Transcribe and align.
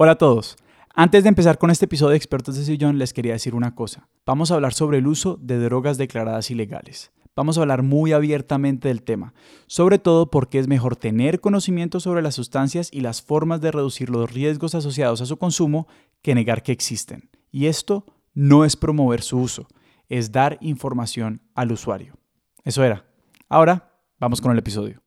Hola 0.00 0.12
a 0.12 0.18
todos. 0.18 0.56
Antes 0.94 1.24
de 1.24 1.28
empezar 1.28 1.58
con 1.58 1.72
este 1.72 1.86
episodio 1.86 2.10
de 2.10 2.18
Expertos 2.18 2.54
de 2.54 2.62
Sillón, 2.62 2.98
les 2.98 3.12
quería 3.12 3.32
decir 3.32 3.56
una 3.56 3.74
cosa. 3.74 4.08
Vamos 4.24 4.52
a 4.52 4.54
hablar 4.54 4.72
sobre 4.72 4.98
el 4.98 5.08
uso 5.08 5.36
de 5.42 5.58
drogas 5.58 5.98
declaradas 5.98 6.52
ilegales. 6.52 7.10
Vamos 7.34 7.58
a 7.58 7.62
hablar 7.62 7.82
muy 7.82 8.12
abiertamente 8.12 8.86
del 8.86 9.02
tema, 9.02 9.34
sobre 9.66 9.98
todo 9.98 10.30
porque 10.30 10.60
es 10.60 10.68
mejor 10.68 10.94
tener 10.94 11.40
conocimiento 11.40 11.98
sobre 11.98 12.22
las 12.22 12.36
sustancias 12.36 12.90
y 12.92 13.00
las 13.00 13.22
formas 13.22 13.60
de 13.60 13.72
reducir 13.72 14.08
los 14.08 14.32
riesgos 14.32 14.76
asociados 14.76 15.20
a 15.20 15.26
su 15.26 15.36
consumo 15.36 15.88
que 16.22 16.36
negar 16.36 16.62
que 16.62 16.70
existen. 16.70 17.28
Y 17.50 17.66
esto 17.66 18.06
no 18.34 18.64
es 18.64 18.76
promover 18.76 19.20
su 19.20 19.40
uso, 19.40 19.66
es 20.08 20.30
dar 20.30 20.58
información 20.60 21.42
al 21.56 21.72
usuario. 21.72 22.14
Eso 22.62 22.84
era. 22.84 23.04
Ahora, 23.48 23.98
vamos 24.20 24.40
con 24.40 24.52
el 24.52 24.58
episodio. 24.58 25.02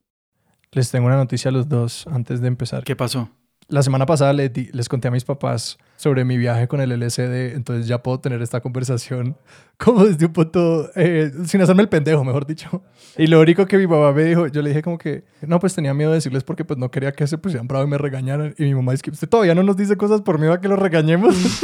Les 0.73 0.91
tengo 0.91 1.07
una 1.07 1.15
noticia 1.15 1.47
a 1.47 1.53
los 1.53 1.69
dos 1.69 2.07
antes 2.07 2.41
de 2.41 2.49
empezar. 2.49 2.83
¿Qué 2.83 2.97
pasó? 2.97 3.29
La 3.71 3.83
semana 3.83 4.05
pasada 4.05 4.33
les, 4.33 4.51
les 4.73 4.89
conté 4.89 5.07
a 5.07 5.11
mis 5.11 5.23
papás 5.23 5.77
sobre 6.01 6.25
mi 6.25 6.35
viaje 6.35 6.67
con 6.67 6.81
el 6.81 6.89
LSD, 6.99 7.53
entonces 7.53 7.85
ya 7.85 8.01
puedo 8.01 8.19
tener 8.19 8.41
esta 8.41 8.59
conversación 8.59 9.37
como 9.77 10.03
desde 10.03 10.25
un 10.25 10.33
punto, 10.33 10.89
eh, 10.95 11.31
sin 11.45 11.61
hacerme 11.61 11.83
el 11.83 11.89
pendejo, 11.89 12.23
mejor 12.23 12.47
dicho. 12.47 12.81
Y 13.17 13.27
lo 13.27 13.39
único 13.39 13.67
que 13.67 13.77
mi 13.77 13.85
mamá 13.85 14.11
me 14.11 14.23
dijo, 14.23 14.47
yo 14.47 14.63
le 14.63 14.69
dije 14.69 14.81
como 14.81 14.97
que, 14.97 15.25
no, 15.41 15.59
pues 15.59 15.75
tenía 15.75 15.93
miedo 15.93 16.09
de 16.09 16.15
decirles 16.15 16.43
porque 16.43 16.65
pues 16.65 16.79
no 16.79 16.89
quería 16.89 17.11
que 17.11 17.27
se 17.27 17.37
pusieran 17.37 17.67
bravo 17.67 17.85
y 17.85 17.87
me 17.87 17.99
regañaran. 17.99 18.55
Y 18.57 18.63
mi 18.63 18.73
mamá 18.73 18.93
dice 18.93 19.03
que 19.03 19.11
usted 19.11 19.29
todavía 19.29 19.53
no 19.53 19.61
nos 19.61 19.77
dice 19.77 19.95
cosas 19.95 20.21
por 20.21 20.39
miedo 20.39 20.53
a 20.53 20.59
que 20.59 20.67
lo 20.67 20.75
regañemos. 20.75 21.35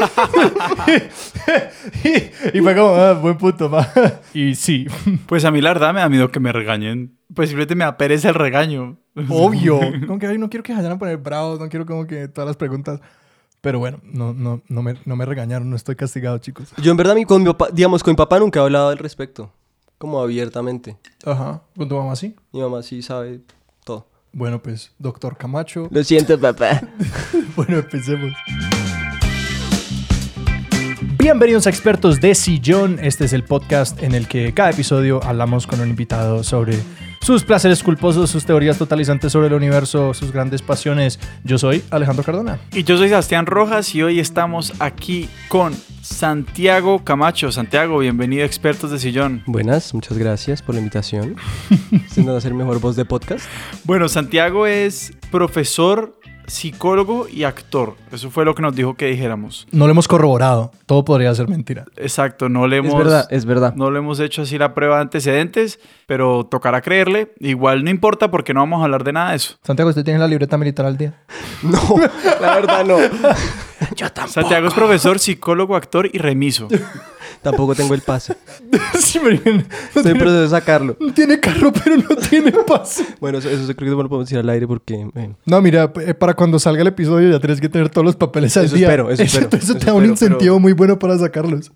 y, 2.04 2.58
y 2.58 2.62
fue 2.62 2.76
como, 2.76 2.94
ah, 2.94 3.14
buen 3.14 3.38
punto, 3.38 3.70
ma. 3.70 3.88
Y 4.36 4.54
sí, 4.54 4.86
Pues 5.26 5.46
a 5.46 5.52
mí 5.52 5.62
la 5.62 5.70
verdad 5.74 5.96
me 5.96 6.02
da 6.02 6.10
miedo 6.10 6.30
que 6.30 6.40
me 6.40 6.52
regañen. 6.52 7.18
Pues 7.34 7.50
simplemente 7.50 7.74
me 7.74 7.86
da 7.86 7.98
pereza 7.98 8.30
el 8.30 8.36
regaño. 8.36 9.00
Obvio. 9.30 9.80
Como 10.06 10.20
que, 10.20 10.28
ay, 10.28 10.38
no 10.38 10.48
quiero 10.48 10.64
que 10.64 10.74
vayan 10.74 10.92
a 10.92 11.00
poner 11.00 11.18
bravos, 11.18 11.60
no 11.60 11.70
quiero 11.70 11.88
como 11.88 12.06
que 12.06 12.28
todas 12.28 12.48
las 12.48 12.56
preguntas. 12.56 13.00
Pero 13.62 13.80
bueno, 13.80 14.00
no, 14.04 14.34
no, 14.34 14.62
no, 14.68 14.82
me, 14.82 14.96
no 15.06 15.16
me 15.16 15.26
regañaron, 15.26 15.70
no 15.70 15.76
estoy 15.76 15.96
castigado, 15.96 16.38
chicos. 16.38 16.70
Yo 16.82 16.92
en 16.92 16.98
verdad, 16.98 17.16
mi, 17.16 17.26
con 17.26 17.42
mi 17.42 17.48
papá, 17.50 17.70
digamos, 17.74 18.04
con 18.04 18.12
mi 18.12 18.16
papá 18.18 18.40
nunca 18.40 18.60
he 18.60 18.64
hablado 18.64 18.90
al 18.90 18.98
respecto. 18.98 19.52
Como 19.98 20.22
abiertamente. 20.22 20.98
Ajá. 21.26 21.64
¿Con 21.76 21.90
tu 21.90 21.96
mamá 21.96 22.16
sí? 22.16 22.36
Mi 22.52 22.62
mamá 22.62 22.84
sí 22.84 23.02
sabe 23.02 23.42
todo. 23.84 24.06
Bueno, 24.32 24.62
pues, 24.62 24.92
doctor 25.00 25.38
Camacho. 25.38 25.88
Lo 25.92 26.04
siento, 26.04 26.40
papá. 26.40 26.82
Bueno, 27.56 27.78
empecemos. 27.80 28.32
Bienvenidos 31.18 31.66
a 31.66 31.72
Expertos 31.72 32.22
de 32.22 32.36
Sillón. 32.36 33.00
Este 33.02 33.26
es 33.26 33.34
el 33.34 33.44
podcast 33.44 34.04
en 34.04 34.14
el 34.14 34.28
que 34.28 34.54
cada 34.54 34.70
episodio 34.70 35.20
hablamos 35.24 35.66
con 35.66 35.82
un 35.82 35.90
invitado 35.90 36.44
sobre 36.44 36.78
sus 37.28 37.44
placeres 37.44 37.84
culposos, 37.84 38.30
sus 38.30 38.46
teorías 38.46 38.78
totalizantes 38.78 39.34
sobre 39.34 39.48
el 39.48 39.54
universo, 39.54 40.14
sus 40.14 40.32
grandes 40.32 40.62
pasiones. 40.62 41.20
Yo 41.44 41.58
soy 41.58 41.84
Alejandro 41.90 42.24
Cardona. 42.24 42.58
Y 42.72 42.86
yo 42.86 42.98
soy 42.98 43.10
Sebastián 43.10 43.46
Rojas 43.46 43.94
y 43.96 44.02
hoy 44.02 44.22
estamos 44.22 44.72
aquí 44.80 45.28
con 45.50 45.76
Santiago 46.02 47.04
Camacho. 47.04 47.52
Santiago, 47.52 47.98
bienvenido 47.98 48.44
a 48.44 48.46
Expertos 48.46 48.92
de 48.92 49.00
Sillón. 49.00 49.44
Buenas, 49.46 49.94
muchas 49.94 50.18
gracias 50.18 50.62
por 50.62 50.76
la 50.76 50.80
invitación. 50.80 51.36
Intentando 51.92 52.38
hacer 52.38 52.54
mejor 52.54 52.80
voz 52.80 52.96
de 52.96 53.04
podcast. 53.04 53.46
Bueno, 53.84 54.08
Santiago 54.08 54.66
es 54.66 55.12
profesor, 55.30 56.18
psicólogo 56.48 57.28
y 57.30 57.44
actor. 57.44 57.96
Eso 58.12 58.32
fue 58.32 58.46
lo 58.46 58.56
que 58.56 58.62
nos 58.62 58.74
dijo 58.76 58.96
que 58.96 59.06
dijéramos. 59.08 59.68
No 59.72 59.86
lo 59.86 59.92
hemos 59.92 60.08
corroborado. 60.08 60.72
Todo 60.86 61.06
podría 61.06 61.34
ser 61.36 61.48
mentira. 61.48 61.86
Exacto, 61.98 62.50
no 62.50 62.68
le 62.68 62.78
hemos... 62.78 62.94
Es 62.94 62.98
verdad, 62.98 63.28
es 63.30 63.46
verdad. 63.46 63.76
No 63.76 63.92
le 63.92 64.00
hemos 64.00 64.20
hecho 64.20 64.42
así 64.42 64.58
la 64.58 64.74
prueba 64.74 64.96
de 64.96 65.02
antecedentes, 65.04 65.80
pero 66.06 66.46
tocará 66.46 66.82
creerle. 66.82 67.34
Igual 67.40 67.84
no 67.84 67.90
importa 67.90 68.32
porque 68.32 68.54
no 68.54 68.62
vamos 68.62 68.82
a 68.82 68.86
hablar 68.86 69.04
de 69.04 69.14
nada 69.14 69.32
de 69.32 69.36
eso. 69.38 69.56
Santiago, 69.62 69.90
¿usted 69.90 70.04
tiene 70.04 70.20
la 70.20 70.28
libreta 70.28 70.58
militar 70.58 70.86
al 70.86 70.98
día? 70.98 71.14
No, 71.64 71.80
la 72.40 72.56
verdad 72.56 72.86
no. 72.86 72.98
Yo 73.96 74.12
tampoco. 74.12 74.28
Santiago 74.34 74.68
es 74.68 74.74
profesor, 74.76 75.18
psicólogo, 75.18 75.76
actor 75.76 76.08
y 76.12 76.20
remiso. 76.20 76.68
Tampoco 77.52 77.76
tengo 77.76 77.94
el 77.94 78.02
pase. 78.02 78.36
Sí, 79.00 79.20
pero 79.24 79.36
no, 79.46 79.62
Estoy 79.62 79.62
en 79.96 80.04
tiene, 80.04 80.20
proceso 80.20 80.42
de 80.42 80.50
sacarlo. 80.50 80.98
no 81.00 81.14
tiene 81.14 81.40
carro, 81.40 81.72
pero 81.72 81.96
no 81.98 82.16
tiene 82.30 82.52
pase. 82.52 83.06
Bueno, 83.20 83.38
eso, 83.38 83.50
eso 83.50 83.66
creo 83.76 83.92
que 83.92 83.96
no 83.98 84.04
lo 84.04 84.10
podemos 84.10 84.28
decir 84.28 84.40
al 84.40 84.50
aire 84.50 84.68
porque... 84.68 85.10
bueno. 85.14 85.38
No, 85.46 85.62
mira, 85.62 85.92
eh, 86.06 86.14
para 86.14 86.34
cuando 86.34 86.60
salga 86.60 86.82
el 86.82 86.88
episodio 86.88 87.30
ya 87.30 87.40
tienes 87.40 87.62
que 87.62 87.70
tener 87.70 87.90
todos 87.90 88.04
los 88.06 88.16
papeles 88.16 88.56
al 88.58 88.66
Eso 88.66 88.76
día. 88.76 88.88
espero, 88.88 89.10
eso 89.12 89.24
espero, 89.24 89.46
Eso 89.58 89.74
te 89.74 89.80
eso 89.80 89.86
da 89.86 89.94
un 89.94 90.06
incentivo 90.06 90.40
pero- 90.56 90.60
muy 90.60 90.74
bueno 90.74 91.00
para 91.00 91.18
sacarlos. 91.18 91.72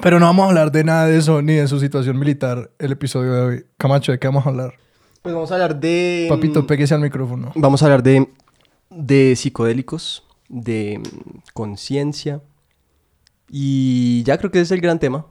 Pero 0.00 0.18
no 0.18 0.26
vamos 0.26 0.46
a 0.46 0.48
hablar 0.48 0.72
de 0.72 0.84
nada 0.84 1.06
de 1.06 1.18
eso, 1.18 1.42
ni 1.42 1.54
de 1.54 1.68
su 1.68 1.78
situación 1.78 2.18
militar 2.18 2.70
el 2.78 2.92
episodio 2.92 3.32
de 3.34 3.40
hoy. 3.42 3.64
Camacho, 3.78 4.10
¿de 4.10 4.18
qué 4.18 4.26
vamos 4.26 4.44
a 4.46 4.48
hablar? 4.48 4.74
Pues 5.20 5.34
vamos 5.34 5.50
a 5.52 5.54
hablar 5.54 5.78
de... 5.78 6.26
Papito, 6.28 6.66
péguese 6.66 6.94
al 6.94 7.00
micrófono. 7.00 7.52
Vamos 7.54 7.82
a 7.82 7.84
hablar 7.86 8.02
de, 8.02 8.28
de 8.90 9.36
psicodélicos, 9.36 10.24
de 10.48 10.98
mm, 10.98 11.38
conciencia. 11.52 12.40
Y 13.54 14.22
ya 14.24 14.38
creo 14.38 14.50
que 14.50 14.58
ese 14.58 14.64
es 14.64 14.70
el 14.72 14.80
gran 14.80 14.98
tema. 14.98 15.26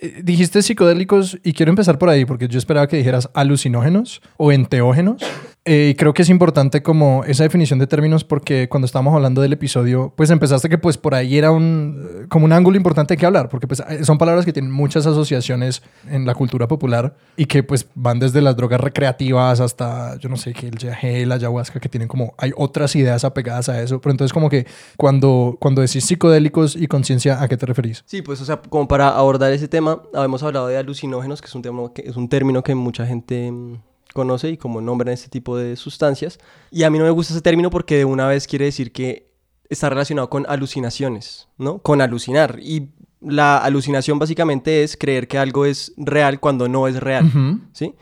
Eh, 0.00 0.20
Dijiste 0.22 0.60
psicodélicos 0.60 1.38
y 1.42 1.54
quiero 1.54 1.70
empezar 1.70 1.98
por 1.98 2.10
ahí 2.10 2.26
porque 2.26 2.48
yo 2.48 2.58
esperaba 2.58 2.86
que 2.86 2.98
dijeras 2.98 3.30
alucinógenos 3.32 4.20
o 4.36 4.52
enteógenos. 4.52 5.22
Eh, 5.68 5.96
creo 5.98 6.14
que 6.14 6.22
es 6.22 6.30
importante 6.30 6.80
como 6.80 7.24
esa 7.24 7.42
definición 7.42 7.80
de 7.80 7.88
términos 7.88 8.22
porque 8.22 8.68
cuando 8.68 8.86
estábamos 8.86 9.16
hablando 9.16 9.42
del 9.42 9.52
episodio, 9.52 10.12
pues 10.14 10.30
empezaste 10.30 10.68
que 10.68 10.78
pues 10.78 10.96
por 10.96 11.12
ahí 11.12 11.36
era 11.36 11.50
un 11.50 12.08
eh, 12.08 12.26
como 12.28 12.44
un 12.44 12.52
ángulo 12.52 12.76
importante 12.76 13.16
que 13.16 13.26
hablar 13.26 13.48
porque 13.48 13.66
pues 13.66 13.82
eh, 13.88 14.04
son 14.04 14.16
palabras 14.16 14.44
que 14.44 14.52
tienen 14.52 14.70
muchas 14.70 15.06
asociaciones 15.06 15.82
en 16.08 16.24
la 16.24 16.36
cultura 16.36 16.68
popular 16.68 17.16
y 17.36 17.46
que 17.46 17.64
pues 17.64 17.88
van 17.96 18.20
desde 18.20 18.42
las 18.42 18.56
drogas 18.56 18.80
recreativas 18.80 19.58
hasta 19.58 20.16
yo 20.18 20.28
no 20.28 20.36
sé 20.36 20.52
que 20.52 20.68
el 20.68 20.78
yagé, 20.78 21.26
la 21.26 21.34
ayahuasca 21.34 21.80
que 21.80 21.88
tienen 21.88 22.06
como 22.06 22.34
hay 22.38 22.52
otras 22.56 22.94
ideas 22.94 23.24
apegadas 23.24 23.68
a 23.68 23.82
eso, 23.82 24.00
pero 24.00 24.12
entonces 24.12 24.32
como 24.32 24.48
que 24.48 24.68
cuando 24.96 25.56
cuando 25.58 25.82
decís 25.82 26.04
psicodélicos 26.04 26.76
y 26.76 26.86
conciencia, 26.86 27.42
¿a 27.42 27.48
qué 27.48 27.56
te 27.56 27.66
referís? 27.66 28.04
Sí, 28.06 28.22
pues 28.22 28.40
o 28.40 28.44
sea, 28.44 28.58
como 28.58 28.86
para 28.86 29.08
abordar 29.08 29.52
ese 29.52 29.66
tema, 29.66 30.00
habíamos 30.14 30.44
hablado 30.44 30.68
de 30.68 30.76
alucinógenos, 30.76 31.40
que 31.40 31.48
es 31.48 31.54
un, 31.56 31.62
tema 31.62 31.92
que, 31.92 32.02
es 32.02 32.14
un 32.14 32.28
término 32.28 32.62
que 32.62 32.76
mucha 32.76 33.04
gente 33.04 33.50
mm, 33.50 33.78
conoce 34.16 34.50
y 34.50 34.56
como 34.56 34.80
nombran 34.80 35.12
este 35.14 35.28
tipo 35.28 35.56
de 35.56 35.76
sustancias. 35.76 36.38
Y 36.72 36.82
a 36.82 36.90
mí 36.90 36.98
no 36.98 37.04
me 37.04 37.10
gusta 37.10 37.32
ese 37.34 37.42
término 37.42 37.70
porque 37.70 37.98
de 37.98 38.04
una 38.04 38.26
vez 38.26 38.46
quiere 38.48 38.64
decir 38.64 38.90
que 38.90 39.30
está 39.68 39.88
relacionado 39.90 40.28
con 40.30 40.44
alucinaciones, 40.48 41.48
¿no? 41.58 41.78
Con 41.78 42.00
alucinar. 42.00 42.58
Y 42.60 42.88
la 43.20 43.58
alucinación 43.58 44.18
básicamente 44.18 44.82
es 44.82 44.96
creer 44.96 45.26
que 45.28 45.38
algo 45.38 45.64
es 45.66 45.92
real 45.96 46.40
cuando 46.40 46.68
no 46.68 46.88
es 46.88 46.96
real. 47.00 47.60
¿sí? 47.72 47.94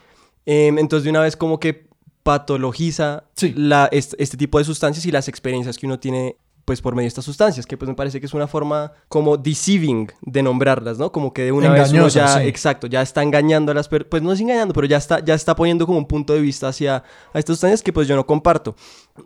Em, 0.47 0.79
entonces 0.79 1.05
de 1.05 1.11
una 1.11 1.21
vez 1.21 1.37
como 1.37 1.59
que 1.61 1.89
patologiza 2.23 3.25
Sí. 3.35 3.53
la, 3.57 3.89
est- 3.93 4.15
este, 4.19 4.37
tipo 4.37 4.59
de 4.59 4.65
sustancias 4.65 5.07
y 5.07 5.11
las 5.13 5.29
experiencias 5.29 5.79
que 5.79 5.87
uno 5.87 5.99
tiene 5.99 6.37
pues 6.65 6.81
por 6.81 6.95
medio 6.95 7.05
de 7.05 7.09
estas 7.09 7.25
sustancias, 7.25 7.67
que 7.67 7.77
pues 7.77 7.89
me 7.89 7.95
parece 7.95 8.21
que 8.21 8.27
es 8.27 8.35
una 8.35 8.47
forma 8.47 8.93
como 9.09 9.37
deceiving 9.37 10.11
de 10.23 10.43
nombrarlas, 10.43 10.99
¿no? 10.99 11.13
Como 11.13 11.33
que 11.33 11.43
de 11.43 11.53
una 11.53 11.71
vez 11.71 11.93
uno 11.93 12.09
ya, 12.09 12.29
sí. 12.29 12.47
exacto, 12.47 12.87
ya 12.87 13.03
está 13.03 13.23
engañando 13.23 13.73
a 13.73 13.75
las 13.75 13.89
personas, 13.89 14.09
pues 14.11 14.23
no 14.23 14.33
es 14.33 14.41
engañando, 14.41 14.73
pero 14.73 14.87
ya 14.87 14.97
está, 14.97 15.23
ya 15.23 15.35
está 15.35 15.55
poniendo 15.55 15.87
como 15.87 15.99
un 15.99 16.07
punto 16.07 16.33
de 16.33 16.41
vista 16.41 16.69
hacia 16.69 16.97
a 17.33 17.39
estas 17.39 17.57
sustancias 17.57 17.83
que 17.83 17.93
pues 17.93 18.09
yo 18.09 18.17
no 18.17 18.27
comparto. 18.27 18.75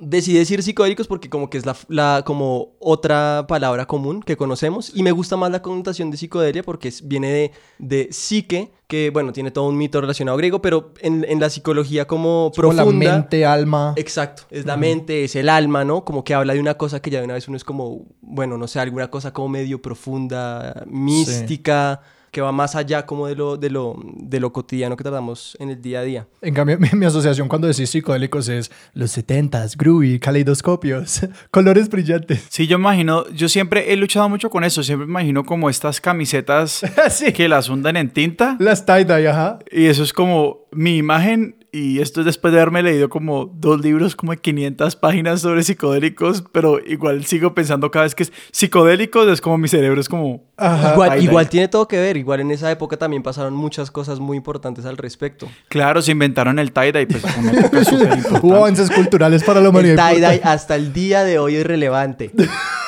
Decidí 0.00 0.36
decir 0.36 0.62
psicodélicos 0.62 1.06
porque 1.08 1.30
como 1.30 1.48
que 1.48 1.56
es 1.56 1.64
la, 1.64 1.74
la- 1.88 2.22
como 2.26 2.72
otra 2.78 3.46
palabra 3.48 3.86
común 3.86 4.22
que 4.22 4.36
conocemos 4.36 4.92
y 4.94 5.02
me 5.02 5.12
gusta 5.12 5.38
más 5.38 5.50
la 5.50 5.62
connotación 5.62 6.10
de 6.10 6.18
psicodelia 6.18 6.62
porque 6.62 6.88
es- 6.88 7.08
viene 7.08 7.28
de, 7.32 7.52
de 7.78 8.08
psique, 8.12 8.70
que 8.86 9.08
bueno, 9.08 9.32
tiene 9.32 9.50
todo 9.50 9.66
un 9.66 9.78
mito 9.78 9.98
relacionado 10.02 10.36
griego, 10.36 10.60
pero 10.60 10.92
en, 11.00 11.24
en 11.26 11.40
la 11.40 11.48
psicología 11.48 12.06
como 12.06 12.52
Como 12.54 12.72
la 12.74 12.82
profunda... 12.82 13.12
mente, 13.16 13.46
alma. 13.46 13.94
Exacto, 13.96 14.42
es 14.50 14.66
la 14.66 14.76
mente, 14.76 15.24
es 15.24 15.34
el 15.36 15.48
alma, 15.48 15.84
¿no? 15.86 16.04
Como 16.04 16.22
que 16.22 16.34
habla 16.34 16.52
de 16.52 16.60
una 16.60 16.74
cosa 16.74 17.00
que 17.00 17.08
ya 17.08 17.20
de 17.20 17.24
una 17.24 17.34
vez 17.34 17.48
uno 17.48 17.56
es 17.56 17.64
como, 17.64 18.08
bueno, 18.20 18.58
no 18.58 18.68
sé, 18.68 18.80
alguna 18.80 19.10
cosa 19.10 19.32
como 19.32 19.48
medio 19.48 19.80
profunda, 19.80 20.84
mística, 20.86 22.02
que 22.38 22.42
va 22.42 22.52
más 22.52 22.76
allá 22.76 23.04
como 23.04 23.26
de 23.26 23.34
lo, 23.34 23.56
de 23.56 23.68
lo, 23.68 23.96
de 24.00 24.38
lo 24.38 24.52
cotidiano 24.52 24.96
que 24.96 25.02
tratamos 25.02 25.56
en 25.58 25.70
el 25.70 25.82
día 25.82 25.98
a 25.98 26.02
día. 26.04 26.28
En 26.40 26.54
cambio, 26.54 26.78
mi, 26.80 26.88
mi 26.92 27.04
asociación 27.04 27.48
cuando 27.48 27.66
decís 27.66 27.90
psicodélicos 27.90 28.48
es 28.48 28.70
los 28.94 29.18
70s, 29.18 29.76
groovy, 29.76 30.20
caleidoscopios, 30.20 31.22
colores 31.50 31.88
brillantes. 31.88 32.46
Sí, 32.48 32.68
yo 32.68 32.78
imagino, 32.78 33.28
yo 33.30 33.48
siempre 33.48 33.92
he 33.92 33.96
luchado 33.96 34.28
mucho 34.28 34.50
con 34.50 34.62
eso. 34.62 34.84
Siempre 34.84 35.08
imagino 35.08 35.42
como 35.42 35.68
estas 35.68 36.00
camisetas 36.00 36.82
sí. 37.10 37.32
que 37.32 37.48
las 37.48 37.68
hundan 37.68 37.96
en 37.96 38.10
tinta. 38.10 38.56
Las 38.60 38.86
tie-dye, 38.86 39.28
ajá. 39.28 39.58
Y 39.72 39.86
eso 39.86 40.04
es 40.04 40.12
como 40.12 40.68
mi 40.70 40.96
imagen. 40.96 41.56
Y 41.70 42.00
esto 42.00 42.20
es 42.20 42.26
después 42.26 42.52
de 42.54 42.60
haberme 42.60 42.82
leído 42.82 43.10
como 43.10 43.44
dos 43.54 43.80
libros, 43.82 44.16
como 44.16 44.32
de 44.32 44.38
500 44.38 44.96
páginas 44.96 45.42
sobre 45.42 45.62
psicodélicos. 45.62 46.42
Pero 46.50 46.78
igual 46.84 47.26
sigo 47.26 47.54
pensando 47.54 47.90
cada 47.90 48.04
vez 48.04 48.14
que 48.14 48.22
es 48.22 48.32
psicodélicos, 48.52 49.28
es 49.28 49.40
como 49.42 49.58
mi 49.58 49.68
cerebro 49.68 50.00
es 50.00 50.08
como. 50.08 50.44
Ajá. 50.56 51.18
igual, 51.18 51.48
tiene 51.48 51.68
todo 51.68 51.86
que 51.86 51.98
ver, 51.98 52.16
igual 52.16 52.40
en 52.40 52.50
esa 52.50 52.70
época 52.70 52.96
también 52.96 53.22
pasaron 53.22 53.54
muchas 53.54 53.90
cosas 53.90 54.18
muy 54.18 54.36
importantes 54.38 54.86
al 54.86 54.96
respecto. 54.96 55.46
Claro, 55.68 56.00
se 56.00 56.12
inventaron 56.12 56.58
el 56.58 56.72
tie-dye, 56.72 57.06
pues 57.06 57.22
una 57.36 57.52
época. 57.60 58.40
Hubo 58.42 58.56
avances 58.56 58.90
culturales 58.90 59.44
para 59.44 59.60
la 59.60 59.66
El 59.66 59.70
humanidad. 59.70 60.10
tie-dye 60.10 60.40
hasta 60.42 60.74
el 60.74 60.92
día 60.94 61.22
de 61.24 61.38
hoy 61.38 61.56
es 61.56 61.66
relevante. 61.66 62.32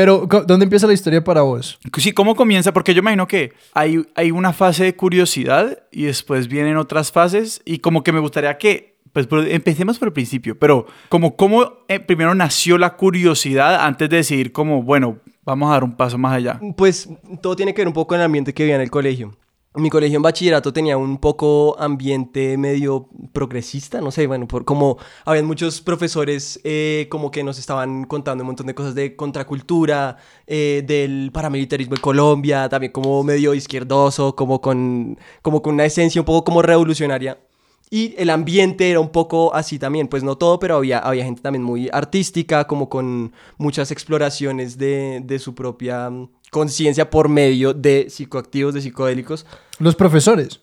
Pero, 0.00 0.26
¿dónde 0.46 0.64
empieza 0.64 0.86
la 0.86 0.94
historia 0.94 1.22
para 1.22 1.42
vos? 1.42 1.78
Sí, 1.98 2.12
¿cómo 2.12 2.34
comienza? 2.34 2.72
Porque 2.72 2.94
yo 2.94 3.00
imagino 3.00 3.28
que 3.28 3.52
hay, 3.74 4.02
hay 4.14 4.30
una 4.30 4.54
fase 4.54 4.84
de 4.84 4.96
curiosidad 4.96 5.78
y 5.92 6.04
después 6.04 6.48
vienen 6.48 6.78
otras 6.78 7.12
fases 7.12 7.60
y 7.66 7.80
como 7.80 8.02
que 8.02 8.10
me 8.10 8.18
gustaría 8.18 8.56
que 8.56 8.96
pues 9.12 9.28
empecemos 9.50 9.98
por 9.98 10.08
el 10.08 10.14
principio, 10.14 10.58
pero 10.58 10.86
como 11.10 11.36
cómo 11.36 11.84
eh, 11.88 12.00
primero 12.00 12.34
nació 12.34 12.78
la 12.78 12.96
curiosidad 12.96 13.84
antes 13.84 14.08
de 14.08 14.16
decidir 14.16 14.52
como, 14.52 14.82
bueno, 14.82 15.18
vamos 15.44 15.68
a 15.68 15.72
dar 15.72 15.84
un 15.84 15.94
paso 15.94 16.16
más 16.16 16.32
allá. 16.32 16.58
Pues 16.78 17.06
todo 17.42 17.54
tiene 17.54 17.74
que 17.74 17.82
ver 17.82 17.88
un 17.88 17.92
poco 17.92 18.14
en 18.14 18.22
el 18.22 18.24
ambiente 18.24 18.54
que 18.54 18.62
vivía 18.62 18.76
en 18.76 18.80
el 18.80 18.90
colegio. 18.90 19.36
Mi 19.76 19.88
colegio 19.88 20.16
en 20.16 20.22
bachillerato 20.22 20.72
tenía 20.72 20.96
un 20.96 21.18
poco 21.18 21.76
ambiente 21.78 22.56
medio 22.58 23.08
progresista, 23.32 24.00
no 24.00 24.10
sé, 24.10 24.26
bueno, 24.26 24.48
por 24.48 24.64
como 24.64 24.98
habían 25.24 25.46
muchos 25.46 25.80
profesores 25.80 26.58
eh, 26.64 27.06
como 27.08 27.30
que 27.30 27.44
nos 27.44 27.56
estaban 27.56 28.02
contando 28.04 28.42
un 28.42 28.48
montón 28.48 28.66
de 28.66 28.74
cosas 28.74 28.96
de 28.96 29.14
contracultura, 29.14 30.16
eh, 30.48 30.82
del 30.84 31.30
paramilitarismo 31.32 31.94
en 31.94 32.00
Colombia, 32.00 32.68
también 32.68 32.90
como 32.90 33.22
medio 33.22 33.54
izquierdoso, 33.54 34.34
como 34.34 34.60
con, 34.60 35.16
como 35.40 35.62
con 35.62 35.74
una 35.74 35.84
esencia 35.84 36.20
un 36.20 36.26
poco 36.26 36.42
como 36.42 36.62
revolucionaria. 36.62 37.38
Y 37.92 38.14
el 38.16 38.30
ambiente 38.30 38.88
era 38.88 39.00
un 39.00 39.08
poco 39.08 39.52
así 39.52 39.76
también, 39.76 40.06
pues 40.06 40.22
no 40.22 40.38
todo, 40.38 40.60
pero 40.60 40.76
había, 40.76 41.00
había 41.00 41.24
gente 41.24 41.42
también 41.42 41.64
muy 41.64 41.88
artística, 41.92 42.64
como 42.68 42.88
con 42.88 43.32
muchas 43.58 43.90
exploraciones 43.90 44.78
de, 44.78 45.20
de 45.24 45.38
su 45.40 45.56
propia 45.56 46.08
mm, 46.08 46.28
conciencia 46.52 47.10
por 47.10 47.28
medio 47.28 47.74
de 47.74 48.08
psicoactivos, 48.08 48.74
de 48.74 48.82
psicodélicos. 48.82 49.44
Los 49.80 49.96
profesores. 49.96 50.60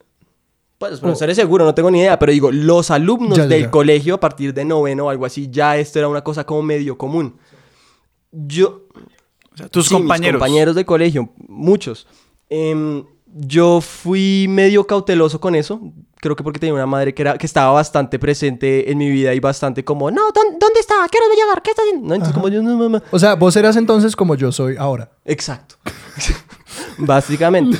Pues 0.78 0.92
los 0.92 1.00
profesores 1.02 1.36
seguro, 1.36 1.66
no 1.66 1.76
tengo 1.76 1.92
ni 1.92 2.00
idea, 2.00 2.18
pero 2.18 2.32
digo, 2.32 2.50
los 2.50 2.92
alumnos 2.92 3.50
del 3.50 3.70
colegio 3.72 4.16
a 4.16 4.20
partir 4.22 4.54
de 4.54 4.64
noveno 4.64 5.08
o 5.08 5.10
algo 5.10 5.26
así, 5.26 5.50
ya 5.52 5.76
esto 5.76 6.00
era 6.00 6.08
una 6.08 6.24
cosa 6.24 6.46
como 6.46 6.62
medio 6.62 6.98
común. 6.98 7.36
Yo... 8.32 8.84
O 9.54 9.58
sea, 9.58 9.68
tus 9.68 9.90
compañeros. 9.90 10.40
compañeros 10.40 10.76
de 10.76 10.86
colegio, 10.86 11.30
muchos. 11.48 12.08
Eh, 12.50 13.04
yo 13.26 13.82
fui 13.82 14.46
medio 14.48 14.86
cauteloso 14.86 15.42
con 15.42 15.56
eso. 15.56 15.82
Creo 16.20 16.36
que 16.36 16.44
porque 16.44 16.60
tenía 16.60 16.74
una 16.74 16.86
madre 16.86 17.14
que, 17.14 17.22
era, 17.22 17.38
que 17.38 17.46
estaba 17.46 17.72
bastante 17.72 18.18
presente 18.18 18.92
en 18.92 18.98
mi 18.98 19.10
vida 19.10 19.34
y 19.34 19.40
bastante 19.40 19.84
como, 19.84 20.10
no, 20.10 20.32
¿dónde, 20.32 20.80
está? 20.80 20.96
¿Qué 21.12 21.18
hora 21.18 21.28
va 21.28 21.34
a 21.34 21.36
llegar? 21.36 21.62
¿Qué 21.62 21.70
está 21.72 21.84
haciendo? 21.84 22.08
No, 22.08 22.16
entonces 22.16 22.34
como 22.34 22.50
yo, 22.50 22.62
no, 22.64 22.78
mamá. 22.78 23.04
O 23.12 23.20
sea, 23.20 23.36
vos 23.36 23.56
eras 23.56 23.76
entonces 23.76 24.16
como 24.16 24.36
yo 24.36 24.52
soy 24.52 24.76
ahora. 24.78 25.12
Exacto. 25.26 25.76
Básicamente. 26.98 27.78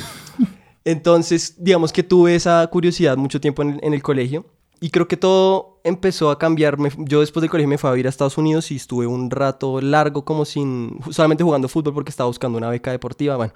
Entonces, 0.84 1.54
digamos 1.58 1.92
que 1.92 2.02
tuve 2.02 2.34
esa 2.34 2.66
curiosidad 2.68 3.16
mucho 3.16 3.40
tiempo 3.40 3.62
en, 3.62 3.80
en 3.82 3.92
el 3.92 4.02
colegio. 4.02 4.46
Y 4.80 4.90
creo 4.90 5.08
que 5.08 5.16
todo 5.16 5.80
empezó 5.82 6.30
a 6.30 6.38
cambiarme. 6.38 6.90
Yo 6.98 7.20
después 7.20 7.40
del 7.40 7.50
colegio 7.50 7.68
me 7.68 7.78
fui 7.78 7.88
a 7.88 7.92
vivir 7.92 8.06
a 8.06 8.10
Estados 8.10 8.38
Unidos 8.38 8.70
y 8.70 8.76
estuve 8.76 9.06
un 9.06 9.30
rato 9.30 9.80
largo 9.80 10.24
como 10.24 10.44
sin... 10.44 10.98
Solamente 11.10 11.42
jugando 11.42 11.68
fútbol 11.68 11.94
porque 11.94 12.10
estaba 12.10 12.28
buscando 12.28 12.58
una 12.58 12.70
beca 12.70 12.92
deportiva. 12.92 13.36
Bueno, 13.36 13.52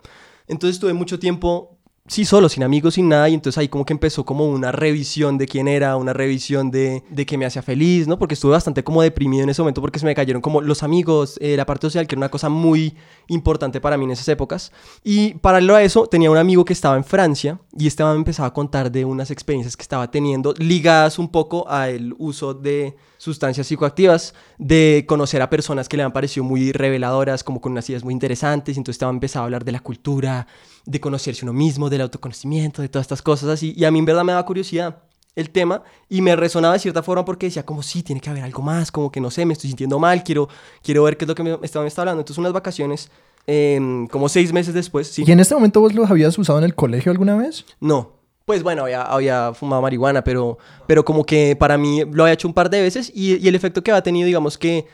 entonces 0.48 0.76
estuve 0.76 0.92
mucho 0.92 1.18
tiempo 1.18 1.78
sí 2.08 2.24
solo, 2.24 2.48
sin 2.48 2.62
amigos, 2.62 2.94
sin 2.94 3.08
nada, 3.08 3.28
y 3.28 3.34
entonces 3.34 3.58
ahí 3.58 3.68
como 3.68 3.84
que 3.84 3.92
empezó 3.92 4.24
como 4.24 4.48
una 4.48 4.72
revisión 4.72 5.38
de 5.38 5.46
quién 5.46 5.68
era, 5.68 5.96
una 5.96 6.12
revisión 6.12 6.70
de, 6.70 7.04
de 7.08 7.26
que 7.26 7.38
me 7.38 7.46
hacía 7.46 7.62
feliz, 7.62 8.08
¿no? 8.08 8.18
Porque 8.18 8.34
estuve 8.34 8.52
bastante 8.52 8.82
como 8.82 9.02
deprimido 9.02 9.44
en 9.44 9.50
ese 9.50 9.62
momento 9.62 9.80
porque 9.80 9.98
se 9.98 10.06
me 10.06 10.14
cayeron 10.14 10.42
como 10.42 10.60
los 10.60 10.82
amigos, 10.82 11.38
eh, 11.40 11.56
la 11.56 11.64
parte 11.64 11.86
social, 11.86 12.06
que 12.06 12.14
era 12.14 12.20
una 12.20 12.28
cosa 12.28 12.48
muy 12.48 12.94
importante 13.28 13.80
para 13.80 13.96
mí 13.96 14.04
en 14.04 14.10
esas 14.10 14.28
épocas. 14.28 14.72
Y 15.04 15.34
paralelo 15.34 15.76
a 15.76 15.82
eso, 15.82 16.06
tenía 16.06 16.30
un 16.30 16.38
amigo 16.38 16.64
que 16.64 16.72
estaba 16.72 16.96
en 16.96 17.04
Francia 17.04 17.60
y 17.78 17.86
este 17.86 18.02
me 18.02 18.12
empezaba 18.12 18.48
a 18.48 18.52
contar 18.52 18.90
de 18.90 19.04
unas 19.04 19.30
experiencias 19.30 19.76
que 19.76 19.82
estaba 19.82 20.10
teniendo 20.10 20.54
ligadas 20.58 21.20
un 21.20 21.28
poco 21.28 21.68
al 21.68 22.14
uso 22.18 22.52
de 22.52 22.96
sustancias 23.16 23.68
psicoactivas, 23.68 24.34
de 24.58 25.04
conocer 25.06 25.40
a 25.42 25.48
personas 25.48 25.88
que 25.88 25.96
le 25.96 26.02
han 26.02 26.12
parecido 26.12 26.42
muy 26.42 26.72
reveladoras, 26.72 27.44
como 27.44 27.60
con 27.60 27.70
unas 27.70 27.88
ideas 27.88 28.02
muy 28.02 28.12
interesantes, 28.12 28.76
y 28.76 28.80
entonces 28.80 28.96
estaba 28.96 29.12
empezando 29.12 29.42
a 29.42 29.44
hablar 29.44 29.64
de 29.64 29.70
la 29.70 29.78
cultura, 29.78 30.48
de 30.84 31.00
conocerse 31.00 31.44
uno 31.44 31.52
mismo, 31.52 31.88
del 31.90 32.00
autoconocimiento, 32.00 32.82
de 32.82 32.88
todas 32.88 33.04
estas 33.04 33.22
cosas 33.22 33.48
así, 33.48 33.74
y 33.76 33.84
a 33.84 33.90
mí 33.90 33.98
en 33.98 34.04
verdad 34.04 34.24
me 34.24 34.32
daba 34.32 34.44
curiosidad 34.44 35.02
el 35.34 35.50
tema 35.50 35.82
y 36.08 36.20
me 36.20 36.36
resonaba 36.36 36.74
de 36.74 36.80
cierta 36.80 37.02
forma 37.02 37.24
porque 37.24 37.46
decía 37.46 37.64
como 37.64 37.82
sí, 37.82 38.02
tiene 38.02 38.20
que 38.20 38.30
haber 38.30 38.44
algo 38.44 38.62
más, 38.62 38.92
como 38.92 39.10
que 39.10 39.20
no 39.20 39.30
sé, 39.30 39.46
me 39.46 39.54
estoy 39.54 39.68
sintiendo 39.68 39.98
mal, 39.98 40.22
quiero, 40.22 40.48
quiero 40.82 41.04
ver 41.04 41.16
qué 41.16 41.24
es 41.24 41.28
lo 41.28 41.34
que 41.34 41.42
me, 41.42 41.58
está, 41.62 41.80
me 41.80 41.86
está 41.86 42.02
hablando. 42.02 42.20
Entonces 42.20 42.38
unas 42.38 42.52
vacaciones, 42.52 43.10
em, 43.46 44.06
como 44.08 44.28
seis 44.28 44.52
meses 44.52 44.74
después, 44.74 45.08
sí. 45.08 45.24
¿Y 45.26 45.32
en 45.32 45.40
este 45.40 45.54
momento 45.54 45.80
vos 45.80 45.94
los 45.94 46.10
habías 46.10 46.36
usado 46.36 46.58
en 46.58 46.64
el 46.64 46.74
colegio 46.74 47.10
alguna 47.10 47.36
vez? 47.36 47.64
No, 47.80 48.12
pues 48.44 48.62
bueno, 48.62 48.82
había, 48.82 49.02
había 49.02 49.54
fumado 49.54 49.80
marihuana, 49.80 50.22
pero, 50.22 50.58
pero 50.86 51.04
como 51.04 51.24
que 51.24 51.56
para 51.56 51.78
mí 51.78 52.02
lo 52.10 52.24
había 52.24 52.34
hecho 52.34 52.48
un 52.48 52.54
par 52.54 52.68
de 52.68 52.82
veces 52.82 53.10
y, 53.14 53.36
y 53.42 53.48
el 53.48 53.54
efecto 53.54 53.82
que 53.82 53.90
había 53.90 54.02
tenido, 54.02 54.26
digamos 54.26 54.58
que 54.58 54.86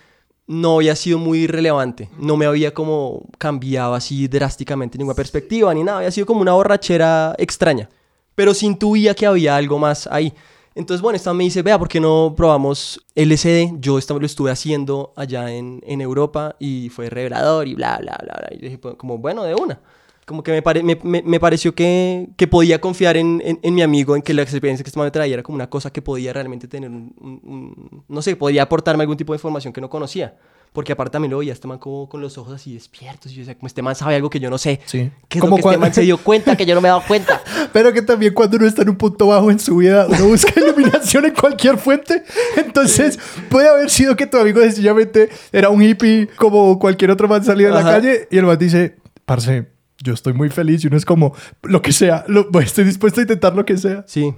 no 0.48 0.76
había 0.76 0.96
sido 0.96 1.18
muy 1.18 1.46
relevante. 1.46 2.08
No 2.18 2.36
me 2.36 2.46
había 2.46 2.72
como 2.74 3.26
cambiado 3.36 3.94
así 3.94 4.26
drásticamente 4.26 4.98
ninguna 4.98 5.14
perspectiva 5.14 5.72
ni 5.74 5.84
nada. 5.84 5.98
Había 5.98 6.10
sido 6.10 6.26
como 6.26 6.40
una 6.40 6.54
borrachera 6.54 7.34
extraña. 7.38 7.88
Pero 8.34 8.54
sí 8.54 8.66
intuía 8.66 9.14
que 9.14 9.26
había 9.26 9.56
algo 9.56 9.78
más 9.78 10.08
ahí. 10.10 10.32
Entonces, 10.74 11.02
bueno, 11.02 11.16
esta 11.16 11.34
me 11.34 11.44
dice, 11.44 11.60
vea, 11.62 11.78
¿por 11.78 11.88
qué 11.88 12.00
no 12.00 12.34
probamos 12.36 13.04
LSD? 13.14 13.78
Yo 13.78 13.98
lo 13.98 14.26
estuve 14.26 14.50
haciendo 14.50 15.12
allá 15.16 15.52
en, 15.52 15.82
en 15.84 16.00
Europa 16.00 16.56
y 16.58 16.88
fue 16.88 17.10
revelador 17.10 17.68
y 17.68 17.74
bla, 17.74 17.98
bla, 18.00 18.16
bla, 18.22 18.34
bla. 18.38 18.48
Y 18.52 18.58
dije, 18.58 18.78
pues, 18.78 18.94
como, 18.94 19.18
bueno, 19.18 19.44
de 19.44 19.54
una 19.54 19.80
como 20.28 20.42
que 20.42 20.52
me, 20.52 20.98
me, 21.02 21.22
me, 21.22 21.40
pareció 21.40 21.75
que, 21.75 22.28
que, 22.36 22.46
podía 22.46 22.82
confiar 22.82 23.16
en, 23.16 23.42
en, 23.42 23.75
mi 23.75 23.80
amigo, 23.80 24.14
en 24.14 24.20
que 24.20 24.34
la 24.34 24.42
experiencia 24.42 24.84
que 24.84 24.90
este 24.90 25.00
me 25.00 25.10
traía 25.10 25.32
era 25.32 25.42
como 25.42 25.56
una 25.56 25.70
cosa 25.70 25.90
que 25.90 26.02
podía 26.02 26.34
realmente 26.34 26.69
tener 26.69 26.90
un, 26.90 28.04
no 28.06 28.20
sé, 28.20 28.36
podía 28.36 28.64
aportarme 28.64 29.04
algún 29.04 29.16
tipo 29.16 29.32
de 29.32 29.38
información 29.38 29.72
que 29.72 29.80
no 29.80 29.88
conocía. 29.88 30.36
Porque 30.70 30.92
aparte 30.92 31.12
también 31.12 31.30
lo 31.30 31.38
veía 31.38 31.54
este 31.54 31.66
man 31.66 31.78
como 31.78 32.10
con 32.10 32.20
los 32.20 32.36
ojos 32.36 32.52
así 32.52 32.75
despiertos. 32.75 33.32
Y 33.32 33.36
yo 33.36 33.40
decía, 33.40 33.54
como 33.54 33.69
este 33.69 33.80
man 33.80 33.94
sabe 33.94 34.16
algo 34.16 34.28
que 34.28 34.38
yo 34.38 34.50
no 34.50 34.58
sé. 34.58 34.80
Sí. 34.84 35.10
Que 35.26 35.40
como 35.40 35.56
que 35.56 35.62
este 35.62 35.78
man 35.78 35.94
se 35.94 36.02
dio 36.02 36.19
cuenta 36.19 36.56
que 36.58 36.66
yo 36.66 36.75
no 36.75 36.82
me 36.82 36.88
he 36.88 36.90
dado 36.90 37.02
cuenta. 37.08 37.40
Pero 37.72 37.90
que 37.94 38.02
también 38.02 38.34
cuando 38.34 38.58
uno 38.58 38.66
está 38.66 38.82
en 38.82 38.90
un 38.90 38.96
punto 38.96 39.28
bajo 39.28 39.50
en 39.50 39.58
su 39.58 39.76
vida, 39.76 40.06
uno 40.06 40.26
busca 40.26 40.52
iluminación 40.60 41.25
en 41.25 41.34
cualquier 41.34 41.78
fuente. 41.78 42.22
Entonces, 42.58 43.19
puede 43.48 43.66
haber 43.66 43.88
sido 43.88 44.14
que 44.14 44.26
tu 44.26 44.36
amigo 44.36 44.60
sencillamente 44.60 45.30
era 45.52 45.70
un 45.70 45.82
hippie 45.82 46.28
como 46.36 46.78
cualquier 46.78 47.12
otro 47.12 47.28
man 47.28 47.42
salido 47.42 47.75
de 47.75 47.82
la 47.82 47.90
calle. 47.90 48.28
Y 48.30 48.36
el 48.36 48.44
man 48.44 48.58
dice, 48.58 48.96
parce, 49.25 49.66
yo 50.02 50.14
estoy 50.14 50.32
muy 50.32 50.48
feliz 50.50 50.84
y 50.84 50.86
uno 50.86 50.96
es 50.96 51.04
como, 51.04 51.34
lo 51.62 51.82
que 51.82 51.92
sea, 51.92 52.24
lo, 52.28 52.48
estoy 52.60 52.84
dispuesto 52.84 53.20
a 53.20 53.22
intentar 53.22 53.54
lo 53.54 53.64
que 53.64 53.76
sea. 53.76 54.04
Sí. 54.06 54.34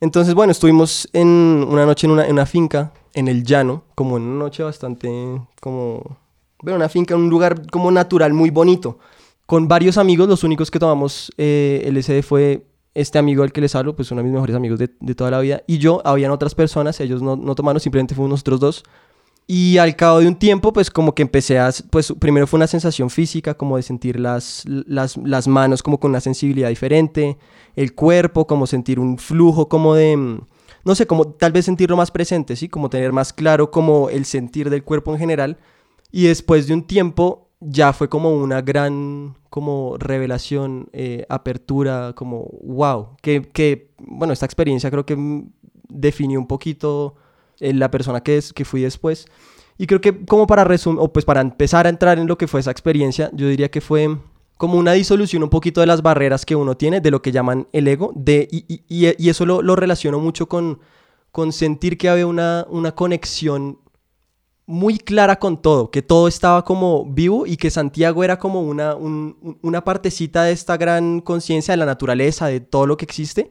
Entonces, 0.00 0.34
bueno, 0.34 0.52
estuvimos 0.52 1.08
en 1.12 1.28
una 1.28 1.86
noche 1.86 2.06
en 2.06 2.12
una, 2.12 2.26
en 2.26 2.32
una 2.32 2.46
finca, 2.46 2.92
en 3.14 3.28
el 3.28 3.44
llano, 3.44 3.84
como 3.94 4.16
en 4.16 4.24
una 4.24 4.44
noche 4.44 4.62
bastante, 4.62 5.08
como, 5.60 6.18
bueno, 6.62 6.76
una 6.76 6.88
finca, 6.88 7.16
un 7.16 7.30
lugar 7.30 7.70
como 7.70 7.90
natural, 7.90 8.32
muy 8.32 8.50
bonito, 8.50 8.98
con 9.46 9.68
varios 9.68 9.98
amigos, 9.98 10.28
los 10.28 10.44
únicos 10.44 10.70
que 10.70 10.78
tomamos 10.78 11.32
eh, 11.36 11.88
LSD 11.92 12.22
fue 12.22 12.66
este 12.94 13.18
amigo 13.18 13.42
al 13.42 13.52
que 13.52 13.60
les 13.60 13.74
hablo, 13.74 13.96
pues 13.96 14.10
uno 14.10 14.20
de 14.20 14.24
mis 14.24 14.32
mejores 14.32 14.54
amigos 14.54 14.78
de, 14.78 14.90
de 15.00 15.14
toda 15.14 15.30
la 15.30 15.40
vida, 15.40 15.62
y 15.66 15.78
yo, 15.78 16.00
habían 16.04 16.30
otras 16.30 16.54
personas, 16.54 17.00
ellos 17.00 17.22
no, 17.22 17.36
no 17.36 17.54
tomaron, 17.54 17.80
simplemente 17.80 18.14
fuimos 18.14 18.30
nosotros 18.30 18.60
dos, 18.60 18.84
y 19.46 19.76
al 19.76 19.94
cabo 19.94 20.20
de 20.20 20.28
un 20.28 20.36
tiempo, 20.36 20.72
pues 20.72 20.90
como 20.90 21.14
que 21.14 21.22
empecé 21.22 21.58
a, 21.58 21.70
pues 21.90 22.14
primero 22.18 22.46
fue 22.46 22.56
una 22.56 22.66
sensación 22.66 23.10
física, 23.10 23.54
como 23.54 23.76
de 23.76 23.82
sentir 23.82 24.18
las, 24.18 24.64
las, 24.66 25.18
las, 25.18 25.46
manos 25.48 25.82
como 25.82 26.00
con 26.00 26.12
una 26.12 26.20
sensibilidad 26.20 26.70
diferente, 26.70 27.36
el 27.76 27.94
cuerpo, 27.94 28.46
como 28.46 28.66
sentir 28.66 28.98
un 28.98 29.18
flujo 29.18 29.68
como 29.68 29.94
de, 29.94 30.16
mm, 30.16 30.40
no 30.84 30.94
sé, 30.94 31.06
como 31.06 31.26
tal 31.28 31.52
vez 31.52 31.66
sentirlo 31.66 31.96
más 31.96 32.10
presente, 32.10 32.56
¿sí? 32.56 32.68
Como 32.68 32.88
tener 32.88 33.12
más 33.12 33.34
claro 33.34 33.70
como 33.70 34.08
el 34.08 34.24
sentir 34.24 34.70
del 34.70 34.82
cuerpo 34.82 35.12
en 35.12 35.18
general. 35.18 35.58
Y 36.10 36.24
después 36.24 36.66
de 36.66 36.74
un 36.74 36.84
tiempo 36.86 37.48
ya 37.60 37.92
fue 37.92 38.08
como 38.08 38.30
una 38.30 38.62
gran 38.62 39.36
como 39.50 39.96
revelación, 39.98 40.88
eh, 40.92 41.26
apertura, 41.28 42.12
como 42.14 42.48
wow, 42.62 43.16
que, 43.22 43.42
que, 43.42 43.90
bueno, 43.98 44.32
esta 44.32 44.46
experiencia 44.46 44.90
creo 44.90 45.04
que 45.06 45.16
mm, 45.16 45.50
definió 45.88 46.40
un 46.40 46.46
poquito 46.46 47.16
la 47.58 47.90
persona 47.90 48.22
que, 48.22 48.36
es, 48.36 48.52
que 48.52 48.64
fui 48.64 48.82
después. 48.82 49.26
Y 49.78 49.86
creo 49.86 50.00
que 50.00 50.24
como 50.24 50.46
para 50.46 50.64
resumir, 50.64 51.00
o 51.00 51.12
pues 51.12 51.24
para 51.24 51.40
empezar 51.40 51.86
a 51.86 51.90
entrar 51.90 52.18
en 52.18 52.26
lo 52.26 52.38
que 52.38 52.46
fue 52.46 52.60
esa 52.60 52.70
experiencia, 52.70 53.30
yo 53.32 53.48
diría 53.48 53.70
que 53.70 53.80
fue 53.80 54.16
como 54.56 54.78
una 54.78 54.92
disolución 54.92 55.42
un 55.42 55.50
poquito 55.50 55.80
de 55.80 55.86
las 55.86 56.02
barreras 56.02 56.46
que 56.46 56.54
uno 56.54 56.76
tiene, 56.76 57.00
de 57.00 57.10
lo 57.10 57.22
que 57.22 57.32
llaman 57.32 57.66
el 57.72 57.88
ego, 57.88 58.12
de, 58.14 58.48
y, 58.50 58.84
y, 58.88 59.28
eso 59.28 59.44
lo, 59.44 59.62
lo, 59.62 59.74
relaciono 59.74 60.20
mucho 60.20 60.48
con, 60.48 60.78
con 61.32 61.52
sentir 61.52 61.98
que 61.98 62.08
había 62.08 62.26
una, 62.26 62.64
una 62.70 62.94
conexión 62.94 63.80
muy 64.66 64.98
clara 64.98 65.38
con 65.38 65.60
todo, 65.60 65.90
que 65.90 66.02
todo 66.02 66.28
estaba 66.28 66.64
como 66.64 67.04
vivo 67.04 67.46
y 67.46 67.56
que 67.56 67.70
Santiago 67.70 68.24
era 68.24 68.38
como 68.38 68.62
una, 68.62 68.94
una 68.94 69.84
partecita 69.84 70.44
de 70.44 70.52
esta 70.52 70.76
gran 70.76 71.20
conciencia 71.20 71.72
de 71.72 71.78
la 71.78 71.86
naturaleza, 71.86 72.46
de 72.46 72.60
todo 72.60 72.86
lo 72.86 72.96
que 72.96 73.04
existe, 73.04 73.50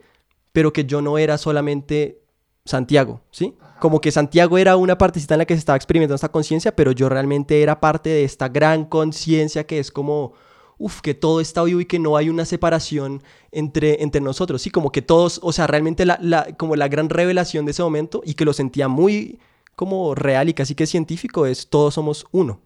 pero 0.51 0.73
que 0.73 0.85
yo 0.85 1.01
no 1.01 1.17
era 1.17 1.37
solamente 1.37 2.23
Santiago, 2.65 3.21
¿sí? 3.29 3.55
Como 3.79 3.99
que 3.99 4.11
Santiago 4.11 4.57
era 4.57 4.77
una 4.77 4.97
partecita 4.97 5.35
en 5.35 5.39
la 5.39 5.45
que 5.45 5.55
se 5.55 5.59
estaba 5.59 5.75
experimentando 5.75 6.15
esta 6.15 6.31
conciencia, 6.31 6.75
pero 6.75 6.91
yo 6.91 7.09
realmente 7.09 7.61
era 7.61 7.79
parte 7.79 8.09
de 8.09 8.23
esta 8.23 8.47
gran 8.47 8.85
conciencia 8.85 9.65
que 9.65 9.79
es 9.79 9.91
como, 9.91 10.33
uff, 10.77 11.01
que 11.01 11.13
todo 11.13 11.41
está 11.41 11.63
vivo 11.63 11.81
y 11.81 11.85
que 11.85 11.99
no 11.99 12.15
hay 12.15 12.29
una 12.29 12.45
separación 12.45 13.23
entre, 13.51 14.01
entre 14.01 14.21
nosotros, 14.21 14.61
¿sí? 14.61 14.69
Como 14.69 14.91
que 14.91 15.01
todos, 15.01 15.39
o 15.43 15.51
sea, 15.51 15.67
realmente 15.67 16.05
la, 16.05 16.17
la, 16.21 16.55
como 16.57 16.75
la 16.75 16.87
gran 16.87 17.09
revelación 17.09 17.65
de 17.65 17.71
ese 17.71 17.83
momento 17.83 18.21
y 18.25 18.35
que 18.35 18.45
lo 18.45 18.53
sentía 18.53 18.87
muy 18.87 19.39
como 19.75 20.15
real 20.15 20.49
y 20.49 20.53
casi 20.53 20.75
que 20.75 20.85
científico 20.85 21.45
es 21.45 21.67
todos 21.67 21.95
somos 21.95 22.25
uno, 22.31 22.61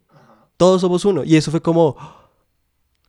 todos 0.57 0.81
somos 0.81 1.05
uno. 1.05 1.23
Y 1.23 1.35
eso 1.35 1.51
fue 1.51 1.61
como, 1.61 1.95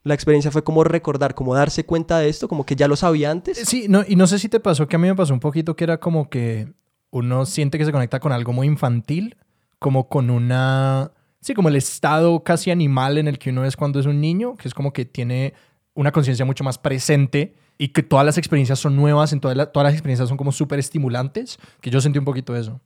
la 0.05 0.15
experiencia 0.15 0.51
fue 0.51 0.65
como 0.65 0.85
recordar, 0.85 1.35
como 1.35 1.55
darse 1.55 1.85
cuenta 1.85 2.19
de 2.19 2.29
esto, 2.29 2.49
como 2.49 2.65
que 2.65 2.77
ya 2.77 2.89
lo 2.89 2.97
sabía 2.97 3.31
antes. 3.31 3.59
Sí, 3.59 3.87
no, 3.89 4.05
y 4.07 4.17
no 4.17 4.27
sé 4.27 4.39
si 4.39 4.49
te 4.49 4.61
pasó 4.61 4.89
que 4.89 4.97
a 4.97 4.99
mí 4.99 5.09
me 5.09 5.15
pasó 5.15 5.35
un 5.35 5.41
poquito 5.41 5.77
que 5.77 5.85
era 5.85 5.99
como 5.99 6.31
que 6.31 6.73
uno 7.11 7.47
siente 7.47 7.79
que 7.79 7.85
se 7.85 7.93
conecta 7.93 8.21
con 8.21 8.33
algo 8.33 8.53
muy 8.53 8.67
infantil, 8.67 9.37
como 9.79 10.09
con 10.09 10.31
una... 10.31 11.13
Sí, 11.41 11.55
como 11.55 11.69
el 11.69 11.77
estado 11.77 12.43
casi 12.43 12.71
animal 12.71 13.17
en 13.17 13.29
el 13.29 13.39
que 13.39 13.51
uno 13.51 13.65
es 13.65 13.77
cuando 13.77 14.01
es 14.01 14.07
un 14.07 14.21
niño, 14.21 14.57
que 14.57 14.67
es 14.67 14.75
como 14.75 14.93
que 14.93 15.05
tiene 15.05 15.55
una 15.95 16.13
conciencia 16.13 16.45
mucho 16.45 16.65
más 16.65 16.79
presente 16.79 17.55
y 17.79 17.89
que 17.89 18.03
todas 18.03 18.27
las 18.27 18.39
experiencias 18.39 18.81
son 18.81 18.97
nuevas, 18.97 19.33
en 19.33 19.41
todas, 19.41 19.73
todas 19.73 19.85
las 19.85 19.95
experiencias 19.95 20.29
son 20.29 20.37
como 20.37 20.51
súper 20.51 20.81
estimulantes, 20.81 21.59
que 21.81 21.91
yo 21.91 22.01
sentí 22.01 22.19
un 22.19 22.25
poquito 22.25 22.57
eso. 22.57 22.81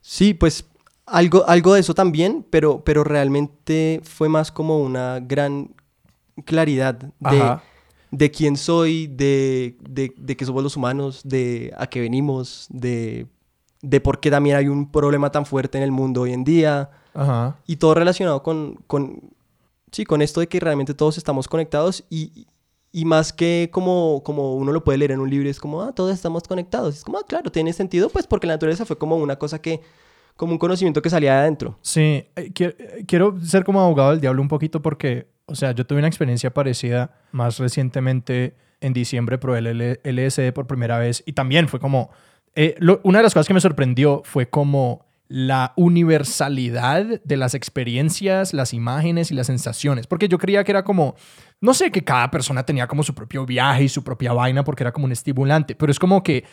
Sí, 0.00 0.32
pues 0.32 0.66
algo, 1.04 1.46
algo 1.46 1.74
de 1.74 1.80
eso 1.80 1.92
también, 1.92 2.46
pero, 2.48 2.82
pero 2.84 3.04
realmente 3.04 4.00
fue 4.02 4.28
más 4.28 4.50
como 4.50 4.80
una 4.80 5.20
gran 5.20 5.74
claridad 6.46 6.94
de, 7.18 7.58
de 8.10 8.30
quién 8.30 8.56
soy, 8.56 9.08
de, 9.08 9.76
de, 9.88 10.12
de 10.16 10.36
qué 10.36 10.44
somos 10.46 10.62
los 10.62 10.76
humanos, 10.76 11.20
de 11.24 11.72
a 11.76 11.86
qué 11.86 12.00
venimos, 12.00 12.66
de, 12.70 13.26
de 13.82 14.00
por 14.00 14.20
qué 14.20 14.30
también 14.30 14.56
hay 14.56 14.68
un 14.68 14.90
problema 14.90 15.30
tan 15.32 15.46
fuerte 15.46 15.78
en 15.78 15.84
el 15.84 15.92
mundo 15.92 16.22
hoy 16.22 16.32
en 16.32 16.44
día. 16.44 16.90
Ajá. 17.14 17.56
Y 17.66 17.76
todo 17.76 17.94
relacionado 17.94 18.42
con, 18.42 18.76
con, 18.86 19.20
sí, 19.90 20.04
con 20.04 20.22
esto 20.22 20.40
de 20.40 20.48
que 20.48 20.60
realmente 20.60 20.94
todos 20.94 21.18
estamos 21.18 21.48
conectados 21.48 22.04
y, 22.10 22.46
y 22.92 23.04
más 23.04 23.32
que 23.32 23.68
como, 23.72 24.22
como 24.24 24.54
uno 24.54 24.72
lo 24.72 24.82
puede 24.82 24.98
leer 24.98 25.12
en 25.12 25.20
un 25.20 25.30
libro, 25.30 25.48
es 25.48 25.60
como, 25.60 25.82
ah, 25.82 25.92
todos 25.92 26.12
estamos 26.12 26.42
conectados. 26.44 26.96
Es 26.96 27.04
como, 27.04 27.18
ah, 27.18 27.24
claro, 27.26 27.50
tiene 27.50 27.72
sentido, 27.72 28.08
pues 28.10 28.26
porque 28.26 28.46
la 28.46 28.54
naturaleza 28.54 28.84
fue 28.84 28.98
como 28.98 29.16
una 29.16 29.36
cosa 29.36 29.60
que, 29.60 29.80
como 30.36 30.52
un 30.52 30.58
conocimiento 30.58 31.00
que 31.02 31.10
salía 31.10 31.34
de 31.34 31.40
adentro. 31.40 31.78
Sí, 31.82 32.26
eh, 32.36 32.52
eh, 32.58 33.04
quiero 33.06 33.38
ser 33.44 33.64
como 33.64 33.80
abogado 33.80 34.10
del 34.10 34.20
diablo 34.20 34.42
un 34.42 34.48
poquito 34.48 34.82
porque, 34.82 35.28
o 35.46 35.54
sea, 35.54 35.72
yo 35.72 35.86
tuve 35.86 35.98
una 35.98 36.08
experiencia 36.08 36.52
parecida 36.52 37.14
más 37.32 37.58
recientemente 37.58 38.56
en 38.80 38.92
diciembre, 38.92 39.38
probé 39.38 39.58
el 39.58 40.00
LSD 40.02 40.52
por 40.52 40.66
primera 40.66 40.98
vez 40.98 41.22
y 41.26 41.34
también 41.34 41.68
fue 41.68 41.78
como, 41.78 42.10
eh, 42.54 42.76
una 43.02 43.18
de 43.18 43.22
las 43.22 43.34
cosas 43.34 43.46
que 43.46 43.54
me 43.54 43.60
sorprendió 43.60 44.22
fue 44.24 44.48
como 44.48 45.06
la 45.28 45.74
universalidad 45.76 47.20
de 47.22 47.36
las 47.36 47.54
experiencias, 47.54 48.52
las 48.52 48.74
imágenes 48.74 49.30
y 49.30 49.34
las 49.34 49.46
sensaciones. 49.46 50.08
Porque 50.08 50.26
yo 50.26 50.38
creía 50.38 50.64
que 50.64 50.72
era 50.72 50.82
como, 50.82 51.14
no 51.60 51.72
sé, 51.72 51.92
que 51.92 52.02
cada 52.02 52.32
persona 52.32 52.64
tenía 52.64 52.88
como 52.88 53.04
su 53.04 53.14
propio 53.14 53.46
viaje 53.46 53.84
y 53.84 53.88
su 53.88 54.02
propia 54.02 54.32
vaina 54.32 54.64
porque 54.64 54.82
era 54.82 54.90
como 54.92 55.04
un 55.04 55.12
estimulante, 55.12 55.76
pero 55.76 55.92
es 55.92 56.00
como 56.00 56.24
que 56.24 56.44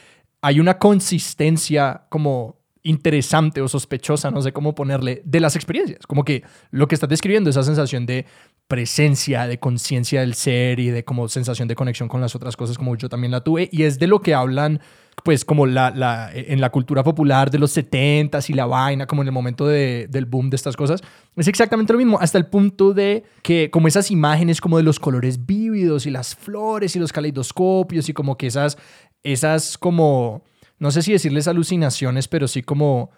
hay 0.41 0.59
una 0.59 0.77
consistencia 0.77 2.05
como 2.09 2.57
interesante 2.83 3.61
o 3.61 3.67
sospechosa, 3.67 4.31
no 4.31 4.41
sé 4.41 4.53
cómo 4.53 4.75
ponerle, 4.75 5.21
de 5.25 5.39
las 5.39 5.55
experiencias. 5.55 6.05
Como 6.05 6.23
que 6.23 6.43
lo 6.71 6.87
que 6.87 6.95
estás 6.95 7.09
describiendo, 7.09 7.49
esa 7.49 7.63
sensación 7.63 8.05
de 8.05 8.25
presencia, 8.67 9.47
de 9.47 9.59
conciencia 9.59 10.21
del 10.21 10.33
ser 10.33 10.79
y 10.79 10.89
de 10.89 11.05
como 11.05 11.27
sensación 11.29 11.67
de 11.67 11.75
conexión 11.75 12.09
con 12.09 12.21
las 12.21 12.35
otras 12.35 12.57
cosas, 12.57 12.77
como 12.77 12.95
yo 12.95 13.09
también 13.09 13.31
la 13.31 13.41
tuve, 13.41 13.69
y 13.71 13.83
es 13.83 13.97
de 13.99 14.07
lo 14.07 14.21
que 14.21 14.33
hablan 14.33 14.81
pues 15.23 15.43
como 15.43 15.65
la, 15.65 15.89
la, 15.89 16.29
en 16.33 16.61
la 16.61 16.69
cultura 16.69 17.03
popular 17.03 17.49
de 17.49 17.57
los 17.57 17.75
70s 17.75 18.49
y 18.49 18.53
la 18.53 18.65
vaina, 18.65 19.07
como 19.07 19.23
en 19.23 19.29
el 19.29 19.31
momento 19.31 19.65
de, 19.65 20.07
del 20.09 20.25
boom 20.25 20.49
de 20.49 20.55
estas 20.55 20.75
cosas, 20.75 21.01
es 21.35 21.47
exactamente 21.47 21.91
lo 21.91 21.97
mismo, 21.97 22.19
hasta 22.19 22.37
el 22.37 22.45
punto 22.45 22.93
de 22.93 23.23
que 23.41 23.71
como 23.71 23.87
esas 23.87 24.11
imágenes 24.11 24.61
como 24.61 24.77
de 24.77 24.83
los 24.83 24.99
colores 24.99 25.45
vívidos 25.45 26.05
y 26.05 26.11
las 26.11 26.35
flores 26.35 26.95
y 26.95 26.99
los 26.99 27.11
caleidoscopios 27.11 28.09
y 28.09 28.13
como 28.13 28.37
que 28.37 28.47
esas, 28.47 28.77
esas 29.23 29.77
como, 29.77 30.43
no 30.77 30.91
sé 30.91 31.01
si 31.01 31.13
decirles 31.13 31.47
alucinaciones, 31.47 32.27
pero 32.27 32.47
sí 32.47 32.61
como 32.61 33.09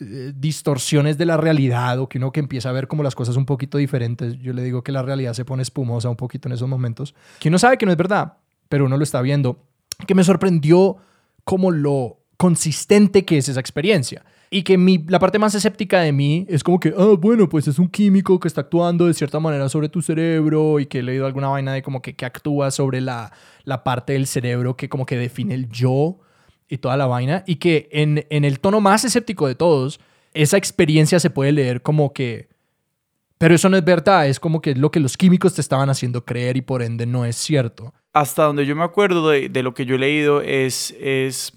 eh, 0.00 0.32
distorsiones 0.32 1.18
de 1.18 1.26
la 1.26 1.36
realidad 1.36 1.98
o 1.98 2.08
que 2.08 2.18
uno 2.18 2.30
que 2.30 2.38
empieza 2.38 2.68
a 2.68 2.72
ver 2.72 2.86
como 2.86 3.02
las 3.02 3.16
cosas 3.16 3.36
un 3.36 3.46
poquito 3.46 3.78
diferentes. 3.78 4.38
Yo 4.38 4.52
le 4.52 4.62
digo 4.62 4.84
que 4.84 4.92
la 4.92 5.02
realidad 5.02 5.32
se 5.32 5.44
pone 5.44 5.62
espumosa 5.62 6.08
un 6.08 6.14
poquito 6.14 6.48
en 6.48 6.52
esos 6.52 6.68
momentos, 6.68 7.16
que 7.40 7.48
uno 7.48 7.58
sabe 7.58 7.78
que 7.78 7.84
no 7.84 7.90
es 7.90 7.98
verdad, 7.98 8.34
pero 8.68 8.84
uno 8.84 8.96
lo 8.96 9.02
está 9.02 9.20
viendo, 9.22 9.64
que 10.06 10.14
me 10.14 10.22
sorprendió 10.22 10.98
como 11.42 11.72
lo 11.72 12.20
consistente 12.36 13.24
que 13.24 13.38
es 13.38 13.48
esa 13.48 13.58
experiencia. 13.58 14.24
Y 14.50 14.62
que 14.62 14.78
mi, 14.78 15.04
la 15.08 15.18
parte 15.18 15.40
más 15.40 15.54
escéptica 15.56 16.00
de 16.00 16.12
mí 16.12 16.46
es 16.48 16.62
como 16.62 16.78
que, 16.78 16.94
ah, 16.96 17.16
bueno, 17.18 17.48
pues 17.48 17.66
es 17.66 17.80
un 17.80 17.88
químico 17.88 18.38
que 18.38 18.46
está 18.46 18.60
actuando 18.60 19.06
de 19.06 19.14
cierta 19.14 19.40
manera 19.40 19.68
sobre 19.68 19.88
tu 19.88 20.00
cerebro 20.00 20.78
y 20.78 20.86
que 20.86 21.00
he 21.00 21.02
leído 21.02 21.26
alguna 21.26 21.48
vaina 21.48 21.72
de 21.72 21.82
como 21.82 22.00
que, 22.00 22.14
que 22.14 22.24
actúa 22.24 22.70
sobre 22.70 23.00
la, 23.00 23.32
la 23.64 23.82
parte 23.82 24.12
del 24.12 24.28
cerebro 24.28 24.76
que 24.76 24.88
como 24.88 25.06
que 25.06 25.16
define 25.16 25.54
el 25.54 25.68
yo 25.68 26.20
y 26.68 26.78
toda 26.78 26.96
la 26.96 27.06
vaina. 27.06 27.44
Y 27.46 27.56
que 27.56 27.88
en, 27.92 28.26
en 28.30 28.44
el 28.44 28.60
tono 28.60 28.80
más 28.80 29.04
escéptico 29.04 29.46
de 29.46 29.54
todos, 29.54 30.00
esa 30.34 30.56
experiencia 30.56 31.20
se 31.20 31.30
puede 31.30 31.52
leer 31.52 31.82
como 31.82 32.12
que, 32.12 32.48
pero 33.38 33.54
eso 33.54 33.68
no 33.68 33.76
es 33.76 33.84
verdad, 33.84 34.28
es 34.28 34.40
como 34.40 34.60
que 34.60 34.74
lo 34.74 34.90
que 34.90 35.00
los 35.00 35.16
químicos 35.16 35.54
te 35.54 35.60
estaban 35.60 35.90
haciendo 35.90 36.24
creer 36.24 36.56
y 36.56 36.62
por 36.62 36.82
ende 36.82 37.06
no 37.06 37.24
es 37.24 37.36
cierto 37.36 37.92
hasta 38.18 38.44
donde 38.44 38.66
yo 38.66 38.74
me 38.74 38.84
acuerdo 38.84 39.28
de, 39.28 39.62
lo 39.62 39.74
que 39.74 39.86
yo 39.86 39.94
he 39.94 39.98
leído, 39.98 40.40
es, 40.40 40.94
es 41.00 41.52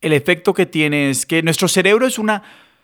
el 0.00 0.12
efecto 0.12 0.54
que 0.54 0.66
tiene 0.66 1.10
es 1.10 1.26
que 1.26 1.42
nuestro 1.42 1.68
cerebro 1.68 2.06
es 2.06 2.18
una 2.18 2.42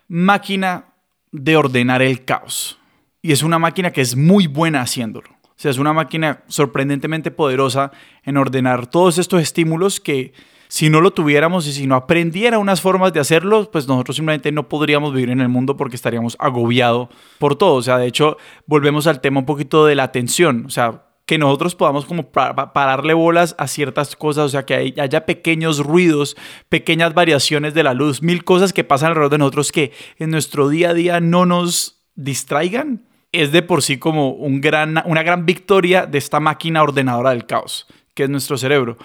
máquina 0.09 0.87
de 1.31 1.57
ordenar 1.57 2.03
el 2.03 2.25
caos. 2.25 2.79
Y 3.23 3.33
es 3.33 3.43
una 3.43 3.59
máquina 3.59 3.93
que 3.93 4.01
es 4.01 4.17
muy 4.17 4.47
buena 4.47 4.81
haciéndolo. 4.81 5.29
O 5.43 5.55
sea, 5.59 5.71
es 5.71 5.79
una 5.79 5.93
máquina 5.93 6.43
sorprendentemente 6.49 7.31
poderosa 7.31 7.91
en 8.25 8.37
ordenar 8.37 8.87
todos 8.89 9.19
estos 9.19 9.41
estímulos 9.41 10.01
que 10.01 10.33
si 10.69 10.91
no 10.91 11.01
lo 11.01 11.13
tuviéramos 11.13 11.67
y 11.67 11.73
si 11.73 11.87
no 11.87 11.95
aprendiera 11.95 12.59
unas 12.59 12.81
formas 12.81 13.13
de 13.13 13.21
hacerlo, 13.21 13.71
pues 13.71 13.87
nosotros 13.87 14.17
simplemente 14.17 14.53
no 14.53 14.69
podríamos 14.69 15.13
vivir 15.13 15.31
en 15.31 15.41
el 15.41 15.49
mundo 15.49 15.77
porque 15.77 15.97
estaríamos 15.97 16.37
agobiados 16.39 17.09
por 17.39 17.57
todo. 17.57 17.75
O 17.75 17.83
sea, 17.83 17.99
de 17.99 18.07
hecho, 18.07 18.37
volvemos 18.67 19.07
al 19.07 19.21
tema 19.21 19.41
un 19.41 19.47
poquito 19.47 19.87
de 19.87 19.95
la 19.95 20.05
atención. 20.05 20.65
O 20.67 20.71
sea, 20.71 21.07
que 21.27 21.39
nosotros 21.39 21.75
podamos 21.75 22.07
como 22.07 22.31
pararle 22.31 23.13
bolas 23.13 23.57
a 23.59 23.67
ciertas 23.67 24.15
cosas, 24.15 24.45
o 24.45 24.49
sea, 24.49 24.65
que 24.65 24.95
haya 24.97 25.27
pequeños 25.27 25.81
ruidos, 25.81 26.37
pequeñas 26.69 27.15
variaciones 27.15 27.75
de 27.75 27.83
la 27.83 27.95
luz, 27.95 28.23
mil 28.23 28.45
cosas 28.45 28.73
que 28.73 28.85
pasan 28.85 29.09
alrededor 29.09 29.33
de 29.33 29.39
nosotros 29.39 29.73
que 29.73 29.93
en 30.19 30.31
nuestro 30.31 30.69
día 30.69 30.91
a 30.91 30.95
día 30.95 31.21
no 31.21 31.45
nos 31.45 32.05
distraigan, 32.15 33.07
es 33.33 33.51
de 33.51 33.63
por 33.63 33.83
sí 33.83 33.99
como 33.99 34.31
un 34.31 34.61
gran, 34.61 35.03
una 35.05 35.25
gran 35.25 35.47
victoria 35.47 36.07
de 36.07 36.19
esta 36.19 36.39
máquina 36.39 36.85
ordenadora 36.85 37.31
del 37.31 37.45
caos, 37.45 37.89
que 38.17 38.25
es 38.25 38.31
nuestro 38.31 38.59
cerebro. 38.59 38.97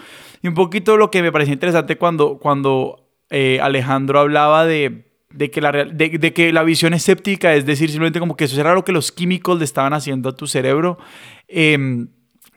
Y 0.41 0.47
un 0.47 0.55
poquito 0.55 0.97
lo 0.97 1.11
que 1.11 1.21
me 1.21 1.31
pareció 1.31 1.53
interesante 1.53 1.97
cuando, 1.97 2.39
cuando 2.39 3.11
eh, 3.29 3.59
Alejandro 3.61 4.19
hablaba 4.19 4.65
de 4.65 5.11
de 5.33 5.49
que, 5.49 5.61
la, 5.61 5.71
de, 5.71 6.33
que 6.33 6.51
la 6.51 6.63
visión 6.63 6.93
escéptica, 6.93 7.53
es 7.55 7.65
decir, 7.65 7.89
simplemente 7.89 8.19
como 8.19 8.35
que 8.35 8.45
eso 8.45 8.59
era 8.59 8.73
lo 8.73 8.83
que 8.83 8.91
los 8.91 9.11
químicos 9.11 9.57
le 9.57 9.65
estaban 9.65 9.93
haciendo 9.93 10.29
a 10.29 10.35
tu 10.35 10.47
cerebro, 10.47 10.97
em, 11.47 12.09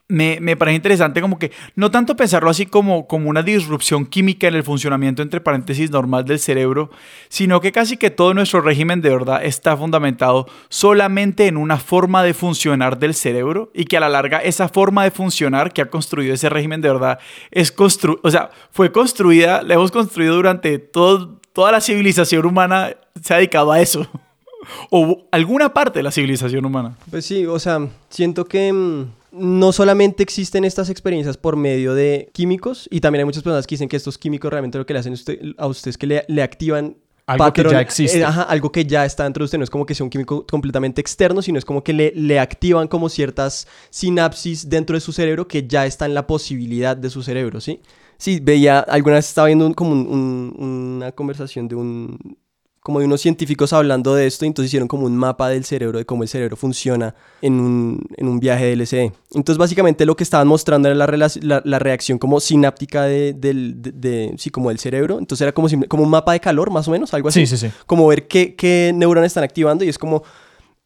me, 0.09 0.39
me, 0.41 0.57
parece 0.57 0.77
interesante 0.77 1.23
como 1.23 1.39
que 1.39 1.51
no 1.77 1.91
tanto 1.91 2.15
pensarlo 2.15 2.51
así 2.51 2.67
como, 2.67 3.07
como 3.07 3.31
una 3.31 3.43
disrupción 3.43 4.05
química 4.05 4.47
en 4.47 4.55
el 4.55 4.63
funcionamiento 4.63 5.23
entre 5.23 5.41
paréntesis 5.41 5.91
normal 5.91 6.25
del 6.27 6.39
cerebro, 6.39 6.91
sino 7.29 7.61
que 7.61 7.73
casi 7.73 7.97
que 7.97 8.11
todo 8.11 8.35
nuestro 8.35 8.61
régimen 8.61 9.01
de 9.01 9.09
verdad 9.09 9.43
está 9.45 9.77
fundamentado 9.77 10.47
solamente 10.69 11.47
en 11.47 11.57
una 11.57 11.79
forma 11.79 12.23
de 12.23 12.35
funcionar 12.35 12.99
del 12.99 13.15
cerebro 13.15 13.71
y 13.73 13.87
que 13.87 13.97
a 13.97 14.01
la 14.01 14.11
larga 14.11 14.39
esa 14.39 14.69
forma 14.69 15.05
de 15.05 15.11
funcionar 15.11 15.73
que 15.73 15.81
ha 15.81 15.91
construido 15.91 16.35
ese 16.35 16.51
régimen 16.51 16.83
de 16.83 16.93
verdad 16.93 17.19
es 17.51 17.73
constru 17.73 18.21
o 18.23 18.31
sea, 18.31 18.51
fue 18.71 18.93
construida, 18.93 19.63
la 19.63 19.75
hemos 19.75 19.91
construido 19.91 20.35
durante 20.35 20.79
toda 20.79 21.73
la 21.73 21.81
civilización 21.81 22.45
humana 22.45 22.95
se 23.23 23.33
ha 23.33 23.37
dedicado 23.39 23.73
a 23.73 23.81
eso. 23.81 24.07
o 24.91 25.27
alguna 25.31 25.73
parte 25.73 25.99
de 25.99 26.03
la 26.03 26.11
civilización 26.11 26.65
humana. 26.65 26.97
Pues 27.11 27.27
sí, 27.27 27.47
o 27.47 27.59
sea, 27.59 27.89
siento 28.09 28.45
que 28.45 28.73
mm, 28.73 29.05
no 29.35 29.73
solamente 29.73 30.23
existen 30.23 30.65
estas 30.65 30.91
experiencias 30.91 31.37
por 31.37 31.57
medio 31.57 31.95
de 31.95 32.31
químicos, 32.33 32.89
y 32.91 33.01
también 33.01 33.21
hay 33.21 33.25
muchas 33.27 33.43
personas 33.43 33.67
que 33.67 33.75
dicen 33.75 33.89
que 33.89 33.97
estos 33.97 34.19
químicos 34.19 34.51
realmente 34.51 34.79
lo 34.79 34.87
que 34.87 34.93
le 34.93 35.01
hacen 35.01 35.15
a 35.59 35.67
ustedes 35.67 35.95
es 35.95 35.99
que 35.99 36.07
le, 36.07 36.43
activan 36.43 36.97
algo 37.27 37.53
que 37.53 37.63
ya 37.63 37.81
existe. 37.81 38.21
Eh, 38.21 38.25
algo 38.25 38.71
que 38.71 38.85
ya 38.85 39.05
está 39.05 39.25
dentro 39.25 39.43
de 39.43 39.47
usted. 39.47 39.59
No 39.59 39.65
es 39.65 39.71
como 39.71 39.87
que 39.87 39.95
sea 39.95 40.05
un 40.05 40.11
químico 40.11 40.47
completamente 40.47 41.01
externo, 41.01 41.41
sino 41.43 41.59
es 41.59 41.65
como 41.65 41.83
que 41.83 41.93
le, 41.93 42.13
le 42.15 42.39
activan 42.39 42.87
como 42.87 43.09
ciertas 43.09 43.67
sinapsis 43.91 44.69
dentro 44.69 44.95
de 44.95 45.01
su 45.01 45.13
cerebro 45.13 45.49
que 45.49 45.67
ya 45.67 45.87
está 45.87 46.05
en 46.05 46.15
la 46.15 46.27
posibilidad 46.27 46.97
de 46.97 47.11
su 47.11 47.23
cerebro, 47.23 47.61
¿sí? 47.61 47.81
Sí, 48.19 48.41
veía, 48.41 48.81
alguna 48.81 49.17
vez 49.17 49.29
estaba 49.29 49.49
viendo 49.49 49.73
como 49.75 49.93
una 49.93 51.13
conversación 51.13 51.67
de 51.69 51.75
un, 51.75 52.39
como 52.85 52.99
de 53.01 53.07
unos 53.07 53.23
científicos 53.23 53.73
hablando 53.73 54.15
de 54.15 54.27
esto, 54.27 54.45
y 54.45 54.49
entonces 54.49 54.69
hicieron 54.69 54.89
como 54.89 55.07
un 55.07 55.17
mapa 55.17 55.49
del 55.49 55.65
cerebro, 55.65 55.97
de 55.97 56.05
cómo 56.05 56.23
el 56.23 56.29
cerebro 56.29 56.55
funciona 56.55 57.15
en 57.41 57.55
un, 57.55 58.07
en 58.19 58.29
un 58.29 58.39
viaje 58.39 58.67
de 58.67 58.77
LSD. 58.77 59.11
Entonces 59.35 59.57
básicamente 59.57 60.05
lo 60.05 60.15
que 60.17 60.23
estaban 60.23 60.47
mostrando 60.47 60.91
era 60.91 60.95
la, 60.95 61.63
la, 61.65 61.79
reacción 61.79 62.19
como 62.19 62.41
sináptica 62.41 63.05
de, 63.05 63.33
del, 63.33 63.77
de, 63.81 64.35
sí, 64.37 64.51
como 64.51 64.69
del 64.69 64.79
cerebro. 64.79 65.19
Entonces 65.19 65.41
era 65.41 65.53
como, 65.53 65.67
como 65.89 66.03
un 66.03 66.11
mapa 66.11 66.35
de 66.35 66.41
calor, 66.41 66.71
más 66.71 66.87
o 66.87 66.91
menos, 66.91 67.15
algo 67.15 67.31
así. 67.31 67.47
Sí, 67.47 67.57
sí, 67.57 67.69
sí. 67.69 67.75
Como 67.87 68.07
ver 68.07 68.29
qué, 68.29 68.55
qué 68.55 68.93
neuronas 68.95 69.29
están 69.29 69.45
activando 69.45 69.83
y 69.83 69.89
es 69.89 69.97
como... 69.97 70.23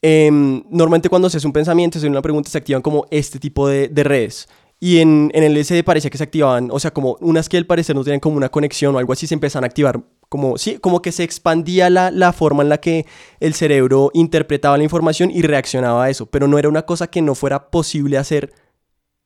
Em, 0.01 0.63
normalmente 0.71 1.09
cuando 1.09 1.29
se 1.29 1.39
hace 1.39 1.49
un 1.49 1.53
pensamiento, 1.53 1.95
se 1.95 2.07
hace 2.07 2.09
una 2.09 2.23
pregunta, 2.23 2.49
se 2.49 2.59
activan 2.59 2.81
como 2.81 3.07
este 3.11 3.41
tipo 3.41 3.67
de, 3.67 3.89
de 3.89 4.05
redes. 4.05 4.47
Y 4.81 4.99
en, 4.99 5.31
en 5.35 5.43
el 5.43 5.55
LSD 5.59 5.83
parecía 5.85 6.09
que 6.11 6.19
se 6.19 6.25
activaban, 6.25 6.69
o 6.71 6.79
sea, 6.79 6.93
como 6.93 7.17
unas 7.21 7.49
que 7.49 7.57
al 7.57 7.67
parecer 7.67 7.97
no 7.97 8.05
tenían 8.05 8.21
como 8.21 8.37
una 8.37 8.49
conexión 8.49 8.95
o 8.95 8.99
algo 8.99 9.13
así, 9.13 9.27
se 9.27 9.35
empezaron 9.35 9.65
a 9.65 9.67
activar 9.67 10.01
como, 10.29 10.57
sí, 10.57 10.79
como 10.79 11.03
que 11.03 11.11
se 11.11 11.25
expandía 11.25 11.91
la, 11.91 12.11
la, 12.13 12.33
forma 12.33 12.63
en 12.63 12.69
la 12.69 12.79
que 12.79 13.05
el 13.41 13.55
cerebro 13.55 14.11
interpretaba 14.15 14.77
la 14.79 14.85
información 14.85 15.31
y 15.33 15.43
reaccionaba 15.43 16.05
a 16.05 16.11
eso, 16.11 16.27
pero 16.27 16.47
no 16.47 16.59
era 16.59 16.69
una 16.69 16.83
cosa 16.83 17.09
que 17.09 17.23
no 17.23 17.35
fuera 17.35 17.71
posible 17.71 18.19
hacer 18.19 18.53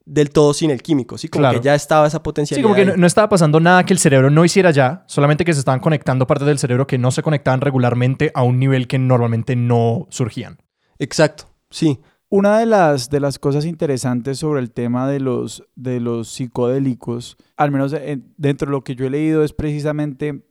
del 0.05 0.31
todo 0.31 0.55
sin 0.55 0.71
el 0.71 0.83
químico, 0.83 1.19
¿sí? 1.19 1.29
Como 1.29 1.43
Claro. 1.43 1.61
que 1.61 1.65
ya 1.65 1.75
estaba 1.75 2.07
esa 2.07 2.19
Sí, 2.19 2.23
potencialidad. 2.25 2.63
como 2.65 2.75
que 2.75 2.85
no, 2.87 2.97
no 2.97 3.07
estaba 3.07 3.29
pasando 3.29 3.61
nada 3.61 3.85
que 3.85 3.93
el 3.93 3.99
cerebro 3.99 4.31
no 4.31 4.45
hiciera 4.45 4.71
ya, 4.71 5.05
solamente 5.07 5.45
que 5.45 5.53
se 5.53 5.59
estaban 5.59 5.81
conectando 5.81 6.27
partes 6.27 6.47
del 6.47 6.59
cerebro 6.59 6.87
que 6.87 6.99
no 6.99 7.11
se 7.11 7.23
conectaban 7.23 7.61
regularmente 7.61 8.31
a 8.35 8.43
un 8.43 8.59
nivel 8.59 8.89
que 8.89 8.99
normalmente 8.99 9.55
no 9.55 10.07
surgían. 10.11 10.59
Exacto, 10.99 11.45
sí. 11.71 12.01
Una 12.35 12.59
de 12.59 12.65
las, 12.65 13.11
de 13.11 13.21
las 13.21 13.39
cosas 13.39 13.67
interesantes 13.67 14.39
sobre 14.39 14.61
el 14.63 14.71
tema 14.71 15.07
de 15.07 15.21
los, 15.21 15.65
de 15.77 16.01
los 16.01 16.29
psicodélicos, 16.29 17.37
al 17.59 17.71
menos 17.71 17.93
en- 17.93 18.33
dentro 18.39 18.65
de 18.69 18.73
lo 18.73 18.83
que 18.83 18.95
yo 18.95 19.05
he 19.05 19.11
leído, 19.11 19.45
es 19.45 19.53
precisamente 19.53 20.43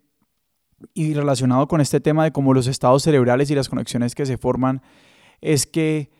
y 0.94 1.16
relacionado 1.16 1.68
con 1.68 1.82
este 1.82 2.00
tema 2.00 2.24
de 2.24 2.32
cómo 2.32 2.54
los 2.54 2.68
estados 2.68 3.02
cerebrales 3.02 3.50
y 3.50 3.56
las 3.56 3.68
conexiones 3.68 4.14
que 4.14 4.28
se 4.28 4.38
forman, 4.38 4.84
es 5.42 5.66
que 5.66 6.12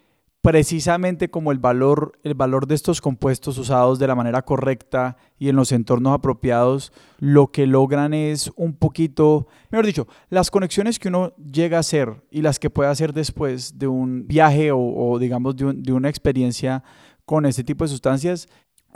precisamente 0.42 1.30
como 1.30 1.52
el 1.52 1.60
valor, 1.60 2.14
el 2.24 2.34
valor 2.34 2.66
de 2.66 2.74
estos 2.76 3.00
compuestos 3.00 3.58
usados 3.60 4.00
de 4.00 4.08
la 4.08 4.16
manera 4.16 4.42
correcta 4.42 5.16
y 5.38 5.50
en 5.50 5.56
los 5.56 5.72
entornos 5.72 6.14
apropiados, 6.14 6.92
lo 7.20 7.52
que 7.52 7.68
logran 7.68 8.14
es 8.16 8.52
un 8.56 8.74
poquito, 8.74 9.48
mejor 9.70 9.86
dicho, 9.86 10.08
las 10.30 10.50
conexiones 10.50 10.98
que 10.98 11.10
uno 11.10 11.34
llega 11.38 11.78
a 11.78 11.82
hacer 11.82 12.24
y 12.32 12.42
las 12.42 12.58
que 12.58 12.72
puede 12.72 12.90
hacer 12.90 13.14
después 13.14 13.78
de 13.78 13.88
un 13.88 14.28
viaje 14.28 14.72
o, 14.72 14.80
o, 14.80 15.20
digamos 15.20 15.56
de, 15.56 15.66
un- 15.66 15.84
de 15.84 15.94
una 15.94 16.10
experiencia 16.10 16.84
con 17.26 17.46
este 17.46 17.64
tipo 17.64 17.84
de 17.84 17.90
sustancias, 17.90 18.48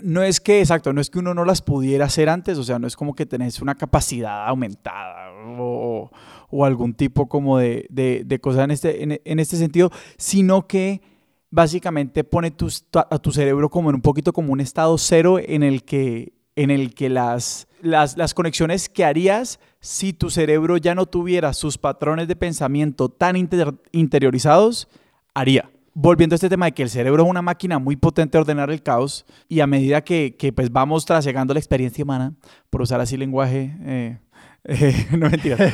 no 0.02 0.24
es 0.24 0.42
que, 0.42 0.60
exacto, 0.60 0.92
no 0.94 1.00
es 1.00 1.10
que 1.10 1.20
uno 1.20 1.34
no 1.36 1.46
las 1.46 1.62
pudiera 1.62 2.06
hacer 2.06 2.28
antes, 2.28 2.58
o 2.58 2.64
sea, 2.64 2.80
no 2.80 2.88
es 2.88 2.96
como 2.98 3.14
que 3.14 3.26
tenés 3.28 3.62
una 3.62 3.76
capacidad 3.76 4.48
aumentada 4.48 5.32
o, 5.58 6.10
o 6.50 6.66
algún 6.66 6.96
tipo 6.96 7.30
como 7.30 7.60
de, 7.60 7.86
de, 7.90 8.24
de 8.26 8.40
cosa 8.42 8.64
en 8.64 8.72
este, 8.72 9.04
en, 9.04 9.22
en 9.24 9.40
este 9.40 9.56
sentido, 9.58 9.92
sino 10.18 10.68
que 10.68 11.02
básicamente 11.56 12.24
pone 12.26 12.52
tu- 12.52 12.70
a 12.94 13.18
tu 13.20 13.32
cerebro 13.32 13.70
como 13.70 13.90
en 13.90 13.96
un 13.96 14.02
poquito 14.02 14.34
como 14.34 14.52
un 14.52 14.60
estado 14.60 14.98
cero 14.98 15.40
en 15.42 15.64
el 15.64 15.84
que, 15.84 16.34
en 16.58 16.70
el 16.70 16.94
que 16.94 17.08
las, 17.10 17.68
las, 17.82 18.18
las 18.18 18.34
conexiones 18.34 18.90
que 18.90 19.06
harías 19.06 19.60
si 19.80 20.12
tu 20.12 20.30
cerebro 20.30 20.76
ya 20.78 20.96
no 20.96 21.06
tuviera 21.06 21.54
sus 21.54 21.78
patrones 21.78 22.28
de 22.28 22.36
pensamiento 22.36 23.08
tan 23.10 23.36
inter- 23.38 23.74
interiorizados, 23.94 24.88
haría. 25.34 25.70
Volviendo 25.94 26.34
a 26.34 26.36
este 26.36 26.50
tema 26.50 26.66
de 26.66 26.74
que 26.74 26.84
el 26.84 26.90
cerebro 26.90 27.24
es 27.24 27.30
una 27.30 27.42
máquina 27.42 27.80
muy 27.80 27.96
potente 27.96 28.38
de 28.38 28.42
ordenar 28.42 28.70
el 28.70 28.84
caos 28.84 29.26
y 29.48 29.62
a 29.62 29.68
medida 29.68 30.04
que, 30.04 30.36
que, 30.38 30.52
pues 30.52 30.70
vamos 30.70 31.06
trasegando 31.06 31.54
la 31.54 31.60
experiencia 31.62 32.04
humana, 32.04 32.34
por 32.70 32.82
usar 32.82 33.00
así 33.00 33.16
lenguaje, 33.16 33.74
eh, 33.86 34.18
eh, 34.66 35.08
no 35.18 35.30
mentira. 35.30 35.56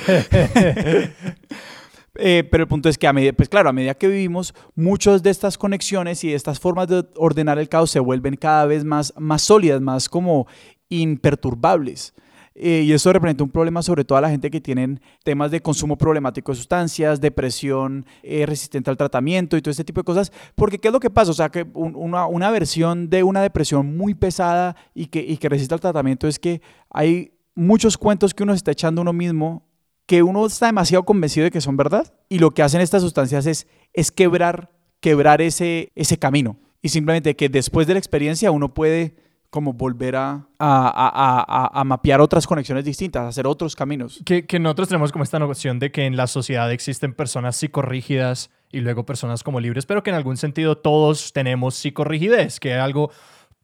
Eh, 2.15 2.43
pero 2.51 2.63
el 2.63 2.67
punto 2.67 2.89
es 2.89 2.97
que 2.97 3.07
a 3.07 3.13
medida, 3.13 3.31
pues 3.33 3.47
claro, 3.47 3.69
a 3.69 3.73
medida 3.73 3.93
que 3.93 4.07
vivimos, 4.07 4.53
muchas 4.75 5.23
de 5.23 5.29
estas 5.29 5.57
conexiones 5.57 6.23
y 6.23 6.29
de 6.29 6.35
estas 6.35 6.59
formas 6.59 6.87
de 6.87 7.05
ordenar 7.15 7.57
el 7.57 7.69
caos 7.69 7.89
se 7.91 7.99
vuelven 8.01 8.35
cada 8.35 8.65
vez 8.65 8.83
más, 8.83 9.13
más 9.17 9.41
sólidas, 9.43 9.79
más 9.81 10.09
como 10.09 10.45
imperturbables. 10.89 12.13
Eh, 12.53 12.83
y 12.85 12.91
eso 12.91 13.13
representa 13.13 13.45
un 13.45 13.49
problema 13.49 13.81
sobre 13.81 14.03
todo 14.03 14.17
a 14.17 14.21
la 14.21 14.29
gente 14.29 14.51
que 14.51 14.59
tienen 14.59 14.99
temas 15.23 15.51
de 15.51 15.61
consumo 15.61 15.97
problemático 15.97 16.51
de 16.51 16.57
sustancias, 16.57 17.21
depresión 17.21 18.05
eh, 18.23 18.45
resistente 18.45 18.89
al 18.89 18.97
tratamiento 18.97 19.55
y 19.55 19.61
todo 19.61 19.71
este 19.71 19.85
tipo 19.85 20.01
de 20.01 20.05
cosas. 20.05 20.33
Porque 20.55 20.77
¿qué 20.77 20.89
es 20.89 20.93
lo 20.93 20.99
que 20.99 21.09
pasa? 21.09 21.31
O 21.31 21.33
sea, 21.33 21.49
que 21.49 21.65
un- 21.73 21.95
una, 21.95 22.25
una 22.27 22.51
versión 22.51 23.09
de 23.09 23.23
una 23.23 23.41
depresión 23.41 23.95
muy 23.95 24.13
pesada 24.15 24.75
y 24.93 25.05
que, 25.05 25.21
y 25.21 25.37
que 25.37 25.47
resiste 25.47 25.73
al 25.73 25.79
tratamiento 25.79 26.27
es 26.27 26.39
que 26.39 26.61
hay 26.89 27.31
muchos 27.55 27.97
cuentos 27.97 28.33
que 28.33 28.43
uno 28.43 28.51
se 28.51 28.57
está 28.57 28.71
echando 28.71 29.01
uno 29.01 29.13
mismo 29.13 29.65
que 30.05 30.23
uno 30.23 30.45
está 30.45 30.65
demasiado 30.67 31.03
convencido 31.03 31.45
de 31.45 31.51
que 31.51 31.61
son 31.61 31.77
verdad 31.77 32.13
y 32.29 32.39
lo 32.39 32.51
que 32.51 32.63
hacen 32.63 32.81
estas 32.81 33.01
sustancias 33.01 33.45
es, 33.45 33.67
es 33.93 34.11
quebrar, 34.11 34.71
quebrar 34.99 35.41
ese, 35.41 35.91
ese 35.95 36.17
camino 36.17 36.59
y 36.81 36.89
simplemente 36.89 37.35
que 37.35 37.49
después 37.49 37.87
de 37.87 37.93
la 37.93 37.99
experiencia 37.99 38.51
uno 38.51 38.73
puede 38.73 39.15
como 39.49 39.73
volver 39.73 40.15
a, 40.15 40.47
a, 40.59 41.41
a- 41.69 41.81
a- 41.81 41.83
mapear 41.83 42.21
otras 42.21 42.47
conexiones 42.47 42.85
distintas, 42.85 43.27
hacer 43.27 43.45
otros 43.45 43.75
caminos. 43.75 44.21
Que, 44.25 44.45
que 44.45 44.59
nosotros 44.59 44.87
tenemos 44.87 45.11
como 45.11 45.25
esta 45.25 45.39
noción 45.39 45.77
de 45.77 45.91
que 45.91 46.05
en 46.05 46.15
la 46.15 46.27
sociedad 46.27 46.71
existen 46.71 47.13
personas 47.13 47.57
psicorrígidas 47.57 48.49
y 48.71 48.79
luego 48.79 49.05
personas 49.05 49.43
como 49.43 49.59
libres, 49.59 49.85
pero 49.85 50.03
que 50.03 50.09
en 50.09 50.15
algún 50.15 50.37
sentido 50.37 50.77
todos 50.77 51.33
tenemos 51.33 51.75
psicorrigidez, 51.75 52.61
que 52.61 52.71
es 52.75 52.79
algo 52.79 53.11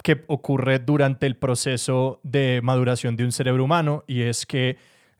que 0.04 0.26
ocurre 0.28 0.80
durante 0.80 1.26
el 1.26 1.38
proceso 1.38 2.20
de 2.22 2.60
maduración 2.62 3.16
de 3.16 3.24
un 3.24 3.32
cerebro 3.32 3.64
humano 3.64 4.04
y 4.08 4.24
es 4.24 4.46
que 4.46 4.76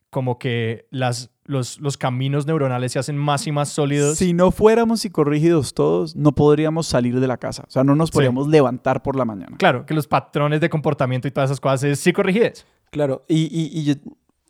como 0.10 0.40
que 0.40 0.88
las, 0.90 1.30
los, 1.46 1.80
los 1.80 1.98
caminos 1.98 2.46
neuronales 2.48 2.94
se 2.94 3.00
hacen 3.00 3.18
más 3.18 3.46
y 3.48 3.52
más 3.52 3.70
sólidos. 3.70 4.18
Si 4.18 4.34
no 4.34 4.52
fuéramos 4.52 5.02
psicorrígidos 5.02 5.74
todos, 5.74 6.16
no 6.16 6.32
podríamos 6.34 6.88
salir 6.88 7.20
de 7.20 7.28
la 7.28 7.38
casa, 7.38 7.64
o 7.68 7.72
sea, 7.72 7.84
no 7.84 7.96
nos 7.96 8.10
Sí. 8.10 8.14
podríamos 8.14 8.48
levantar 8.48 9.04
por 9.04 9.16
la 9.16 9.26
mañana. 9.26 9.58
Claro, 9.58 9.86
que 9.86 9.94
los 9.94 10.08
patrones 10.08 10.62
de 10.62 10.70
comportamiento 10.70 11.28
y 11.28 11.32
todas 11.32 11.50
esas 11.50 11.60
cosas 11.60 11.84
es 11.84 12.00
psicorrigidez. 12.00 12.66
Claro, 12.90 13.26
y, 13.28 13.44
y, 13.46 13.70
y 13.80 13.84
yo 13.84 13.94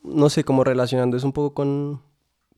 no 0.04 0.30
sé 0.30 0.44
cómo 0.44 0.64
relacionando 0.64 1.18
eso 1.18 1.26
un 1.26 1.34
poco 1.34 1.54
con, 1.56 2.02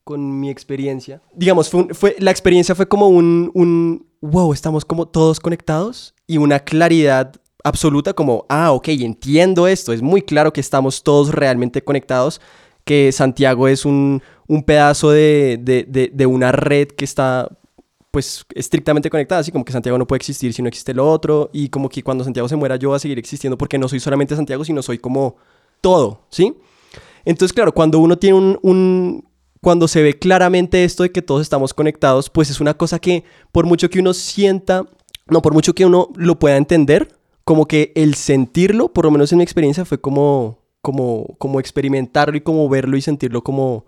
con 0.04 0.40
mi 0.40 0.50
experiencia. 0.50 1.22
Digamos, 1.34 1.70
fue, 1.70 1.82
un- 1.84 1.96
fue, 1.96 2.16
la 2.20 2.32
experiencia 2.32 2.76
fue 2.76 2.88
como 2.88 3.08
un, 3.08 3.50
un, 3.54 4.08
wow, 4.22 4.52
estamos 4.54 4.84
como 4.84 5.08
todos 5.08 5.40
conectados 5.40 6.14
y 6.28 6.38
una 6.38 6.60
claridad 6.60 7.32
absoluta 7.64 8.14
como, 8.14 8.46
ah, 8.50 8.72
ok, 8.72 8.90
entiendo 8.90 9.68
esto, 9.68 9.94
es 9.94 10.02
muy 10.02 10.22
claro 10.22 10.52
que 10.54 10.62
estamos 10.62 11.04
todos 11.04 11.34
realmente 11.34 11.84
conectados, 11.84 12.40
que 12.90 13.12
Santiago 13.12 13.68
es 13.68 13.86
un, 13.86 14.22
un 14.48 14.64
pedazo 14.64 15.12
de, 15.12 15.60
de, 15.62 16.10
de, 16.12 16.26
una 16.26 16.52
red 16.52 16.88
que 16.88 17.06
está 17.06 17.48
pues 18.12 18.46
estrictamente 18.56 19.10
conectada, 19.12 19.42
así 19.42 19.52
como 19.52 19.64
que 19.64 19.72
Santiago 19.72 19.98
no 20.00 20.08
puede 20.08 20.18
existir 20.18 20.52
si 20.54 20.64
no 20.64 20.68
existe 20.68 20.94
lo 20.96 21.08
otro 21.08 21.52
y 21.54 21.70
como 21.70 21.88
que 21.90 22.02
cuando 22.02 22.24
Santiago 22.24 22.50
se 22.50 22.56
muera 22.56 22.76
yo 22.78 22.90
voy 22.90 22.96
a 22.96 23.00
seguir 23.00 23.20
existiendo 23.20 23.58
porque 23.60 23.78
no 23.78 23.88
soy 23.88 24.00
solamente 24.00 24.36
Santiago, 24.36 24.64
sino 24.66 24.82
soy 24.82 24.98
como 24.98 25.36
todo, 25.82 26.22
¿sí? 26.30 26.56
Entonces, 27.26 27.54
claro, 27.54 27.72
cuando 27.74 28.00
uno 28.00 28.18
tiene 28.18 28.36
un, 28.38 28.58
un- 28.64 29.24
Cuando 29.62 29.88
se 29.88 30.02
ve 30.02 30.14
claramente 30.18 30.84
esto 30.86 31.04
de 31.04 31.12
que 31.12 31.22
todos 31.22 31.42
estamos 31.42 31.74
conectados, 31.74 32.30
pues 32.30 32.50
es 32.50 32.60
una 32.62 32.74
cosa 32.76 32.98
que 32.98 33.24
por 33.52 33.66
mucho 33.66 33.90
que 33.90 34.00
uno 34.00 34.14
sienta, 34.14 34.86
no, 35.28 35.42
por 35.42 35.54
mucho 35.54 35.74
que 35.74 35.86
uno 35.86 36.08
lo 36.16 36.40
pueda 36.40 36.56
entender, 36.58 37.10
como 37.44 37.66
que 37.68 37.92
el 37.96 38.16
sentirlo, 38.16 38.88
por 38.94 39.04
lo 39.06 39.12
menos 39.12 39.32
en 39.32 39.38
mi 39.40 39.44
experiencia, 39.44 39.84
fue 39.86 40.00
como, 40.00 40.59
como, 40.82 41.36
como 41.38 41.60
experimentarlo 41.60 42.38
y 42.38 42.42
como 42.42 42.68
verlo 42.70 42.98
y 42.98 43.02
sentirlo 43.02 43.44
como 43.44 43.86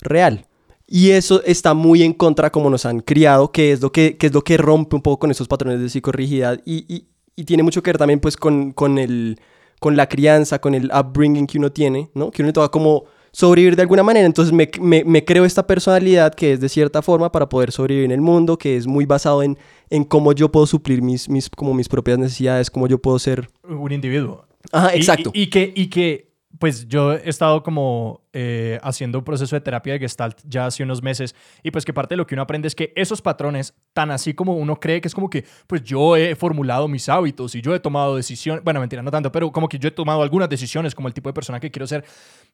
real. 0.00 0.46
Y 0.86 1.10
eso 1.10 1.42
está 1.44 1.72
muy 1.72 2.02
en 2.02 2.12
contra 2.12 2.50
como 2.50 2.68
nos 2.68 2.84
han 2.84 3.00
criado, 3.00 3.50
que 3.52 3.72
es 3.72 3.80
lo 3.80 3.90
que, 3.90 4.16
que, 4.18 4.26
es 4.26 4.34
lo 4.34 4.42
que 4.42 4.56
rompe 4.58 4.96
un 4.96 5.02
poco 5.02 5.20
con 5.20 5.30
esos 5.30 5.48
patrones 5.48 5.80
de 5.80 5.88
psicorrigidad 5.88 6.60
y, 6.66 6.84
y, 6.94 7.06
y 7.36 7.44
tiene 7.44 7.62
mucho 7.62 7.82
que 7.82 7.88
ver 7.90 7.98
también 7.98 8.20
pues 8.20 8.36
con, 8.36 8.72
con, 8.72 8.98
el, 8.98 9.40
con 9.80 9.96
la 9.96 10.08
crianza, 10.08 10.60
con 10.60 10.74
el 10.74 10.90
upbringing 10.94 11.46
que 11.46 11.56
uno 11.58 11.72
tiene, 11.72 12.10
¿no? 12.14 12.30
Que 12.30 12.42
uno 12.42 12.52
toca 12.52 12.68
como 12.68 13.04
sobrevivir 13.32 13.76
de 13.76 13.82
alguna 13.82 14.02
manera. 14.02 14.26
Entonces 14.26 14.52
me, 14.52 14.70
me, 14.78 15.04
me, 15.04 15.24
creo 15.24 15.46
esta 15.46 15.66
personalidad 15.66 16.34
que 16.34 16.52
es 16.52 16.60
de 16.60 16.68
cierta 16.68 17.00
forma 17.00 17.32
para 17.32 17.48
poder 17.48 17.72
sobrevivir 17.72 18.04
en 18.04 18.12
el 18.12 18.20
mundo, 18.20 18.58
que 18.58 18.76
es 18.76 18.86
muy 18.86 19.06
basado 19.06 19.42
en, 19.42 19.56
en 19.88 20.04
cómo 20.04 20.32
yo 20.32 20.52
puedo 20.52 20.66
suplir 20.66 21.00
mis, 21.00 21.30
mis, 21.30 21.48
como 21.48 21.72
mis 21.72 21.88
propias 21.88 22.18
necesidades, 22.18 22.70
cómo 22.70 22.86
yo 22.88 22.98
puedo 22.98 23.18
ser... 23.18 23.48
Un 23.66 23.90
individuo. 23.90 24.44
Ajá, 24.70 24.94
Y- 24.94 24.98
exacto. 24.98 25.30
Y, 25.32 25.42
y 25.44 25.46
que, 25.48 25.72
y 25.74 25.86
que, 25.88 26.33
pues 26.58 26.86
yo 26.88 27.12
he 27.12 27.28
estado 27.28 27.62
como 27.62 28.22
eh, 28.32 28.78
haciendo 28.82 29.18
un 29.18 29.24
proceso 29.24 29.56
de 29.56 29.60
terapia 29.60 29.94
de 29.94 29.98
Gestalt 29.98 30.38
ya 30.44 30.66
hace 30.66 30.82
unos 30.82 31.02
meses 31.02 31.34
y 31.62 31.70
pues 31.70 31.84
que 31.84 31.92
parte 31.92 32.14
de 32.14 32.16
lo 32.16 32.26
que 32.26 32.34
uno 32.34 32.42
aprende 32.42 32.68
es 32.68 32.74
que 32.74 32.92
esos 32.96 33.20
patrones, 33.22 33.74
tan 33.92 34.10
así 34.10 34.34
como 34.34 34.56
uno 34.56 34.78
cree 34.78 35.00
que 35.00 35.08
es 35.08 35.14
como 35.14 35.30
que, 35.30 35.44
pues 35.66 35.82
yo 35.82 36.16
he 36.16 36.34
formulado 36.34 36.86
mis 36.88 37.08
hábitos 37.08 37.54
y 37.54 37.62
yo 37.62 37.74
he 37.74 37.80
tomado 37.80 38.16
decisiones, 38.16 38.62
bueno, 38.62 38.80
mentira, 38.80 39.02
no 39.02 39.10
tanto, 39.10 39.32
pero 39.32 39.50
como 39.50 39.68
que 39.68 39.78
yo 39.78 39.88
he 39.88 39.92
tomado 39.92 40.22
algunas 40.22 40.48
decisiones 40.48 40.94
como 40.94 41.08
el 41.08 41.14
tipo 41.14 41.28
de 41.28 41.34
persona 41.34 41.60
que 41.60 41.70
quiero 41.70 41.86
ser, 41.86 42.04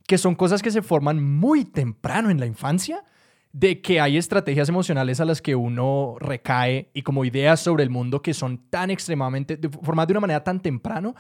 que 0.07 0.19
son 0.19 0.35
cosas 0.35 0.63
que 0.63 0.71
se 0.71 0.83
forman 0.83 1.23
muy 1.23 1.65
temprano 1.65 2.31
en 2.31 2.41
la 2.41 2.47
infancia 2.47 3.05
de 3.53 3.81
que 3.81 4.01
hay 4.01 4.17
estrategias 4.17 4.69
emocionales 4.69 5.21
a 5.21 5.25
las 5.25 5.43
que 5.43 5.57
uno 5.57 6.17
recae 6.21 6.89
y 6.95 7.03
como 7.03 7.25
ideas 7.25 7.61
sobre 7.61 7.83
el 7.83 7.91
mundo 7.91 8.23
que 8.23 8.33
son 8.33 8.59
tan 8.71 8.91
extremadamente, 8.91 9.59
formadas 9.83 10.09
de 10.09 10.13
una 10.13 10.21
manera 10.21 10.45
tan 10.45 10.61
temprano, 10.61 11.15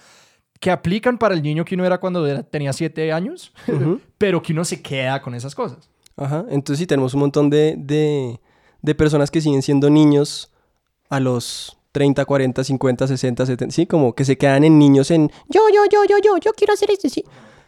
que 0.61 0.70
aplican 0.70 1.18
para 1.18 1.35
el 1.35 1.42
niño 1.42 1.64
que 1.64 1.75
uno 1.75 1.85
era 1.85 1.99
cuando 1.99 2.27
era- 2.27 2.42
tenía 2.42 2.73
siete 2.73 3.12
años, 3.12 3.53
pero 4.18 4.40
que 4.42 4.53
uno 4.53 4.64
se 4.64 4.81
queda 4.81 5.20
con 5.23 5.35
esas 5.35 5.55
cosas. 5.55 5.88
Ajá, 6.16 6.44
entonces 6.51 6.79
sí 6.79 6.87
tenemos 6.87 7.14
un 7.14 7.20
montón 7.20 7.49
de, 7.51 7.75
de, 7.79 8.38
de 8.83 8.94
personas 8.94 9.31
que 9.31 9.40
siguen 9.40 9.62
siendo 9.62 9.88
niños 9.90 10.53
a 11.09 11.18
los 11.18 11.77
30, 11.92 12.25
40, 12.25 12.62
50, 12.62 13.07
60, 13.09 13.46
70, 13.46 13.75
sí, 13.75 13.87
como 13.87 14.14
que 14.14 14.25
se 14.25 14.37
quedan 14.38 14.62
en 14.64 14.79
niños 14.79 15.11
en 15.11 15.29
yo, 15.49 15.61
yo, 15.75 15.83
yo, 15.90 16.05
yo, 16.09 16.16
yo, 16.23 16.37
yo 16.38 16.53
quiero 16.53 16.75
hacer 16.75 16.90
esto, 16.90 17.09
sí. 17.09 17.25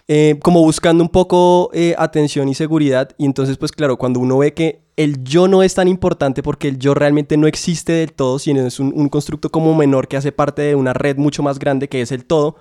Eh, 0.07 0.39
como 0.43 0.61
buscando 0.61 1.03
un 1.03 1.09
poco 1.09 1.71
eh, 1.73 1.95
atención 1.97 2.49
y 2.49 2.55
seguridad 2.55 3.11
y 3.19 3.25
entonces 3.25 3.57
pues 3.57 3.73
claro, 3.73 3.97
cuando 3.97 4.21
uno 4.21 4.37
ve 4.39 4.53
que 4.53 4.83
el 4.97 5.23
yo 5.25 5.49
no 5.49 5.63
es 5.63 5.75
tan 5.75 5.89
importante 5.89 6.43
porque 6.43 6.69
el 6.69 6.79
yo 6.79 6.93
realmente 6.93 7.37
no 7.37 7.47
existe 7.47 7.93
del 7.93 8.13
todo, 8.13 8.39
sino 8.39 8.67
es 8.67 8.79
un, 8.81 8.93
un 8.95 9.09
constructo 9.09 9.49
como 9.51 9.75
menor 9.75 10.09
que 10.09 10.17
hace 10.17 10.31
parte 10.33 10.61
de 10.63 10.75
una 10.75 10.93
red 10.93 11.17
mucho 11.17 11.43
más 11.43 11.59
grande 11.59 11.89
que 11.89 12.03
es 12.03 12.13
el 12.13 12.25
todo, 12.27 12.57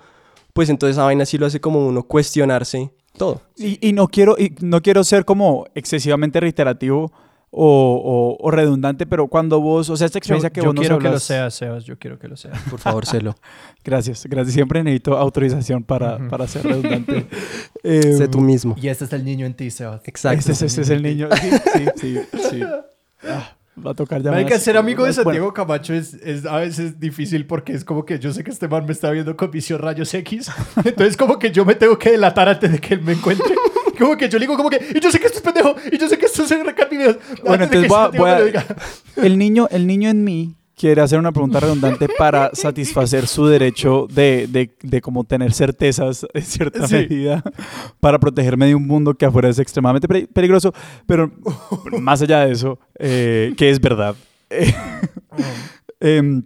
pues 0.52 0.68
entonces 0.68 0.96
esa 0.96 1.04
vaina 1.04 1.24
sí 1.24 1.38
lo 1.38 1.46
hace 1.46 1.60
como 1.60 1.86
uno 1.86 2.02
cuestionarse 2.02 2.92
todo. 3.16 3.40
Y, 3.56 3.78
y 3.86 3.92
no, 3.92 4.08
quiero, 4.08 4.36
y 4.38 4.54
no 4.60 4.80
quiero 4.82 5.04
ser 5.04 5.24
como 5.24 5.66
excesivamente 5.74 6.40
reiterativo 6.40 7.12
o, 7.54 8.36
o- 8.40 8.46
o 8.46 8.50
redundante, 8.50 9.04
pero 9.06 9.28
cuando 9.28 9.60
vos, 9.60 9.90
o 9.90 9.96
sea, 9.96 10.06
esta 10.06 10.16
Yo, 10.16 10.20
experiencia 10.20 10.48
que 10.50 10.60
yo 10.62 10.68
vos 10.68 10.74
nos 10.74 10.80
quiero 10.82 10.96
que 10.98 11.02
lo 11.04 11.08
hablas- 11.10 11.22
seas, 11.22 11.54
Sebas. 11.54 11.84
Yo 11.84 11.98
quiero 11.98 12.18
que 12.18 12.26
lo 12.28 12.36
seas. 12.38 12.58
Por 12.70 12.78
favor, 12.80 13.04
celo. 13.04 13.34
Gracias, 13.84 14.24
gracias. 14.26 14.54
Siempre 14.54 14.82
necesito 14.82 15.18
autorización 15.18 15.82
para, 15.84 16.16
Ujú. 16.16 16.28
para 16.28 16.46
ser 16.48 16.64
redundante. 16.66 17.26
Eh, 17.84 18.14
sé 18.16 18.28
tú 18.28 18.40
mismo. 18.40 18.76
Y 18.80 18.86
este 18.88 19.04
es 19.06 19.12
el 19.12 19.24
niño 19.24 19.44
en 19.44 19.54
ti, 19.54 19.70
Sebas. 19.70 20.00
Exacto. 20.06 20.38
Ese, 20.38 20.52
es- 20.52 20.62
ese 20.62 20.80
es 20.82 20.90
el 20.90 21.02
niño. 21.02 21.28
Sí, 21.40 21.50
sí, 21.74 21.84
sí. 21.96 22.18
sí. 22.50 22.60
Ah, 23.24 23.56
va 23.84 23.92
a 23.92 23.94
tocar 23.94 24.22
ya. 24.22 24.30
Marica, 24.30 24.54
más- 24.54 24.62
ser 24.62 24.76
amigo 24.76 25.02
de 25.04 25.10
más- 25.10 25.16
bueno, 25.16 25.30
Santiago 25.30 25.54
Camacho 25.54 25.94
es, 25.94 26.14
es 26.14 26.44
a 26.46 26.56
veces 26.58 26.98
difícil 27.00 27.46
porque 27.46 27.72
es 27.72 27.84
como 27.84 28.04
que 28.04 28.18
yo 28.18 28.32
sé 28.32 28.44
que 28.44 28.50
este 28.50 28.68
man 28.68 28.84
me 28.86 28.92
está 28.92 29.10
viendo 29.10 29.36
con 29.36 29.50
visión 29.50 29.78
rayos 29.80 30.12
X. 30.14 30.50
Entonces 30.84 31.16
como 31.16 31.38
que 31.38 31.50
yo 31.50 31.64
me 31.64 31.74
tengo 31.74 31.98
que 31.98 32.10
delatar 32.12 32.48
antes 32.48 32.70
de 32.72 32.78
que 32.78 32.94
él 32.94 33.02
me 33.02 33.12
encuentre. 33.12 33.54
Como 33.98 34.16
que 34.16 34.28
yo 34.28 34.38
le 34.38 34.46
digo 34.46 34.56
como 34.56 34.70
que, 34.70 34.80
y 34.96 34.98
yo 34.98 35.12
sé 35.12 35.20
que 35.20 35.26
esto 35.26 35.38
es 35.38 35.44
pendejo, 35.44 35.76
y 35.92 35.96
yo 35.98 36.08
sé 36.08 36.18
que 36.18 36.24
esto 36.26 36.42
es 36.42 36.50
recar 36.64 36.88
videos. 36.88 37.18
Bueno, 37.44 37.64
entonces 37.64 37.82
que 37.82 37.88
voy 37.88 37.98
a- 37.98 38.02
Santiago 38.04 38.24
voy 38.24 38.56
a- 38.56 38.76
el, 39.26 39.38
niño, 39.38 39.68
el 39.70 39.86
niño 39.86 40.08
en 40.08 40.24
mí 40.24 40.56
quiere 40.76 41.00
hacer 41.02 41.18
una 41.18 41.32
pregunta 41.32 41.60
redundante 41.60 42.08
para 42.18 42.50
satisfacer 42.54 43.26
su 43.26 43.46
derecho 43.46 44.06
de, 44.12 44.46
de, 44.48 44.70
de 44.82 45.00
como 45.00 45.24
tener 45.24 45.52
certezas 45.52 46.26
en 46.34 46.42
cierta 46.42 46.86
Sí. 46.88 46.94
medida 46.94 47.42
para 48.00 48.18
protegerme 48.18 48.66
de 48.66 48.74
un 48.74 48.86
mundo 48.86 49.14
que 49.14 49.26
afuera 49.26 49.48
es 49.48 49.58
extremadamente 49.58 50.08
pe- 50.08 50.26
peligroso, 50.26 50.72
pero 51.06 51.30
más 52.00 52.22
allá 52.22 52.46
de 52.46 52.52
eso, 52.52 52.78
eh, 52.98 53.54
que 53.56 53.70
es 53.70 53.80
verdad. 53.80 54.14
Eh, 54.50 54.74
em, 56.00 56.42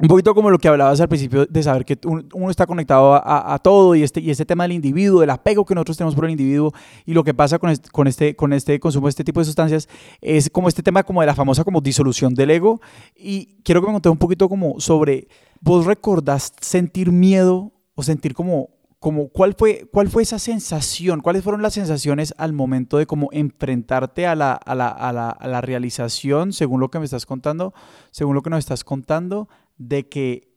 un 0.00 0.08
poquito 0.08 0.34
como 0.34 0.50
lo 0.50 0.58
que 0.58 0.68
hablabas 0.68 1.00
al 1.00 1.08
principio 1.08 1.44
de 1.46 1.62
saber 1.62 1.84
que 1.84 1.98
un- 2.06 2.26
uno 2.32 2.50
está 2.50 2.66
conectado 2.66 3.14
a, 3.14 3.18
a- 3.18 3.54
a 3.54 3.58
todo 3.58 3.94
y 3.94 4.02
este, 4.02 4.20
y 4.20 4.30
este 4.30 4.46
tema 4.46 4.64
del 4.64 4.72
individuo, 4.72 5.20
del 5.20 5.30
apego 5.30 5.64
que 5.66 5.74
nosotros 5.74 5.96
tenemos 5.98 6.14
por 6.14 6.24
el 6.24 6.30
individuo 6.30 6.72
y 7.04 7.12
lo 7.12 7.22
que 7.22 7.34
pasa 7.34 7.58
con 7.58 7.68
este, 7.70 7.90
con 7.90 8.06
este, 8.06 8.34
con 8.34 8.52
este 8.52 8.80
consumo 8.80 9.06
de 9.06 9.10
este 9.10 9.24
tipo 9.24 9.40
de 9.40 9.44
sustancias 9.44 9.88
es 10.20 10.48
como 10.50 10.68
este 10.68 10.82
tema 10.82 11.02
como 11.02 11.20
de 11.20 11.26
la 11.26 11.34
famosa 11.34 11.64
como 11.64 11.80
disolución 11.80 12.34
del 12.34 12.50
ego 12.50 12.80
y 13.14 13.56
quiero 13.62 13.80
que 13.82 13.88
me 13.88 13.92
contes 13.92 14.10
un 14.12 14.18
poquito 14.18 14.48
como 14.48 14.80
sobre, 14.80 15.28
¿vos 15.60 15.84
recordás 15.84 16.52
sentir 16.60 17.12
miedo 17.12 17.72
o 17.94 18.02
sentir 18.02 18.32
como, 18.32 18.70
como 18.98 19.28
cuál, 19.28 19.54
fue, 19.58 19.86
cuál 19.92 20.08
fue 20.08 20.22
esa 20.22 20.38
sensación? 20.38 21.20
¿Cuáles 21.20 21.42
fueron 21.42 21.60
las 21.60 21.74
sensaciones 21.74 22.32
al 22.38 22.54
momento 22.54 22.96
de 22.96 23.06
como 23.06 23.28
enfrentarte 23.32 24.26
a 24.26 24.34
la, 24.34 24.52
a 24.54 24.74
la, 24.74 24.88
a 24.88 25.12
la, 25.12 25.28
a 25.30 25.48
la 25.48 25.60
realización, 25.60 26.52
según 26.54 26.80
lo 26.80 26.90
que 26.90 26.98
me 26.98 27.04
estás 27.04 27.26
contando, 27.26 27.74
según 28.10 28.34
lo 28.34 28.42
que 28.42 28.48
nos 28.50 28.58
estás 28.60 28.84
contando, 28.84 29.48
de 29.80 30.08
que 30.08 30.48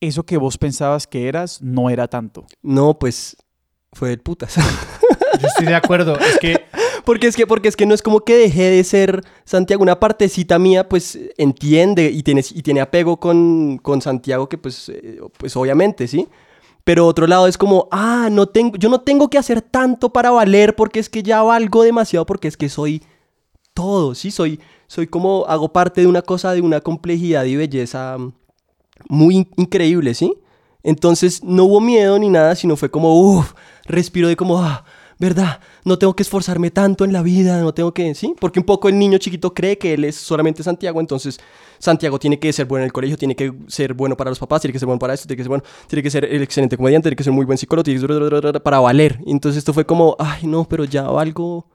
eso 0.00 0.24
que 0.24 0.36
vos 0.36 0.58
pensabas 0.58 1.06
que 1.06 1.26
eras 1.26 1.60
no 1.60 1.90
era 1.90 2.06
tanto? 2.06 2.46
No, 2.62 2.98
pues 2.98 3.36
fue 3.92 4.10
del 4.10 4.20
putas. 4.20 4.54
Yo 5.40 5.48
estoy 5.48 5.66
de 5.66 5.74
acuerdo. 5.74 6.18
Es 6.18 6.38
que 6.38 6.66
Porque 7.08 7.26
es 7.26 7.36
que, 7.36 7.46
porque 7.46 7.68
es 7.68 7.76
que 7.76 7.86
no 7.86 7.94
es 7.94 8.02
como 8.02 8.20
que 8.20 8.36
dejé 8.36 8.64
de 8.64 8.84
ser 8.84 9.24
Santiago. 9.46 9.82
Una 9.82 9.98
partecita 9.98 10.58
mía, 10.58 10.86
pues, 10.90 11.18
entiende 11.38 12.10
y 12.10 12.22
tiene, 12.22 12.44
y 12.50 12.60
tiene 12.60 12.82
apego 12.82 13.18
con, 13.18 13.78
con 13.78 14.02
Santiago, 14.02 14.46
que 14.46 14.58
pues, 14.58 14.90
eh, 14.90 15.18
pues 15.38 15.56
obviamente, 15.56 16.06
¿sí? 16.06 16.28
Pero 16.84 17.06
otro 17.06 17.26
lado 17.26 17.46
es 17.46 17.56
como, 17.56 17.88
ah, 17.92 18.28
no 18.30 18.44
tengo, 18.44 18.76
yo 18.76 18.90
no 18.90 19.00
tengo 19.00 19.30
que 19.30 19.38
hacer 19.38 19.62
tanto 19.62 20.12
para 20.12 20.30
valer 20.30 20.76
porque 20.76 20.98
es 21.00 21.08
que 21.08 21.22
ya 21.22 21.42
valgo 21.42 21.82
demasiado 21.82 22.26
porque 22.26 22.46
es 22.46 22.58
que 22.58 22.68
soy 22.68 23.02
todo, 23.72 24.14
¿sí? 24.14 24.30
Soy, 24.30 24.60
soy 24.86 25.06
como, 25.06 25.46
hago 25.48 25.72
parte 25.72 26.02
de 26.02 26.08
una 26.08 26.20
cosa, 26.20 26.52
de 26.52 26.60
una 26.60 26.82
complejidad 26.82 27.44
y 27.44 27.56
belleza 27.56 28.18
muy 29.08 29.36
in- 29.36 29.50
increíble, 29.56 30.14
¿sí? 30.14 30.34
Entonces 30.82 31.42
no 31.44 31.64
hubo 31.64 31.80
miedo 31.80 32.18
ni 32.18 32.28
nada, 32.28 32.54
sino 32.54 32.76
fue 32.76 32.90
como, 32.90 33.20
uff, 33.20 33.52
respiro 33.84 34.28
de 34.28 34.36
como, 34.36 34.58
ah, 34.58 34.84
¿verdad? 35.18 35.60
No 35.84 35.98
tengo 35.98 36.14
que 36.14 36.22
esforzarme 36.22 36.70
tanto 36.70 37.04
en 37.04 37.12
la 37.12 37.22
vida, 37.22 37.60
no 37.60 37.74
tengo 37.74 37.92
que, 37.92 38.14
¿sí? 38.14 38.34
Porque 38.38 38.60
un 38.60 38.64
poco 38.64 38.88
el 38.88 38.98
niño 38.98 39.18
chiquito 39.18 39.52
cree 39.52 39.76
que 39.76 39.94
él 39.94 40.04
es 40.04 40.14
solamente 40.14 40.62
Santiago, 40.62 41.00
entonces 41.00 41.40
Santiago 41.80 42.18
tiene 42.18 42.38
que 42.38 42.52
ser 42.52 42.66
bueno 42.66 42.84
en 42.84 42.86
el 42.86 42.92
colegio, 42.92 43.16
tiene 43.16 43.34
que 43.34 43.52
ser 43.66 43.94
bueno 43.94 44.16
para 44.16 44.30
los 44.30 44.38
papás, 44.38 44.60
tiene 44.62 44.72
que 44.72 44.78
ser 44.78 44.86
bueno 44.86 45.00
para 45.00 45.14
esto, 45.14 45.26
tiene 45.26 45.36
que 45.38 45.42
ser 45.42 45.48
bueno, 45.48 45.64
tiene 45.88 46.02
que 46.02 46.10
ser 46.10 46.24
el 46.24 46.42
excelente 46.42 46.76
comediante, 46.76 47.08
tiene 47.08 47.16
que 47.16 47.24
ser 47.24 47.32
muy 47.32 47.44
buen 47.44 47.58
psicólogo, 47.58 47.82
tiene 47.84 48.00
que 48.00 48.06
ser 48.06 48.62
para 48.62 48.78
valer. 48.80 49.18
Entonces 49.26 49.58
esto 49.58 49.72
fue 49.72 49.84
como, 49.84 50.14
ay, 50.20 50.46
no, 50.46 50.64
pero 50.68 50.84
ya 50.84 51.02
valgo, 51.02 51.66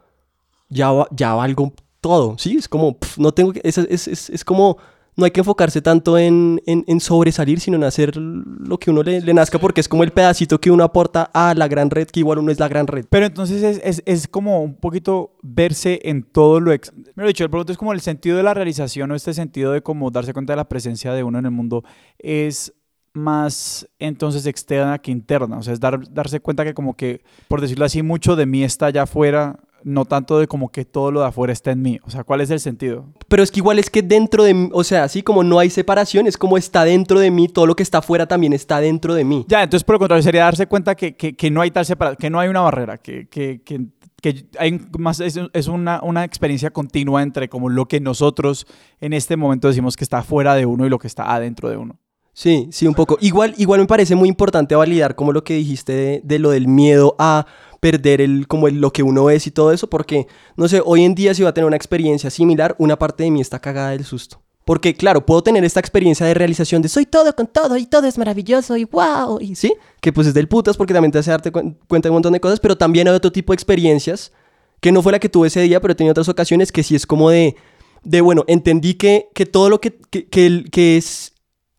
ya, 0.69 0.91
ya 1.11 1.33
valgo 1.33 1.73
todo, 1.99 2.37
¿sí? 2.37 2.55
Es 2.57 2.67
como, 2.69 2.97
pf, 2.97 3.19
no 3.21 3.33
tengo 3.33 3.51
que, 3.51 3.61
es, 3.63 3.77
es, 3.77 4.07
es, 4.07 4.29
es 4.29 4.45
como, 4.45 4.77
no 5.15 5.25
hay 5.25 5.31
que 5.31 5.41
enfocarse 5.41 5.81
tanto 5.81 6.17
en, 6.17 6.61
en, 6.65 6.99
sobresalir, 6.99 7.59
sino 7.59 7.77
en 7.77 7.83
hacer 7.83 8.15
lo 8.15 8.77
que 8.79 8.91
uno 8.91 9.03
le, 9.03 9.21
le 9.21 9.33
nazca, 9.33 9.59
porque 9.59 9.81
es 9.81 9.87
como 9.87 10.03
el 10.03 10.11
pedacito 10.11 10.59
que 10.59 10.71
uno 10.71 10.83
aporta 10.83 11.29
a 11.33 11.53
la 11.53 11.67
gran 11.67 11.89
red, 11.89 12.07
que 12.07 12.21
igual 12.21 12.39
uno 12.39 12.51
es 12.51 12.59
la 12.59 12.67
gran 12.67 12.87
red. 12.87 13.05
Pero 13.09 13.25
entonces 13.25 13.61
es, 13.61 13.81
es, 13.83 14.03
es 14.05 14.27
como 14.27 14.63
un 14.63 14.75
poquito 14.75 15.35
verse 15.41 15.99
en 16.03 16.23
todo 16.23 16.59
lo... 16.59 16.71
Ex... 16.71 16.91
Me 16.93 17.23
lo 17.23 17.23
he 17.25 17.27
dicho, 17.27 17.43
el 17.43 17.49
producto 17.49 17.71
es 17.71 17.77
como 17.77 17.93
el 17.93 18.01
sentido 18.01 18.37
de 18.37 18.43
la 18.43 18.53
realización 18.53 19.11
o 19.11 19.15
este 19.15 19.33
sentido 19.33 19.71
de 19.71 19.81
como 19.81 20.09
darse 20.11 20.33
cuenta 20.33 20.53
de 20.53 20.57
la 20.57 20.69
presencia 20.69 21.13
de 21.13 21.23
uno 21.23 21.39
en 21.39 21.45
el 21.45 21.51
mundo 21.51 21.83
es 22.17 22.73
más 23.13 23.87
entonces 23.99 24.45
externa 24.45 24.99
que 24.99 25.11
interna. 25.11 25.57
O 25.57 25.61
sea, 25.61 25.73
es 25.73 25.79
dar, 25.79 26.11
darse 26.11 26.39
cuenta 26.39 26.63
que 26.63 26.73
como 26.73 26.95
que, 26.95 27.23
por 27.47 27.61
decirlo 27.61 27.85
así, 27.85 28.01
mucho 28.01 28.35
de 28.35 28.45
mí 28.45 28.63
está 28.63 28.87
allá 28.87 29.03
afuera, 29.03 29.59
no 29.83 30.05
tanto 30.05 30.39
de 30.39 30.47
como 30.47 30.69
que 30.69 30.85
todo 30.85 31.11
lo 31.11 31.21
de 31.21 31.27
afuera 31.27 31.53
está 31.53 31.71
en 31.71 31.81
mí. 31.81 31.99
O 32.03 32.09
sea, 32.09 32.23
¿cuál 32.23 32.41
es 32.41 32.49
el 32.49 32.59
sentido? 32.59 33.05
Pero 33.27 33.43
es 33.43 33.51
que 33.51 33.59
igual 33.59 33.79
es 33.79 33.89
que 33.89 34.01
dentro 34.01 34.43
de 34.43 34.53
mí, 34.53 34.69
o 34.73 34.83
sea, 34.83 35.03
así 35.03 35.23
como 35.23 35.43
no 35.43 35.59
hay 35.59 35.69
separación, 35.69 36.27
es 36.27 36.37
como 36.37 36.57
está 36.57 36.85
dentro 36.85 37.19
de 37.19 37.31
mí, 37.31 37.47
todo 37.47 37.65
lo 37.65 37.75
que 37.75 37.83
está 37.83 37.99
afuera 37.99 38.25
también 38.25 38.53
está 38.53 38.79
dentro 38.79 39.13
de 39.13 39.23
mí. 39.23 39.45
Ya, 39.47 39.63
entonces 39.63 39.83
por 39.83 39.95
lo 39.95 39.99
contrario 39.99 40.23
sería 40.23 40.43
darse 40.43 40.67
cuenta 40.67 40.95
que, 40.95 41.15
que, 41.15 41.35
que 41.35 41.51
no 41.51 41.61
hay 41.61 41.71
tal 41.71 41.85
separación, 41.85 42.17
que 42.19 42.29
no 42.29 42.39
hay 42.39 42.49
una 42.49 42.61
barrera, 42.61 42.97
que, 42.97 43.27
que, 43.27 43.61
que, 43.63 43.87
que 44.21 44.45
hay 44.57 44.79
más, 44.97 45.19
es, 45.19 45.39
es 45.51 45.67
una, 45.67 46.01
una 46.03 46.23
experiencia 46.23 46.71
continua 46.71 47.21
entre 47.21 47.49
como 47.49 47.69
lo 47.69 47.87
que 47.87 47.99
nosotros 47.99 48.65
en 49.01 49.13
este 49.13 49.37
momento 49.37 49.67
decimos 49.67 49.97
que 49.97 50.03
está 50.03 50.23
fuera 50.23 50.55
de 50.55 50.65
uno 50.65 50.85
y 50.85 50.89
lo 50.89 50.99
que 50.99 51.07
está 51.07 51.33
adentro 51.33 51.69
de 51.69 51.77
uno. 51.77 51.99
Sí, 52.33 52.67
sí, 52.71 52.87
un 52.87 52.95
poco. 52.95 53.17
Igual, 53.21 53.53
igual 53.57 53.79
me 53.81 53.85
parece 53.85 54.15
muy 54.15 54.27
importante 54.27 54.75
validar 54.75 55.15
como 55.15 55.31
lo 55.31 55.43
que 55.43 55.53
dijiste 55.53 56.21
de, 56.23 56.39
lo 56.39 56.49
del 56.49 56.67
miedo 56.67 57.15
a 57.19 57.45
perder 57.79 58.21
el, 58.21 58.47
como 58.47 58.67
lo 58.69 58.91
que 58.91 59.03
uno 59.03 59.29
es 59.29 59.45
y 59.45 59.51
todo 59.51 59.71
eso, 59.71 59.87
porque, 59.87 60.25
no 60.55 60.67
sé, 60.67 60.81
hoy 60.83 61.03
en 61.03 61.13
día 61.15 61.33
si 61.35 61.43
va 61.43 61.49
a 61.49 61.53
tener 61.53 61.67
una 61.67 61.75
experiencia 61.75 62.29
similar, 62.29 62.75
una 62.79 62.97
parte 62.97 63.23
de 63.23 63.29
mí 63.31 63.39
está 63.41 63.59
cagada 63.59 63.91
del 63.91 64.03
susto. 64.05 64.41
Porque, 64.65 64.95
claro, 64.95 65.25
puedo 65.25 65.43
tener 65.43 65.63
esta 65.65 65.81
experiencia 65.81 66.25
de 66.25 66.33
realización 66.33 66.81
de 66.81 66.87
soy 66.87 67.05
todo 67.05 67.35
con 67.35 67.47
todo 67.47 67.75
y 67.77 67.85
todo 67.85 68.07
es 68.07 68.17
maravilloso 68.17 68.77
y 68.77 68.85
wow, 68.85 69.37
y 69.41 69.55
sí, 69.55 69.75
que 69.99 70.13
pues 70.13 70.25
es 70.27 70.33
del 70.33 70.47
putas 70.47 70.77
porque 70.77 70.93
también 70.93 71.11
te 71.11 71.19
hace 71.19 71.31
darte 71.31 71.51
cuen- 71.51 71.75
cuenta 71.87 72.07
de 72.07 72.11
un 72.11 72.15
montón 72.15 72.31
de 72.33 72.39
cosas, 72.39 72.61
pero 72.61 72.77
también 72.77 73.07
hay 73.09 73.13
otro 73.13 73.31
tipo 73.31 73.51
de 73.51 73.55
experiencias 73.55 74.31
que 74.79 74.91
no 74.93 75.01
fue 75.03 75.11
la 75.11 75.19
que 75.19 75.27
tuve 75.29 75.49
ese 75.49 75.59
día, 75.61 75.81
pero 75.81 75.91
he 75.91 75.95
tenido 75.95 76.11
otras 76.11 76.29
ocasiones 76.29 76.71
que 76.71 76.81
sí 76.81 76.95
es 76.95 77.05
como 77.05 77.29
de, 77.29 77.57
de 78.03 78.21
bueno, 78.21 78.45
entendí 78.47 78.93
que, 78.93 79.27
que 79.35 79.45
todo 79.45 79.69
lo 79.69 79.81
que, 79.81 79.97
que, 80.09 80.27
que, 80.29 80.63
que 80.71 80.95
es 80.95 81.32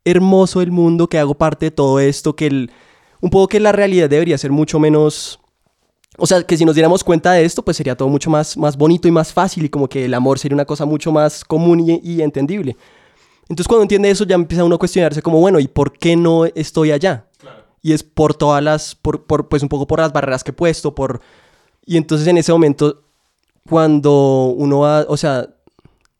hermoso 0.05 0.61
el 0.63 0.71
mundo, 0.71 1.09
que 1.09 1.19
hago 1.19 1.35
parte 1.35 1.67
de 1.67 1.71
todo 1.71 2.01
esto, 2.01 2.37
que 2.37 2.47
el, 2.47 2.71
un 3.21 3.31
poco 3.31 3.49
que 3.49 3.61
la 3.61 3.73
realidad 3.73 4.09
debería 4.09 4.39
ser 4.39 4.51
mucho 4.53 4.79
menos... 4.79 5.41
O 6.17 6.27
sea, 6.27 6.45
que 6.45 6.57
si 6.57 6.65
nos 6.65 6.77
diéramos 6.77 7.03
cuenta 7.03 7.33
de 7.33 7.45
esto, 7.45 7.65
pues 7.65 7.77
sería 7.77 7.97
todo 7.97 8.09
mucho 8.09 8.31
más, 8.31 8.57
más 8.57 8.77
bonito 8.77 9.09
y 9.09 9.11
más 9.11 9.33
fácil 9.33 9.65
y 9.65 9.69
como 9.69 9.89
que 9.89 10.05
el 10.05 10.15
amor 10.15 10.39
sería 10.39 10.55
una 10.55 10.65
cosa 10.65 10.85
mucho 10.85 11.11
más 11.11 11.45
común 11.45 11.81
y, 11.81 12.01
y 12.05 12.23
entendible. 12.23 12.77
Entonces 13.49 13.67
cuando 13.67 13.83
entiende 13.83 14.11
eso 14.11 14.25
ya 14.25 14.37
empieza 14.37 14.65
uno 14.65 14.77
a 14.77 14.79
cuestionarse 14.79 15.23
como, 15.23 15.41
bueno, 15.41 15.59
¿y 15.59 15.67
por 15.67 15.93
qué 15.93 16.17
no 16.17 16.45
estoy 16.47 16.93
allá? 16.93 17.27
Y 17.83 17.93
es 17.93 18.03
por 18.03 18.35
todas 18.35 18.63
las, 18.63 18.95
por, 18.95 19.25
por, 19.25 19.49
pues 19.49 19.63
un 19.63 19.69
poco 19.69 19.87
por 19.87 19.99
las 19.99 20.13
barreras 20.13 20.45
que 20.45 20.51
he 20.51 20.55
puesto, 20.55 20.95
por... 20.95 21.21
Y 21.85 21.99
entonces 21.99 22.27
en 22.29 22.39
ese 22.39 22.53
momento, 22.53 23.03
cuando 23.69 24.55
uno 24.57 24.81
va, 24.81 25.05
o 25.09 25.17
sea, 25.19 25.54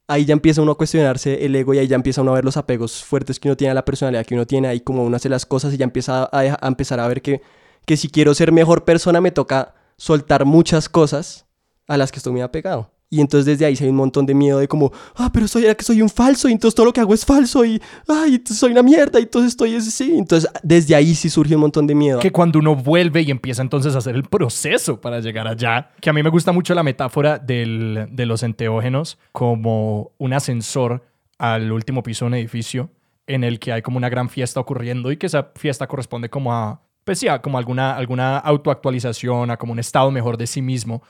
ahí 0.07 0.25
ya 0.25 0.33
empieza 0.33 0.63
uno 0.63 0.73
a 0.73 0.77
cuestionarse 0.77 1.45
el 1.45 1.55
ego 1.57 1.75
y 1.75 1.79
ahí 1.79 1.87
ya 1.87 1.97
empieza 1.97 2.23
uno 2.23 2.33
a 2.33 2.35
ver 2.35 2.45
los 2.45 2.57
apegos 2.57 3.05
fuertes 3.05 3.41
que 3.41 3.49
uno 3.49 3.57
tiene 3.57 3.73
a 3.73 3.75
la 3.75 3.85
personalidad 3.85 4.27
que 4.27 4.35
uno 4.35 4.47
tiene, 4.47 4.69
ahí 4.69 4.81
como 4.81 5.05
uno 5.05 5.17
hace 5.17 5.29
las 5.29 5.47
cosas 5.47 5.73
y 5.75 5.77
ya 5.77 5.85
empieza 5.85 6.29
a, 6.31 6.67
empezar 6.67 7.01
a 7.01 7.09
ver 7.09 7.23
que, 7.23 7.43
que 7.87 7.97
si 7.97 8.09
quiero 8.09 8.35
ser 8.35 8.53
mejor 8.53 8.85
persona 8.85 9.21
me 9.21 9.31
toca 9.31 9.75
soltar 9.97 10.45
muchas 10.45 10.89
cosas 10.89 11.47
a 11.87 11.97
las 11.97 12.13
que 12.13 12.19
estoy 12.19 12.33
muy 12.33 12.43
apegado. 12.43 12.94
Y 13.17 13.21
entonces 13.21 13.47
desde 13.47 13.65
ahí 13.67 13.77
sí 13.77 13.85
hay 13.85 13.91
un 13.91 13.97
montón 13.97 14.27
de 14.27 14.35
miedo 14.35 14.59
de 14.59 14.67
como, 14.69 14.93
ah, 15.17 15.31
pero 15.33 15.47
soy, 15.47 15.65
que 15.75 15.85
soy 15.85 16.03
un 16.03 16.09
falso 16.09 16.49
y 16.49 16.53
entonces 16.53 16.75
todo 16.75 16.87
lo 16.87 16.93
que 16.93 17.01
hago 17.01 17.15
es 17.15 17.25
falso 17.25 17.65
y, 17.65 17.81
ay, 18.09 18.43
soy 18.47 18.73
una 18.73 18.83
mierda 18.83 19.21
y 19.21 19.25
entonces 19.25 19.51
estoy 19.51 19.75
así. 19.77 20.17
Entonces 20.17 20.51
desde 20.63 20.95
ahí 20.95 21.15
sí 21.15 21.31
surge 21.31 21.55
un 21.55 21.61
montón 21.61 21.87
de 21.87 21.95
miedo. 21.95 22.19
que 22.19 22.33
cuando 22.33 22.59
uno 22.59 22.75
vuelve 22.75 23.23
y 23.23 23.31
empieza 23.31 23.63
entonces 23.63 23.95
a 23.95 23.99
hacer 23.99 24.15
el 24.17 24.25
proceso 24.25 25.01
para 25.01 25.21
llegar 25.21 25.47
allá, 25.47 25.91
que 26.01 26.11
a 26.11 26.13
mí 26.13 26.23
me 26.23 26.31
gusta 26.31 26.53
mucho 26.53 26.75
la 26.75 26.83
metáfora 26.83 27.39
del- 27.39 28.09
de 28.11 28.27
los 28.27 28.43
enteógenos 28.43 29.19
como 29.33 30.13
un 30.19 30.33
ascensor 30.33 31.05
al 31.39 31.71
último 31.73 32.03
piso 32.03 32.25
de 32.25 32.29
un 32.29 32.35
edificio 32.35 32.91
en 33.27 33.45
el 33.45 33.59
que 33.59 33.73
hay 33.73 33.83
como 33.83 33.97
una 33.97 34.09
gran 34.09 34.29
fiesta 34.29 34.61
ocurriendo 34.61 35.11
y 35.13 35.17
que 35.17 35.27
esa 35.27 35.51
fiesta 35.57 35.87
corresponde 35.87 36.29
como 36.29 36.53
a, 36.53 36.83
pues 37.05 37.19
sí, 37.19 37.29
a 37.29 37.41
como 37.43 37.59
alguna, 37.59 37.97
alguna 37.97 38.39
autoactualización, 38.39 39.51
a 39.51 39.57
como 39.57 39.73
un 39.73 39.79
estado 39.79 40.11
mejor 40.11 40.37
de 40.37 40.47
sí 40.47 40.63
mismo, 40.63 41.03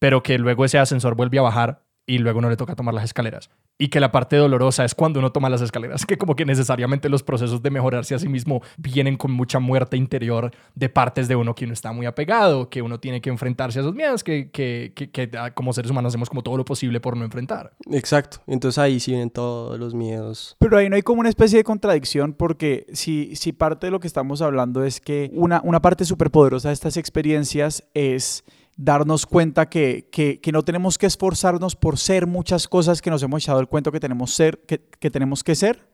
pero 0.00 0.24
que 0.24 0.38
luego 0.38 0.64
ese 0.64 0.78
ascensor 0.78 1.14
vuelve 1.14 1.38
a 1.38 1.42
bajar 1.42 1.84
y 2.06 2.18
luego 2.18 2.40
no 2.40 2.50
le 2.50 2.56
toca 2.56 2.74
tomar 2.74 2.92
las 2.92 3.04
escaleras. 3.04 3.50
y 3.78 3.88
que 3.88 3.98
la 3.98 4.12
parte 4.12 4.36
dolorosa 4.36 4.84
es 4.84 4.94
cuando 4.94 5.20
uno 5.20 5.32
toma 5.32 5.48
las 5.48 5.62
escaleras, 5.62 6.04
que 6.06 6.18
como 6.18 6.36
que 6.36 6.44
necesariamente 6.44 7.08
los 7.08 7.22
procesos 7.22 7.62
de 7.62 7.70
mejorarse 7.70 8.14
a 8.14 8.18
sí 8.18 8.28
mismo 8.28 8.60
vienen 8.76 9.16
con 9.16 9.30
mucha 9.30 9.58
muerte 9.58 9.96
interior 9.96 10.50
de 10.74 10.90
partes 10.90 11.28
de 11.28 11.36
uno 11.36 11.54
que 11.54 11.64
uno 11.64 11.72
está 11.72 11.90
muy 11.92 12.04
apegado, 12.04 12.68
que 12.68 12.82
uno 12.82 13.00
tiene 13.00 13.22
que 13.22 13.30
enfrentarse 13.30 13.78
a 13.78 13.82
esos 13.82 13.94
miedos, 13.94 14.22
que, 14.22 14.50
que, 14.50 14.92
que, 14.94 15.30
como 15.54 15.72
seres 15.72 15.90
humanos 15.90 16.10
hacemos 16.10 16.28
como 16.28 16.42
todo 16.42 16.58
lo 16.58 16.64
posible 16.66 17.00
por 17.00 17.16
no 17.16 17.24
enfrentar. 17.24 17.72
Exacto, 17.90 18.42
entonces 18.46 18.76
ahí 18.76 19.00
sí 19.00 19.12
vienen 19.12 19.30
todos 19.30 19.78
los 19.78 19.94
miedos. 19.94 20.56
Pero 20.58 20.76
ahí 20.76 20.90
no 20.90 20.96
hay 20.96 21.02
como 21.02 21.20
una 21.20 21.30
especie 21.30 21.56
de 21.56 21.64
contradicción 21.64 22.34
porque 22.34 22.84
si, 22.92 23.34
si 23.34 23.52
parte 23.52 23.86
de 23.86 23.92
lo 23.92 24.00
que 24.00 24.08
estamos 24.08 24.42
hablando 24.42 24.84
es 24.84 25.00
que 25.00 25.30
una, 25.32 25.62
una 25.64 25.80
parte 25.80 26.04
súper 26.04 26.30
poderosa 26.30 26.68
de 26.68 26.74
estas 26.74 26.98
experiencias 26.98 27.84
es 27.94 28.44
darnos 28.82 29.26
cuenta 29.26 29.68
que, 29.68 30.08
que, 30.10 30.40
que, 30.40 30.52
no 30.52 30.62
tenemos 30.62 30.96
que 30.96 31.04
esforzarnos 31.04 31.76
por 31.76 31.98
ser 31.98 32.26
muchas 32.26 32.66
cosas 32.66 33.02
que 33.02 33.10
nos 33.10 33.22
hemos 33.22 33.42
echado 33.42 33.60
el 33.60 33.68
cuento 33.68 33.92
que 33.92 34.00
tenemos, 34.00 34.32
ser, 34.32 34.58
que, 34.66 34.80
que 34.98 35.10
tenemos 35.10 35.44
que 35.44 35.54
ser. 35.54 35.86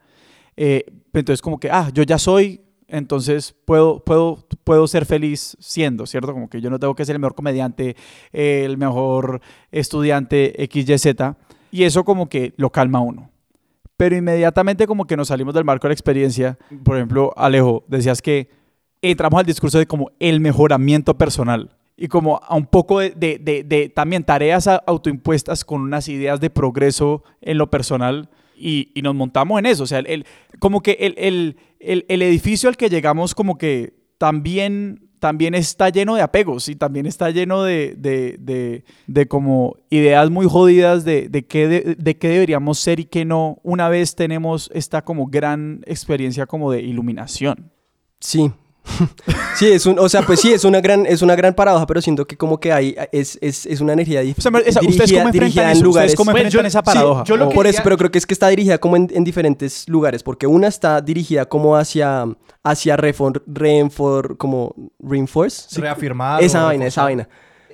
Eh, 0.57 0.87
entonces 1.13 1.43
como 1.43 1.59
que, 1.59 1.69
ah, 1.69 1.91
yo 1.93 2.05
ya 2.05 2.17
soy, 2.17 2.61
entonces 2.87 3.57
puedo, 3.65 4.05
puedo, 4.05 4.47
puedo 4.63 4.87
ser 4.87 5.05
feliz 5.05 5.57
siendo, 5.59 6.07
¿cierto? 6.07 6.33
Como 6.33 6.49
que 6.49 6.61
yo 6.61 6.71
no 6.71 6.79
tengo 6.79 6.95
que 6.95 7.05
ser 7.05 7.17
el 7.17 7.21
mejor 7.21 7.35
comediante, 7.35 7.97
el 8.33 8.79
mejor 8.79 9.41
estudiante 9.73 10.55
XYZ. 10.73 11.35
Y 11.73 11.83
eso 11.83 12.05
como 12.05 12.29
que 12.29 12.55
lo 12.57 12.71
calma 12.71 13.01
uno. 13.01 13.31
Pero 13.97 14.15
inmediatamente 14.15 14.87
como 14.87 15.07
que 15.07 15.17
nos 15.17 15.29
salimos 15.29 15.55
del 15.55 15.65
marco 15.65 15.89
de 15.89 15.91
la 15.91 15.95
experiencia. 15.95 16.57
Por 16.85 16.97
ejemplo, 16.97 17.33
Alejo, 17.37 17.85
decías 17.89 18.23
que 18.23 18.49
entramos 19.03 19.41
al 19.41 19.47
discurso 19.47 19.79
de 19.79 19.87
como 19.87 20.13
el 20.21 20.39
mejoramiento 20.39 21.19
personal 21.19 21.76
y 21.97 22.09
como 22.09 22.41
a 22.43 22.55
un 22.55 22.67
poco 22.67 23.01
de, 23.01 23.11
de, 23.11 23.65
de, 23.65 23.89
también 23.89 24.25
tareas 24.25 24.69
autoimpuestas 24.87 25.65
con 25.65 25.81
unas 25.81 26.09
ideas 26.09 26.41
de 26.41 26.51
progreso 26.51 27.25
en 27.41 27.59
lo 27.59 27.71
personal 27.71 28.29
y, 28.57 28.91
y 28.95 29.03
nos 29.03 29.15
montamos 29.15 29.59
en 29.59 29.67
eso. 29.67 29.85
O 29.85 29.87
sea, 29.87 30.01
el, 30.01 30.27
como 30.59 30.83
que 30.83 30.93
el, 31.01 31.15
el, 31.81 32.05
el, 32.09 32.23
edificio 32.23 32.69
al 32.69 32.77
que 32.77 32.91
llegamos 32.91 33.35
como 33.35 33.57
que 33.57 33.95
también, 34.19 35.09
también 35.21 35.55
está 35.55 35.89
lleno 35.89 36.17
de 36.17 36.23
apegos 36.23 36.69
y 36.69 36.77
también 36.77 37.07
está 37.07 37.31
lleno 37.31 37.63
de, 37.63 38.85
como 39.29 39.77
ideas 39.89 40.31
muy 40.31 40.47
jodidas 40.47 41.05
de, 41.05 41.29
de, 41.29 41.47
qué 41.47 41.69
de, 41.69 42.17
qué 42.19 42.29
deberíamos 42.29 42.79
ser 42.79 43.01
y 43.01 43.05
qué 43.07 43.25
no 43.25 43.59
una 43.63 43.89
vez 43.89 44.15
tenemos 44.15 44.71
esta 44.75 45.03
como 45.03 45.27
gran 45.27 45.83
experiencia 45.87 46.47
como 46.47 46.71
de 46.71 46.83
iluminación. 46.83 47.73
Sí, 48.21 48.51
sí, 49.57 49.67
es 49.67 49.87
un, 49.87 49.99
o 49.99 50.09
sea, 50.09 50.23
pues 50.23 50.41
sí, 50.41 50.53
es 50.53 50.65
una 50.65 50.81
gran, 50.81 51.07
es 51.07 51.23
una 51.23 51.35
gran 51.35 51.55
paradoja, 51.55 51.87
pero 51.87 52.01
siento 52.01 52.27
que 52.27 52.37
como 52.37 52.59
que 52.59 52.73
hay, 52.73 52.97
es, 53.13 53.39
es, 53.41 53.67
es 53.67 53.81
una 53.81 53.93
energía 53.93 54.21
diferente. 54.21 54.69
O 54.69 54.73
sea, 54.73 54.81
dirigida, 54.81 55.21
cómo 55.21 55.33
dirigida 55.33 55.73
en 55.73 55.83
lugares. 55.83 56.15
¿Cómo 56.15 56.33
pues 56.33 56.55
esa 56.55 56.83
paradoja? 56.83 57.25
yo 57.25 57.37
lo 57.37 57.49
Por 57.51 57.67
eso, 57.67 57.81
pero 57.83 57.97
creo 57.97 58.11
que 58.11 58.19
es 58.19 58.27
que 58.27 58.35
está 58.35 58.49
dirigida 58.49 58.79
como 58.79 58.97
en, 58.97 59.11
en, 59.13 59.25
diferentes 59.25 59.89
lugares, 59.89 60.23
porque 60.23 60.47
una 60.47 60.69
está 60.69 61.01
dirigida 61.01 61.47
como 61.47 61.77
hacia, 61.77 62.27
hacia 62.63 62.97
refor, 62.97 63.43
reinfor, 63.47 64.37
como 64.37 64.75
reinforce. 65.01 65.81
Reafirmar. 65.81 66.43
Esa 66.43 66.65
vaina, 66.65 66.87
esa 66.87 67.03
vaina. 67.03 67.29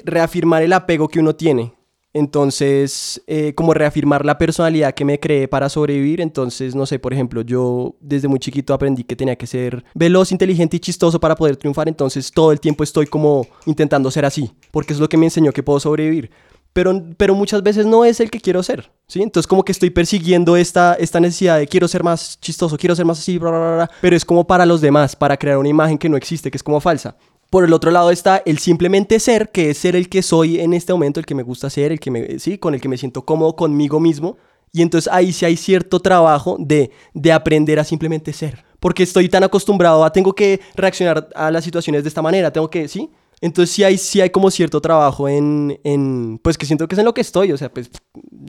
Reafirmar 0.04 0.62
el 0.62 0.72
apego 0.72 1.08
que 1.08 1.20
uno 1.20 1.34
tiene 1.34 1.74
entonces, 2.14 3.22
eh, 3.26 3.54
como 3.54 3.72
reafirmar 3.72 4.26
la 4.26 4.36
personalidad 4.36 4.92
que 4.92 5.04
me 5.04 5.18
creé 5.18 5.48
para 5.48 5.68
sobrevivir. 5.68 6.20
Entonces, 6.20 6.74
no 6.74 6.84
sé, 6.84 6.98
por 6.98 7.12
ejemplo, 7.12 7.40
yo 7.42 7.96
desde 8.00 8.28
muy 8.28 8.38
chiquito 8.38 8.74
aprendí 8.74 9.04
que 9.04 9.16
tenía 9.16 9.36
que 9.36 9.46
ser 9.46 9.84
veloz, 9.94 10.30
inteligente 10.30 10.76
y 10.76 10.80
chistoso 10.80 11.18
para 11.18 11.36
poder 11.36 11.56
triunfar. 11.56 11.88
Entonces, 11.88 12.30
todo 12.30 12.52
el 12.52 12.60
tiempo 12.60 12.84
estoy 12.84 13.06
como 13.06 13.46
intentando 13.64 14.10
ser 14.10 14.26
así, 14.26 14.50
porque 14.70 14.92
es 14.92 14.98
lo 14.98 15.08
que 15.08 15.16
me 15.16 15.26
enseñó 15.26 15.52
que 15.52 15.62
puedo 15.62 15.80
sobrevivir. 15.80 16.30
Pero, 16.74 17.02
pero 17.18 17.34
muchas 17.34 17.62
veces 17.62 17.84
no 17.84 18.04
es 18.04 18.18
el 18.20 18.30
que 18.30 18.40
quiero 18.40 18.62
ser, 18.62 18.90
¿sí? 19.06 19.22
Entonces 19.22 19.46
como 19.46 19.62
que 19.62 19.72
estoy 19.72 19.90
persiguiendo 19.90 20.56
esta, 20.56 20.94
esta 20.94 21.20
necesidad 21.20 21.58
de 21.58 21.66
quiero 21.66 21.86
ser 21.86 22.02
más 22.02 22.40
chistoso, 22.40 22.78
quiero 22.78 22.96
ser 22.96 23.04
más 23.04 23.18
así, 23.18 23.36
bla, 23.36 23.50
bla, 23.50 23.74
bla, 23.74 23.90
pero 24.00 24.16
es 24.16 24.24
como 24.24 24.46
para 24.46 24.64
los 24.64 24.80
demás, 24.80 25.14
para 25.14 25.36
crear 25.36 25.58
una 25.58 25.68
imagen 25.68 25.98
que 25.98 26.08
no 26.08 26.16
existe, 26.16 26.50
que 26.50 26.56
es 26.56 26.62
como 26.62 26.80
falsa. 26.80 27.14
Por 27.52 27.64
el 27.64 27.74
otro 27.74 27.90
lado 27.90 28.10
está 28.10 28.42
el 28.46 28.56
simplemente 28.56 29.20
ser, 29.20 29.50
que 29.50 29.68
es 29.68 29.76
ser 29.76 29.94
el 29.94 30.08
que 30.08 30.22
soy 30.22 30.58
en 30.58 30.72
este 30.72 30.94
momento, 30.94 31.20
el 31.20 31.26
que 31.26 31.34
me 31.34 31.42
gusta 31.42 31.68
ser, 31.68 31.92
el 31.92 32.00
que 32.00 32.10
me, 32.10 32.38
sí, 32.38 32.56
con 32.56 32.72
el 32.72 32.80
que 32.80 32.88
me 32.88 32.96
siento 32.96 33.26
cómodo 33.26 33.56
conmigo 33.56 34.00
mismo. 34.00 34.38
Y 34.72 34.80
entonces 34.80 35.12
ahí 35.12 35.34
sí 35.34 35.44
hay 35.44 35.58
cierto 35.58 36.00
trabajo 36.00 36.56
de, 36.58 36.92
de 37.12 37.30
aprender 37.30 37.78
a 37.78 37.84
simplemente 37.84 38.32
ser. 38.32 38.64
Porque 38.80 39.02
estoy 39.02 39.28
tan 39.28 39.44
acostumbrado 39.44 40.02
a 40.02 40.10
tengo 40.10 40.34
que 40.34 40.62
reaccionar 40.74 41.28
a 41.34 41.50
las 41.50 41.62
situaciones 41.62 42.04
de 42.04 42.08
esta 42.08 42.22
manera, 42.22 42.50
tengo 42.50 42.70
que, 42.70 42.88
¿sí? 42.88 43.10
Entonces 43.42 43.74
sí 43.74 43.84
hay, 43.84 43.98
sí 43.98 44.22
hay 44.22 44.30
como 44.30 44.50
cierto 44.50 44.80
trabajo 44.80 45.28
en, 45.28 45.78
en, 45.84 46.40
pues 46.42 46.56
que 46.56 46.64
siento 46.64 46.88
que 46.88 46.94
es 46.94 47.00
en 47.00 47.04
lo 47.04 47.12
que 47.12 47.20
estoy, 47.20 47.52
o 47.52 47.58
sea, 47.58 47.70
pues 47.70 47.90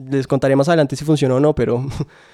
les 0.08 0.26
contaré 0.26 0.56
más 0.56 0.68
adelante 0.68 0.96
si 0.96 1.04
funciona 1.04 1.34
o 1.34 1.40
no, 1.40 1.54
pero 1.54 1.84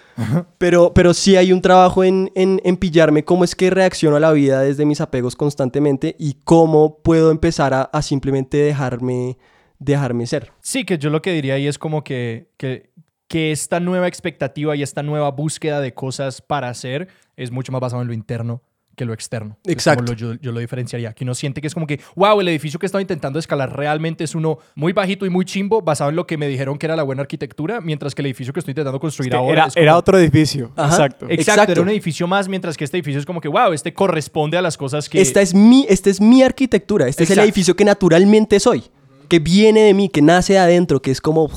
pero, 0.59 0.93
pero 0.95 1.15
sí 1.15 1.37
hay 1.37 1.53
un 1.53 1.63
trabajo 1.63 2.05
en, 2.05 2.31
en, 2.35 2.61
en, 2.65 2.77
pillarme 2.77 3.25
cómo 3.25 3.45
es 3.45 3.55
que 3.55 3.71
reacciono 3.71 4.17
a 4.17 4.21
la 4.21 4.33
vida 4.33 4.61
desde 4.61 4.85
mis 4.85 5.01
apegos 5.01 5.37
constantemente 5.37 6.17
y 6.19 6.35
cómo 6.45 6.99
puedo 7.03 7.31
empezar 7.31 7.75
a, 7.75 7.83
a 7.83 8.03
simplemente 8.03 8.59
dejarme, 8.59 9.39
dejarme 9.79 10.27
ser. 10.27 10.53
Sí, 10.61 10.85
que 10.85 10.99
yo 10.99 11.11
lo 11.11 11.23
que 11.23 11.33
diría 11.33 11.55
ahí 11.55 11.67
es 11.67 11.79
como 11.79 12.05
que, 12.05 12.51
que, 12.57 12.91
que 13.29 13.53
esta 13.53 13.81
nueva 13.81 14.09
expectativa 14.09 14.77
y 14.77 14.83
esta 14.83 15.03
nueva 15.03 15.31
búsqueda 15.31 15.81
de 15.81 15.95
cosas 15.95 16.43
para 16.43 16.69
hacer 16.69 17.09
es 17.37 17.51
mucho 17.51 17.73
más 17.73 17.81
basado 17.81 18.03
en 18.03 18.09
lo 18.09 18.15
interno 18.15 18.63
que 19.01 19.07
lo 19.07 19.15
externo. 19.15 19.57
Exacto. 19.65 20.13
yo, 20.13 20.35
yo, 20.35 20.53
lo 20.53 20.61
diferenciaría. 20.61 21.15
Que 21.15 21.25
uno 21.25 21.35
siente 21.35 21.63
que 21.63 21.67
es 21.67 21.73
como 21.73 21.87
que, 21.87 22.01
wow, 22.17 22.39
el 22.39 22.49
edificio 22.49 22.79
que 22.79 22.85
estaba 22.85 23.01
intentando 23.01 23.39
escalar 23.39 23.75
realmente 23.75 24.25
es 24.25 24.35
uno 24.35 24.59
muy 24.75 24.93
bajito 24.93 25.25
y 25.25 25.31
muy 25.31 25.47
chimbo, 25.47 25.81
basado 25.81 26.11
en 26.11 26.17
lo 26.17 26.27
que 26.27 26.37
me 26.37 26.47
dijeron 26.49 26.77
que 26.77 26.85
era 26.85 26.97
la 26.97 27.03
buena 27.03 27.23
arquitectura, 27.23 27.81
mientras 27.81 28.15
que 28.15 28.21
el 28.21 28.27
edificio 28.27 28.53
que 28.53 28.61
estoy 28.61 28.73
intentando 28.73 29.01
construir 29.01 29.35
ahora. 29.35 29.69
Era, 29.73 29.83
era 29.83 29.97
otro 29.97 30.19
edificio. 30.19 30.73
Exacto. 30.77 31.25
Exacto. 31.31 31.73
Era 31.73 31.81
un 31.81 31.89
edificio 31.89 32.27
más, 32.27 32.47
mientras 32.47 32.77
que 32.77 32.85
este 32.85 32.99
edificio 32.99 33.21
es 33.21 33.25
como 33.25 33.41
que, 33.41 33.49
wow, 33.49 33.73
este 33.73 33.95
corresponde 33.95 34.59
a 34.59 34.61
las 34.61 34.77
cosas 34.77 35.09
que. 35.09 35.19
Esta 35.19 35.41
es 35.41 35.55
mi, 35.55 35.87
esta 35.89 36.11
es 36.11 36.21
mi 36.21 36.43
arquitectura. 36.43 37.09
Este 37.09 37.25
es 37.25 37.31
el 37.31 37.39
edificio 37.39 37.75
que 37.75 37.87
naturalmente 37.87 38.61
soy. 38.61 38.83
Que 39.29 39.39
viene 39.39 39.81
de 39.81 39.95
mí, 39.95 40.11
que 40.11 40.21
nace 40.21 40.53
de 40.55 40.59
adentro, 40.59 41.01
que 41.01 41.11
es 41.11 41.23
como 41.23 41.49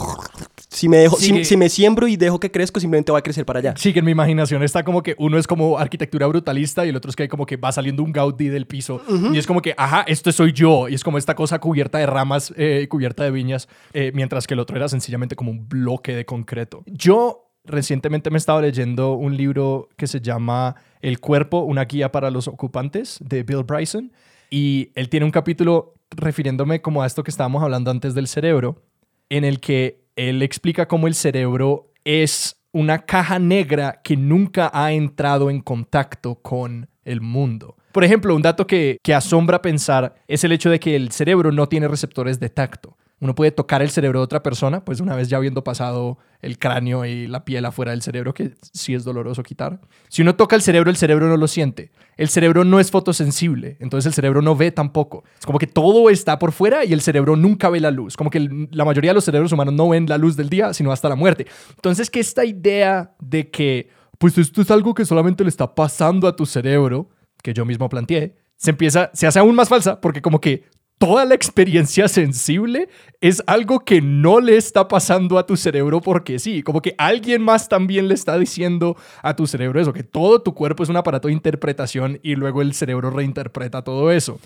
si 0.74 0.90
me, 0.90 0.98
dejo, 0.98 1.18
si, 1.18 1.56
me 1.56 1.70
siembro 1.70 2.08
y 2.08 2.18
dejo 2.18 2.40
que 2.40 2.52
crezco, 2.52 2.80
simplemente 2.80 3.12
va 3.12 3.20
a 3.20 3.22
crecer 3.22 3.46
para 3.46 3.60
allá. 3.60 3.74
Sí, 3.78 3.94
que 3.94 4.00
en 4.00 4.06
mi 4.06 4.12
imaginación 4.12 4.64
está 4.64 4.84
como 4.84 5.04
que 5.04 5.16
uno 5.20 5.38
es 5.38 5.46
como 5.46 5.78
arquitectura 5.78 6.26
brutalista 6.28 6.86
y 6.86 6.90
el 6.90 6.96
otro 6.96 7.10
es 7.10 7.16
que 7.16 7.30
como 7.30 7.46
que 7.46 7.58
va 7.58 7.72
saliendo 7.72 8.02
un 8.04 8.12
Gaudí 8.12 8.50
del 8.50 8.66
piso. 8.66 9.02
Y 9.32 9.38
es 9.38 9.46
como 9.46 9.62
que, 9.62 9.76
ajá, 9.78 10.04
esto 10.08 10.32
soy 10.32 10.52
yo. 10.52 10.90
Y 10.90 10.96
es 10.96 11.04
como 11.04 11.18
esta 11.18 11.36
cosa 11.36 11.60
cubierta 11.60 12.00
de 12.00 12.08
ramas, 12.08 12.54
eh, 12.58 12.88
cubierta 12.90 13.24
de 13.24 13.32
viñas, 13.32 13.70
eh, 13.94 14.12
mientras 14.14 14.48
que 14.48 14.56
el 14.56 14.60
otro 14.60 14.76
era 14.76 14.90
sencillamente 14.90 15.36
como 15.36 15.52
un 15.52 15.70
bloque 15.70 16.16
de 16.16 16.26
concreto. 16.26 16.84
Yo 16.88 17.52
recientemente 17.66 18.30
me 18.30 18.38
estaba 18.38 18.62
leyendo 18.62 19.14
un 19.14 19.38
libro 19.38 19.90
que 19.96 20.08
se 20.08 20.22
llama 20.22 20.76
El 21.02 21.20
cuerpo, 21.20 21.60
una 21.60 21.86
guía 21.86 22.12
para 22.12 22.32
los 22.32 22.48
ocupantes, 22.48 23.20
de 23.22 23.44
Bill 23.44 23.64
Bryson. 23.64 24.12
Y 24.50 24.92
él 24.96 25.10
tiene 25.10 25.26
un 25.26 25.32
capítulo 25.32 25.96
refiriéndome 26.10 26.82
como 26.82 27.04
a 27.04 27.08
esto 27.08 27.24
que 27.24 27.32
estábamos 27.32 27.64
hablando 27.64 27.92
antes 27.92 28.14
del 28.14 28.28
cerebro, 28.28 28.82
en 29.30 29.46
el 29.46 29.60
que 29.60 30.03
él 30.16 30.42
explica 30.42 30.88
cómo 30.88 31.08
el 31.08 31.16
cerebro 31.16 31.92
es 32.04 32.58
una 32.72 33.00
caja 33.00 33.40
negra 33.40 34.02
que 34.04 34.18
nunca 34.18 34.72
ha 34.74 34.92
entrado 34.92 35.50
en 35.50 35.62
contacto 35.62 36.36
con 36.36 36.90
el 37.06 37.22
mundo. 37.22 37.78
Por 37.92 38.04
ejemplo, 38.04 38.36
un 38.36 38.42
dato 38.42 38.66
que, 38.66 38.98
que 39.04 39.14
asombra 39.14 39.62
pensar 39.62 40.16
es 40.28 40.44
el 40.44 40.52
hecho 40.52 40.70
de 40.70 40.80
que 40.80 40.96
el 40.96 41.12
cerebro 41.12 41.52
no 41.52 41.68
tiene 41.68 41.88
receptores 41.88 42.40
de 42.40 42.50
tacto 42.50 42.98
uno 43.20 43.36
puede 43.36 43.52
tocar 43.52 43.82
el 43.82 43.90
cerebro 43.90 44.20
de 44.20 44.26
otra 44.26 44.44
persona, 44.44 44.84
pues 44.84 45.00
una 45.00 45.16
vez 45.16 45.30
ya 45.30 45.38
habiendo 45.38 45.64
pasado 45.64 46.18
el 46.42 46.60
cráneo 46.60 47.06
y 47.06 47.28
la 47.28 47.46
piel 47.46 47.64
afuera 47.66 47.92
del 47.92 48.02
cerebro, 48.02 48.34
que 48.34 48.56
sí 48.74 48.94
es 48.94 49.06
doloroso 49.06 49.44
quitar. 49.44 49.80
Si 50.10 50.22
uno 50.22 50.36
toca 50.36 50.58
el 50.58 50.62
cerebro, 50.62 50.90
el 50.90 50.98
cerebro 50.98 51.30
no 51.30 51.38
lo 51.38 51.48
siente. 51.48 51.92
El 52.18 52.28
cerebro 52.28 52.66
no 52.66 52.82
es 52.82 52.92
fotosensible, 52.92 53.78
entonces 53.80 54.08
el 54.08 54.14
cerebro 54.14 54.42
no 54.42 54.58
ve 54.58 54.72
tampoco. 54.72 55.24
Es 55.40 55.46
como 55.46 55.58
que 55.58 55.68
todo 55.68 56.10
está 56.10 56.38
por 56.38 56.52
fuera 56.52 56.84
y 56.84 56.92
el 56.92 57.00
cerebro 57.00 57.38
nunca 57.38 57.70
ve 57.70 57.80
la 57.80 57.92
luz. 57.92 58.18
Como 58.18 58.30
que 58.30 58.68
la 58.72 58.84
mayoría 58.84 59.12
de 59.12 59.16
los 59.16 59.24
cerebros 59.24 59.52
humanos 59.54 59.74
no 59.74 59.88
ven 59.88 60.06
la 60.08 60.18
luz 60.18 60.36
del 60.36 60.50
día, 60.50 60.74
sino 60.74 60.92
hasta 60.92 61.08
la 61.08 61.16
muerte. 61.16 61.48
Entonces, 61.76 62.10
que 62.10 62.20
esta 62.20 62.44
idea 62.44 63.16
de 63.22 63.50
que, 63.50 63.90
pues 64.18 64.38
esto 64.38 64.62
es 64.62 64.70
algo 64.70 64.94
que 64.94 65.06
solamente 65.06 65.44
le 65.44 65.50
está 65.50 65.74
pasando 65.74 66.28
a 66.28 66.36
tu 66.36 66.46
cerebro, 66.46 67.10
que 67.42 67.54
yo 67.54 67.64
mismo 67.64 67.88
planteé, 67.88 68.36
se 68.58 68.72
empieza, 68.72 69.12
se 69.14 69.28
hace 69.28 69.40
aún 69.40 69.56
más 69.56 69.70
falsa, 69.70 70.02
porque 70.02 70.22
como 70.22 70.40
que 70.40 70.66
toda 71.04 71.26
la 71.26 71.36
experiencia 71.36 72.08
sensible 72.08 72.88
es 73.20 73.44
algo 73.46 73.82
que 73.82 74.02
no 74.02 74.40
le 74.40 74.56
está 74.56 74.88
pasando 74.88 75.38
a 75.38 75.46
tu 75.46 75.58
cerebro 75.58 76.00
porque 76.00 76.40
sí, 76.40 76.64
como 76.64 76.82
que 76.82 76.96
alguien 76.98 77.42
más 77.42 77.68
también 77.68 78.08
le 78.08 78.14
está 78.14 78.40
diciendo 78.40 78.96
a 79.22 79.36
tu 79.36 79.46
cerebro 79.46 79.82
eso, 79.82 79.92
que 79.92 80.04
todo 80.04 80.42
tu 80.42 80.54
cuerpo 80.54 80.82
es 80.82 80.88
un 80.88 80.96
aparato 80.96 81.28
de 81.28 81.34
interpretación 81.34 82.22
y 82.24 82.36
luego 82.36 82.62
el 82.62 82.74
cerebro 82.74 83.10
reinterpreta 83.10 83.84
todo 83.84 84.12
eso. 84.12 84.40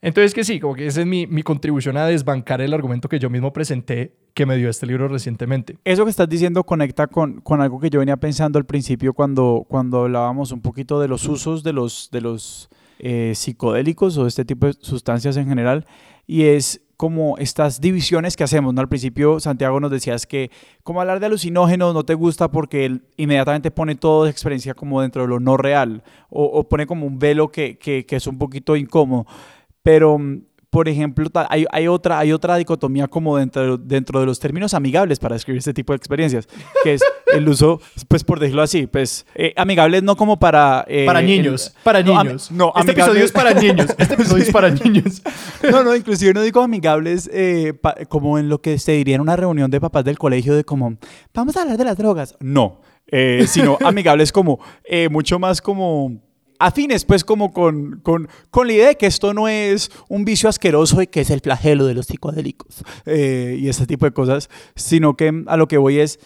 Entonces 0.00 0.32
que 0.32 0.44
sí, 0.44 0.60
como 0.60 0.74
que 0.74 0.86
esa 0.86 1.02
es 1.02 1.06
mi, 1.06 1.26
mi, 1.26 1.42
contribución 1.42 1.98
a 1.98 2.06
desbancar 2.06 2.62
el 2.62 2.72
argumento 2.72 3.10
que 3.10 3.18
yo 3.18 3.28
mismo 3.28 3.52
presenté 3.52 4.14
que 4.32 4.46
me 4.46 4.56
dio 4.56 4.70
este 4.70 4.86
libro 4.86 5.08
recientemente. 5.08 5.76
Eso 5.84 6.04
que 6.04 6.10
estás 6.10 6.28
diciendo 6.28 6.64
conecta 6.64 7.08
con, 7.08 7.42
con 7.42 7.60
algo 7.60 7.80
que 7.80 7.90
yo 7.90 7.98
venía 7.98 8.16
pensando 8.16 8.58
al 8.58 8.64
principio 8.64 9.12
cuando, 9.12 9.66
cuando 9.68 10.04
hablábamos 10.04 10.52
un 10.52 10.62
poquito 10.62 11.00
de 11.00 11.08
los 11.08 11.28
usos 11.28 11.62
de 11.62 11.74
los, 11.74 12.08
de 12.12 12.22
los 12.22 12.70
eh, 12.98 13.32
psicodélicos 13.34 14.16
o 14.18 14.26
este 14.26 14.44
tipo 14.44 14.66
de 14.66 14.74
sustancias 14.80 15.36
en 15.36 15.48
general, 15.48 15.86
y 16.26 16.44
es 16.44 16.82
como 16.98 17.38
estas 17.38 17.80
divisiones 17.80 18.36
que 18.36 18.42
hacemos, 18.42 18.74
¿no? 18.74 18.80
Al 18.80 18.88
principio 18.88 19.38
Santiago 19.38 19.78
nos 19.78 19.92
decías 19.92 20.26
que 20.26 20.50
como 20.82 21.00
hablar 21.00 21.20
de 21.20 21.26
alucinógenos 21.26 21.94
no 21.94 22.04
te 22.04 22.14
gusta 22.14 22.50
porque 22.50 23.00
inmediatamente 23.16 23.70
pone 23.70 23.94
toda 23.94 24.28
experiencia 24.28 24.74
como 24.74 25.00
dentro 25.00 25.22
de 25.22 25.28
lo 25.28 25.38
no 25.38 25.56
real 25.56 26.02
o, 26.28 26.68
pone 26.68 26.88
como 26.88 27.06
un 27.06 27.20
velo 27.20 27.52
que, 27.52 27.78
que, 27.78 28.04
que 28.04 28.16
es 28.16 28.26
un 28.26 28.36
poquito 28.36 28.74
incómodo. 28.74 29.26
Pero 29.84 30.18
mm, 30.18 30.42
por 30.70 30.88
ejemplo, 30.88 31.28
hay, 31.48 31.64
hay, 31.72 31.88
otra, 31.88 32.18
hay 32.18 32.32
otra 32.32 32.56
dicotomía 32.56 33.08
como 33.08 33.38
dentro, 33.38 33.78
dentro 33.78 34.20
de 34.20 34.26
los 34.26 34.38
términos 34.38 34.74
amigables 34.74 35.18
para 35.18 35.34
describir 35.34 35.58
este 35.58 35.72
tipo 35.72 35.94
de 35.94 35.96
experiencias, 35.96 36.46
que 36.84 36.94
es 36.94 37.02
el 37.32 37.48
uso, 37.48 37.80
pues 38.06 38.22
por 38.22 38.38
decirlo 38.38 38.60
así, 38.60 38.86
pues 38.86 39.24
eh, 39.34 39.54
amigables 39.56 40.02
no 40.02 40.16
como 40.16 40.38
para... 40.38 40.84
Eh, 40.86 41.06
para 41.06 41.22
niños, 41.22 41.74
para 41.82 42.02
niños. 42.02 42.50
No, 42.50 42.72
este 42.76 42.92
episodio 42.92 43.24
es 43.24 43.32
para 43.32 43.54
niños, 43.54 43.86
este 43.96 44.14
episodio 44.14 44.44
es 44.44 44.50
para 44.52 44.70
niños. 44.70 45.22
No, 45.70 45.82
no, 45.82 45.96
inclusive 45.96 46.34
no 46.34 46.42
digo 46.42 46.60
amigables 46.60 47.30
eh, 47.32 47.72
como 48.08 48.38
en 48.38 48.50
lo 48.50 48.60
que 48.60 48.78
se 48.78 48.92
diría 48.92 49.14
en 49.14 49.22
una 49.22 49.36
reunión 49.36 49.70
de 49.70 49.80
papás 49.80 50.04
del 50.04 50.18
colegio 50.18 50.54
de 50.54 50.64
como, 50.64 50.98
vamos 51.32 51.56
a 51.56 51.62
hablar 51.62 51.78
de 51.78 51.84
las 51.84 51.96
drogas. 51.96 52.36
No, 52.40 52.82
sino 53.46 53.78
amigables 53.82 54.32
como 54.32 54.60
mucho 55.10 55.38
más 55.38 55.62
como 55.62 56.27
afines 56.58 57.04
pues 57.04 57.24
como 57.24 57.52
con, 57.52 58.00
con, 58.00 58.28
con, 58.50 58.66
la 58.66 58.72
idea 58.72 58.88
de 58.88 58.96
que 58.96 59.06
esto 59.06 59.34
no 59.34 59.48
es 59.48 59.90
un 60.08 60.24
vicio 60.24 60.48
asqueroso 60.48 61.00
y 61.02 61.06
que 61.06 61.20
es 61.20 61.30
el 61.30 61.40
flagelo 61.40 61.86
de 61.86 61.94
los 61.94 62.06
psicodélicos 62.06 62.84
eh, 63.06 63.56
y 63.60 63.68
ese 63.68 63.86
tipo 63.86 64.06
de 64.06 64.12
cosas, 64.12 64.50
sino 64.74 65.16
que 65.16 65.44
a 65.46 65.56
lo 65.56 65.68
que 65.68 65.78
voy 65.78 66.00
es 66.00 66.18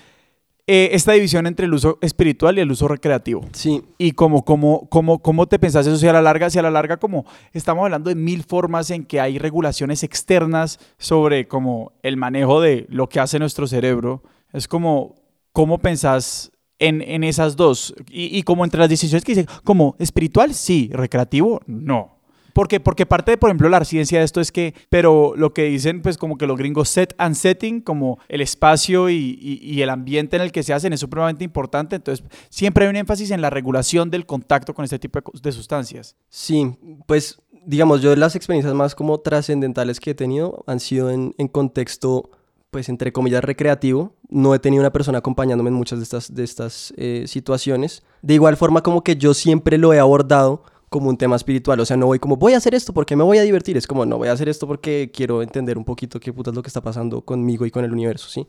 eh, 0.68 0.90
esta 0.92 1.12
división 1.12 1.48
entre 1.48 1.66
el 1.66 1.74
uso 1.74 1.98
espiritual 2.02 2.56
y 2.56 2.60
el 2.60 2.70
uso 2.70 2.86
recreativo. 2.86 3.44
Sí. 3.52 3.82
Y 3.98 4.12
como, 4.12 4.44
como, 4.44 4.88
como, 4.88 5.20
cómo 5.20 5.46
te 5.46 5.58
pensás 5.58 5.86
eso 5.86 5.96
si 5.96 6.06
a 6.06 6.12
la 6.12 6.22
larga, 6.22 6.50
si 6.50 6.58
a 6.58 6.62
la 6.62 6.70
larga 6.70 6.98
como 6.98 7.26
estamos 7.52 7.84
hablando 7.84 8.08
de 8.10 8.14
mil 8.14 8.44
formas 8.44 8.90
en 8.90 9.04
que 9.04 9.20
hay 9.20 9.38
regulaciones 9.38 10.04
externas 10.04 10.78
sobre 10.98 11.48
como 11.48 11.92
el 12.02 12.16
manejo 12.16 12.60
de 12.60 12.86
lo 12.88 13.08
que 13.08 13.18
hace 13.18 13.40
nuestro 13.40 13.66
cerebro, 13.66 14.22
es 14.52 14.68
como, 14.68 15.16
¿cómo 15.52 15.78
pensás 15.78 16.52
en, 16.82 17.24
esas 17.24 17.56
dos. 17.56 17.94
Y, 18.10 18.42
como 18.42 18.64
entre 18.64 18.80
las 18.80 18.88
decisiones 18.88 19.24
que 19.24 19.32
dicen, 19.32 19.46
como 19.64 19.96
espiritual, 19.98 20.54
sí, 20.54 20.90
recreativo, 20.92 21.60
no. 21.66 22.18
Porque, 22.52 22.80
porque 22.80 23.06
parte 23.06 23.30
de, 23.30 23.38
por 23.38 23.48
ejemplo, 23.48 23.68
la 23.70 23.82
ciencia 23.84 24.18
de 24.18 24.24
esto 24.26 24.40
es 24.40 24.52
que, 24.52 24.74
pero 24.90 25.32
lo 25.36 25.54
que 25.54 25.64
dicen, 25.64 26.02
pues 26.02 26.18
como 26.18 26.36
que 26.36 26.46
los 26.46 26.58
gringos 26.58 26.90
set 26.90 27.14
and 27.16 27.34
setting, 27.34 27.80
como 27.80 28.18
el 28.28 28.42
espacio 28.42 29.08
y, 29.08 29.80
el 29.80 29.88
ambiente 29.88 30.36
en 30.36 30.42
el 30.42 30.52
que 30.52 30.62
se 30.62 30.74
hacen 30.74 30.92
es 30.92 31.00
supremamente 31.00 31.44
importante. 31.44 31.96
Entonces, 31.96 32.26
siempre 32.50 32.84
hay 32.84 32.90
un 32.90 32.96
énfasis 32.96 33.30
en 33.30 33.40
la 33.40 33.48
regulación 33.48 34.10
del 34.10 34.26
contacto 34.26 34.74
con 34.74 34.84
este 34.84 34.98
tipo 34.98 35.20
de, 35.42 35.52
sustancias. 35.52 36.16
Sí, 36.28 36.76
pues 37.06 37.40
digamos, 37.64 38.02
yo 38.02 38.14
las 38.16 38.36
experiencias 38.36 38.74
más 38.74 38.94
como 38.94 39.20
trascendentales 39.20 40.00
que 40.00 40.10
he 40.10 40.14
tenido 40.14 40.64
han 40.66 40.80
sido 40.80 41.10
en, 41.10 41.34
en 41.38 41.48
contexto 41.48 42.28
pues 42.72 42.88
entre 42.88 43.12
comillas, 43.12 43.44
recreativo. 43.44 44.14
No 44.30 44.54
he 44.54 44.58
tenido 44.58 44.80
una 44.80 44.90
persona 44.90 45.18
acompañándome 45.18 45.68
en 45.68 45.74
muchas 45.74 45.98
de 45.98 46.04
estas, 46.04 46.34
de 46.34 46.42
estas 46.42 46.94
eh, 46.96 47.24
situaciones. 47.28 48.02
De 48.22 48.32
igual 48.32 48.56
forma 48.56 48.82
como 48.82 49.04
que 49.04 49.16
yo 49.16 49.34
siempre 49.34 49.76
lo 49.76 49.92
he 49.92 50.00
abordado 50.00 50.64
como 50.88 51.10
un 51.10 51.18
tema 51.18 51.36
espiritual. 51.36 51.78
O 51.80 51.84
sea, 51.84 51.98
no 51.98 52.06
voy 52.06 52.18
como, 52.18 52.38
voy 52.38 52.54
a 52.54 52.56
hacer 52.56 52.74
esto 52.74 52.94
porque 52.94 53.14
me 53.14 53.24
voy 53.24 53.36
a 53.36 53.42
divertir. 53.42 53.76
Es 53.76 53.86
como, 53.86 54.06
no, 54.06 54.16
voy 54.16 54.28
a 54.28 54.32
hacer 54.32 54.48
esto 54.48 54.66
porque 54.66 55.10
quiero 55.14 55.42
entender 55.42 55.76
un 55.76 55.84
poquito 55.84 56.18
qué 56.18 56.32
puta 56.32 56.48
es 56.48 56.56
lo 56.56 56.62
que 56.62 56.68
está 56.68 56.80
pasando 56.80 57.20
conmigo 57.20 57.66
y 57.66 57.70
con 57.70 57.84
el 57.84 57.92
universo, 57.92 58.30
¿sí? 58.30 58.48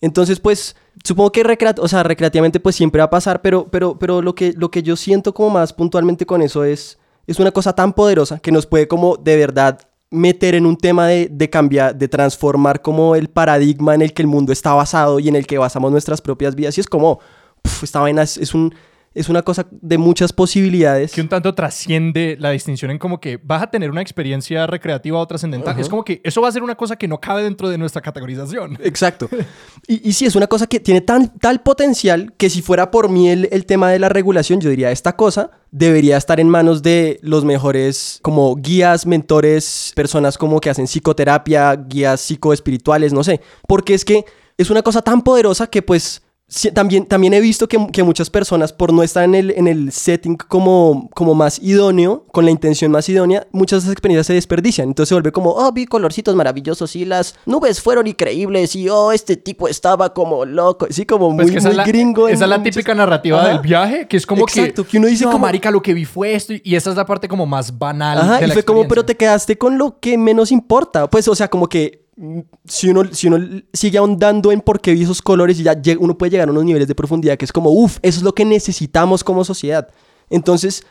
Entonces, 0.00 0.40
pues, 0.40 0.74
supongo 1.04 1.30
que 1.30 1.44
o 1.78 1.86
sea, 1.86 2.02
recreativamente 2.02 2.58
pues 2.58 2.74
siempre 2.74 2.98
va 2.98 3.04
a 3.04 3.10
pasar, 3.10 3.40
pero, 3.40 3.70
pero, 3.70 4.00
pero 4.00 4.20
lo, 4.20 4.34
que, 4.34 4.52
lo 4.54 4.72
que 4.72 4.82
yo 4.82 4.96
siento 4.96 5.32
como 5.32 5.50
más 5.50 5.72
puntualmente 5.72 6.26
con 6.26 6.42
eso 6.42 6.64
es, 6.64 6.98
es 7.28 7.38
una 7.38 7.52
cosa 7.52 7.72
tan 7.72 7.92
poderosa 7.92 8.40
que 8.40 8.50
nos 8.50 8.66
puede 8.66 8.88
como 8.88 9.16
de 9.16 9.36
verdad 9.36 9.78
meter 10.14 10.54
en 10.54 10.66
un 10.66 10.76
tema 10.76 11.06
de, 11.06 11.28
de, 11.30 11.50
cambiar, 11.50 11.94
de 11.94 12.08
transformar 12.08 12.82
como 12.82 13.16
el 13.16 13.28
paradigma 13.28 13.94
en 13.94 14.02
el 14.02 14.12
que 14.12 14.22
el 14.22 14.28
mundo 14.28 14.52
está 14.52 14.72
basado 14.74 15.18
y 15.18 15.28
en 15.28 15.36
el 15.36 15.46
que 15.46 15.58
basamos 15.58 15.90
nuestras 15.90 16.20
propias 16.20 16.54
vidas. 16.54 16.78
Y 16.78 16.80
es 16.80 16.86
como, 16.86 17.20
esta 17.82 18.00
vaina 18.00 18.22
es, 18.22 18.54
un, 18.54 18.74
es 19.14 19.28
una 19.28 19.42
cosa 19.42 19.66
de 19.70 19.96
muchas 19.96 20.32
posibilidades. 20.32 21.12
Que 21.12 21.20
un 21.20 21.28
tanto 21.28 21.54
trasciende 21.54 22.36
la 22.38 22.50
distinción 22.50 22.90
en 22.90 22.98
como 22.98 23.20
que 23.20 23.38
vas 23.42 23.62
a 23.62 23.70
tener 23.70 23.90
una 23.90 24.02
experiencia 24.02 24.66
recreativa 24.66 25.18
o 25.18 25.26
trascendental. 25.26 25.78
Es 25.78 25.88
como 25.88 26.04
que 26.04 26.20
eso 26.24 26.42
va 26.42 26.48
a 26.48 26.52
ser 26.52 26.62
una 26.62 26.74
cosa 26.74 26.96
que 26.96 27.06
no 27.06 27.20
cabe 27.20 27.44
dentro 27.44 27.68
de 27.68 27.78
nuestra 27.78 28.02
categorización. 28.02 28.78
Exacto. 28.82 29.28
y, 29.86 30.08
y 30.08 30.12
sí, 30.12 30.26
es 30.26 30.34
una 30.34 30.48
cosa 30.48 30.66
que 30.66 30.80
tiene 30.80 31.00
tan, 31.00 31.38
tal 31.38 31.62
potencial 31.62 32.32
que 32.36 32.50
si 32.50 32.60
fuera 32.60 32.90
por 32.90 33.08
mí 33.08 33.28
el, 33.28 33.48
el 33.52 33.66
tema 33.66 33.90
de 33.90 33.98
la 34.00 34.08
regulación, 34.08 34.60
yo 34.60 34.68
diría, 34.68 34.90
esta 34.90 35.14
cosa 35.14 35.50
debería 35.70 36.16
estar 36.16 36.40
en 36.40 36.48
manos 36.48 36.82
de 36.82 37.18
los 37.22 37.44
mejores 37.44 38.18
como 38.22 38.56
guías, 38.56 39.06
mentores, 39.06 39.92
personas 39.94 40.38
como 40.38 40.60
que 40.60 40.70
hacen 40.70 40.86
psicoterapia, 40.86 41.74
guías 41.76 42.20
psicoespirituales, 42.20 43.12
no 43.12 43.22
sé. 43.22 43.40
Porque 43.68 43.94
es 43.94 44.04
que 44.04 44.24
es 44.56 44.70
una 44.70 44.82
cosa 44.82 45.02
tan 45.02 45.22
poderosa 45.22 45.68
que 45.68 45.82
pues 45.82 46.22
también, 46.74 47.06
también 47.06 47.32
he 47.32 47.40
visto 47.40 47.68
que, 47.68 47.86
que, 47.90 48.02
muchas 48.02 48.28
personas, 48.28 48.72
por 48.72 48.92
no 48.92 49.02
estar 49.02 49.24
en 49.24 49.34
el, 49.34 49.50
en 49.52 49.66
el 49.66 49.90
setting 49.90 50.36
como, 50.36 51.08
como 51.14 51.34
más 51.34 51.58
idóneo, 51.58 52.26
con 52.32 52.44
la 52.44 52.50
intención 52.50 52.92
más 52.92 53.08
idónea, 53.08 53.46
muchas 53.50 53.78
de 53.78 53.86
esas 53.86 53.92
experiencias 53.92 54.26
se 54.26 54.34
desperdician. 54.34 54.88
Entonces 54.88 55.08
se 55.08 55.14
vuelve 55.14 55.32
como, 55.32 55.50
oh, 55.50 55.72
vi 55.72 55.86
colorcitos 55.86 56.34
maravillosos 56.36 56.94
y 56.96 57.06
las 57.06 57.34
nubes 57.46 57.80
fueron 57.80 58.06
increíbles 58.06 58.76
y, 58.76 58.90
oh, 58.90 59.10
este 59.10 59.36
tipo 59.36 59.68
estaba 59.68 60.12
como 60.12 60.44
loco. 60.44 60.86
Sí, 60.90 61.06
como 61.06 61.34
pues 61.34 61.50
muy, 61.50 61.60
muy 61.60 61.84
gringo. 61.84 62.28
Esa 62.28 62.44
es 62.44 62.50
la 62.50 62.62
típica 62.62 62.94
narrativa 62.94 63.48
del 63.48 63.60
viaje, 63.60 64.06
que 64.06 64.18
es 64.18 64.26
como 64.26 64.42
Exacto, 64.42 64.86
que, 64.86 64.98
uno 64.98 65.06
dice, 65.06 65.24
como, 65.24 65.38
marica, 65.38 65.70
lo 65.70 65.80
que 65.80 65.94
vi 65.94 66.04
fue 66.04 66.34
esto 66.34 66.52
y 66.62 66.74
esa 66.74 66.90
es 66.90 66.96
la 66.96 67.06
parte 67.06 67.26
como 67.26 67.46
más 67.46 67.76
banal. 67.78 68.18
Ajá, 68.18 68.46
y 68.46 68.50
fue 68.50 68.62
como, 68.62 68.86
pero 68.86 69.04
te 69.04 69.16
quedaste 69.16 69.56
con 69.56 69.78
lo 69.78 69.98
que 69.98 70.18
menos 70.18 70.52
importa. 70.52 71.08
Pues, 71.08 71.26
o 71.26 71.34
sea, 71.34 71.48
como 71.48 71.68
que 71.68 72.03
si 72.66 72.88
uno, 72.90 73.04
si 73.12 73.26
uno 73.26 73.62
sigue 73.72 73.98
ahondando 73.98 74.52
en 74.52 74.60
por 74.60 74.80
qué 74.80 74.92
vi 74.92 75.02
esos 75.02 75.20
colores 75.20 75.58
y 75.58 75.64
ya 75.64 75.76
uno 75.98 76.16
puede 76.16 76.30
llegar 76.30 76.48
a 76.48 76.52
unos 76.52 76.64
niveles 76.64 76.88
de 76.88 76.94
profundidad 76.94 77.36
que 77.36 77.44
es 77.44 77.52
como, 77.52 77.70
uff, 77.70 77.98
eso 78.02 78.18
es 78.18 78.22
lo 78.22 78.34
que 78.34 78.44
necesitamos 78.44 79.24
como 79.24 79.44
sociedad. 79.44 79.88
Entonces, 80.30 80.84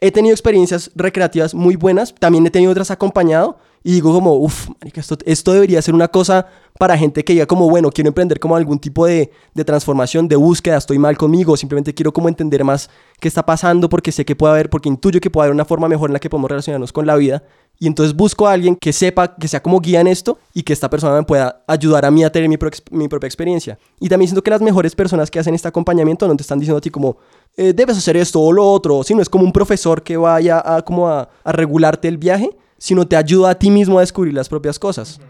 he 0.00 0.10
tenido 0.10 0.32
experiencias 0.32 0.90
recreativas 0.94 1.54
muy 1.54 1.76
buenas, 1.76 2.14
también 2.14 2.46
he 2.46 2.50
tenido 2.50 2.72
otras 2.72 2.90
acompañado 2.90 3.58
y 3.82 3.92
digo 3.92 4.12
como, 4.12 4.34
uff, 4.34 4.68
esto, 4.94 5.16
esto 5.24 5.52
debería 5.52 5.80
ser 5.80 5.94
una 5.94 6.08
cosa 6.08 6.46
para 6.78 6.96
gente 6.98 7.24
que 7.24 7.32
diga 7.32 7.46
como, 7.46 7.68
bueno, 7.68 7.90
quiero 7.90 8.08
emprender 8.08 8.38
como 8.38 8.56
algún 8.56 8.78
tipo 8.78 9.06
de, 9.06 9.30
de, 9.54 9.64
transformación, 9.64 10.28
de 10.28 10.36
búsqueda, 10.36 10.76
estoy 10.76 10.98
mal 10.98 11.16
conmigo, 11.16 11.56
simplemente 11.56 11.94
quiero 11.94 12.12
como 12.12 12.28
entender 12.28 12.62
más 12.62 12.90
qué 13.20 13.28
está 13.28 13.44
pasando 13.44 13.88
porque 13.88 14.12
sé 14.12 14.24
que 14.24 14.36
puede 14.36 14.52
haber, 14.52 14.70
porque 14.70 14.88
intuyo 14.88 15.20
que 15.20 15.30
puede 15.30 15.46
haber 15.46 15.54
una 15.54 15.64
forma 15.64 15.88
mejor 15.88 16.10
en 16.10 16.14
la 16.14 16.20
que 16.20 16.28
podemos 16.28 16.50
relacionarnos 16.50 16.92
con 16.92 17.06
la 17.06 17.16
vida. 17.16 17.42
Y 17.78 17.86
entonces 17.86 18.14
busco 18.14 18.46
a 18.46 18.52
alguien 18.52 18.76
que 18.76 18.92
sepa, 18.92 19.34
que 19.36 19.48
sea 19.48 19.62
como 19.62 19.80
guía 19.80 20.02
en 20.02 20.06
esto 20.06 20.38
y 20.52 20.62
que 20.62 20.74
esta 20.74 20.90
persona 20.90 21.14
me 21.14 21.22
pueda 21.22 21.62
ayudar 21.66 22.04
a 22.04 22.10
mí 22.10 22.22
a 22.22 22.30
tener 22.30 22.46
mi, 22.46 22.58
mi 22.90 23.08
propia 23.08 23.26
experiencia. 23.26 23.78
Y 23.98 24.10
también 24.10 24.28
siento 24.28 24.42
que 24.42 24.50
las 24.50 24.60
mejores 24.60 24.94
personas 24.94 25.30
que 25.30 25.38
hacen 25.38 25.54
este 25.54 25.68
acompañamiento 25.68 26.28
no 26.28 26.36
te 26.36 26.42
están 26.42 26.58
diciendo 26.58 26.76
a 26.76 26.82
ti 26.82 26.90
como, 26.90 27.16
eh, 27.56 27.72
debes 27.74 27.96
hacer 27.96 28.18
esto 28.18 28.38
o 28.40 28.52
lo 28.52 28.70
otro, 28.70 29.02
sino 29.02 29.22
es 29.22 29.30
como 29.30 29.44
un 29.44 29.52
profesor 29.52 30.02
que 30.02 30.18
vaya 30.18 30.62
a, 30.62 30.82
como 30.82 31.08
a, 31.08 31.30
a 31.42 31.52
regularte 31.52 32.08
el 32.08 32.18
viaje 32.18 32.50
sino 32.80 33.06
te 33.06 33.14
ayuda 33.14 33.50
a 33.50 33.54
ti 33.54 33.70
mismo 33.70 33.98
a 33.98 34.00
descubrir 34.00 34.34
las 34.34 34.48
propias 34.48 34.78
cosas. 34.78 35.20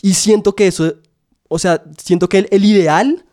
Y 0.00 0.14
siento 0.14 0.54
que 0.54 0.68
eso, 0.68 0.94
o 1.48 1.58
sea, 1.58 1.82
siento 1.98 2.28
que 2.28 2.46
el, 2.48 2.64
ideal, 2.64 3.24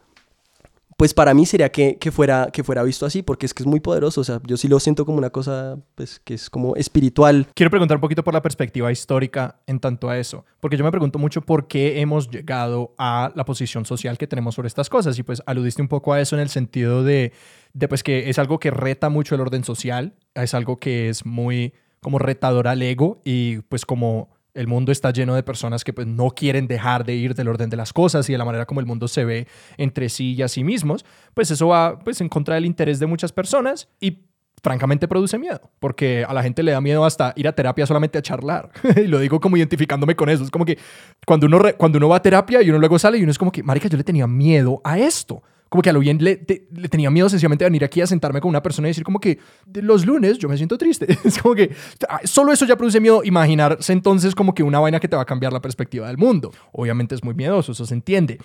pues 0.98 1.14
para 1.14 1.36
mí 1.36 1.46
sería 1.46 1.72
que, 1.72 1.98
fuera, 2.12 2.50
que 2.52 2.64
fuera 2.64 2.82
visto 2.82 3.06
así, 3.06 3.22
porque 3.22 3.46
es 3.46 3.54
que 3.54 3.62
es 3.62 3.68
muy 3.68 3.80
poderoso, 3.80 4.22
o 4.22 4.24
sea, 4.24 4.42
yo 4.46 4.58
sí 4.58 4.68
lo 4.68 4.80
siento 4.80 5.06
como 5.06 5.20
una 5.20 5.30
cosa, 5.30 5.78
pues, 5.94 6.20
que 6.20 6.34
es 6.34 6.50
como 6.50 6.76
espiritual. 6.76 7.48
Quiero 7.54 7.70
preguntar 7.70 7.98
un 7.98 8.02
poquito 8.02 8.24
por 8.24 8.34
la 8.34 8.42
perspectiva 8.42 8.92
histórica 8.92 9.62
en 9.68 9.80
tanto 9.80 10.10
a 10.10 10.18
eso, 10.18 10.46
porque 10.60 10.76
yo 10.76 10.84
me 10.84 10.92
pregunto 10.92 11.20
mucho 11.20 11.42
por 11.42 11.68
qué 11.68 12.02
hemos 12.02 12.28
llegado 12.32 12.96
a 12.98 13.32
la 13.36 13.46
posición 13.46 13.86
social 13.86 14.18
que 14.18 14.26
tenemos 14.26 14.56
sobre 14.56 14.68
estas 14.68 14.90
cosas, 14.90 15.18
y 15.20 15.24
pues 15.24 15.44
aludiste 15.46 15.84
un 15.84 15.90
poco 15.90 16.12
a 16.12 16.20
eso 16.20 16.36
en 16.36 16.42
el 16.42 16.50
sentido 16.50 17.04
de, 17.04 17.34
de 17.74 17.88
pues 17.88 18.02
que 18.02 18.32
es 18.32 18.40
algo 18.40 18.60
que 18.60 18.72
reta 18.72 19.10
mucho 19.10 19.36
el 19.36 19.42
orden 19.42 19.64
social, 19.64 20.16
es 20.34 20.56
algo 20.56 20.80
que 20.80 21.10
es 21.10 21.24
muy 21.24 21.74
como 22.02 22.20
retador 22.20 22.68
al 22.68 22.82
ego 22.82 23.22
y 23.24 23.60
pues 23.64 23.86
como 23.86 24.30
el 24.54 24.68
mundo 24.68 24.92
está 24.92 25.12
lleno 25.12 25.36
de 25.36 25.44
personas 25.44 25.84
que 25.84 25.94
pues 25.94 26.08
no 26.08 26.32
quieren 26.32 26.68
dejar 26.68 27.06
de 27.06 27.16
ir 27.16 27.36
del 27.36 27.48
orden 27.48 27.70
de 27.70 27.78
las 27.78 27.94
cosas 27.94 28.28
y 28.30 28.32
de 28.32 28.38
la 28.38 28.46
manera 28.46 28.66
como 28.66 28.80
el 28.80 28.86
mundo 28.86 29.08
se 29.08 29.24
ve 29.26 29.48
entre 29.78 30.10
sí 30.10 30.34
y 30.34 30.42
a 30.42 30.48
sí 30.48 30.64
mismos, 30.64 31.06
pues 31.34 31.52
eso 31.52 31.68
va 31.68 32.00
pues 32.00 32.20
en 32.22 32.30
contra 32.30 32.56
del 32.56 32.66
interés 32.66 33.00
de 33.00 33.06
muchas 33.06 33.32
personas 33.32 33.88
y 34.00 34.26
francamente 34.62 35.08
produce 35.08 35.38
miedo, 35.38 35.62
porque 35.80 36.26
a 36.28 36.34
la 36.34 36.44
gente 36.44 36.64
le 36.64 36.72
da 36.72 36.82
miedo 36.82 37.06
hasta 37.06 37.34
ir 37.38 37.48
a 37.48 37.54
terapia 37.54 37.86
solamente 37.86 38.18
a 38.18 38.22
charlar. 38.22 38.70
y 38.98 39.08
lo 39.08 39.20
digo 39.20 39.40
como 39.40 39.58
identificándome 39.58 40.16
con 40.16 40.30
eso. 40.30 40.44
Es 40.44 40.52
como 40.52 40.66
que 40.66 40.78
cuando 41.26 41.48
uno, 41.48 41.62
cuando 41.78 41.98
uno 41.98 42.10
va 42.10 42.18
a 42.18 42.22
terapia 42.22 42.62
y 42.62 42.70
uno 42.70 42.80
luego 42.80 43.00
sale 43.00 43.18
y 43.18 43.24
uno 43.24 43.32
es 43.32 43.38
como 43.38 43.52
que, 43.52 43.64
marica, 43.64 43.88
yo 43.88 43.98
le 43.98 44.04
tenía 44.04 44.28
miedo 44.28 44.82
a 44.84 45.00
esto 45.00 45.42
como 45.70 45.84
que 45.84 45.90
a 45.92 45.94
lo 45.94 46.00
bien 46.00 46.18
le, 46.24 46.44
le, 46.48 46.90
tenía 46.90 47.10
miedo 47.12 47.30
sencillamente 47.30 47.64
de 47.64 47.70
venir 47.70 47.84
aquí 47.84 48.02
a 48.02 48.08
sentarme 48.08 48.42
con 48.42 48.50
una 48.50 48.62
persona 48.62 48.88
y 48.88 48.90
decir 48.90 49.04
como 49.04 49.20
que 49.20 49.40
los 49.74 50.06
lunes 50.06 50.40
yo 50.40 50.50
me 50.50 50.58
siento 50.58 50.78
triste. 50.78 51.08
Es 51.24 51.40
como 51.40 51.56
que 51.56 51.74
ah, 52.10 52.22
solo 52.24 52.52
eso 52.52 52.66
ya 52.66 52.76
produce 52.76 53.00
miedo. 53.00 53.22
Imaginarse 53.24 53.94
entonces 53.94 54.34
como 54.34 54.54
que 54.54 54.64
una 54.64 54.80
vaina 54.80 55.00
que 55.00 55.08
te 55.08 55.16
va 55.16 55.22
a 55.22 55.26
cambiar 55.26 55.54
la 55.54 55.62
perspectiva 55.62 56.08
del 56.08 56.18
mundo. 56.18 56.52
Obviamente 56.72 57.14
es 57.14 57.24
muy 57.24 57.36
miedoso, 57.36 57.72
eso 57.72 57.86
se 57.86 57.94
entiende. 57.94 58.40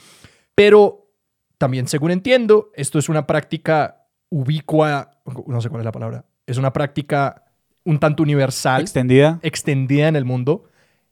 Pero 0.54 1.08
también 1.56 1.88
según 1.88 2.10
entiendo, 2.10 2.70
esto 2.74 2.98
es 2.98 3.08
una 3.08 3.26
práctica 3.26 4.06
ubicua, 4.28 5.10
no 5.46 5.60
sé 5.60 5.70
cuál 5.70 5.80
es 5.80 5.84
la 5.86 5.92
palabra, 5.92 6.26
es 6.46 6.58
una 6.58 6.72
práctica 6.72 7.44
un 7.84 7.98
tanto 7.98 8.22
universal. 8.22 8.82
Extendida. 8.82 9.38
Extendida 9.42 10.08
en 10.08 10.16
el 10.16 10.24
mundo 10.24 10.64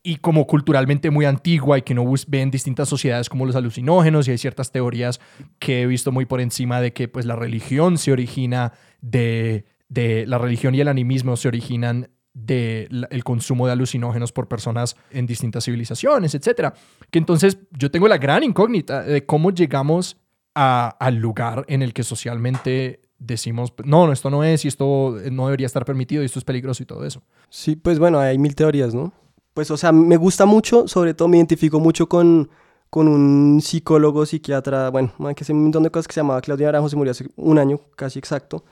y 0.04 0.16
como 0.16 0.46
culturalmente 0.46 1.10
muy 1.10 1.24
antigua 1.26 1.78
y 1.78 1.82
que 1.82 1.94
no 1.94 2.02
bus- 2.04 2.26
ve 2.28 2.40
en 2.42 2.50
distintas 2.50 2.88
sociedades 2.88 3.28
como 3.28 3.46
los 3.46 3.54
alucinógenos 3.56 4.26
y 4.26 4.32
hay 4.32 4.38
ciertas 4.38 4.72
teorías 4.72 5.20
que 5.58 5.82
he 5.82 5.86
visto 5.86 6.10
muy 6.10 6.24
por 6.26 6.40
encima 6.40 6.80
de 6.80 6.92
que 6.92 7.06
pues 7.08 7.24
la 7.24 7.36
religión 7.36 7.98
se 7.98 8.10
origina 8.12 8.72
de, 9.00 9.64
de 9.88 10.26
la 10.26 10.38
religión 10.38 10.74
y 10.74 10.80
el 10.80 10.88
animismo 10.88 11.36
se 11.36 11.48
originan 11.48 12.10
del 12.34 13.22
consumo 13.24 13.66
de 13.66 13.72
alucinógenos 13.72 14.32
por 14.32 14.48
personas 14.48 14.96
en 15.10 15.26
distintas 15.26 15.64
civilizaciones, 15.66 16.34
etcétera. 16.34 16.72
Que 17.10 17.18
entonces 17.18 17.58
yo 17.78 17.90
tengo 17.90 18.08
la 18.08 18.16
gran 18.18 18.42
incógnita 18.42 19.02
de 19.02 19.24
cómo 19.26 19.50
llegamos 19.50 20.16
al 20.54 21.16
lugar 21.16 21.64
en 21.68 21.82
el 21.82 21.92
que 21.92 22.02
socialmente 22.02 23.02
decimos, 23.18 23.72
no, 23.84 24.06
no, 24.06 24.12
esto 24.12 24.30
no 24.30 24.42
es 24.44 24.64
y 24.64 24.68
esto 24.68 25.16
no 25.30 25.46
debería 25.46 25.66
estar 25.66 25.84
permitido 25.84 26.22
y 26.22 26.26
esto 26.26 26.38
es 26.38 26.44
peligroso 26.44 26.82
y 26.82 26.86
todo 26.86 27.04
eso. 27.06 27.22
Sí, 27.50 27.76
pues 27.76 27.98
bueno, 27.98 28.18
hay 28.18 28.36
mil 28.38 28.54
teorías, 28.54 28.94
¿no? 28.94 29.12
Pues, 29.54 29.70
o 29.70 29.76
sea, 29.76 29.92
me 29.92 30.16
gusta 30.16 30.46
mucho, 30.46 30.88
sobre 30.88 31.12
todo 31.14 31.28
me 31.28 31.36
identifico 31.36 31.78
mucho 31.78 32.08
con, 32.08 32.48
con 32.88 33.06
un 33.06 33.60
psicólogo, 33.60 34.24
psiquiatra, 34.24 34.90
bueno, 34.90 35.12
que 35.36 35.44
hace 35.44 35.52
un 35.52 35.64
montón 35.64 35.82
de 35.82 35.90
cosas 35.90 36.08
que 36.08 36.14
se 36.14 36.20
llamaba 36.20 36.40
Claudio 36.40 36.66
Naranjo, 36.66 36.88
se 36.88 36.96
murió 36.96 37.10
hace 37.10 37.26
un 37.36 37.58
año, 37.58 37.80
casi 37.96 38.18
exacto. 38.18 38.64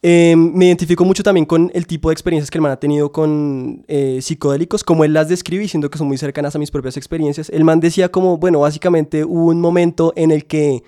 Eh, 0.00 0.36
me 0.36 0.66
identifico 0.66 1.04
mucho 1.04 1.24
también 1.24 1.44
con 1.44 1.72
el 1.74 1.88
tipo 1.88 2.08
de 2.08 2.12
experiencias 2.12 2.50
que 2.50 2.58
el 2.58 2.62
man 2.62 2.70
ha 2.70 2.78
tenido 2.78 3.10
con 3.10 3.84
eh, 3.88 4.20
psicodélicos, 4.22 4.84
como 4.84 5.04
él 5.04 5.12
las 5.12 5.28
describe, 5.28 5.64
y 5.64 5.68
siento 5.68 5.90
que 5.90 5.98
son 5.98 6.06
muy 6.06 6.18
cercanas 6.18 6.54
a 6.54 6.58
mis 6.60 6.70
propias 6.70 6.96
experiencias. 6.96 7.50
El 7.50 7.64
man 7.64 7.80
decía 7.80 8.10
como, 8.10 8.38
bueno, 8.38 8.60
básicamente 8.60 9.24
hubo 9.24 9.46
un 9.46 9.60
momento 9.60 10.12
en 10.14 10.30
el 10.30 10.46
que 10.46 10.84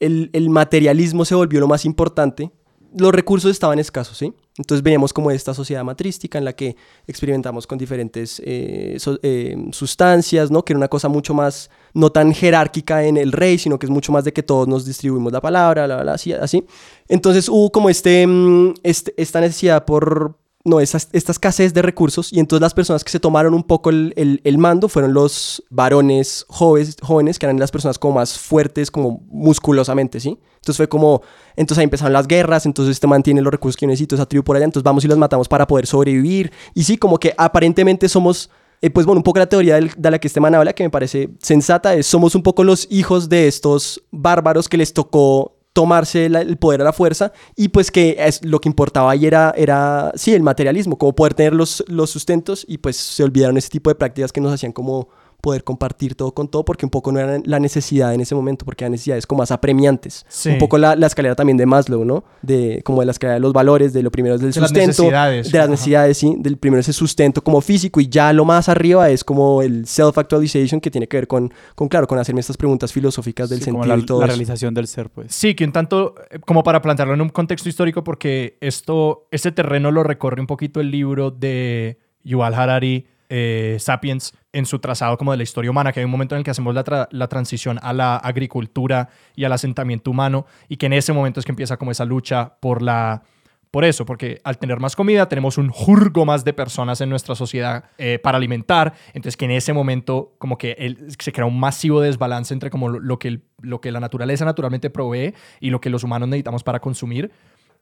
el 0.00 0.50
materialismo 0.50 1.24
se 1.24 1.34
volvió 1.34 1.60
lo 1.60 1.66
más 1.66 1.84
importante, 1.84 2.52
los 2.96 3.12
recursos 3.12 3.50
estaban 3.50 3.78
escasos, 3.78 4.16
¿sí? 4.16 4.32
Entonces 4.56 4.82
veníamos 4.82 5.12
como 5.12 5.30
esta 5.30 5.54
sociedad 5.54 5.84
matrística 5.84 6.38
en 6.38 6.44
la 6.44 6.52
que 6.54 6.74
experimentamos 7.06 7.66
con 7.66 7.78
diferentes 7.78 8.40
eh, 8.44 8.96
eh, 9.22 9.56
sustancias, 9.72 10.50
¿no? 10.50 10.64
Que 10.64 10.72
era 10.72 10.78
una 10.78 10.88
cosa 10.88 11.08
mucho 11.08 11.32
más, 11.34 11.70
no 11.94 12.10
tan 12.10 12.32
jerárquica 12.34 13.04
en 13.04 13.16
el 13.16 13.32
rey, 13.32 13.58
sino 13.58 13.78
que 13.78 13.86
es 13.86 13.90
mucho 13.90 14.10
más 14.10 14.24
de 14.24 14.32
que 14.32 14.42
todos 14.42 14.66
nos 14.66 14.84
distribuimos 14.84 15.32
la 15.32 15.40
palabra, 15.40 15.86
bla, 15.86 16.02
bla, 16.02 16.14
así, 16.14 16.32
así. 16.32 16.64
Entonces 17.08 17.48
hubo 17.48 17.70
como 17.70 17.88
este, 17.90 18.26
mm, 18.26 18.74
este- 18.82 19.14
esta 19.16 19.40
necesidad 19.40 19.84
por, 19.84 20.36
no, 20.68 20.80
esta, 20.80 20.98
esta 21.12 21.32
escasez 21.32 21.74
de 21.74 21.82
recursos 21.82 22.32
y 22.32 22.38
entonces 22.40 22.60
las 22.60 22.74
personas 22.74 23.02
que 23.04 23.10
se 23.10 23.18
tomaron 23.20 23.54
un 23.54 23.62
poco 23.64 23.90
el, 23.90 24.12
el- 24.44 24.58
mando 24.58 24.88
fueron 24.88 25.14
los 25.14 25.62
varones 25.70 26.44
jóvenes, 26.48 26.96
jóvenes, 27.00 27.38
que 27.38 27.46
eran 27.46 27.58
las 27.58 27.70
personas 27.70 27.98
como 27.98 28.14
más 28.16 28.38
fuertes, 28.38 28.90
como 28.90 29.20
musculosamente, 29.28 30.20
¿sí? 30.20 30.38
Entonces 30.56 30.76
fue 30.76 30.88
como, 30.88 31.22
entonces 31.56 31.78
ahí 31.80 31.84
empezaron 31.84 32.12
las 32.12 32.26
guerras, 32.28 32.66
entonces 32.66 32.92
este 32.92 33.06
mantiene 33.06 33.40
los 33.40 33.50
recursos 33.50 33.76
que 33.76 33.86
necesito, 33.86 34.14
esa 34.14 34.26
tribu 34.26 34.44
por 34.44 34.56
allá, 34.56 34.64
entonces 34.66 34.84
vamos 34.84 35.04
y 35.04 35.08
los 35.08 35.16
matamos 35.18 35.48
para 35.48 35.66
poder 35.66 35.86
sobrevivir. 35.86 36.52
Y 36.74 36.84
sí, 36.84 36.98
como 36.98 37.18
que 37.18 37.32
aparentemente 37.38 38.08
somos, 38.08 38.50
eh, 38.82 38.90
pues 38.90 39.06
bueno, 39.06 39.20
un 39.20 39.22
poco 39.24 39.38
la 39.38 39.48
teoría 39.48 39.76
de 39.80 40.10
la 40.10 40.18
que 40.18 40.28
este 40.28 40.40
man 40.40 40.54
habla, 40.54 40.72
que 40.72 40.82
me 40.84 40.90
parece 40.90 41.30
sensata, 41.40 41.94
es 41.94 42.06
somos 42.06 42.34
un 42.34 42.42
poco 42.42 42.64
los 42.64 42.86
hijos 42.90 43.28
de 43.28 43.46
estos 43.48 44.02
bárbaros 44.10 44.68
que 44.68 44.76
les 44.76 44.92
tocó 44.92 45.57
tomarse 45.72 46.28
la- 46.28 46.40
el 46.42 46.56
poder 46.56 46.80
a 46.80 46.84
la 46.84 46.92
fuerza 46.92 47.32
y 47.56 47.68
pues 47.68 47.90
que 47.90 48.16
es, 48.18 48.44
lo 48.44 48.60
que 48.60 48.68
importaba 48.68 49.10
ahí 49.12 49.26
era, 49.26 49.52
era, 49.56 50.12
sí, 50.16 50.34
el 50.34 50.42
materialismo, 50.42 50.98
como 50.98 51.14
poder 51.14 51.34
tener 51.34 51.54
los, 51.54 51.84
los 51.88 52.10
sustentos 52.10 52.64
y 52.68 52.78
pues 52.78 52.96
se 52.96 53.22
olvidaron 53.22 53.56
ese 53.56 53.68
tipo 53.68 53.90
de 53.90 53.94
prácticas 53.94 54.32
que 54.32 54.40
nos 54.40 54.52
hacían 54.52 54.72
como 54.72 55.08
poder 55.40 55.62
compartir 55.62 56.16
todo 56.16 56.32
con 56.34 56.48
todo 56.48 56.64
porque 56.64 56.84
un 56.84 56.90
poco 56.90 57.12
no 57.12 57.20
era 57.20 57.40
la 57.44 57.60
necesidad 57.60 58.12
en 58.12 58.20
ese 58.20 58.34
momento 58.34 58.64
porque 58.64 58.84
eran 58.84 58.92
necesidades 58.92 59.24
como 59.26 59.38
más 59.40 59.52
apremiantes. 59.52 60.26
Sí. 60.28 60.50
Un 60.50 60.58
poco 60.58 60.78
la, 60.78 60.96
la 60.96 61.06
escalera 61.06 61.36
también 61.36 61.56
de 61.56 61.64
Maslow, 61.64 62.04
¿no? 62.04 62.24
De, 62.42 62.82
como 62.84 63.00
de 63.00 63.06
la 63.06 63.12
escalera 63.12 63.34
de 63.34 63.40
los 63.40 63.52
valores, 63.52 63.92
de 63.92 64.02
lo 64.02 64.10
primero 64.10 64.34
es 64.34 64.40
del 64.40 64.50
De 64.50 64.60
las 64.60 64.70
sustento, 64.70 64.88
necesidades. 65.02 65.52
de 65.52 65.58
las 65.58 65.64
Ajá. 65.66 65.70
necesidades, 65.70 66.18
sí, 66.18 66.34
del 66.38 66.56
primero 66.56 66.80
es 66.80 66.88
el 66.88 66.94
sustento 66.94 67.42
como 67.44 67.60
físico 67.60 68.00
y 68.00 68.08
ya 68.08 68.32
lo 68.32 68.44
más 68.44 68.68
arriba 68.68 69.10
es 69.10 69.22
como 69.22 69.62
el 69.62 69.86
self-actualization 69.86 70.80
que 70.80 70.90
tiene 70.90 71.06
que 71.06 71.16
ver 71.18 71.28
con, 71.28 71.52
con, 71.74 71.88
claro, 71.88 72.06
con 72.08 72.18
hacerme 72.18 72.40
estas 72.40 72.56
preguntas 72.56 72.92
filosóficas 72.92 73.48
del 73.48 73.60
Sí, 73.62 73.70
como 73.70 73.84
sentido 73.84 73.96
la, 73.96 74.02
y 74.02 74.06
todo 74.06 74.18
la 74.20 74.24
eso. 74.26 74.32
realización 74.32 74.74
del 74.74 74.86
ser, 74.88 75.08
pues. 75.10 75.32
Sí, 75.34 75.54
que 75.54 75.64
un 75.64 75.72
tanto, 75.72 76.14
eh, 76.30 76.38
como 76.40 76.62
para 76.64 76.82
plantearlo 76.82 77.14
en 77.14 77.20
un 77.20 77.28
contexto 77.28 77.68
histórico, 77.68 78.02
porque 78.02 78.58
esto, 78.60 79.26
este 79.30 79.52
terreno 79.52 79.90
lo 79.92 80.02
recorre 80.02 80.40
un 80.40 80.46
poquito 80.48 80.80
el 80.80 80.90
libro 80.90 81.30
de 81.30 81.98
Yuval 82.24 82.54
Harari, 82.54 83.06
eh, 83.28 83.76
Sapiens, 83.78 84.32
en 84.52 84.66
su 84.66 84.78
trazado 84.78 85.16
como 85.18 85.32
de 85.32 85.36
la 85.36 85.42
historia 85.42 85.70
humana, 85.70 85.92
que 85.92 86.00
hay 86.00 86.04
un 86.04 86.10
momento 86.10 86.34
en 86.34 86.38
el 86.38 86.44
que 86.44 86.50
hacemos 86.50 86.74
la, 86.74 87.08
la 87.10 87.28
transición 87.28 87.78
a 87.82 87.92
la 87.92 88.16
agricultura 88.16 89.08
y 89.36 89.44
al 89.44 89.52
asentamiento 89.52 90.10
humano, 90.10 90.46
y 90.68 90.76
que 90.76 90.86
en 90.86 90.94
ese 90.94 91.12
momento 91.12 91.40
es 91.40 91.46
que 91.46 91.52
empieza 91.52 91.76
como 91.76 91.90
esa 91.90 92.04
lucha 92.04 92.56
por 92.60 92.82
la... 92.82 93.22
Por 93.70 93.84
eso, 93.84 94.06
porque 94.06 94.40
al 94.44 94.56
tener 94.56 94.80
más 94.80 94.96
comida 94.96 95.28
tenemos 95.28 95.58
un 95.58 95.68
jurgo 95.68 96.24
más 96.24 96.42
de 96.42 96.54
personas 96.54 97.02
en 97.02 97.10
nuestra 97.10 97.34
sociedad 97.34 97.84
eh, 97.98 98.18
para 98.18 98.38
alimentar, 98.38 98.94
entonces 99.08 99.36
que 99.36 99.44
en 99.44 99.50
ese 99.50 99.74
momento 99.74 100.32
como 100.38 100.56
que 100.56 100.96
se 101.18 101.32
crea 101.32 101.44
un 101.44 101.60
masivo 101.60 102.00
desbalance 102.00 102.54
entre 102.54 102.70
como 102.70 102.88
lo, 102.88 103.18
que, 103.18 103.40
lo 103.60 103.82
que 103.82 103.92
la 103.92 104.00
naturaleza 104.00 104.46
naturalmente 104.46 104.88
provee 104.88 105.34
y 105.60 105.68
lo 105.68 105.82
que 105.82 105.90
los 105.90 106.02
humanos 106.02 106.30
necesitamos 106.30 106.64
para 106.64 106.80
consumir. 106.80 107.30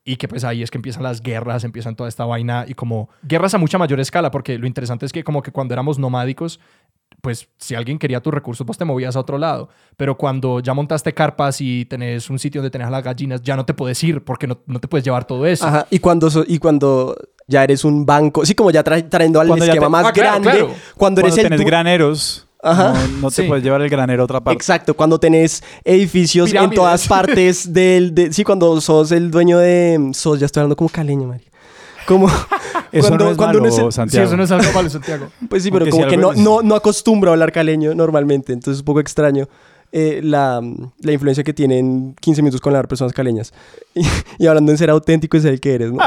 Y 0.08 0.16
que 0.16 0.28
pues 0.28 0.44
ahí 0.44 0.62
es 0.62 0.70
que 0.70 0.78
empiezan 0.78 1.02
las 1.02 1.20
guerras, 1.20 1.64
empiezan 1.64 1.96
toda 1.96 2.08
esta 2.08 2.24
vaina 2.24 2.64
y 2.68 2.74
como 2.74 3.10
guerras 3.22 3.52
a 3.54 3.58
mucha 3.58 3.76
mayor 3.76 3.98
escala, 4.00 4.30
porque 4.30 4.56
lo 4.56 4.66
interesante 4.68 5.04
es 5.04 5.12
que 5.12 5.24
como 5.24 5.42
que 5.42 5.50
cuando 5.50 5.74
éramos 5.74 5.98
nomádicos, 5.98 6.60
pues 7.22 7.48
si 7.58 7.74
alguien 7.74 7.98
quería 7.98 8.20
tus 8.20 8.32
recursos, 8.32 8.64
pues 8.64 8.78
te 8.78 8.84
movías 8.84 9.16
a 9.16 9.20
otro 9.20 9.36
lado. 9.36 9.68
Pero 9.96 10.16
cuando 10.16 10.60
ya 10.60 10.74
montaste 10.74 11.12
carpas 11.12 11.60
y 11.60 11.86
tenés 11.86 12.30
un 12.30 12.38
sitio 12.38 12.60
donde 12.60 12.70
tenés 12.70 12.86
a 12.86 12.90
las 12.90 13.02
gallinas, 13.02 13.42
ya 13.42 13.56
no 13.56 13.64
te 13.66 13.74
puedes 13.74 14.02
ir 14.04 14.22
porque 14.22 14.46
no, 14.46 14.58
no 14.66 14.78
te 14.78 14.86
puedes 14.86 15.04
llevar 15.04 15.24
todo 15.26 15.44
eso. 15.44 15.66
Ajá, 15.66 15.86
y 15.90 15.98
cuando, 15.98 16.30
so- 16.30 16.44
y 16.46 16.58
cuando 16.60 17.16
ya 17.48 17.64
eres 17.64 17.84
un 17.84 18.06
banco, 18.06 18.46
sí, 18.46 18.54
como 18.54 18.70
ya 18.70 18.84
tra- 18.84 19.08
trayendo 19.08 19.40
al 19.40 19.48
Cuando 19.48 19.64
esquema 19.64 19.86
te- 19.86 19.90
más 19.90 20.06
Ah, 20.06 20.12
claro, 20.12 20.30
grande, 20.40 20.50
claro. 20.50 20.66
cuando 20.66 20.82
Cuando 20.96 21.20
eres 21.22 21.38
el 21.38 21.42
tenés 21.44 21.66
graneros, 21.66 22.46
Ajá. 22.70 22.92
no, 22.92 23.20
no 23.22 23.28
te 23.30 23.42
Sí. 23.42 23.48
puedes 23.48 23.62
llevar 23.64 23.80
el 23.82 23.88
granero 23.88 24.22
a 24.22 24.24
otra 24.24 24.40
parte. 24.40 24.56
Exacto, 24.56 24.94
cuando 24.94 25.18
tenés 25.20 25.62
edificios 25.84 26.46
en 26.48 26.52
Pirámides. 26.52 26.76
todas 26.76 27.08
partes 27.08 27.72
del... 27.72 28.14
de- 28.14 28.32
sí, 28.32 28.44
cuando 28.44 28.80
sos 28.80 29.12
el 29.12 29.30
dueño 29.30 29.58
de... 29.58 30.10
Sos, 30.12 30.40
ya 30.40 30.46
estoy 30.46 30.60
hablando 30.62 30.76
como 30.76 30.88
caleño, 30.90 31.28
María. 31.28 31.46
Como... 32.06 32.28
Eso 32.92 33.08
cuando, 33.08 33.24
no 33.26 33.30
es 33.32 33.36
cuando 33.36 33.58
uno 33.58 33.68
malo, 33.68 33.74
es 33.74 33.78
el- 33.78 33.92
Sí, 33.92 33.96
Santiago. 33.96 34.26
eso 34.26 34.36
no 34.36 34.42
es 34.44 34.50
algo 34.50 34.72
malo, 34.72 34.88
Santiago. 34.90 35.26
Pues 35.48 35.62
sí, 35.62 35.70
pero 35.70 35.84
Aunque 35.84 35.90
como 35.90 36.04
si 36.04 36.08
que 36.08 36.14
algo 36.16 36.32
no, 36.32 36.38
es- 36.38 36.40
no, 36.44 36.62
no 36.62 36.74
acostumbro 36.76 37.30
a 37.30 37.34
hablar 37.34 37.52
caleño 37.52 37.94
normalmente, 37.94 38.52
entonces 38.52 38.76
es 38.78 38.80
un 38.80 38.84
poco 38.86 39.00
extraño 39.00 39.48
eh, 39.92 40.20
la, 40.22 40.60
la 41.00 41.12
influencia 41.12 41.42
que 41.44 41.52
tienen 41.54 42.14
15 42.20 42.42
minutos 42.42 42.60
con 42.60 42.72
las 42.72 42.86
personas 42.86 43.12
caleñas. 43.12 43.52
Y, 43.94 44.02
y 44.38 44.46
hablando 44.46 44.70
en 44.72 44.78
ser 44.78 44.90
auténtico 44.90 45.36
y 45.36 45.40
ser 45.40 45.52
el 45.54 45.60
que 45.60 45.74
eres, 45.74 45.92
¿no? 45.92 45.98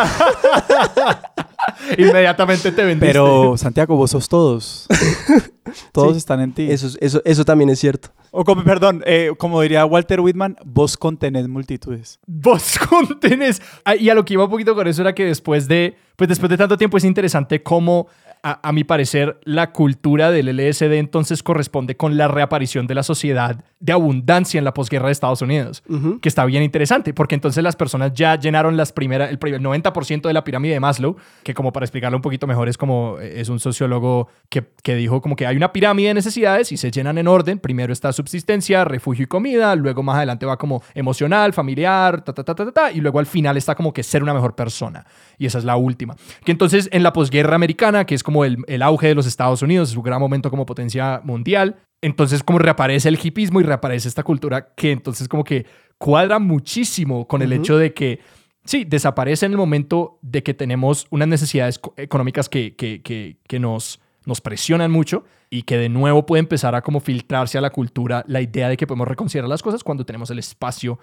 Inmediatamente 1.98 2.72
te 2.72 2.84
vendiste. 2.84 3.08
Pero, 3.08 3.56
Santiago, 3.58 3.96
vos 3.96 4.12
sos 4.12 4.28
todos. 4.30 4.88
todos 5.92 6.14
Sí. 6.14 6.18
están 6.18 6.40
en 6.42 6.54
ti. 6.54 6.70
Eso, 6.72 6.88
es- 6.88 6.98
eso, 7.02 7.22
eso 7.26 7.46
también 7.46 7.70
es 7.70 7.80
cierto. 7.80 8.10
O 8.32 8.44
como, 8.44 8.64
perdón, 8.64 9.02
eh, 9.06 9.32
como 9.38 9.62
diría 9.62 9.86
Walter 9.86 10.20
Whitman, 10.22 10.56
vos 10.66 10.98
contenés 10.98 11.48
multitudes. 11.48 12.20
Vos 12.28 12.78
contenés. 12.90 13.62
Ah, 13.86 13.96
Y 13.96 14.10
a 14.10 14.14
lo 14.16 14.24
que 14.26 14.34
iba 14.34 14.44
un 14.46 14.50
poquito 14.52 14.76
con 14.76 14.88
eso 14.88 15.02
era 15.02 15.14
que 15.14 15.26
después 15.26 15.68
de, 15.68 15.96
pues 16.16 16.28
después 16.28 16.50
de 16.50 16.58
tanto 16.58 16.78
tiempo 16.78 16.98
es 16.98 17.04
interesante 17.04 17.64
cómo, 17.64 18.08
a, 18.44 18.68
a 18.68 18.72
mi 18.72 18.84
parecer, 18.84 19.40
la 19.44 19.72
cultura 19.72 20.32
del 20.32 20.48
LSD 20.56 20.94
entonces 20.94 21.44
corresponde 21.44 21.98
con 21.98 22.18
la 22.18 22.28
reaparición 22.28 22.88
de 22.88 22.96
la 22.96 23.04
sociedad 23.04 23.64
de 23.82 23.94
abundancia 23.94 24.58
en 24.58 24.66
la 24.66 24.74
posguerra 24.74 25.08
de 25.08 25.12
Estados 25.14 25.42
Unidos. 25.42 25.84
Que 26.22 26.30
está 26.30 26.46
bien 26.46 26.64
interesante, 26.64 27.14
porque 27.14 27.36
entonces 27.36 27.64
las 27.64 27.76
personas 27.76 28.14
ya 28.14 28.38
llenaron 28.38 28.76
las 28.78 28.92
primeras, 28.92 29.30
el, 29.30 29.40
primer- 29.40 29.62
90% 29.62 30.22
de 30.28 30.34
la 30.34 30.44
pirámide 30.44 30.74
de 30.74 30.80
Maslow, 30.80 31.16
que 31.44 31.54
como 31.54 31.72
para 31.74 31.86
explicarlo 31.86 32.18
un 32.18 32.22
poquito 32.22 32.48
mejor 32.48 32.68
es 32.70 32.78
como, 32.78 33.18
eh, 33.20 33.40
es 33.42 33.50
un 33.50 33.60
sociólogo 33.60 34.28
que, 34.50 34.64
que 34.84 34.96
dijo 34.96 35.22
como 35.22 35.36
que 35.36 35.46
hay 35.48 35.56
una 35.56 35.72
pirámide 35.74 36.10
de 36.10 36.14
necesidades 36.16 36.72
y 36.72 36.78
se 36.78 36.92
llenan 36.92 37.18
en 37.18 37.28
orden. 37.28 37.60
Primero 37.60 37.94
está 37.94 38.12
subsistencia, 38.14 38.84
refugio 38.86 39.24
y 39.24 39.28
comida, 39.28 39.76
luego 39.76 40.04
más 40.04 40.18
adelante 40.18 40.46
va 40.46 40.58
como 40.58 40.82
emocional, 40.94 41.54
familiar, 41.54 42.22
ta, 42.22 42.34
ta, 42.34 42.44
ta, 42.44 42.56
ta, 42.56 42.66
ta, 42.66 42.72
ta, 42.72 42.92
y 42.92 43.00
luego 43.02 43.20
al 43.20 43.26
final 43.26 43.56
está 43.58 43.76
como 43.76 43.94
que 43.94 44.04
ser 44.04 44.24
una 44.24 44.34
mejor 44.34 44.56
persona. 44.56 45.06
Y 45.40 45.46
esa 45.48 45.58
es 45.58 45.64
la 45.64 45.78
última. 45.78 46.16
Que 46.44 46.52
entonces 46.52 46.90
en 46.92 47.02
la 47.02 47.14
posguerra 47.14 47.56
americana, 47.56 48.06
que 48.06 48.14
es 48.14 48.22
como 48.22 48.46
el, 48.46 48.58
el 48.68 48.82
auge 48.84 49.08
de 49.08 49.16
los 49.16 49.26
Estados 49.26 49.62
Unidos, 49.64 49.90
su 49.90 50.02
gran 50.04 50.20
momento 50.20 50.52
como 50.52 50.66
potencia 50.68 51.22
mundial, 51.24 51.78
entonces 52.02 52.44
como 52.44 52.60
reaparece 52.60 53.10
el 53.10 53.18
hipismo 53.22 53.60
y 53.60 53.64
reaparece 53.64 54.08
esta 54.10 54.22
cultura 54.24 54.74
que 54.76 54.92
entonces 54.92 55.28
como 55.28 55.44
que 55.44 55.66
cuadra 55.98 56.40
muchísimo 56.40 57.28
con 57.28 57.42
el 57.42 57.52
hecho 57.54 57.78
de 57.78 57.94
que, 57.94 58.20
sí, 58.66 58.86
desaparece 58.86 59.46
en 59.46 59.54
el 59.54 59.58
momento 59.58 60.20
de 60.22 60.44
que 60.44 60.54
tenemos 60.54 61.08
unas 61.10 61.28
necesidades 61.28 61.80
co- 61.80 61.94
económicas 61.98 62.48
que, 62.50 62.76
que, 62.76 63.02
que, 63.02 63.38
que 63.48 63.60
nos, 63.60 64.00
nos 64.26 64.42
presionan 64.42 64.92
mucho 64.92 65.24
y 65.50 65.64
que 65.64 65.78
de 65.78 65.90
nuevo 65.90 66.26
puede 66.26 66.42
empezar 66.42 66.76
a 66.76 66.82
como 66.82 67.00
filtrarse 67.00 67.58
a 67.58 67.62
la 67.62 67.70
cultura 67.72 68.24
la 68.28 68.42
idea 68.42 68.70
de 68.70 68.78
que 68.78 68.86
podemos 68.88 69.08
reconsiderar 69.08 69.50
las 69.50 69.64
cosas 69.64 69.84
cuando 69.84 70.06
tenemos 70.06 70.30
el 70.30 70.40
espacio 70.40 71.00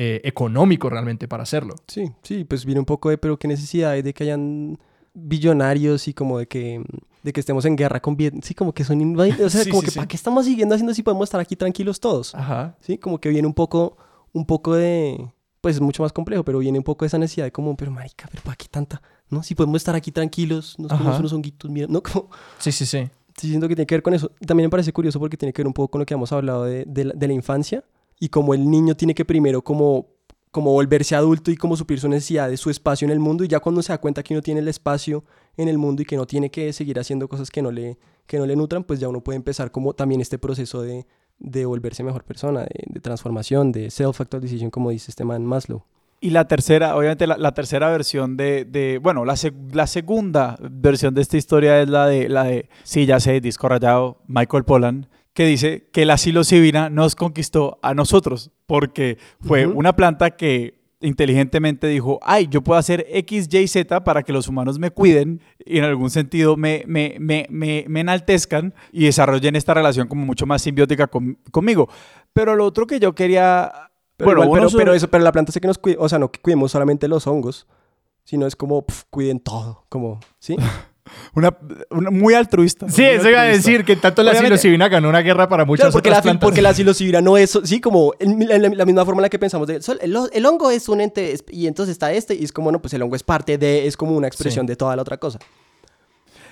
eh, 0.00 0.20
económico 0.22 0.88
realmente 0.88 1.26
para 1.26 1.42
hacerlo. 1.42 1.74
Sí, 1.88 2.12
sí, 2.22 2.44
pues 2.44 2.64
viene 2.64 2.78
un 2.78 2.86
poco 2.86 3.10
de, 3.10 3.18
pero 3.18 3.36
qué 3.36 3.48
necesidad 3.48 3.90
hay 3.90 4.02
de 4.02 4.14
que 4.14 4.22
hayan 4.22 4.78
billonarios 5.12 6.06
y 6.06 6.14
como 6.14 6.38
de 6.38 6.46
que, 6.46 6.80
de 7.24 7.32
que 7.32 7.40
estemos 7.40 7.64
en 7.64 7.74
guerra 7.74 8.00
con 8.00 8.16
Vietnam. 8.16 8.42
Sí, 8.42 8.54
como 8.54 8.72
que 8.72 8.84
son 8.84 9.00
invadidos. 9.00 9.40
O 9.40 9.50
sea, 9.50 9.62
Sí, 9.64 9.70
como 9.70 9.80
sí, 9.82 9.86
que 9.86 9.90
sí. 9.90 9.98
¿para 9.98 10.06
qué 10.06 10.16
estamos 10.16 10.44
siguiendo 10.44 10.74
haciendo 10.76 10.94
si 10.94 11.02
podemos 11.02 11.24
estar 11.26 11.40
aquí 11.40 11.56
tranquilos 11.56 11.98
todos? 11.98 12.32
Ajá. 12.36 12.76
Sí, 12.80 12.96
como 12.98 13.18
que 13.18 13.28
viene 13.28 13.48
un 13.48 13.54
poco, 13.54 13.96
un 14.32 14.46
poco 14.46 14.74
de, 14.76 15.32
pues 15.60 15.74
es 15.74 15.80
mucho 15.80 16.04
más 16.04 16.12
complejo, 16.12 16.44
pero 16.44 16.60
viene 16.60 16.78
un 16.78 16.84
poco 16.84 17.04
de 17.04 17.08
esa 17.08 17.18
necesidad 17.18 17.46
de 17.46 17.50
como, 17.50 17.76
pero 17.76 17.90
marica, 17.90 18.28
pero 18.30 18.44
¿para 18.44 18.54
qué 18.54 18.66
tanta? 18.70 19.02
¿No? 19.30 19.42
Si 19.42 19.56
podemos 19.56 19.76
estar 19.78 19.96
aquí 19.96 20.12
tranquilos, 20.12 20.78
nos 20.78 20.92
comemos 20.92 21.10
Ajá. 21.14 21.18
unos 21.20 21.32
honguitos, 21.32 21.68
mira, 21.70 21.88
¿no? 21.90 22.02
Como, 22.04 22.30
Sí, 22.58 22.70
sí, 22.70 22.86
sí. 22.86 23.10
Sí, 23.36 23.48
siento 23.48 23.66
que 23.68 23.74
tiene 23.74 23.86
que 23.86 23.94
ver 23.96 24.02
con 24.02 24.14
eso. 24.14 24.30
También 24.46 24.66
me 24.66 24.70
parece 24.70 24.92
curioso 24.92 25.18
porque 25.20 25.36
tiene 25.36 25.52
que 25.52 25.62
ver 25.62 25.66
un 25.66 25.72
poco 25.72 25.90
con 25.92 25.98
lo 26.00 26.06
que 26.06 26.14
hemos 26.14 26.30
hablado 26.32 26.64
de, 26.64 26.84
de 26.86 27.04
la, 27.04 27.14
de 27.14 27.26
la 27.28 27.32
infancia 27.32 27.84
y 28.20 28.28
como 28.28 28.54
el 28.54 28.70
niño 28.70 28.96
tiene 28.96 29.14
que 29.14 29.24
primero 29.24 29.62
como, 29.62 30.06
como 30.50 30.72
volverse 30.72 31.14
adulto 31.14 31.50
y 31.50 31.56
como 31.56 31.76
suplir 31.76 32.00
su 32.00 32.08
necesidad 32.08 32.54
su 32.56 32.70
espacio 32.70 33.06
en 33.06 33.12
el 33.12 33.20
mundo 33.20 33.44
y 33.44 33.48
ya 33.48 33.60
cuando 33.60 33.82
se 33.82 33.92
da 33.92 33.98
cuenta 33.98 34.22
que 34.22 34.34
uno 34.34 34.42
tiene 34.42 34.60
el 34.60 34.68
espacio 34.68 35.24
en 35.56 35.68
el 35.68 35.78
mundo 35.78 36.02
y 36.02 36.04
que 36.04 36.16
no 36.16 36.26
tiene 36.26 36.50
que 36.50 36.72
seguir 36.72 36.98
haciendo 36.98 37.28
cosas 37.28 37.50
que 37.50 37.62
no 37.62 37.70
le, 37.70 37.98
que 38.26 38.38
no 38.38 38.46
le 38.46 38.56
nutran, 38.56 38.84
pues 38.84 39.00
ya 39.00 39.08
uno 39.08 39.20
puede 39.22 39.36
empezar 39.36 39.70
como 39.70 39.92
también 39.92 40.20
este 40.20 40.38
proceso 40.38 40.82
de, 40.82 41.06
de 41.38 41.64
volverse 41.66 42.02
mejor 42.02 42.24
persona, 42.24 42.60
de, 42.62 42.84
de 42.86 43.00
transformación, 43.00 43.72
de 43.72 43.90
self-actualization, 43.90 44.70
como 44.70 44.90
dice 44.90 45.10
este 45.10 45.24
man 45.24 45.44
Maslow. 45.44 45.82
Y 46.20 46.30
la 46.30 46.48
tercera, 46.48 46.96
obviamente 46.96 47.28
la, 47.28 47.36
la 47.38 47.54
tercera 47.54 47.90
versión 47.90 48.36
de, 48.36 48.64
de 48.64 48.98
bueno, 48.98 49.24
la, 49.24 49.34
seg- 49.34 49.72
la 49.72 49.86
segunda 49.86 50.56
versión 50.60 51.14
de 51.14 51.22
esta 51.22 51.36
historia 51.36 51.80
es 51.80 51.88
la 51.88 52.06
de, 52.06 52.28
la 52.28 52.42
de, 52.44 52.68
sí, 52.82 53.06
ya 53.06 53.20
sé, 53.20 53.40
disco 53.40 53.68
rayado, 53.68 54.18
Michael 54.26 54.64
Pollan, 54.64 55.06
que 55.38 55.46
dice 55.46 55.86
que 55.92 56.04
la 56.04 56.18
psilocibina 56.18 56.90
nos 56.90 57.14
conquistó 57.14 57.78
a 57.80 57.94
nosotros, 57.94 58.50
porque 58.66 59.18
fue 59.40 59.68
Ujú. 59.68 59.78
una 59.78 59.94
planta 59.94 60.32
que 60.32 60.80
inteligentemente 61.00 61.86
dijo, 61.86 62.18
ay, 62.22 62.48
yo 62.50 62.60
puedo 62.62 62.76
hacer 62.76 63.06
X, 63.08 63.48
Y, 63.54 63.68
Z 63.68 64.02
para 64.02 64.24
que 64.24 64.32
los 64.32 64.48
humanos 64.48 64.80
me 64.80 64.90
cuiden 64.90 65.40
y 65.64 65.78
en 65.78 65.84
algún 65.84 66.10
sentido 66.10 66.56
me, 66.56 66.82
me, 66.88 67.18
me, 67.20 67.46
me, 67.50 67.84
me 67.86 68.00
enaltezcan 68.00 68.74
y 68.90 69.04
desarrollen 69.04 69.54
esta 69.54 69.74
relación 69.74 70.08
como 70.08 70.26
mucho 70.26 70.44
más 70.44 70.60
simbiótica 70.60 71.06
con- 71.06 71.38
conmigo. 71.52 71.88
Pero 72.32 72.56
lo 72.56 72.64
otro 72.64 72.88
que 72.88 72.98
yo 72.98 73.14
quería... 73.14 73.70
Pero, 74.16 74.32
igual, 74.32 74.48
uno 74.48 74.58
pero, 74.66 74.76
pero 74.76 74.94
eso, 74.94 75.08
pero 75.08 75.22
la 75.22 75.30
planta 75.30 75.52
sé 75.52 75.60
que 75.60 75.68
nos 75.68 75.78
cuide, 75.78 75.98
o 76.00 76.08
sea, 76.08 76.18
no 76.18 76.32
que 76.32 76.40
cuidemos 76.40 76.72
solamente 76.72 77.06
los 77.06 77.28
hongos, 77.28 77.68
sino 78.24 78.44
es 78.44 78.56
como 78.56 78.82
pf, 78.84 79.04
cuiden 79.08 79.38
todo, 79.38 79.84
como, 79.88 80.18
¿sí? 80.40 80.56
Una, 81.34 81.56
una- 81.90 82.10
muy 82.10 82.34
altruista. 82.34 82.88
Sí, 82.88 83.02
muy 83.02 83.10
eso 83.12 83.28
iba 83.30 83.40
a 83.42 83.44
decir 83.44 83.84
que 83.84 83.96
tanto 83.96 84.22
la 84.22 84.34
psilocibina 84.34 84.88
ganó 84.88 85.08
una 85.08 85.20
guerra 85.20 85.48
para 85.48 85.64
muchas 85.64 85.84
Claro, 85.86 85.92
porque, 85.92 86.08
otras 86.08 86.18
la, 86.18 86.22
plantas. 86.22 86.46
porque 86.46 86.62
la 86.62 86.74
psilocibina 86.74 87.20
no 87.20 87.36
es, 87.36 87.58
sí, 87.64 87.80
como 87.80 88.12
en 88.18 88.46
la, 88.76 88.84
misma 88.84 89.04
forma 89.04 89.20
en 89.20 89.22
la 89.22 89.28
que 89.28 89.38
pensamos 89.38 89.66
de, 89.68 89.80
el, 90.00 90.16
el 90.32 90.46
hongo 90.46 90.70
es 90.70 90.88
un 90.88 91.00
ente, 91.00 91.34
y 91.50 91.66
entonces 91.66 91.92
está 91.92 92.12
este, 92.12 92.34
y 92.34 92.44
es 92.44 92.52
como, 92.52 92.70
no, 92.72 92.80
pues 92.80 92.94
el 92.94 93.02
hongo 93.02 93.16
es 93.16 93.22
parte 93.22 93.58
de, 93.58 93.86
es 93.86 93.96
como 93.96 94.16
una 94.16 94.28
expresión 94.28 94.66
Sí. 94.66 94.68
de 94.68 94.76
toda 94.76 94.94
la 94.96 95.02
otra 95.02 95.16
cosa. 95.18 95.38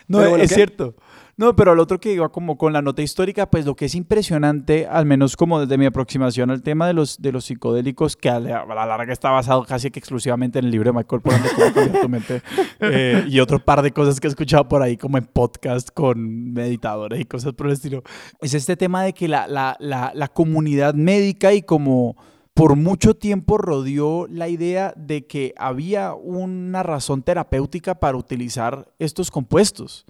No, 0.09 0.19
bueno, 0.19 0.37
es 0.37 0.51
¿qué? 0.51 0.55
cierto. 0.55 0.95
No, 1.39 1.55
pero 1.55 1.75
lo 1.75 1.83
otro 1.83 2.01
que 2.01 2.15
iba 2.15 2.31
como 2.31 2.57
con 2.57 2.73
la 2.73 2.81
nota 2.81 3.03
histórica, 3.03 3.51
pues 3.51 3.67
lo 3.67 3.77
que 3.77 3.85
es 3.85 3.95
impresionante, 3.95 4.87
al 4.87 5.05
menos 5.05 5.37
como 5.37 5.61
desde 5.61 5.77
mi 5.77 5.85
aproximación 5.85 6.51
al 6.51 6.63
tema 6.63 6.87
de 6.87 6.95
los, 6.95 7.21
de 7.21 7.31
los 7.31 7.45
psicodélicos, 7.45 8.17
que 8.17 8.31
a 8.31 8.41
la, 8.41 8.61
a 8.61 8.75
la 8.75 8.87
larga 8.87 9.13
está 9.13 9.29
basado 9.31 9.63
casi 9.65 9.91
que 9.91 9.99
exclusivamente 9.99 10.59
en 10.59 10.65
el 10.65 10.71
libro 10.71 10.93
de 10.93 10.97
Michael 10.97 11.21
Pollan 11.21 11.43
eh, 12.81 13.25
y 13.29 13.41
otro 13.41 13.63
par 13.63 13.83
de 13.83 13.93
cosas 13.93 14.19
que 14.19 14.29
he 14.29 14.31
escuchado 14.31 14.67
por 14.67 14.81
ahí 14.81 14.97
como 14.97 15.19
en 15.19 15.27
podcast 15.27 15.91
con 15.91 16.55
meditadores 16.55 17.21
y 17.21 17.27
cosas 17.27 17.53
por 17.53 17.67
el 17.67 17.75
estilo, 17.75 18.03
es 18.41 18.55
este 18.55 18.75
tema 18.75 19.03
de 19.03 19.13
que 19.13 19.29
la, 19.29 19.47
la, 19.47 19.77
la, 19.79 20.13
la 20.15 20.29
comunidad 20.29 20.95
médica 20.95 21.53
y 21.53 21.61
como 21.61 22.17
por 22.55 22.77
mucho 22.77 23.13
tiempo 23.13 23.59
rodeó 23.59 24.27
la 24.29 24.49
idea 24.49 24.95
de 24.97 25.27
que 25.27 25.53
había 25.59 26.15
una 26.15 26.83
razón 26.83 27.23
terapéutica 27.23 27.97
para 27.97 28.17
utilizar 28.17 28.91
estos 28.99 29.31
compuestos. 29.31 30.07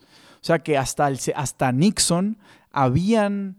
O 0.47 0.53
sea 0.55 0.61
que 0.61 0.79
hasta, 0.79 1.09
el, 1.09 1.19
hasta 1.35 1.73
Nixon 1.73 2.39
habían, 2.71 3.57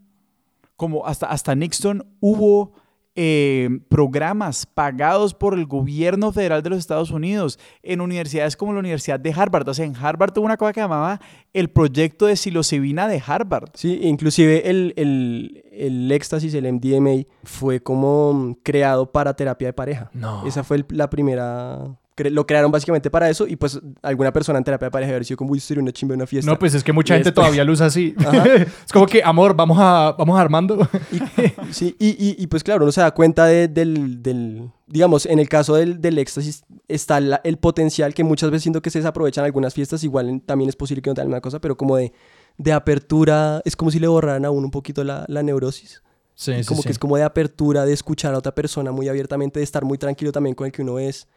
como 0.77 1.05
hasta, 1.05 1.25
hasta 1.27 1.53
Nixon 1.53 2.05
hubo 2.21 2.71
eh, 3.19 3.67
programas 3.89 4.65
pagados 4.65 5.33
por 5.33 5.53
el 5.55 5.65
gobierno 5.65 6.31
federal 6.31 6.61
de 6.63 6.69
los 6.69 6.79
Estados 6.79 7.11
Unidos 7.11 7.59
en 7.83 7.99
universidades 7.99 8.55
como 8.55 8.71
la 8.71 8.79
Universidad 8.79 9.19
de 9.19 9.33
Harvard. 9.33 9.67
O 9.67 9.73
sea, 9.73 9.85
en 9.85 9.95
Harvard 9.97 10.31
tuvo 10.31 10.45
una 10.45 10.55
cosa 10.55 10.71
que 10.71 10.79
llamaba 10.79 11.19
el 11.51 11.69
proyecto 11.69 12.25
de 12.27 12.37
psilocibina 12.37 13.09
de 13.09 13.21
Harvard. 13.25 13.71
Sí, 13.73 13.99
inclusive 14.03 14.69
el, 14.69 14.93
el, 14.95 15.65
el 15.71 16.09
éxtasis, 16.11 16.53
el 16.53 16.71
MDMA, 16.71 17.23
fue 17.43 17.81
como 17.83 18.55
creado 18.63 19.11
para 19.11 19.33
terapia 19.35 19.67
de 19.69 19.73
pareja. 19.73 20.09
No. 20.13 20.45
Esa 20.47 20.63
fue 20.63 20.77
el- 20.77 20.85
la 20.91 21.09
primera... 21.09 21.99
cre- 22.17 22.31
Lo 22.31 22.45
crearon 22.47 22.71
básicamente 22.71 23.09
para 23.11 23.29
eso 23.29 23.47
y 23.47 23.55
pues 23.55 23.79
alguna 24.01 24.33
persona 24.33 24.57
en 24.57 24.63
terapia 24.65 24.87
de 24.87 24.91
pareja 24.91 25.11
haber 25.11 25.23
sido 25.23 25.37
como, 25.37 25.51
uy, 25.51 25.59
sería 25.59 25.81
una 25.83 25.91
chimba 25.93 26.15
una 26.15 26.25
fiesta. 26.27 26.51
No, 26.51 26.57
pues 26.59 26.73
es 26.73 26.83
que 26.83 26.91
mucha 26.91 27.13
Y 27.13 27.17
gente 27.19 27.29
después- 27.29 27.45
todavía 27.45 27.63
lo 27.63 27.71
usa 27.71 27.85
así. 27.85 28.13
Es 28.85 28.91
como 28.91 29.05
que, 29.05 29.21
amor, 29.23 29.55
vamos 29.55 29.77
a, 29.79 30.13
vamos 30.17 30.37
armando. 30.39 30.87
Y, 31.11 31.19
sí, 31.71 31.95
y, 31.99 32.07
y- 32.09 32.35
y, 32.39 32.47
pues 32.47 32.63
claro, 32.63 32.83
uno 32.83 32.91
se 32.91 33.01
da 33.01 33.11
cuenta 33.11 33.45
de- 33.45 33.67
del, 33.67 34.21
del- 34.23 34.69
digamos, 34.87 35.25
en 35.25 35.39
el 35.39 35.47
caso 35.47 35.75
del, 35.75 36.01
del 36.01 36.17
éxtasis 36.17 36.63
está 36.87 37.19
la- 37.19 37.41
el 37.43 37.57
potencial 37.57 38.13
que 38.13 38.23
muchas 38.23 38.49
veces 38.49 38.63
siento 38.63 38.81
que 38.81 38.89
se 38.89 38.99
desaprovechan 38.99 39.45
algunas 39.45 39.73
fiestas, 39.73 40.03
igual 40.03 40.41
también 40.45 40.69
es 40.69 40.75
posible 40.75 41.01
que 41.01 41.09
no 41.09 41.13
te 41.13 41.21
una 41.21 41.41
cosa, 41.41 41.59
pero 41.59 41.77
como 41.77 41.97
de, 41.97 42.13
de 42.57 42.71
apertura, 42.73 43.61
es 43.65 43.75
como 43.75 43.91
si 43.91 43.99
le 43.99 44.07
borraran 44.07 44.45
a 44.45 44.49
uno 44.51 44.65
un 44.65 44.71
poquito 44.71 45.03
la, 45.03 45.25
la 45.27 45.43
neurosis. 45.43 46.01
Sí, 46.39 46.53
como 46.67 46.83
que 46.83 46.91
es 46.91 46.99
como 46.99 47.17
de 47.17 47.23
apertura, 47.23 47.83
de 47.85 47.93
escuchar 47.93 48.33
a 48.33 48.37
otra 48.37 48.53
persona 48.53 48.91
muy 48.91 49.09
abiertamente, 49.09 49.59
de 49.59 49.63
estar 49.63 49.83
muy 49.83 49.97
tranquilo 49.97 50.31
también 50.31 50.55
con 50.55 50.65
el 50.67 50.71
que 50.71 50.83
uno 50.83 50.99
es. 50.99 51.27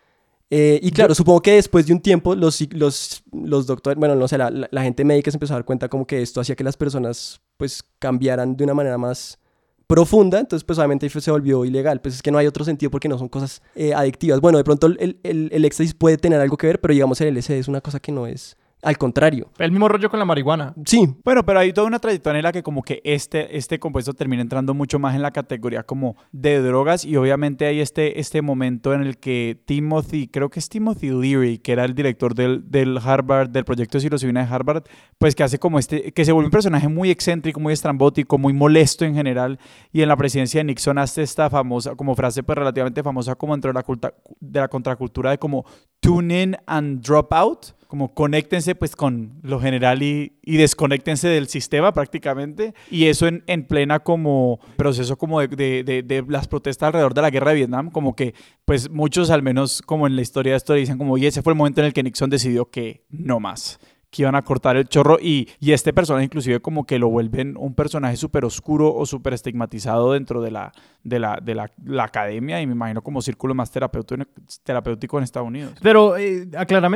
Eh, 0.53 0.81
y 0.83 0.91
claro, 0.91 1.15
supongo 1.15 1.41
que 1.43 1.53
después 1.53 1.87
de 1.87 1.93
un 1.93 2.01
tiempo 2.01 2.35
los, 2.35 2.61
los, 2.73 3.23
los 3.33 3.67
doctores, 3.67 3.97
bueno, 3.99 4.17
no 4.17 4.27
sé, 4.27 4.37
la, 4.37 4.51
la- 4.51 4.69
la 4.71 4.83
gente 4.83 5.05
médica 5.05 5.31
se 5.31 5.37
empezó 5.37 5.55
a 5.55 5.57
dar 5.59 5.65
cuenta 5.65 5.89
como 5.89 6.07
que 6.07 6.23
esto 6.23 6.41
hacía 6.41 6.57
que 6.57 6.65
las 6.65 6.77
personas 6.77 7.41
pues 7.57 7.85
cambiaran 8.01 8.57
de 8.57 8.65
una 8.65 8.75
manera 8.75 8.99
más 8.99 9.39
profunda, 9.87 10.39
entonces 10.41 10.65
pues 10.65 10.79
obviamente 10.79 11.09
se 11.09 11.31
volvió 11.31 11.65
ilegal, 11.65 12.01
pues 12.01 12.15
es 12.17 12.23
que 12.23 12.31
no 12.31 12.39
hay 12.39 12.47
otro 12.47 12.65
sentido 12.65 12.91
porque 12.91 13.09
no 13.09 13.19
son 13.19 13.29
cosas 13.29 13.63
eh, 13.75 13.95
adictivas. 13.95 14.41
Bueno, 14.41 14.59
de 14.59 14.65
pronto 14.65 14.87
el, 14.89 15.19
el, 15.23 15.49
el 15.53 15.65
éxtasis 15.65 15.95
puede 15.95 16.17
tener 16.17 16.41
algo 16.41 16.57
que 16.57 16.67
ver, 16.69 16.81
pero 16.81 16.95
digamos 16.95 17.21
el 17.21 17.29
LSD 17.37 17.59
es 17.59 17.69
una 17.69 17.81
cosa 17.81 18.01
que 18.01 18.11
no 18.13 18.27
es, 18.27 18.57
al 18.83 18.97
contrario. 18.99 19.51
El 19.59 19.71
mismo 19.73 19.89
rollo 19.89 20.09
con 20.11 20.19
la 20.19 20.25
marihuana. 20.25 20.75
Sí, 20.87 21.07
Bueno, 21.25 21.45
pero 21.45 21.59
hay 21.59 21.73
toda 21.73 21.87
una 21.87 21.99
trayectoria 21.99 22.39
en 22.39 22.45
la 22.45 22.53
que 22.53 22.63
como 22.63 22.83
que 22.83 23.01
este, 23.05 23.57
este 23.57 23.79
compuesto 23.79 24.15
termina 24.15 24.43
entrando 24.43 24.73
mucho 24.75 24.99
más 24.99 25.15
en 25.15 25.23
la 25.23 25.31
categoría 25.33 25.83
como 25.83 26.17
de 26.33 26.61
drogas 26.63 27.05
y 27.05 27.17
obviamente 27.17 27.67
hay 27.67 27.81
este, 27.81 28.21
este 28.21 28.43
momento 28.43 28.95
en 28.95 29.03
el 29.03 29.19
que 29.19 29.61
Timothy, 29.67 30.29
creo 30.29 30.49
que 30.51 30.59
es 30.61 30.69
Timothy 30.69 31.11
Leary, 31.11 31.59
que 31.59 31.73
era 31.73 31.85
el 31.85 31.95
director 31.95 32.35
del, 32.35 32.71
del 32.71 32.99
Harvard, 32.99 33.51
del 33.51 33.65
proyecto 33.65 33.99
de 33.99 34.03
psilocibina 34.03 34.45
de 34.47 34.53
Harvard, 34.55 34.85
pues 35.19 35.35
que 35.35 35.43
hace 35.43 35.59
como 35.59 35.79
este, 35.79 36.13
que 36.13 36.25
se 36.25 36.33
vuelve 36.33 36.47
un 36.47 36.51
personaje 36.53 36.89
muy 36.89 37.11
excéntrico, 37.11 37.61
muy 37.61 37.73
estrambótico, 37.73 38.39
muy 38.39 38.53
molesto 38.53 39.05
en 39.05 39.15
general 39.15 39.59
y 39.93 40.03
en 40.03 40.09
la 40.09 40.17
presidencia 40.17 40.61
de 40.61 40.65
Nixon 40.65 40.99
hace 40.99 41.23
esta 41.23 41.51
famosa, 41.51 41.95
como 41.97 42.15
frase 42.15 42.43
pues 42.43 42.57
relativamente 42.57 43.03
famosa 43.03 43.35
como 43.35 43.53
dentro 43.55 43.69
de 43.71 43.75
la, 43.75 43.83
culta- 43.83 44.15
de 44.41 44.61
la 44.61 44.69
contracultura 44.69 45.31
de 45.33 45.39
como 45.39 45.65
tune 46.01 46.43
in 46.43 46.57
and 46.67 47.03
drop 47.03 47.33
out, 47.33 47.67
como 47.91 48.15
conéctense 48.15 48.75
pues 48.77 48.95
con 48.95 49.41
lo 49.43 49.61
general 49.61 50.03
y, 50.03 50.39
y 50.43 50.57
desconéctense 50.57 51.27
del 51.29 51.49
sistema 51.49 51.93
prácticamente. 51.93 52.73
Y 52.91 53.07
eso 53.07 53.27
en, 53.27 53.43
en 53.49 53.65
plena 53.67 53.99
como 53.99 54.61
proceso 54.77 55.19
como 55.19 55.41
de, 55.41 55.83
de- 55.85 56.03
de- 56.05 56.25
las 56.29 56.47
protestas 56.49 56.87
alrededor 56.87 57.13
de 57.15 57.23
la 57.23 57.31
guerra 57.31 57.51
de 57.51 57.57
Vietnam, 57.57 57.91
como 57.91 58.15
que 58.15 58.35
pues 58.65 58.89
muchos 58.89 59.31
al 59.31 59.43
menos 59.43 59.83
como 59.83 60.07
en 60.07 60.15
la 60.15 60.23
historia 60.23 60.53
de 60.53 60.59
esto 60.59 60.73
dicen 60.75 60.97
como 60.99 61.19
y 61.19 61.27
ese 61.27 61.43
fue 61.43 61.53
el 61.53 61.59
momento 61.59 61.81
en 61.81 61.89
el 61.89 61.93
que 61.93 62.03
Nixon 62.05 62.31
decidió 62.31 62.71
que 62.71 63.05
no 63.11 63.41
más 63.41 63.81
que 64.11 64.23
iban 64.23 64.35
a 64.35 64.43
cortar 64.43 64.77
el 64.77 64.89
chorro 64.89 65.19
y, 65.21 65.49
y 65.61 65.73
este 65.73 65.93
personaje 65.93 66.25
inclusive 66.25 66.61
como 66.61 66.85
que 66.85 66.99
lo 66.99 67.09
vuelven 67.09 67.57
un 67.57 67.75
personaje 67.75 68.17
súper 68.17 68.45
oscuro 68.45 68.93
o 68.93 69.07
súper 69.07 69.35
estigmatizado 69.35 70.13
dentro 70.13 70.43
de 70.43 70.51
la, 70.51 70.73
de, 71.05 71.21
la, 71.21 71.41
de 71.41 71.55
la, 71.55 71.71
academia 72.05 72.61
y 72.61 72.67
me 72.67 72.73
imagino 72.73 73.03
como 73.03 73.23
círculo 73.23 73.55
más 73.55 73.71
terapéutico, 73.71 75.19
en 75.19 75.25
Estados 75.25 75.47
Unidos. 75.49 75.75
Pero 75.81 76.17
eh, 76.17 76.49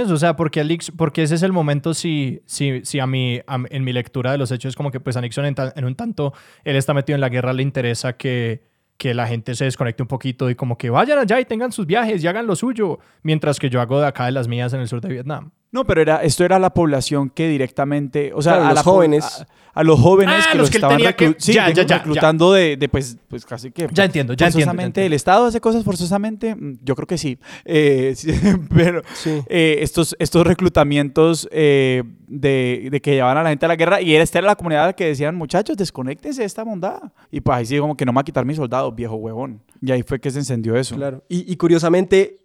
eso, 0.03 0.15
o 0.15 0.17
sea, 0.17 0.35
porque, 0.35 0.61
a 0.61 0.65
Nix- 0.65 0.93
porque 0.97 1.23
ese 1.23 1.37
es 1.37 1.43
el 1.43 1.53
momento 1.53 1.95
si, 1.95 2.41
si, 2.47 2.85
si 2.85 2.99
a 2.99 3.07
mí, 3.07 3.41
en 3.71 3.85
mi 3.85 3.93
lectura 3.93 4.33
de 4.33 4.39
los 4.39 4.51
hechos, 4.51 4.75
como 4.75 4.91
que 4.91 4.99
pues 5.01 5.17
a 5.17 5.21
Nixon 5.21 5.45
en, 5.47 5.55
en 5.77 5.85
un 5.85 5.95
tanto, 5.95 6.33
él 6.65 6.77
está 6.77 6.95
metido 6.95 7.15
en 7.15 7.21
la 7.21 7.29
guerra, 7.29 7.53
le 7.53 7.62
interesa 7.62 8.15
que, 8.17 8.65
que 8.97 9.15
la 9.15 9.27
gente 9.27 9.55
se 9.55 9.65
desconecte 9.67 10.03
un 10.03 10.09
poquito 10.09 10.51
y 10.51 10.55
como 10.55 10.77
que 10.77 10.91
vayan 10.91 11.19
allá 11.19 11.39
y 11.39 11.45
tengan 11.45 11.71
sus 11.73 11.87
viajes 11.87 12.23
y 12.23 12.27
hagan 12.27 12.47
lo 12.47 12.57
suyo, 12.57 12.99
mientras 13.23 13.59
que 13.59 13.71
yo 13.71 13.81
hago 13.81 14.01
de 14.01 14.07
acá 14.07 14.27
de 14.27 14.33
las 14.33 14.49
mías 14.49 14.73
en 14.73 14.81
el 14.81 14.89
sur 14.89 15.01
de 15.01 15.09
Vietnam. 15.09 15.53
No, 15.75 15.85
pero 15.85 16.01
era, 16.01 16.22
esto 16.22 16.45
era 16.45 16.59
la 16.61 16.70
población 16.72 17.29
que 17.31 17.49
directamente, 17.49 18.33
o 18.33 18.41
sea, 18.41 18.53
Claro, 18.53 18.64
a 18.66 18.68
los 18.68 18.75
la 18.77 18.83
jóvenes. 18.85 19.25
A, 19.25 19.81
a 19.81 19.83
los 19.83 19.99
jóvenes 19.99 20.37
Ah, 20.39 20.53
que 20.53 20.59
los 20.59 20.62
los 20.66 20.70
que 20.70 20.77
estaban 20.77 20.99
que- 21.16 21.35
sí, 21.39 21.53
ya, 21.53 21.68
ya, 21.70 21.83
ya, 21.83 21.99
reclutando 21.99 22.53
de, 22.53 22.77
de, 22.77 22.89
pues, 22.89 23.16
pues 23.27 23.45
casi 23.45 23.72
que 23.72 23.89
Ya 23.93 24.05
entiendo, 24.05 24.33
ya 24.35 24.47
entiendo, 24.47 24.53
forzosamente 24.70 25.05
el. 25.05 25.12
Estado 25.14 25.47
hace 25.47 25.61
cosas 25.61 25.83
forzosamente, 25.83 26.55
Mm, 26.55 26.79
yo 26.85 26.95
creo 26.95 27.09
que 27.09 27.18
sí, 27.18 27.39
Eh, 27.64 28.12
sí, 28.16 28.33
pero 28.72 29.03
sí. 29.14 29.31
eh, 29.49 29.79
estos, 29.81 30.14
estos 30.20 30.47
reclutamientos 30.47 31.49
eh, 31.51 32.05
de, 32.29 32.89
de 32.93 33.01
que 33.01 33.14
llevaban 33.14 33.39
a 33.39 33.43
la 33.43 33.49
gente 33.49 33.64
a 33.64 33.68
la 33.68 33.75
guerra 33.77 34.01
y 34.01 34.14
esta 34.14 34.39
era 34.39 34.47
la 34.47 34.55
comunidad 34.55 34.95
que 34.95 35.07
decían 35.07 35.35
muchachos 35.35 35.77
desconéctense 35.77 36.43
de 36.43 36.47
esta 36.47 36.62
bondad 36.62 37.01
y 37.33 37.41
pues 37.41 37.59
ahí 37.59 37.66
sí 37.66 37.79
como 37.79 37.97
que 37.97 38.05
no 38.07 38.12
me 38.12 38.16
va 38.16 38.20
a 38.20 38.25
quitar 38.25 38.45
mis 38.45 38.57
soldados 38.59 38.95
viejo 38.95 39.16
huevón 39.16 39.61
y 39.83 39.91
ahí 39.91 40.05
fue 40.05 40.20
que 40.20 40.31
se 40.31 40.39
encendió 40.39 40.77
eso 40.77 40.95
Claro. 40.95 41.25
Y, 41.29 41.51
y 41.53 41.57
curiosamente, 41.57 42.37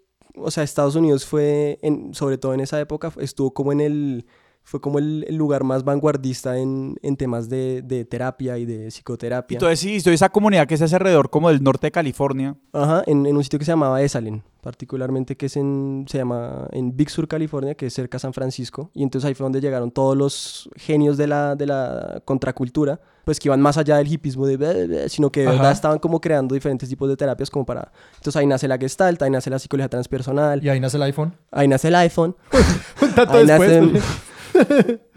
o 0.41 0.51
sea, 0.51 0.63
Estados 0.63 0.95
Unidos 0.95 1.25
fue, 1.25 1.79
en, 1.81 2.13
sobre 2.13 2.37
todo 2.37 2.53
en 2.53 2.59
esa 2.59 2.79
época, 2.79 3.11
estuvo 3.19 3.53
como 3.53 3.71
en 3.71 3.81
el, 3.81 4.25
fue 4.63 4.81
como 4.81 4.99
el, 4.99 5.25
el 5.27 5.35
lugar 5.35 5.63
más 5.63 5.83
vanguardista 5.83 6.57
en, 6.57 6.95
en 7.01 7.17
temas 7.17 7.49
de, 7.49 7.81
de 7.81 8.05
terapia 8.05 8.57
y 8.57 8.65
de 8.65 8.87
psicoterapia. 8.89 9.55
entonces 9.55 9.79
sí 9.79 10.01
toda 10.01 10.13
esa 10.13 10.29
comunidad 10.29 10.67
que 10.67 10.75
es 10.75 10.93
alrededor 10.93 11.29
como 11.29 11.49
del 11.49 11.63
norte 11.63 11.87
de 11.87 11.91
California 11.91 12.55
Ajá, 12.73 13.03
en, 13.07 13.25
en 13.25 13.35
un 13.35 13.43
sitio 13.43 13.59
que 13.59 13.65
se 13.65 13.71
llamaba 13.71 14.01
Esalen. 14.01 14.43
Particularmente 14.61 15.37
que 15.37 15.45
es 15.47 15.55
en, 15.57 16.05
se 16.09 16.17
llama 16.17 16.67
en 16.71 16.95
Big 16.95 17.09
Sur, 17.09 17.27
California, 17.27 17.75
que 17.75 17.85
es 17.87 17.93
cerca 17.93 18.17
de 18.17 18.19
San 18.21 18.33
Francisco, 18.33 18.91
y 18.93 19.03
entonces 19.03 19.27
ahí 19.27 19.33
fue 19.33 19.45
donde 19.45 19.61
llegaron 19.61 19.91
todos 19.91 20.17
los 20.17 20.69
genios 20.75 21.17
de 21.17 21.27
la, 21.27 21.55
de 21.55 21.65
la 21.65 22.21
contracultura, 22.25 22.99
pues 23.25 23.39
que 23.39 23.47
iban 23.47 23.61
más 23.61 23.77
allá 23.77 23.97
del 23.97 24.11
hipismo, 24.11 24.45
de, 24.47 25.07
sino 25.09 25.31
que 25.31 25.41
de 25.41 25.45
verdad 25.47 25.65
Ajá. 25.65 25.71
estaban 25.71 25.99
como 25.99 26.19
creando 26.19 26.55
diferentes 26.55 26.89
tipos 26.89 27.07
de 27.07 27.15
terapias 27.15 27.49
como 27.49 27.65
para... 27.65 27.91
Entonces 28.15 28.35
ahí 28.37 28.47
nace 28.47 28.67
la 28.67 28.77
gestalt, 28.77 29.21
ahí 29.21 29.29
nace 29.29 29.49
la 29.49 29.59
psicología 29.59 29.87
transpersonal, 29.89 30.63
Y 30.63 30.69
ahí 30.69 30.79
nace 30.79 30.97
el 30.97 31.03
iPhone. 31.03 31.35
ahí 31.51 31.67
nace 31.67 31.87
el 31.89 31.95
iPhone, 31.95 32.35
Un 33.01 33.11
tanto 33.13 33.33
Ahí 33.37 33.45
después. 33.45 33.71
nacen- 33.71 34.01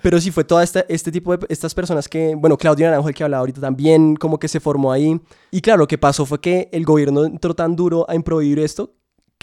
Pero 0.02 0.20
sí 0.20 0.30
fue 0.30 0.44
toda 0.44 0.62
esta, 0.62 0.80
este 0.88 1.10
tipo 1.10 1.34
de 1.36 1.46
estas 1.48 1.74
personas 1.74 2.08
que, 2.08 2.34
bueno, 2.34 2.58
Claudio 2.58 2.86
Naranjo, 2.86 3.08
el 3.08 3.14
que 3.14 3.24
hablaba 3.24 3.40
ahorita 3.40 3.60
también, 3.60 4.14
como 4.16 4.38
que 4.38 4.46
se 4.48 4.60
formó 4.60 4.92
ahí. 4.92 5.18
Y 5.50 5.60
claro, 5.60 5.78
lo 5.78 5.86
que 5.88 5.96
pasó 5.96 6.26
fue 6.26 6.40
que 6.40 6.68
el 6.72 6.84
gobierno 6.84 7.24
entró 7.24 7.54
tan 7.54 7.74
duro 7.76 8.04
a 8.10 8.14
improvisar 8.14 8.58
esto 8.64 8.92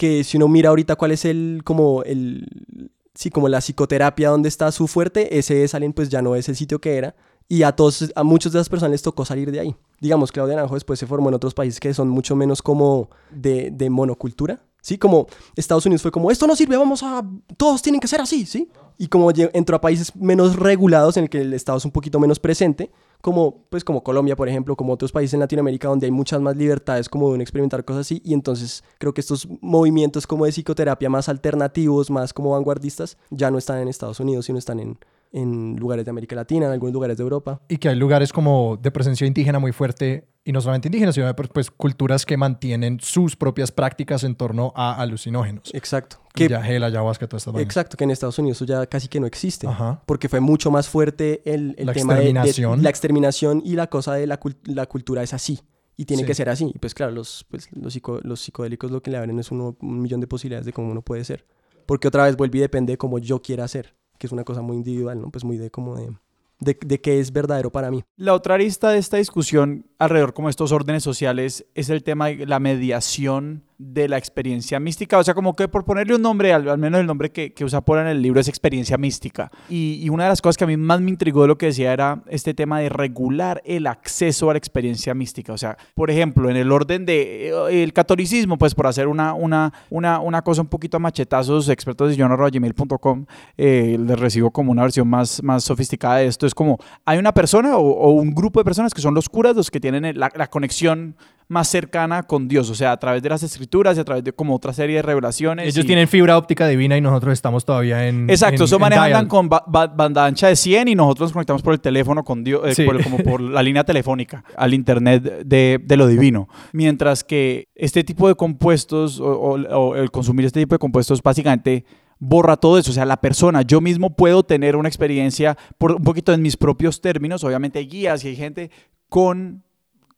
que 0.00 0.24
si 0.24 0.38
uno 0.38 0.48
mira 0.48 0.70
ahorita 0.70 0.96
cuál 0.96 1.10
es 1.10 1.26
el, 1.26 1.60
como 1.62 2.02
el, 2.04 2.90
sí, 3.14 3.28
como 3.28 3.50
la 3.50 3.58
psicoterapia 3.58 4.30
donde 4.30 4.48
está 4.48 4.72
su 4.72 4.88
fuerte, 4.88 5.38
ese 5.38 5.68
Salem 5.68 5.92
pues 5.92 6.08
ya 6.08 6.22
no 6.22 6.36
es 6.36 6.48
el 6.48 6.56
sitio 6.56 6.80
que 6.80 6.96
era. 6.96 7.14
Y 7.50 7.64
a 7.64 7.72
todos, 7.72 8.12
a 8.14 8.22
muchas 8.22 8.52
de 8.52 8.58
las 8.58 8.68
personas 8.68 8.92
les 8.92 9.02
tocó 9.02 9.24
salir 9.24 9.50
de 9.50 9.58
ahí. 9.58 9.74
Digamos, 10.00 10.30
Claudio 10.30 10.54
Naranjo 10.54 10.74
después 10.74 11.00
se 11.00 11.06
formó 11.08 11.30
en 11.30 11.34
otros 11.34 11.52
países 11.52 11.80
que 11.80 11.92
son 11.92 12.08
mucho 12.08 12.36
menos 12.36 12.62
como 12.62 13.10
de, 13.32 13.72
de 13.72 13.90
monocultura. 13.90 14.60
Sí, 14.80 14.98
como 14.98 15.26
Estados 15.56 15.84
Unidos 15.84 16.00
fue 16.00 16.12
como, 16.12 16.30
esto 16.30 16.46
no 16.46 16.54
sirve, 16.54 16.76
vamos 16.76 17.02
a, 17.02 17.26
todos 17.56 17.82
tienen 17.82 18.00
que 18.00 18.06
ser 18.06 18.20
así, 18.20 18.46
¿sí? 18.46 18.70
Y 18.98 19.08
como 19.08 19.32
entró 19.34 19.74
a 19.74 19.80
países 19.80 20.14
menos 20.14 20.54
regulados 20.54 21.16
en 21.16 21.24
el 21.24 21.28
que 21.28 21.40
el 21.40 21.52
Estado 21.52 21.78
es 21.78 21.84
un 21.84 21.90
poquito 21.90 22.20
menos 22.20 22.38
presente, 22.38 22.92
como, 23.20 23.64
pues 23.68 23.82
como 23.82 24.04
Colombia, 24.04 24.36
por 24.36 24.48
ejemplo, 24.48 24.76
como 24.76 24.92
otros 24.92 25.10
países 25.10 25.34
en 25.34 25.40
Latinoamérica 25.40 25.88
donde 25.88 26.06
hay 26.06 26.12
muchas 26.12 26.40
más 26.40 26.56
libertades 26.56 27.08
como 27.08 27.34
de 27.34 27.42
experimentar 27.42 27.84
cosas 27.84 28.02
así, 28.02 28.22
y 28.24 28.32
entonces 28.32 28.84
creo 28.98 29.12
que 29.12 29.22
estos 29.22 29.48
movimientos 29.60 30.24
como 30.24 30.44
de 30.44 30.52
psicoterapia 30.52 31.10
más 31.10 31.28
alternativos, 31.28 32.10
más 32.10 32.32
como 32.32 32.52
vanguardistas, 32.52 33.18
ya 33.28 33.50
no 33.50 33.58
están 33.58 33.80
en 33.80 33.88
Estados 33.88 34.20
Unidos, 34.20 34.46
sino 34.46 34.56
están 34.56 34.78
en, 34.78 34.98
en 35.32 35.76
lugares 35.76 36.04
de 36.04 36.10
América 36.10 36.34
Latina, 36.36 36.66
en 36.66 36.72
algunos 36.72 36.92
lugares 36.92 37.16
de 37.16 37.22
Europa. 37.22 37.60
Y 37.68 37.76
que 37.76 37.88
hay 37.88 37.96
lugares 37.96 38.32
como 38.32 38.76
de 38.80 38.90
presencia 38.90 39.26
indígena 39.26 39.58
muy 39.58 39.72
fuerte, 39.72 40.28
y 40.44 40.52
no 40.52 40.60
solamente 40.60 40.88
indígenas, 40.88 41.14
sino 41.14 41.34
pues, 41.36 41.48
pues, 41.52 41.70
culturas 41.70 42.24
que 42.26 42.36
mantienen 42.36 42.98
sus 43.00 43.36
propias 43.36 43.70
prácticas 43.70 44.24
en 44.24 44.34
torno 44.34 44.72
a 44.74 44.94
alucinógenos. 45.00 45.70
Exacto. 45.74 46.20
Que, 46.34 46.48
ya 46.48 46.62
gel, 46.62 46.82
ayahuasca, 46.82 47.28
todas 47.28 47.46
estas 47.46 47.60
exacto, 47.62 47.96
que 47.96 48.04
en 48.04 48.10
Estados 48.10 48.38
Unidos 48.38 48.58
eso 48.58 48.64
ya 48.64 48.86
casi 48.86 49.08
que 49.08 49.20
no 49.20 49.26
existe. 49.26 49.66
Ajá. 49.66 50.02
porque 50.06 50.28
fue 50.28 50.40
mucho 50.40 50.70
más 50.70 50.88
fuerte 50.88 51.42
el, 51.44 51.74
el 51.78 51.86
La 51.86 51.92
tema 51.92 52.14
de- 52.14 52.20
de, 52.20 52.26
exterminación. 52.30 52.82
la 52.82 52.90
exterminación 52.90 53.62
y 53.64 53.74
la 53.76 53.88
cosa 53.88 54.14
de 54.14 54.26
la, 54.26 54.40
la 54.64 54.86
cultura 54.86 55.22
es 55.22 55.34
así 55.34 55.60
y 55.96 56.06
tiene 56.06 56.22
Sí. 56.22 56.26
que 56.26 56.34
ser 56.34 56.48
así. 56.48 56.72
Y 56.74 56.78
pues 56.78 56.94
claro, 56.94 57.12
los, 57.12 57.44
pues, 57.50 57.68
los, 57.72 57.92
psico- 57.94 58.20
los 58.22 58.40
psicodélicos 58.40 58.90
lo 58.90 59.02
que 59.02 59.10
le 59.10 59.18
abren 59.18 59.38
es 59.38 59.50
uno- 59.50 59.76
un 59.80 60.00
millón 60.00 60.20
de 60.20 60.26
posibilidades 60.26 60.64
de 60.66 60.72
cómo 60.72 60.90
uno 60.90 61.02
puede 61.02 61.24
ser. 61.24 61.46
Porque 61.86 62.08
otra 62.08 62.24
vez 62.24 62.36
vuelve 62.36 62.58
y 62.58 62.60
depende 62.62 62.92
de 62.94 62.98
cómo 62.98 63.18
yo 63.18 63.42
quiera 63.42 63.66
ser, 63.68 63.94
que 64.20 64.26
es 64.26 64.32
una 64.32 64.44
cosa 64.44 64.60
muy 64.60 64.76
individual, 64.76 65.18
¿no? 65.18 65.30
Pues 65.30 65.44
muy 65.44 65.56
de 65.56 65.70
como 65.70 65.96
de, 65.96 66.12
de, 66.60 67.00
qué 67.00 67.18
es 67.18 67.32
verdadero 67.32 67.72
para 67.72 67.90
mí. 67.90 68.04
La 68.16 68.34
otra 68.34 68.54
arista 68.54 68.90
de 68.90 68.98
esta 68.98 69.16
discusión 69.16 69.86
alrededor 69.98 70.34
como 70.34 70.50
estos 70.50 70.72
órdenes 70.72 71.02
sociales 71.02 71.64
es 71.74 71.88
el 71.88 72.04
tema 72.04 72.26
de 72.26 72.44
la 72.44 72.60
mediación 72.60 73.64
de 73.80 74.08
la 74.08 74.18
experiencia 74.18 74.78
mística. 74.78 75.16
O 75.16 75.24
sea, 75.24 75.32
como 75.32 75.56
que 75.56 75.66
por 75.66 75.86
ponerle 75.86 76.14
un 76.14 76.20
nombre, 76.20 76.52
al, 76.52 76.68
al 76.68 76.76
menos 76.76 77.00
el 77.00 77.06
nombre 77.06 77.30
que, 77.30 77.54
que 77.54 77.64
usa 77.64 77.80
Paul 77.80 78.00
en 78.00 78.08
el 78.08 78.20
libro 78.20 78.38
es 78.38 78.46
experiencia 78.46 78.98
mística. 78.98 79.50
Y, 79.70 80.00
y 80.02 80.10
una 80.10 80.24
de 80.24 80.28
las 80.28 80.42
cosas 80.42 80.58
que 80.58 80.64
a 80.64 80.66
mí 80.66 80.76
más 80.76 81.00
me 81.00 81.10
intrigó 81.10 81.42
de 81.42 81.48
lo 81.48 81.56
que 81.56 81.66
decía 81.66 81.90
era 81.92 82.22
este 82.28 82.52
tema 82.52 82.80
de 82.80 82.90
regular 82.90 83.62
el 83.64 83.86
acceso 83.86 84.50
a 84.50 84.52
la 84.52 84.58
experiencia 84.58 85.14
mística. 85.14 85.54
O 85.54 85.58
sea, 85.58 85.78
por 85.94 86.10
ejemplo, 86.10 86.50
en 86.50 86.56
el 86.56 86.70
orden 86.70 87.06
de 87.06 87.48
eh, 87.48 87.82
el 87.82 87.94
catolicismo, 87.94 88.58
pues 88.58 88.74
por 88.74 88.86
hacer 88.86 89.08
una, 89.08 89.32
una, 89.32 89.72
una, 89.88 90.20
una 90.20 90.42
cosa 90.42 90.60
un 90.60 90.68
poquito 90.68 90.98
a 90.98 91.00
machetazos, 91.00 91.70
expertos 91.70 92.14
de 92.14 92.22
gmail.com, 92.22 93.24
eh, 93.56 93.96
les 93.98 94.18
recibo 94.18 94.50
como 94.50 94.72
una 94.72 94.82
versión 94.82 95.08
más, 95.08 95.42
más 95.42 95.64
sofisticada 95.64 96.16
de 96.16 96.26
esto. 96.26 96.46
Es 96.46 96.54
como, 96.54 96.78
hay 97.06 97.16
una 97.16 97.32
persona 97.32 97.78
o, 97.78 97.90
o 97.90 98.10
un 98.10 98.34
grupo 98.34 98.60
de 98.60 98.64
personas 98.64 98.92
que 98.92 99.00
son 99.00 99.14
los 99.14 99.30
curas 99.30 99.56
los 99.56 99.70
que 99.70 99.80
tienen 99.80 100.18
la, 100.18 100.30
la 100.34 100.46
conexión 100.48 101.16
más 101.48 101.68
cercana 101.68 102.22
con 102.22 102.46
Dios, 102.46 102.70
o 102.70 102.76
sea, 102.76 102.92
a 102.92 102.96
través 102.96 103.22
de 103.22 103.28
las 103.28 103.42
escrituras 103.42 103.69
y 103.72 104.00
a 104.00 104.04
través 104.04 104.24
de 104.24 104.32
como 104.32 104.54
otra 104.56 104.72
serie 104.72 104.96
de 104.96 105.02
revelaciones. 105.02 105.66
Ellos 105.68 105.84
y- 105.84 105.86
tienen 105.86 106.08
fibra 106.08 106.36
óptica 106.36 106.66
divina 106.66 106.96
y 106.96 107.00
nosotros 107.00 107.32
estamos 107.32 107.64
todavía 107.64 108.08
en. 108.08 108.28
Exacto, 108.28 108.62
en- 108.62 108.66
eso 108.66 108.76
en 108.76 108.80
manejan 108.80 109.06
dial. 109.08 109.28
con 109.28 109.48
ba- 109.48 109.64
ba- 109.66 109.86
banda 109.86 110.26
ancha 110.26 110.48
de 110.48 110.56
100 110.56 110.88
y 110.88 110.94
nosotros 110.94 111.28
nos 111.28 111.32
conectamos 111.34 111.62
por 111.62 111.72
el 111.74 111.80
teléfono 111.80 112.24
con 112.24 112.42
Dios, 112.42 112.62
eh, 112.66 112.74
Sí. 112.74 112.84
por- 112.84 113.02
como 113.02 113.18
por 113.18 113.40
la 113.40 113.62
línea 113.62 113.84
telefónica, 113.84 114.42
al 114.56 114.74
internet 114.74 115.22
de, 115.44 115.80
de 115.82 115.96
lo 115.96 116.06
divino. 116.06 116.48
Mientras 116.72 117.22
que 117.24 117.68
este 117.74 118.02
tipo 118.04 118.26
de 118.28 118.34
compuestos 118.34 119.20
o, 119.20 119.24
o- 119.26 119.58
o 119.78 119.96
el 119.96 120.10
consumir 120.10 120.46
este 120.46 120.60
tipo 120.60 120.74
de 120.74 120.78
compuestos 120.80 121.22
básicamente 121.22 121.84
borra 122.18 122.56
todo 122.56 122.76
eso. 122.78 122.90
O 122.90 122.94
sea, 122.94 123.06
la 123.06 123.18
persona, 123.20 123.62
yo 123.62 123.80
mismo 123.80 124.14
puedo 124.14 124.42
tener 124.42 124.76
una 124.76 124.88
experiencia 124.88 125.56
por 125.78 125.92
un 125.92 126.02
poquito 126.02 126.32
en 126.34 126.42
mis 126.42 126.56
propios 126.56 127.00
términos, 127.00 127.44
obviamente 127.44 127.78
hay 127.78 127.86
guías 127.86 128.24
y 128.24 128.28
hay 128.28 128.36
gente 128.36 128.70
con, 129.08 129.62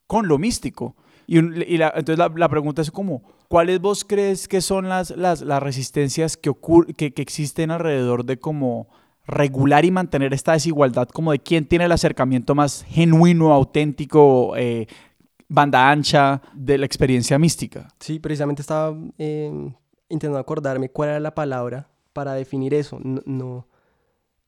con 0.06 0.26
lo 0.26 0.36
místico. 0.38 0.96
Y, 1.32 1.38
un- 1.38 1.64
y 1.66 1.78
la- 1.78 1.88
entonces 1.96 2.18
la, 2.18 2.30
la 2.36 2.48
pregunta 2.48 2.82
es 2.82 2.90
como, 2.90 3.22
¿cuáles 3.48 3.80
vos 3.80 4.04
crees 4.04 4.48
que 4.48 4.60
son 4.60 4.88
las, 4.88 5.10
las, 5.16 5.40
las 5.40 5.62
resistencias 5.62 6.36
que, 6.36 6.50
ocur- 6.50 6.94
que, 6.94 7.14
que 7.14 7.22
existen 7.22 7.70
alrededor 7.70 8.24
de 8.24 8.36
como 8.38 8.88
regular 9.26 9.84
y 9.84 9.90
mantener 9.90 10.34
esta 10.34 10.52
desigualdad 10.52 11.08
como 11.08 11.32
de 11.32 11.38
quién 11.38 11.64
tiene 11.64 11.86
el 11.86 11.92
acercamiento 11.92 12.54
más 12.54 12.84
genuino, 12.88 13.52
auténtico, 13.54 14.54
eh, 14.56 14.86
banda 15.48 15.90
ancha 15.90 16.42
de 16.54 16.76
la 16.76 16.84
experiencia 16.86 17.38
mística? 17.38 17.88
Sí, 17.98 18.18
precisamente 18.18 18.60
estaba 18.60 18.94
eh, 19.16 19.50
intentando 20.10 20.38
acordarme 20.38 20.90
cuál 20.90 21.10
era 21.10 21.20
la 21.20 21.34
palabra 21.34 21.88
para 22.12 22.34
definir 22.34 22.74
eso. 22.74 22.98
No, 23.02 23.22
no, 23.24 23.66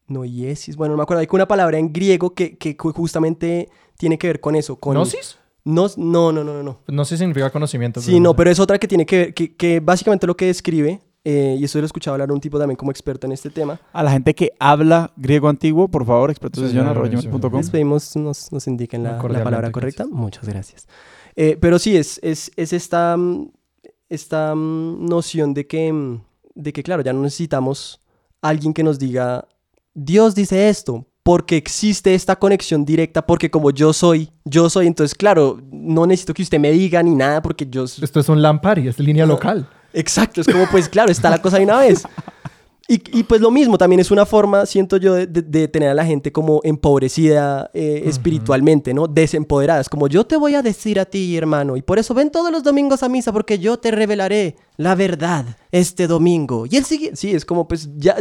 noiesis. 0.07 0.77
Bueno, 0.77 0.93
no 0.93 0.97
me 0.99 1.03
acuerdo. 1.05 1.21
Hay 1.21 1.29
una 1.31 1.49
palabra 1.49 1.79
en 1.79 1.93
griego 1.93 2.35
que, 2.35 2.59
que 2.59 2.77
ju- 2.77 2.93
justamente 2.93 3.71
tiene 3.97 4.19
que 4.19 4.27
ver 4.27 4.41
con 4.41 4.55
eso. 4.55 4.77
Con, 4.77 4.97
¿Gnosis? 4.97 5.39
Nos- 5.65 5.97
no, 5.97 6.31
no, 6.31 6.45
no, 6.45 6.53
no, 6.53 6.63
no. 6.63 6.79
Gnosis 6.87 7.19
significa 7.19 7.51
conocimiento. 7.51 8.01
Sí, 8.01 8.21
no, 8.21 8.37
pero 8.37 8.51
es 8.51 8.61
otra 8.61 8.79
que 8.79 8.87
tiene 8.87 9.07
que 9.07 9.19
ver, 9.19 9.35
que, 9.35 9.55
que 9.55 9.81
básicamente 9.81 10.27
lo 10.27 10.37
que 10.37 10.47
describe, 10.47 11.01
eh, 11.25 11.57
y 11.59 11.65
eso 11.65 11.79
lo 11.79 11.85
he 11.85 11.87
escuchado 11.87 12.15
hablar 12.15 12.31
un 12.31 12.41
tipo 12.41 12.59
también 12.59 12.77
como 12.77 12.91
experto 12.91 13.27
en 13.27 13.33
este 13.33 13.49
tema. 13.49 13.81
A 13.95 14.03
la 14.03 14.13
gente 14.13 14.35
que 14.35 14.53
habla 14.59 15.11
griego 15.17 15.49
antiguo, 15.49 15.89
por 15.89 16.05
favor, 16.05 16.31
expertosesillon.com. 16.31 17.57
Les 17.57 17.71
pedimos 17.71 18.15
nos, 18.17 18.53
nos 18.53 18.67
indiquen 18.67 19.03
la, 19.03 19.19
palabra 19.19 19.73
correcta. 19.73 20.07
Muchas 20.07 20.47
gracias. 20.47 20.87
Eh, 21.35 21.57
pero 21.59 21.79
sí, 21.79 21.97
es, 21.97 22.21
es, 22.23 22.51
es 22.57 22.75
esta, 22.75 23.17
mm, 23.17 23.49
esta 24.11 24.55
mm, 24.55 25.07
noción 25.07 25.55
de 25.55 25.67
que, 25.67 25.91
mm, 25.91 26.21
de 26.55 26.73
que, 26.75 26.83
claro, 26.83 27.03
ya 27.03 27.15
no 27.15 27.23
necesitamos 27.23 28.01
alguien 28.43 28.75
que 28.75 28.83
nos 28.83 28.99
diga, 28.99 29.49
Dios 29.95 30.35
dice 30.35 30.69
esto, 30.69 31.07
porque 31.25 31.57
existe 31.57 32.15
esta 32.15 32.37
conexión 32.37 32.85
directa, 32.85 33.27
porque 33.27 33.51
como 33.51 33.71
yo 33.71 33.95
soy, 33.95 34.31
yo 34.45 34.69
soy, 34.69 34.87
entonces, 34.87 35.15
claro, 35.15 35.59
no 35.73 36.07
necesito 36.07 36.35
que 36.35 36.43
usted 36.43 36.61
me 36.61 36.71
diga 36.71 37.03
ni 37.03 37.15
nada, 37.15 37.41
porque 37.41 37.67
yo... 37.69 37.85
Esto 37.85 38.21
es 38.21 38.29
un 38.29 38.43
Lampari, 38.43 38.87
es 38.87 38.99
línea 38.99 39.25
local. 39.25 39.67
Exacto, 39.95 40.43
es 40.43 40.47
como, 40.47 40.69
pues 40.71 40.89
claro, 40.89 41.11
está 41.11 41.31
la 41.31 41.41
cosa 41.41 41.57
de 41.57 41.65
una 41.65 41.79
vez. 41.79 42.05
Y, 42.87 43.01
y, 43.19 43.23
pues 43.23 43.41
lo 43.41 43.51
mismo, 43.51 43.79
también 43.79 44.01
es 44.01 44.11
una 44.11 44.27
forma, 44.27 44.67
siento 44.67 44.99
yo, 44.99 45.15
de, 45.15 45.69
tener 45.69 45.89
a 45.89 45.95
la 45.95 46.05
gente 46.05 46.31
como 46.31 46.61
empobrecida 46.63 47.71
eh, 47.73 48.03
espiritualmente, 48.05 48.93
¿no? 48.93 49.07
Desempoderada. 49.07 49.81
Es 49.81 49.89
como, 49.89 50.07
yo 50.09 50.27
te 50.27 50.37
voy 50.37 50.55
a 50.55 50.61
decir 50.61 51.01
a 51.01 51.07
ti, 51.07 51.35
hermano, 51.39 51.79
y 51.79 51.83
por 51.83 51.99
eso 51.99 52.13
ven 52.13 52.31
todos 52.31 52.53
los 52.53 52.63
domingos 52.63 53.03
a 53.03 53.09
misa, 53.09 53.33
porque 53.33 53.59
yo 53.59 53.79
te 53.79 53.91
revelaré 53.91 54.57
la 54.77 54.95
verdad 54.95 55.47
este 55.71 56.07
domingo. 56.07 56.67
Y 56.71 56.77
él 56.77 56.85
sigue, 56.85 57.17
sí, 57.17 57.33
es 57.33 57.45
como, 57.45 57.67
pues 57.67 57.91
ya, 57.97 58.17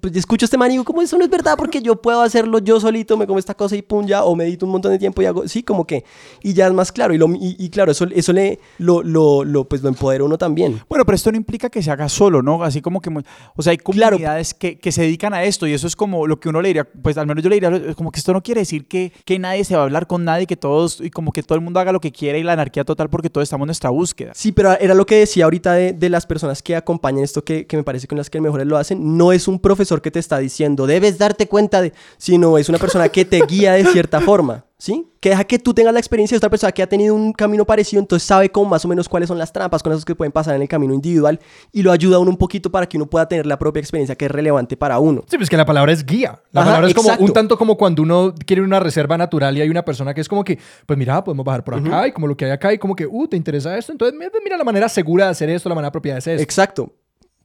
pues, 0.00 0.14
escucho 0.14 0.44
a 0.44 0.46
este 0.46 0.58
man 0.58 0.68
y 0.68 0.72
digo, 0.72 0.84
como 0.84 1.00
eso 1.00 1.16
no 1.16 1.24
es 1.24 1.30
verdad, 1.30 1.54
porque 1.56 1.80
yo 1.80 1.96
puedo 2.02 2.20
hacerlo 2.20 2.58
yo 2.58 2.78
solito, 2.80 3.16
me 3.16 3.26
como 3.26 3.38
esta 3.38 3.54
cosa 3.54 3.76
y 3.76 3.80
pum, 3.82 4.04
ya, 4.06 4.24
o 4.24 4.36
medito 4.36 4.66
un 4.66 4.72
montón 4.72 4.92
de 4.92 4.98
tiempo 4.98 5.22
y 5.22 5.24
hago, 5.24 5.48
sí, 5.48 5.62
como 5.62 5.86
que, 5.86 6.04
y 6.42 6.52
ya 6.52 6.66
es 6.66 6.72
más 6.74 6.92
claro. 6.92 7.14
Y, 7.14 7.18
lo, 7.18 7.26
y, 7.34 7.56
y 7.58 7.70
claro, 7.70 7.92
eso, 7.92 8.06
eso 8.14 8.32
le, 8.34 8.58
lo, 8.76 9.02
lo, 9.02 9.42
lo, 9.42 9.66
pues 9.66 9.82
lo 9.82 9.88
empodera 9.88 10.22
uno 10.24 10.36
también. 10.36 10.82
Bueno, 10.86 11.06
pero 11.06 11.16
esto 11.16 11.30
no 11.32 11.38
implica 11.38 11.70
que 11.70 11.82
se 11.82 11.90
haga 11.90 12.10
solo, 12.10 12.42
¿no? 12.42 12.62
Así 12.62 12.82
como 12.82 13.00
que, 13.00 13.10
o 13.56 13.62
sea, 13.62 13.70
hay 13.70 13.78
Claro. 13.78 14.16
comunidades 14.16 14.52
que, 14.52 14.78
que 14.78 14.92
se 14.92 15.00
dedican 15.02 15.32
a 15.32 15.44
esto 15.44 15.66
y 15.66 15.72
eso 15.72 15.86
es 15.86 15.96
como 15.96 16.26
lo 16.26 16.38
que 16.38 16.50
uno 16.50 16.60
le 16.60 16.68
diría, 16.68 16.84
pues 16.84 17.16
al 17.16 17.26
menos 17.26 17.42
yo 17.42 17.48
le 17.48 17.56
diría, 17.58 17.94
como 17.94 18.12
que 18.12 18.18
esto 18.18 18.34
no 18.34 18.42
quiere 18.42 18.60
decir 18.60 18.86
que, 18.86 19.12
que 19.24 19.38
nadie 19.38 19.64
se 19.64 19.74
va 19.74 19.80
a 19.80 19.84
hablar 19.84 20.06
con 20.06 20.24
nadie, 20.24 20.46
que 20.46 20.56
todos, 20.58 21.00
y 21.00 21.08
como 21.08 21.32
que 21.32 21.42
todo 21.42 21.56
el 21.56 21.64
mundo 21.64 21.80
haga 21.80 21.90
lo 21.90 22.00
que 22.00 22.12
quiera 22.12 22.36
y 22.36 22.42
la 22.42 22.52
anarquía 22.52 22.84
total 22.84 23.08
porque 23.08 23.30
todos 23.30 23.44
estamos 23.44 23.64
en 23.64 23.68
nuestra 23.68 23.88
búsqueda. 23.88 24.32
Sí, 24.34 24.52
pero 24.52 24.78
era 24.78 24.94
lo 24.94 25.06
que 25.06 25.16
decía 25.16 25.44
ahorita 25.44 25.72
de, 25.72 25.92
de 25.98 26.08
las 26.08 26.26
personas 26.26 26.62
que 26.62 26.76
acompañan 26.76 27.24
esto, 27.24 27.44
que, 27.44 27.66
que 27.66 27.76
me 27.76 27.84
parece 27.84 28.06
con 28.06 28.18
las 28.18 28.30
que 28.30 28.40
mejores 28.40 28.66
lo 28.66 28.76
hacen. 28.76 29.16
No 29.16 29.32
es 29.32 29.48
un 29.48 29.58
profesor 29.58 30.02
que 30.02 30.10
te 30.10 30.18
está 30.18 30.38
diciendo, 30.38 30.86
debes 30.86 31.18
darte 31.18 31.48
cuenta 31.48 31.80
de, 31.80 31.92
sino 32.16 32.58
es 32.58 32.68
una 32.68 32.78
persona 32.78 33.08
que 33.08 33.24
te 33.24 33.40
guía 33.46 33.72
de 33.72 33.84
cierta 33.86 34.20
forma. 34.20 34.67
¿Sí? 34.78 35.12
Que 35.20 35.30
deja 35.30 35.44
que 35.44 35.58
tú 35.58 35.74
tengas 35.74 35.92
la 35.92 35.98
experiencia 35.98 36.34
de 36.34 36.38
otra 36.38 36.50
persona 36.50 36.72
que 36.72 36.82
ha 36.82 36.86
tenido 36.86 37.14
un 37.14 37.32
camino 37.32 37.66
parecido, 37.66 38.00
entonces 38.00 38.26
sabe 38.26 38.48
como 38.48 38.70
más 38.70 38.84
o 38.84 38.88
menos 38.88 39.08
cuáles 39.08 39.28
son 39.28 39.36
las 39.36 39.52
trampas, 39.52 39.82
con 39.82 39.92
esos 39.92 40.04
que 40.04 40.14
pueden 40.14 40.32
pasar 40.32 40.54
en 40.54 40.62
el 40.62 40.68
camino 40.68 40.94
individual 40.94 41.40
y 41.72 41.82
lo 41.82 41.90
ayuda 41.90 42.16
a 42.16 42.18
uno 42.20 42.30
un 42.30 42.36
poquito 42.36 42.70
para 42.70 42.88
que 42.88 42.96
uno 42.96 43.06
pueda 43.06 43.26
tener 43.28 43.44
la 43.46 43.58
propia 43.58 43.80
experiencia 43.80 44.14
que 44.14 44.26
es 44.26 44.30
relevante 44.30 44.76
para 44.76 44.98
uno. 44.98 45.24
Sí, 45.26 45.36
pues 45.36 45.50
que 45.50 45.56
la 45.56 45.66
palabra 45.66 45.92
es 45.92 46.06
guía. 46.06 46.40
La 46.52 46.62
Ajá, 46.62 46.70
palabra 46.70 46.88
es 46.88 46.94
como 46.94 47.10
un 47.18 47.32
tanto 47.32 47.58
como 47.58 47.76
cuando 47.76 48.02
uno 48.02 48.34
quiere 48.46 48.62
una 48.62 48.80
reserva 48.80 49.18
natural 49.18 49.56
y 49.58 49.60
hay 49.60 49.68
una 49.68 49.84
persona 49.84 50.14
que 50.14 50.20
es 50.20 50.28
como 50.28 50.44
que, 50.44 50.58
pues 50.86 50.98
mira, 50.98 51.22
podemos 51.24 51.44
bajar 51.44 51.64
por 51.64 51.74
acá 51.74 52.06
y 52.06 52.12
como 52.12 52.26
lo 52.26 52.36
que 52.36 52.44
hay 52.44 52.52
acá 52.52 52.72
y 52.72 52.78
como 52.78 52.94
que, 52.94 53.06
uh, 53.06 53.26
¿te 53.26 53.36
interesa 53.36 53.76
esto? 53.76 53.92
Entonces, 53.92 54.18
mira 54.44 54.56
la 54.56 54.64
manera 54.64 54.88
segura 54.88 55.26
de 55.26 55.32
hacer 55.32 55.50
esto, 55.50 55.68
la 55.68 55.74
manera 55.74 55.88
apropiada 55.88 56.14
de 56.14 56.18
hacer 56.18 56.34
esto. 56.34 56.44
Exacto. 56.44 56.92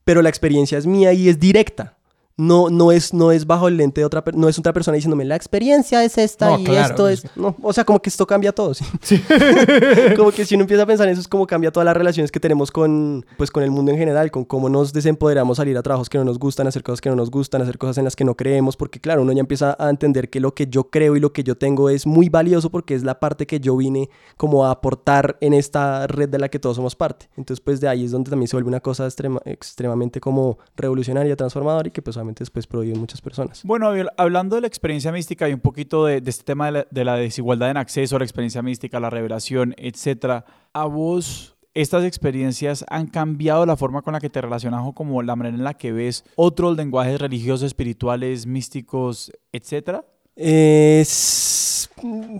Pero 0.03 0.21
la 0.21 0.29
experiencia 0.29 0.77
es 0.77 0.85
mía 0.85 1.13
y 1.13 1.29
es 1.29 1.39
directa. 1.39 1.97
No, 2.35 2.69
no, 2.69 2.91
es, 2.91 3.13
no 3.13 3.31
es 3.31 3.45
bajo 3.45 3.67
el 3.67 3.77
lente 3.77 4.01
de 4.01 4.05
otra 4.05 4.23
persona, 4.23 4.41
no 4.41 4.49
es 4.49 4.57
otra 4.57 4.73
persona 4.73 4.95
diciéndome 4.95 5.23
la 5.23 5.35
experiencia 5.35 6.03
es 6.03 6.17
esta 6.17 6.49
No, 6.49 6.59
y 6.59 6.63
claro, 6.63 6.87
esto 6.89 7.07
es. 7.07 7.27
No, 7.37 7.55
o 7.61 7.71
sea, 7.73 7.85
como 7.85 8.01
que 8.01 8.09
esto 8.09 8.25
cambia 8.25 8.51
todo. 8.51 8.73
¿sí? 8.73 8.85
como 10.17 10.31
que 10.31 10.45
si 10.45 10.55
uno 10.55 10.63
empieza 10.63 10.83
a 10.83 10.85
pensar 10.85 11.07
en 11.07 11.13
eso, 11.13 11.21
es 11.21 11.27
como 11.27 11.45
cambia 11.45 11.71
todas 11.71 11.85
las 11.85 11.95
relaciones 11.95 12.31
que 12.31 12.39
tenemos 12.39 12.71
con, 12.71 13.25
pues, 13.37 13.51
con 13.51 13.61
el 13.63 13.69
mundo 13.71 13.91
en 13.91 13.97
general, 13.97 14.31
con 14.31 14.45
cómo 14.45 14.67
nos 14.67 14.93
desempoderamos 14.93 15.57
salir 15.57 15.77
a 15.77 15.83
trabajos 15.83 16.09
que 16.09 16.17
no 16.17 16.25
nos 16.25 16.39
gustan, 16.39 16.65
hacer 16.67 16.81
cosas 16.83 17.01
que 17.01 17.09
no 17.09 17.15
nos 17.15 17.29
gustan, 17.29 17.61
hacer 17.61 17.77
cosas 17.77 17.97
en 17.99 18.05
las 18.05 18.15
que 18.15 18.25
no 18.25 18.35
creemos, 18.35 18.77
porque 18.77 18.99
claro, 18.99 19.21
uno 19.21 19.31
ya 19.31 19.39
empieza 19.41 19.75
a 19.77 19.89
entender 19.89 20.29
que 20.29 20.39
lo 20.39 20.55
que 20.55 20.67
yo 20.67 20.89
creo 20.89 21.15
y 21.15 21.19
lo 21.19 21.33
que 21.33 21.43
yo 21.43 21.55
tengo 21.55 21.89
es 21.89 22.07
muy 22.07 22.29
valioso 22.29 22.69
porque 22.71 22.95
es 22.95 23.03
la 23.03 23.19
parte 23.19 23.45
que 23.45 23.59
yo 23.59 23.77
vine 23.77 24.09
como 24.37 24.65
a 24.65 24.71
aportar 24.71 25.37
en 25.39 25.53
esta 25.53 26.07
red 26.07 26.29
de 26.29 26.39
la 26.39 26.49
que 26.49 26.59
todos 26.59 26.77
somos 26.77 26.95
parte. 26.95 27.29
Entonces, 27.37 27.61
pues 27.63 27.79
de 27.79 27.87
ahí 27.87 28.05
es 28.05 28.11
donde 28.11 28.29
también 28.29 28.47
se 28.47 28.55
vuelve 28.55 28.69
una 28.69 28.79
cosa 28.79 29.05
extrema- 29.05 29.41
extremadamente 29.45 30.19
como 30.19 30.57
revolucionaria, 30.75 31.35
transformadora 31.35 31.87
y 31.87 31.91
que 31.91 32.01
pues 32.01 32.17
después 32.31 32.67
prohíbe 32.67 32.95
muchas 32.95 33.21
personas. 33.21 33.61
Bueno, 33.63 33.91
hablando 34.17 34.55
de 34.55 34.61
la 34.61 34.67
experiencia 34.67 35.11
mística 35.11 35.47
y 35.49 35.53
un 35.53 35.59
poquito 35.59 36.05
de, 36.05 36.21
de 36.21 36.29
este 36.29 36.43
tema 36.43 36.67
de 36.67 36.71
la, 36.71 36.87
de 36.89 37.05
la 37.05 37.15
desigualdad 37.15 37.69
en 37.69 37.77
acceso 37.77 38.15
a 38.15 38.19
la 38.19 38.25
experiencia 38.25 38.61
mística, 38.61 38.99
la 38.99 39.09
revelación, 39.09 39.73
etcétera, 39.77 40.45
¿a 40.73 40.85
vos 40.85 41.55
estas 41.75 42.03
experiencias 42.05 42.85
han 42.89 43.07
cambiado 43.07 43.65
la 43.65 43.75
forma 43.75 44.03
con 44.03 44.13
la 44.13 44.19
que 44.19 44.29
te 44.29 44.39
relacionas 44.41 44.81
o 44.85 44.93
como 44.93 45.23
la 45.23 45.35
manera 45.35 45.55
en 45.57 45.63
la 45.63 45.73
que 45.73 45.91
ves 45.91 46.23
otros 46.35 46.77
lenguajes 46.77 47.19
religiosos, 47.19 47.63
espirituales, 47.65 48.45
místicos, 48.45 49.31
etcétera? 49.51 50.05
Eh, 50.35 50.99
s- 51.01 51.89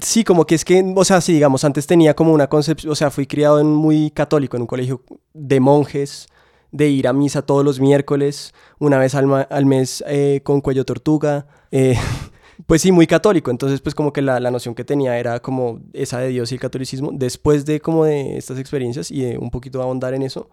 sí, 0.01 0.23
como 0.23 0.45
que 0.45 0.55
es 0.55 0.65
que, 0.65 0.83
o 0.95 1.03
sea, 1.05 1.21
sí, 1.21 1.33
digamos, 1.33 1.63
antes 1.63 1.87
tenía 1.87 2.15
como 2.15 2.33
una 2.33 2.47
concepción, 2.47 2.91
o 2.91 2.95
sea, 2.95 3.09
fui 3.11 3.25
criado 3.27 3.59
en 3.59 3.67
muy 3.73 4.11
católico, 4.11 4.55
en 4.57 4.61
un 4.63 4.67
colegio 4.67 5.01
de 5.33 5.59
monjes, 5.59 6.27
de 6.73 6.89
ir 6.89 7.07
a 7.07 7.13
misa 7.13 7.41
todos 7.43 7.63
los 7.63 7.79
miércoles, 7.79 8.53
una 8.79 8.97
vez 8.97 9.15
al, 9.15 9.47
al 9.49 9.65
mes 9.65 10.03
eh, 10.07 10.41
con 10.43 10.59
cuello 10.59 10.83
tortuga, 10.83 11.47
eh, 11.71 11.95
pues 12.67 12.81
sí, 12.81 12.91
muy 12.91 13.07
católico, 13.07 13.49
entonces 13.51 13.79
pues 13.79 13.95
como 13.95 14.11
que 14.11 14.21
la, 14.21 14.39
la 14.41 14.51
noción 14.51 14.75
que 14.75 14.83
tenía 14.83 15.17
era 15.17 15.39
como 15.39 15.79
esa 15.93 16.19
de 16.19 16.27
Dios 16.29 16.51
y 16.51 16.55
el 16.55 16.61
catolicismo, 16.61 17.11
después 17.13 17.65
de 17.65 17.79
como 17.79 18.03
de 18.05 18.37
estas 18.37 18.59
experiencias 18.59 19.09
y 19.11 19.21
de 19.21 19.37
un 19.37 19.49
poquito 19.51 19.81
ahondar 19.81 20.13
en 20.13 20.23
eso, 20.23 20.49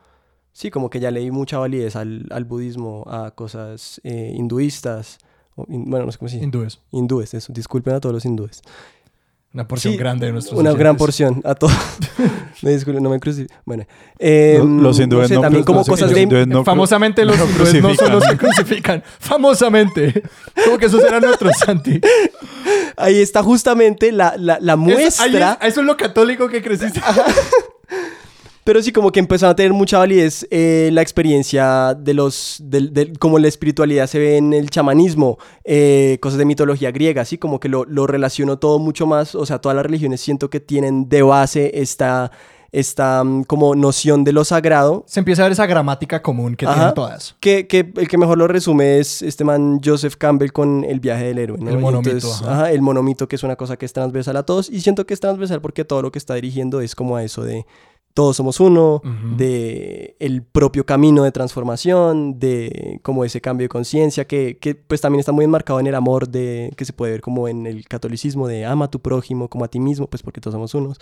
sí, 0.53 0.71
como 0.71 0.91
que 0.91 1.01
ya 1.01 1.11
leí 1.11 1.31
mucha 1.31 1.59
validez 1.59 1.97
al, 1.97 2.27
al 2.31 2.45
budismo, 2.45 3.05
a 3.09 3.31
cosas 3.33 4.01
eh, 4.05 4.33
hinduistas, 4.37 5.19
o 5.57 5.65
hin- 5.69 5.85
bueno, 5.89 6.07
no 6.07 6.13
sé 6.13 6.19
cómo 6.19 6.29
se 6.29 6.37
dice. 6.37 6.45
Hindúes. 6.45 6.81
Hindúes, 6.93 7.35
eso. 7.35 7.53
Disculpen 7.53 7.95
a 7.95 8.01
todos 8.01 8.13
los 8.15 8.25
hindúes. 8.25 8.63
Una 9.53 9.67
porción 9.67 9.93
Sí, 9.95 9.99
grande 9.99 10.27
de 10.27 10.33
nuestros 10.33 10.59
Una 10.61 10.73
gran 10.75 10.97
porción 10.97 11.41
a 11.45 11.57
todos. 11.57 11.73
me 12.63 12.71
disculpen, 12.71 13.03
no 13.03 13.11
me 13.11 13.19
crucifiquen. 13.19 13.57
Bueno. 13.65 13.85
eh, 14.19 14.61
Los 14.65 15.01
hindúes 15.01 15.27
sé, 15.29 15.35
no 15.35 15.41
también 15.41 15.65
cru- 15.65 15.67
como 15.67 15.79
los 15.81 15.89
cosas 15.89 16.11
de... 16.11 16.47
no 16.47 16.63
Famosamente 16.65 17.25
los 17.25 17.37
hindúes 17.37 17.83
no 17.83 17.95
son 17.95 18.13
los 18.13 18.25
que 18.29 18.37
crucifican. 18.37 19.01
crucifican. 19.01 19.03
Famosamente. 19.19 20.23
Como 20.65 20.79
que 20.79 20.87
eso 20.87 21.01
será 21.01 21.19
nuestro 21.19 21.51
Santi. 21.53 22.01
Ahí 22.97 23.21
está 23.21 23.43
justamente 23.43 24.13
la, 24.13 24.37
la, 24.37 24.59
la 24.61 24.75
Eso, 24.75 25.23
ahí 25.23 25.31
muestra. 25.33 25.59
es, 25.63 25.69
eso 25.73 25.81
es 25.81 25.87
lo 25.87 25.97
católico 25.97 26.49
que 26.49 26.63
creciste. 26.63 27.01
Pero 28.71 28.85
sí, 28.85 28.93
como 28.93 29.11
que 29.11 29.19
empezaron 29.19 29.51
a 29.51 29.57
tener 29.57 29.73
mucha 29.73 29.99
validez 29.99 30.47
eh, 30.49 30.91
la 30.93 31.03
experiencia 31.03 31.93
de 31.99 32.15
los. 32.15 32.59
del- 32.63 33.19
como 33.19 33.41
la 33.41 33.49
espiritualidad 33.49 34.07
se 34.07 34.21
ve 34.21 34.37
en 34.37 34.53
el 34.53 34.71
chamanismo, 34.71 35.39
eh, 35.65 36.19
cosas 36.23 36.39
de 36.39 36.45
mitología 36.45 36.93
griega, 36.93 37.23
así 37.23 37.37
como 37.37 37.59
que 37.59 37.69
lo, 37.69 37.85
lo 37.85 38.07
relaciono 38.07 38.61
todo 38.61 38.79
mucho 38.79 39.07
más. 39.09 39.35
O 39.35 39.45
sea, 39.45 39.59
todas 39.61 39.75
las 39.75 39.85
religiones 39.85 40.21
siento 40.21 40.51
que 40.51 40.61
tienen 40.61 41.09
de 41.09 41.23
base 41.23 41.81
esta. 41.83 42.31
esta 42.71 43.25
mm, 43.25 43.43
como 43.43 43.75
noción 43.75 44.23
de 44.23 44.31
lo 44.33 44.45
sagrado 44.45 45.03
Se 45.09 45.19
empieza 45.19 45.43
a 45.43 45.47
ver 45.47 45.53
esa 45.53 45.67
gramática 45.67 46.23
común 46.23 46.55
que 46.55 46.65
Ajá. 46.67 46.75
tienen 46.77 46.95
todas. 46.95 47.35
Que, 47.41 47.67
que 47.67 47.93
el 47.97 48.07
que 48.07 48.17
mejor 48.19 48.39
lo 48.39 48.47
resume 48.47 49.01
es 49.01 49.23
este 49.23 49.43
man 49.43 49.81
Joseph 49.85 50.15
Campbell 50.17 50.53
con 50.53 50.85
El 50.85 51.01
viaje 51.01 51.25
del 51.25 51.39
héroe. 51.39 51.59
¿no? 51.59 51.69
El 51.71 51.79
monomito, 51.79 52.11
entonces, 52.11 52.41
ajá. 52.43 52.53
ajá, 52.53 52.71
el 52.71 52.83
monomito, 52.83 53.27
que 53.27 53.35
es 53.35 53.43
una 53.43 53.57
cosa 53.57 53.77
que 53.77 53.85
es 53.87 53.93
transversal 53.93 54.37
a 54.37 54.45
todos. 54.45 54.71
Y 54.71 54.81
siento 54.83 55.05
que 55.07 55.15
es 55.15 55.19
transversal 55.19 55.61
porque 55.61 55.85
todo 55.85 56.03
lo 56.03 56.13
que 56.13 56.21
está 56.21 56.35
dirigiendo 56.35 56.81
es 56.81 56.95
como 56.95 57.17
a 57.17 57.25
eso 57.25 57.43
de 57.43 57.67
todos 58.15 58.37
somos 58.37 58.61
uno, 58.61 58.97
Ujú. 59.05 59.37
de 59.37 60.17
el 60.19 60.43
propio 60.43 60.85
camino 60.85 61.23
de 61.23 61.33
transformación, 61.33 62.39
de 62.39 63.01
como 63.03 63.25
ese 63.25 63.41
cambio 63.41 63.65
de 63.65 63.69
conciencia, 63.69 64.27
que, 64.27 64.59
que 64.59 64.75
pues 64.75 65.01
también 65.01 65.21
está 65.21 65.33
muy 65.33 65.45
enmarcado 65.45 65.81
en 65.81 65.87
el 65.87 65.95
amor 65.95 66.29
de 66.29 66.73
que 66.77 66.85
se 66.85 66.93
puede 66.93 67.13
ver 67.13 67.21
como 67.21 67.49
en 67.49 67.67
el 67.67 67.87
catolicismo 67.87 68.49
de 68.49 68.65
ama 68.65 68.87
a 68.87 68.91
tu 68.91 69.01
prójimo 69.01 69.49
como 69.49 69.65
a 69.65 69.69
ti 69.69 69.81
mismo, 69.81 70.07
pues 70.09 70.23
porque 70.23 70.41
todos 70.41 70.55
somos 70.55 70.75
unos. 70.75 70.99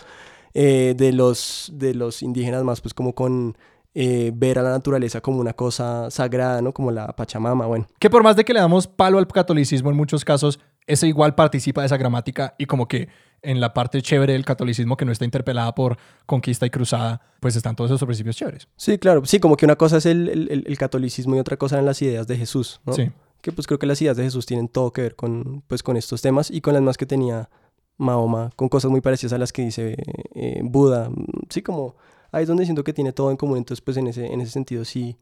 Eh, 0.54 0.94
de, 0.96 1.12
los, 1.12 1.70
de 1.74 1.94
los 1.94 2.22
indígenas 2.22 2.64
más 2.64 2.80
pues 2.80 2.94
como 2.94 3.14
con 3.14 3.56
eh, 3.94 4.32
ver 4.34 4.58
a 4.58 4.62
la 4.62 4.70
naturaleza 4.70 5.20
como 5.20 5.40
una 5.40 5.52
cosa 5.52 6.10
sagrada, 6.10 6.62
¿no? 6.62 6.72
Como 6.72 6.90
la 6.90 7.08
Pachamama, 7.14 7.66
bueno. 7.66 7.86
Que 7.98 8.08
por 8.10 8.22
más 8.22 8.36
de 8.36 8.44
que 8.44 8.54
le 8.54 8.60
damos 8.60 8.86
palo 8.86 9.18
al 9.18 9.26
catolicismo 9.26 9.90
en 9.90 9.96
muchos 9.96 10.24
casos, 10.24 10.58
ese 10.88 11.06
igual 11.06 11.34
participa 11.36 11.82
de 11.82 11.86
esa 11.86 11.96
gramática 11.96 12.54
y 12.58 12.66
como 12.66 12.88
que 12.88 13.08
en 13.42 13.60
la 13.60 13.72
parte 13.72 14.02
chévere 14.02 14.32
del 14.32 14.44
catolicismo 14.44 14.96
que 14.96 15.04
no 15.04 15.12
está 15.12 15.24
interpelada 15.24 15.72
por 15.74 15.96
conquista 16.26 16.66
y 16.66 16.70
cruzada, 16.70 17.20
pues 17.38 17.54
están 17.54 17.76
todos 17.76 17.90
esos 17.92 18.04
principios 18.04 18.34
chéveres. 18.36 18.66
Sí, 18.76 18.98
claro, 18.98 19.24
sí, 19.24 19.38
como 19.38 19.56
que 19.56 19.64
una 19.64 19.76
cosa 19.76 19.98
es 19.98 20.06
el, 20.06 20.28
el- 20.28 20.64
el- 20.66 20.78
catolicismo 20.78 21.36
y 21.36 21.38
otra 21.38 21.56
cosa 21.56 21.76
eran 21.76 21.86
las 21.86 22.02
ideas 22.02 22.26
de 22.26 22.36
Jesús, 22.36 22.80
¿no? 22.84 22.94
Sí. 22.94 23.10
Que 23.40 23.52
pues 23.52 23.68
creo 23.68 23.78
que 23.78 23.86
las 23.86 24.02
ideas 24.02 24.16
de 24.16 24.24
Jesús 24.24 24.44
tienen 24.46 24.66
todo 24.66 24.92
que 24.92 25.02
ver 25.02 25.14
con, 25.14 25.62
pues, 25.68 25.84
con 25.84 25.96
estos 25.96 26.20
temas 26.20 26.50
y 26.50 26.60
con 26.60 26.74
las 26.74 26.82
más 26.82 26.96
que 26.96 27.06
tenía 27.06 27.48
Mahoma, 27.96 28.50
con 28.56 28.68
cosas 28.68 28.90
muy 28.90 29.00
parecidas 29.00 29.32
a 29.34 29.38
las 29.38 29.52
que 29.52 29.62
dice 29.62 29.96
eh, 30.34 30.60
Buda. 30.64 31.10
Sí, 31.48 31.62
como 31.62 31.94
ahí 32.32 32.42
es 32.42 32.48
donde 32.48 32.64
siento 32.64 32.82
que 32.82 32.92
tiene 32.92 33.12
todo 33.12 33.30
en 33.30 33.36
común, 33.36 33.58
entonces 33.58 33.80
pues 33.82 33.96
en 33.96 34.08
ese, 34.08 34.26
en 34.26 34.40
ese 34.40 34.50
sentido 34.50 34.84
sí, 34.84 35.16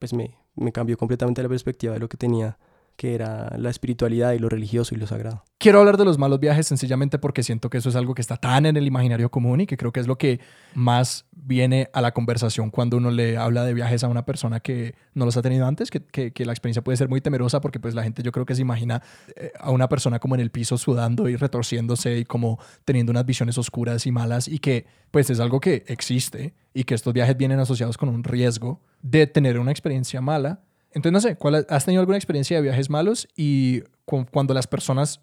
pues 0.00 0.12
me, 0.12 0.36
me 0.56 0.72
cambió 0.72 0.96
completamente 0.98 1.42
la 1.42 1.48
perspectiva 1.48 1.92
de 1.94 2.00
lo 2.00 2.08
que 2.08 2.16
tenía, 2.16 2.58
que 2.96 3.14
era 3.14 3.56
la 3.58 3.70
espiritualidad 3.70 4.32
y 4.32 4.38
lo 4.38 4.48
religioso 4.48 4.94
y 4.94 4.98
lo 4.98 5.06
sagrado. 5.06 5.44
Quiero 5.58 5.78
hablar 5.80 5.96
de 5.96 6.04
los 6.04 6.18
malos 6.18 6.40
viajes 6.40 6.66
sencillamente 6.66 7.18
porque 7.18 7.42
siento 7.42 7.70
que 7.70 7.78
eso 7.78 7.88
es 7.88 7.96
algo 7.96 8.14
que 8.14 8.20
está 8.20 8.36
tan 8.36 8.66
en 8.66 8.76
el 8.76 8.86
imaginario 8.86 9.30
común 9.30 9.60
y 9.60 9.66
que 9.66 9.76
creo 9.76 9.92
que 9.92 10.00
es 10.00 10.06
lo 10.06 10.18
que 10.18 10.40
más 10.74 11.26
viene 11.32 11.88
a 11.92 12.00
la 12.00 12.12
conversación 12.12 12.70
cuando 12.70 12.96
uno 12.96 13.10
le 13.10 13.36
habla 13.36 13.64
de 13.64 13.74
viajes 13.74 14.02
a 14.04 14.08
una 14.08 14.24
persona 14.24 14.60
que 14.60 14.94
no 15.14 15.24
los 15.24 15.36
ha 15.36 15.42
tenido 15.42 15.66
antes, 15.66 15.90
que, 15.90 16.04
que- 16.04 16.44
la 16.44 16.52
experiencia 16.52 16.82
puede 16.82 16.96
ser 16.96 17.08
muy 17.08 17.20
temerosa 17.20 17.60
porque 17.60 17.78
pues 17.78 17.94
la 17.94 18.02
gente 18.02 18.22
yo 18.22 18.32
creo 18.32 18.44
que 18.44 18.54
se 18.56 18.62
imagina 18.62 19.02
eh, 19.36 19.52
a 19.60 19.70
una 19.70 19.88
persona 19.88 20.18
como 20.18 20.34
en 20.34 20.40
el 20.40 20.50
piso 20.50 20.76
sudando 20.78 21.28
y 21.28 21.36
retorciéndose 21.36 22.18
y 22.18 22.24
como 22.24 22.58
teniendo 22.84 23.10
unas 23.12 23.24
visiones 23.24 23.56
oscuras 23.58 24.06
y 24.06 24.10
malas 24.10 24.48
y 24.48 24.58
que 24.58 24.86
pues 25.12 25.30
es 25.30 25.38
algo 25.38 25.60
que 25.60 25.84
existe 25.86 26.54
y 26.74 26.84
que 26.84 26.94
estos 26.94 27.12
viajes 27.12 27.36
vienen 27.36 27.60
asociados 27.60 27.96
con 27.96 28.08
un 28.08 28.24
riesgo 28.24 28.80
de 29.02 29.26
tener 29.28 29.58
una 29.58 29.70
experiencia 29.70 30.20
mala. 30.20 30.62
Entonces 30.94 31.12
no 31.12 31.20
sé, 31.20 31.36
¿cuál, 31.36 31.66
¿has 31.68 31.84
tenido 31.84 32.00
alguna 32.00 32.18
experiencia 32.18 32.56
de 32.56 32.62
viajes 32.62 32.90
malos? 32.90 33.28
Y 33.36 33.82
cu- 34.04 34.26
cuando 34.30 34.54
las 34.54 34.66
personas 34.66 35.20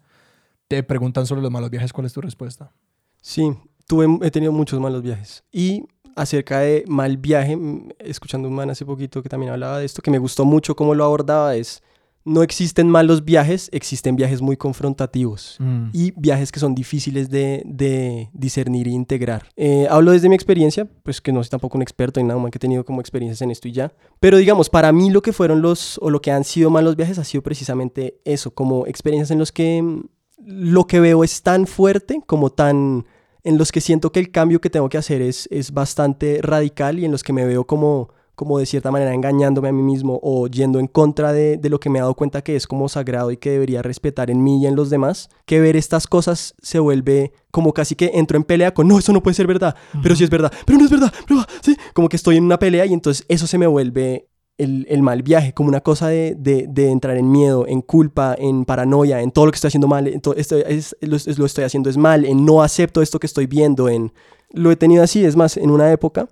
te 0.68 0.82
preguntan 0.82 1.26
sobre 1.26 1.42
los 1.42 1.50
malos 1.50 1.70
viajes, 1.70 1.92
¿cuál 1.92 2.06
es 2.06 2.12
tu 2.12 2.20
respuesta? 2.20 2.72
Sí, 3.20 3.52
tuve, 3.86 4.06
he 4.26 4.30
tenido 4.30 4.52
muchos 4.52 4.80
malos 4.80 5.02
viajes. 5.02 5.44
Y 5.52 5.84
acerca 6.16 6.60
de 6.60 6.84
mal 6.86 7.16
viaje, 7.16 7.56
mm, 7.56 7.90
escuchando 7.98 8.48
un 8.48 8.54
man 8.54 8.70
hace 8.70 8.84
poquito 8.84 9.22
que 9.22 9.28
también 9.28 9.52
hablaba 9.52 9.78
de 9.78 9.84
esto, 9.84 10.02
que 10.02 10.10
me 10.10 10.18
gustó 10.18 10.44
mucho 10.44 10.74
cómo 10.76 10.94
lo 10.94 11.04
abordaba, 11.04 11.54
es, 11.56 11.82
no 12.30 12.44
existen 12.44 12.88
malos 12.88 13.24
viajes, 13.24 13.68
existen 13.72 14.14
viajes 14.14 14.40
muy 14.40 14.56
confrontativos. 14.56 15.58
Y 15.92 16.12
viajes 16.12 16.52
que 16.52 16.60
son 16.60 16.76
difíciles 16.76 17.28
de, 17.28 17.62
de 17.66 18.30
discernir 18.32 18.86
e 18.86 18.90
integrar. 18.90 19.48
Eh, 19.56 19.88
hablo 19.90 20.12
desde 20.12 20.28
mi 20.28 20.36
experiencia, 20.36 20.88
pues 21.02 21.20
que 21.20 21.32
no 21.32 21.42
soy 21.42 21.50
tampoco 21.50 21.76
un 21.76 21.82
experto 21.82 22.20
en 22.20 22.28
nada, 22.28 22.38
man, 22.38 22.52
que 22.52 22.58
he 22.58 22.60
tenido 22.60 22.84
como 22.84 23.00
experiencias 23.00 23.42
en 23.42 23.50
esto 23.50 23.66
y 23.66 23.72
ya. 23.72 23.92
Pero 24.20 24.36
digamos, 24.38 24.70
para 24.70 24.92
mí 24.92 25.10
lo 25.10 25.22
que 25.22 25.32
fueron 25.32 25.60
los, 25.60 25.98
o 25.98 26.08
lo 26.08 26.22
que 26.22 26.30
han 26.30 26.44
sido 26.44 26.70
malos 26.70 26.94
viajes 26.94 27.18
ha 27.18 27.24
sido 27.24 27.42
precisamente 27.42 28.20
eso, 28.24 28.52
como 28.52 28.86
experiencias 28.86 29.32
en 29.32 29.40
los 29.40 29.50
que 29.50 29.82
mm, 29.82 30.02
lo 30.38 30.86
que 30.86 31.00
veo 31.00 31.24
es 31.24 31.42
tan 31.42 31.66
fuerte, 31.66 32.22
como 32.26 32.50
tan... 32.50 33.06
en 33.42 33.58
los 33.58 33.72
que 33.72 33.80
siento 33.80 34.12
que 34.12 34.20
el 34.20 34.30
cambio 34.30 34.60
que 34.60 34.70
tengo 34.70 34.88
que 34.88 34.98
hacer 34.98 35.20
es, 35.20 35.48
es 35.50 35.72
bastante 35.72 36.38
radical 36.42 37.00
y 37.00 37.04
en 37.06 37.10
los 37.10 37.24
que 37.24 37.32
me 37.32 37.44
veo 37.44 37.66
como 37.66 38.10
como 38.40 38.58
de 38.58 38.64
cierta 38.64 38.90
manera 38.90 39.12
engañándome 39.12 39.68
a 39.68 39.72
mí 39.72 39.82
mismo 39.82 40.18
o 40.22 40.46
yendo 40.46 40.78
en 40.80 40.86
contra 40.86 41.34
de, 41.34 41.58
de 41.58 41.68
lo 41.68 41.78
que 41.78 41.90
me 41.90 41.98
he 41.98 42.00
dado 42.00 42.14
cuenta 42.14 42.40
que 42.40 42.56
es 42.56 42.66
como 42.66 42.88
sagrado 42.88 43.30
y 43.30 43.36
que 43.36 43.50
debería 43.50 43.82
respetar 43.82 44.30
en 44.30 44.42
mí 44.42 44.62
y 44.62 44.66
en 44.66 44.76
los 44.76 44.88
demás, 44.88 45.28
que 45.44 45.60
ver 45.60 45.76
estas 45.76 46.06
cosas 46.06 46.54
se 46.62 46.78
vuelve 46.78 47.34
como 47.50 47.74
casi 47.74 47.96
que 47.96 48.12
entro 48.14 48.38
en 48.38 48.44
pelea 48.44 48.72
con, 48.72 48.88
no, 48.88 48.98
eso 48.98 49.12
no 49.12 49.22
puede 49.22 49.34
ser 49.34 49.46
verdad, 49.46 49.76
pero 50.02 50.16
sí 50.16 50.24
es 50.24 50.30
verdad, 50.30 50.50
pero 50.64 50.78
no 50.78 50.86
es 50.86 50.90
verdad, 50.90 51.12
pero 51.28 51.42
sí, 51.60 51.76
como 51.92 52.08
que 52.08 52.16
estoy 52.16 52.38
en 52.38 52.44
una 52.44 52.58
pelea 52.58 52.86
y 52.86 52.94
entonces 52.94 53.26
eso 53.28 53.46
se 53.46 53.58
me 53.58 53.66
vuelve 53.66 54.26
el, 54.56 54.86
el 54.88 55.02
mal 55.02 55.22
viaje, 55.22 55.52
como 55.52 55.68
una 55.68 55.82
cosa 55.82 56.08
de, 56.08 56.34
de, 56.34 56.64
de 56.66 56.90
entrar 56.90 57.18
en 57.18 57.30
miedo, 57.30 57.66
en 57.66 57.82
culpa, 57.82 58.34
en 58.38 58.64
paranoia, 58.64 59.20
en 59.20 59.32
todo 59.32 59.44
lo 59.44 59.52
que 59.52 59.56
estoy 59.56 59.68
haciendo 59.68 59.86
mal, 59.88 60.06
en 60.06 60.20
todo 60.22 60.34
esto 60.36 60.56
es, 60.56 60.96
lo, 61.02 61.16
es- 61.16 61.38
lo 61.38 61.44
estoy 61.44 61.64
haciendo 61.64 61.90
es 61.90 61.98
mal, 61.98 62.24
en 62.24 62.46
no 62.46 62.62
acepto 62.62 63.02
esto 63.02 63.18
que 63.20 63.26
estoy 63.26 63.46
viendo, 63.46 63.90
en 63.90 64.12
lo 64.52 64.70
he 64.70 64.76
tenido 64.76 65.02
así, 65.02 65.24
es 65.24 65.36
más, 65.36 65.56
en 65.58 65.70
una 65.70 65.92
época 65.92 66.28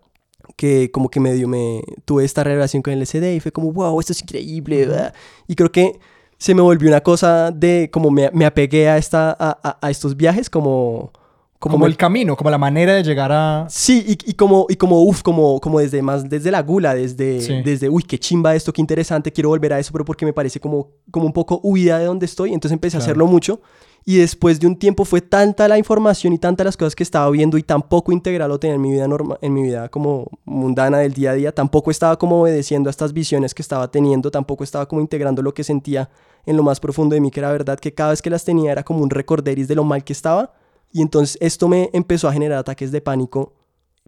que 0.59 0.91
como 0.91 1.09
que 1.09 1.21
medio 1.21 1.47
me 1.47 1.83
tuve 2.05 2.25
esta 2.25 2.43
relación 2.43 2.83
con 2.83 2.93
el 2.93 3.01
SD 3.07 3.37
y 3.37 3.41
fue 3.41 3.53
como, 3.53 3.73
wow, 3.73 3.99
esto 4.01 4.13
es 4.13 4.21
increíble, 4.21 4.87
¿verdad? 4.87 5.15
y 5.47 5.55
creo 5.55 5.71
que 5.71 5.99
se 6.37 6.53
me 6.55 6.61
volvió 6.63 6.89
una 6.89 7.01
cosa 7.01 7.53
de 7.53 7.89
como 7.93 8.11
me, 8.11 8.29
me 8.33 8.45
apegué 8.45 8.89
a, 8.89 8.99
esta, 8.99 9.31
a, 9.39 9.57
a- 9.63 9.79
a 9.81 9.91
estos 9.91 10.17
viajes 10.17 10.51
como... 10.51 11.13
Como, 11.61 11.79
me- 11.79 11.87
el 11.87 11.97
camino, 11.97 12.37
como 12.37 12.51
la 12.51 12.59
manera 12.59 12.95
de 12.95 13.03
llegar 13.03 13.31
a... 13.33 13.67
Sí, 13.69 14.05
y, 14.07 14.31
y 14.31 14.35
como, 14.35 14.67
y 14.69 14.77
como, 14.77 15.03
uf, 15.03 15.23
como, 15.23 15.61
como 15.61 15.79
desde 15.81 16.03
más, 16.03 16.29
desde 16.29 16.51
la 16.53 16.63
gula, 16.63 16.95
desde, 16.95 17.41
Sí. 17.41 17.63
desde, 17.65 17.89
uy, 17.89 18.03
qué 18.05 18.17
chimba 18.19 18.55
esto, 18.55 18.73
qué 18.73 18.81
interesante, 18.81 19.33
quiero 19.33 19.49
volver 19.51 19.73
a 19.73 19.79
eso, 19.81 19.91
pero 19.93 20.05
porque 20.05 20.25
me 20.25 20.33
parece 20.33 20.61
como, 20.61 20.91
como 21.11 21.27
un 21.27 21.33
poco 21.33 21.59
huida 21.65 21.99
de 21.99 22.05
donde 22.05 22.27
estoy, 22.27 22.53
entonces 22.55 22.75
empecé 22.75 22.97
a 22.97 23.01
hacerlo 23.01 23.27
mucho, 23.27 23.61
y 24.09 24.17
después 24.17 24.59
de 24.59 24.67
un 24.67 24.75
tiempo 24.75 25.05
fue 25.05 25.21
tanta 25.21 25.69
la 25.69 25.77
información 25.77 26.33
y 26.33 26.39
tantas 26.39 26.65
las 26.65 26.79
cosas 26.79 26.97
que 26.97 27.03
estaba 27.03 27.29
viendo 27.29 27.59
y 27.59 27.63
tampoco 27.63 28.11
integral 28.11 28.49
lo 28.49 28.59
tenía 28.59 28.77
en 28.77 28.81
mi 28.81 28.93
vida 28.93 29.07
normal, 29.07 29.37
en 29.43 29.53
mi 29.53 29.63
vida 29.63 29.91
como 29.91 30.31
mundana 30.47 31.01
del 31.01 31.13
día 31.13 31.33
a 31.33 31.35
día, 31.35 31.55
tampoco 31.55 31.91
estaba 31.91 32.19
como 32.19 32.41
obedeciendo 32.41 32.89
a 32.89 32.91
estas 32.91 33.13
visiones 33.13 33.53
que 33.53 33.61
estaba 33.61 33.91
teniendo, 33.91 34.31
tampoco 34.31 34.65
estaba 34.65 34.89
como 34.89 35.03
integrando 35.03 35.43
lo 35.43 35.53
que 35.53 35.63
sentía 35.63 36.09
en 36.47 36.57
lo 36.57 36.63
más 36.63 36.81
profundo 36.81 37.13
de 37.13 37.21
mí, 37.21 37.31
que 37.31 37.41
era 37.41 37.53
verdad, 37.53 37.79
que 37.79 37.93
cada 37.93 38.09
vez 38.09 38.23
que 38.23 38.31
las 38.31 38.47
tenía 38.47 38.73
era 38.73 38.83
como 38.83 39.03
un 39.03 39.11
recorderis 39.11 39.69
de 39.69 39.75
lo 39.75 39.85
mal 39.85 40.03
que 40.03 40.15
estaba, 40.15 40.55
y 40.91 41.03
entonces 41.03 41.37
esto 41.43 41.69
me 41.69 41.91
empezó 41.93 42.29
a 42.29 42.33
generar 42.33 42.61
ataques 42.61 42.91
de 42.91 43.03
pánico 43.03 43.53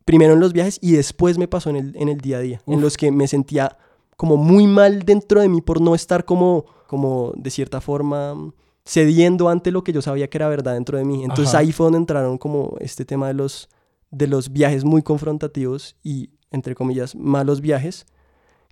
primero 0.07 0.33
en 0.33 0.41
los 0.41 0.55
viajes 0.55 0.79
y 0.81 0.93
después 0.93 1.37
me 1.37 1.47
pasó 1.47 1.69
en 1.69 1.77
el, 1.77 1.93
en 1.97 2.09
el 2.09 2.23
día 2.23 2.39
a 2.39 2.41
día, 2.41 2.63
en 2.67 2.81
los 2.81 2.97
que 2.97 3.13
me 3.13 3.29
sentía 3.29 3.77
como 4.17 4.39
muy 4.39 4.67
mal 4.67 5.01
dentro 5.01 5.43
de 5.43 5.51
mí 5.51 5.61
por 5.61 5.79
no 5.79 5.95
estar 5.95 6.25
como, 6.25 6.65
como 6.87 7.35
de 7.37 7.51
cierta 7.51 7.83
forma 7.83 8.35
cediendo 8.91 9.49
ante 9.49 9.71
lo 9.71 9.85
que 9.85 9.93
yo 9.93 10.03
sabía 10.03 10.29
que 10.29 10.39
era 10.39 10.49
verdad 10.49 10.75
dentro 10.75 10.99
de 10.99 11.05
mí. 11.05 11.23
Entonces 11.23 11.49
Ajá. 11.55 11.59
ahí 11.59 11.71
fue 11.73 11.85
donde 11.85 11.99
entraron 11.99 12.39
como 12.39 12.77
este 12.81 13.05
tema 13.05 13.29
de 13.29 13.35
los, 13.35 13.69
de 14.11 14.27
los 14.27 14.53
viajes 14.53 14.85
muy 14.85 15.03
confrontativos 15.03 15.97
y, 16.03 16.31
entre 16.51 16.75
comillas, 16.75 17.15
malos 17.15 17.61
viajes, 17.61 18.07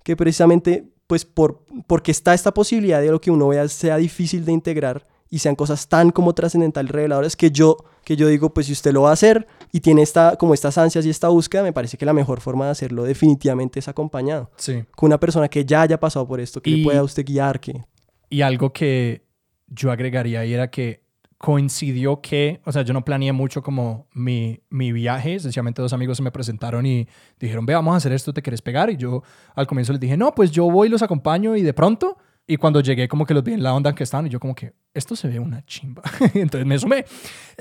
que 0.03 0.17
precisamente, 0.17 0.89
pues 1.07 1.23
por, 1.23 1.63
porque 1.87 2.11
está 2.11 2.33
esta 2.33 2.53
posibilidad 2.53 2.99
de 3.01 3.11
lo 3.11 3.21
que 3.21 3.31
uno 3.31 3.47
vea 3.47 3.65
sea 3.69 3.95
difícil 3.97 4.43
de 4.43 4.51
integrar 4.51 5.07
y 5.29 5.39
sean 5.39 5.55
cosas 5.55 5.87
tan 5.87 6.09
como 6.11 6.33
trascendentales 6.33 6.91
reveladoras 6.91 7.35
que 7.35 7.51
yo 7.51 7.77
que 8.03 8.15
yo 8.15 8.27
digo 8.27 8.51
pues 8.51 8.65
si 8.65 8.71
usted 8.73 8.91
lo 8.91 9.03
va 9.03 9.11
a 9.11 9.13
hacer 9.13 9.45
y 9.71 9.81
tiene 9.81 10.01
esta 10.01 10.35
como 10.37 10.55
estas 10.55 10.79
ansias 10.79 11.05
y 11.05 11.11
esta 11.11 11.27
búsqueda 11.27 11.61
me 11.61 11.71
parece 11.71 11.97
que 11.99 12.05
la 12.07 12.13
mejor 12.13 12.41
forma 12.41 12.65
de 12.65 12.71
hacerlo 12.71 13.03
definitivamente 13.03 13.77
es 13.77 13.87
acompañado 13.87 14.49
Sí. 14.57 14.83
con 14.95 15.05
una 15.07 15.19
persona 15.19 15.47
que 15.47 15.63
ya 15.65 15.81
haya 15.83 15.99
pasado 15.99 16.27
por 16.27 16.39
esto 16.39 16.59
que 16.63 16.71
Y- 16.71 16.77
le 16.77 16.83
pueda 16.83 17.03
usted 17.03 17.23
guiar 17.23 17.59
que 17.59 17.83
Y 18.31 18.41
algo 18.41 18.73
que 18.73 19.21
yo 19.69 19.91
agregaría 19.91 20.41
ahí 20.41 20.53
era 20.53 20.69
que 20.69 21.03
coincidió 21.39 22.19
que, 22.19 22.59
o 22.65 22.71
sea, 22.71 22.81
yo 22.81 22.93
no 22.93 23.05
planeé 23.05 23.31
mucho 23.31 23.63
como 23.63 24.07
mi, 24.13 24.59
mi 24.69 24.91
viaje, 24.91 25.39
sencillamente 25.39 25.81
dos 25.81 25.93
amigos 25.93 26.17
se 26.17 26.23
me 26.23 26.31
presentaron 26.31 26.85
y 26.85 27.07
dijeron, 27.39 27.65
ve, 27.65 27.73
vamos 27.73 27.93
a 27.93 27.97
hacer 27.97 28.11
esto, 28.11 28.33
¿te 28.33 28.41
quieres 28.41 28.61
pegar? 28.61 28.89
Y 28.89 28.97
yo 28.97 29.23
al 29.55 29.65
comienzo 29.65 29.93
les 29.93 30.01
dije, 30.01 30.17
no, 30.17 30.35
pues 30.35 30.51
yo 30.51 30.69
voy 30.69 30.89
los 30.89 31.01
acompaño 31.01 31.55
y 31.55 31.61
de 31.61 31.73
pronto, 31.73 32.17
y 32.45 32.57
cuando 32.57 32.81
llegué 32.81 33.07
como 33.07 33.25
que 33.25 33.33
los 33.33 33.43
vi 33.43 33.53
en 33.53 33.63
la 33.63 33.73
onda 33.73 33.91
en 33.91 33.95
que 33.95 34.03
estaban 34.03 34.25
y 34.25 34.29
yo 34.29 34.39
como 34.39 34.53
que, 34.53 34.73
esto 34.93 35.15
se 35.15 35.27
ve 35.27 35.39
una 35.39 35.63
chimba. 35.65 36.01
Entonces 36.33 36.65
me 36.65 36.77
sumé. 36.79 37.05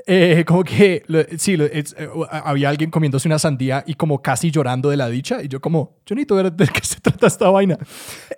Eh, 0.06 0.44
como 0.46 0.64
que, 0.64 1.04
sí, 1.36 1.56
eh, 1.60 1.84
había 2.30 2.70
alguien 2.70 2.90
comiéndose 2.90 3.28
una 3.28 3.38
sandía 3.38 3.84
y 3.86 3.94
como 3.94 4.22
casi 4.22 4.50
llorando 4.50 4.88
de 4.88 4.96
la 4.96 5.08
dicha 5.08 5.42
y 5.42 5.48
yo 5.48 5.60
como, 5.60 5.98
yo 6.06 6.16
necesito 6.16 6.36
ver 6.36 6.50
de 6.50 6.66
qué 6.66 6.80
se 6.82 7.00
trata 7.00 7.26
esta 7.26 7.50
vaina. 7.50 7.78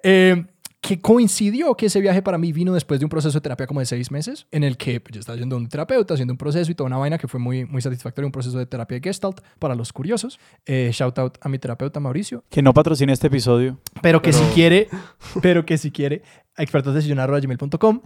Eh, 0.02 0.44
que 0.80 0.98
coincidió 1.00 1.74
que 1.76 1.86
ese 1.86 2.00
viaje 2.00 2.22
para 2.22 2.38
mí 2.38 2.52
vino 2.52 2.72
después 2.72 2.98
de 3.00 3.04
un 3.06 3.10
proceso 3.10 3.36
de 3.38 3.42
terapia 3.42 3.66
como 3.66 3.80
de 3.80 3.86
seis 3.86 4.10
meses, 4.10 4.46
en 4.50 4.64
el 4.64 4.76
que 4.78 4.98
pues, 5.00 5.12
yo 5.14 5.20
estaba 5.20 5.36
yendo 5.38 5.56
a 5.56 5.58
un 5.58 5.68
terapeuta, 5.68 6.14
haciendo 6.14 6.32
un 6.32 6.38
proceso 6.38 6.70
y 6.70 6.74
toda 6.74 6.86
una 6.86 6.96
vaina 6.96 7.18
que 7.18 7.28
fue 7.28 7.38
muy, 7.38 7.66
muy 7.66 7.82
satisfactorio, 7.82 8.26
un 8.26 8.32
proceso 8.32 8.56
de 8.58 8.64
terapia 8.66 8.98
de 8.98 9.02
Gestalt 9.08 9.40
para 9.58 9.74
los 9.74 9.92
curiosos. 9.92 10.40
Eh, 10.64 10.90
shout 10.92 11.18
out 11.18 11.36
a 11.42 11.48
mi 11.50 11.58
terapeuta 11.58 12.00
Mauricio. 12.00 12.44
Que 12.48 12.62
no 12.62 12.72
patrocine 12.72 13.12
este 13.12 13.26
episodio. 13.26 13.78
Pero 14.00 14.22
que 14.22 14.30
Pero- 14.32 14.42
si 14.48 14.54
quiere, 14.54 14.88
pero 15.42 15.66
que 15.66 15.76
si 15.76 15.90
quiere, 15.90 16.22
a 16.56 16.62
expertosdesillon.gmail.com 16.62 18.00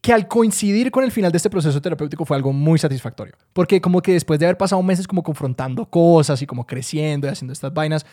que 0.00 0.12
al 0.14 0.28
coincidir 0.28 0.90
con 0.90 1.04
el 1.04 1.12
final 1.12 1.30
de 1.30 1.36
este 1.36 1.50
proceso 1.50 1.80
terapéutico 1.80 2.24
fue 2.24 2.36
algo 2.36 2.52
muy 2.52 2.78
satisfactorio. 2.78 3.34
Porque 3.52 3.80
como 3.82 4.00
que 4.00 4.12
después 4.12 4.40
de 4.40 4.46
haber 4.46 4.56
pasado 4.56 4.82
meses 4.82 5.06
como 5.06 5.22
confrontando 5.22 5.84
cosas 5.86 6.40
y 6.40 6.46
como 6.46 6.66
creciendo 6.66 7.26
y 7.26 7.30
haciendo 7.30 7.52
estas 7.52 7.72
vainas, 7.72 8.06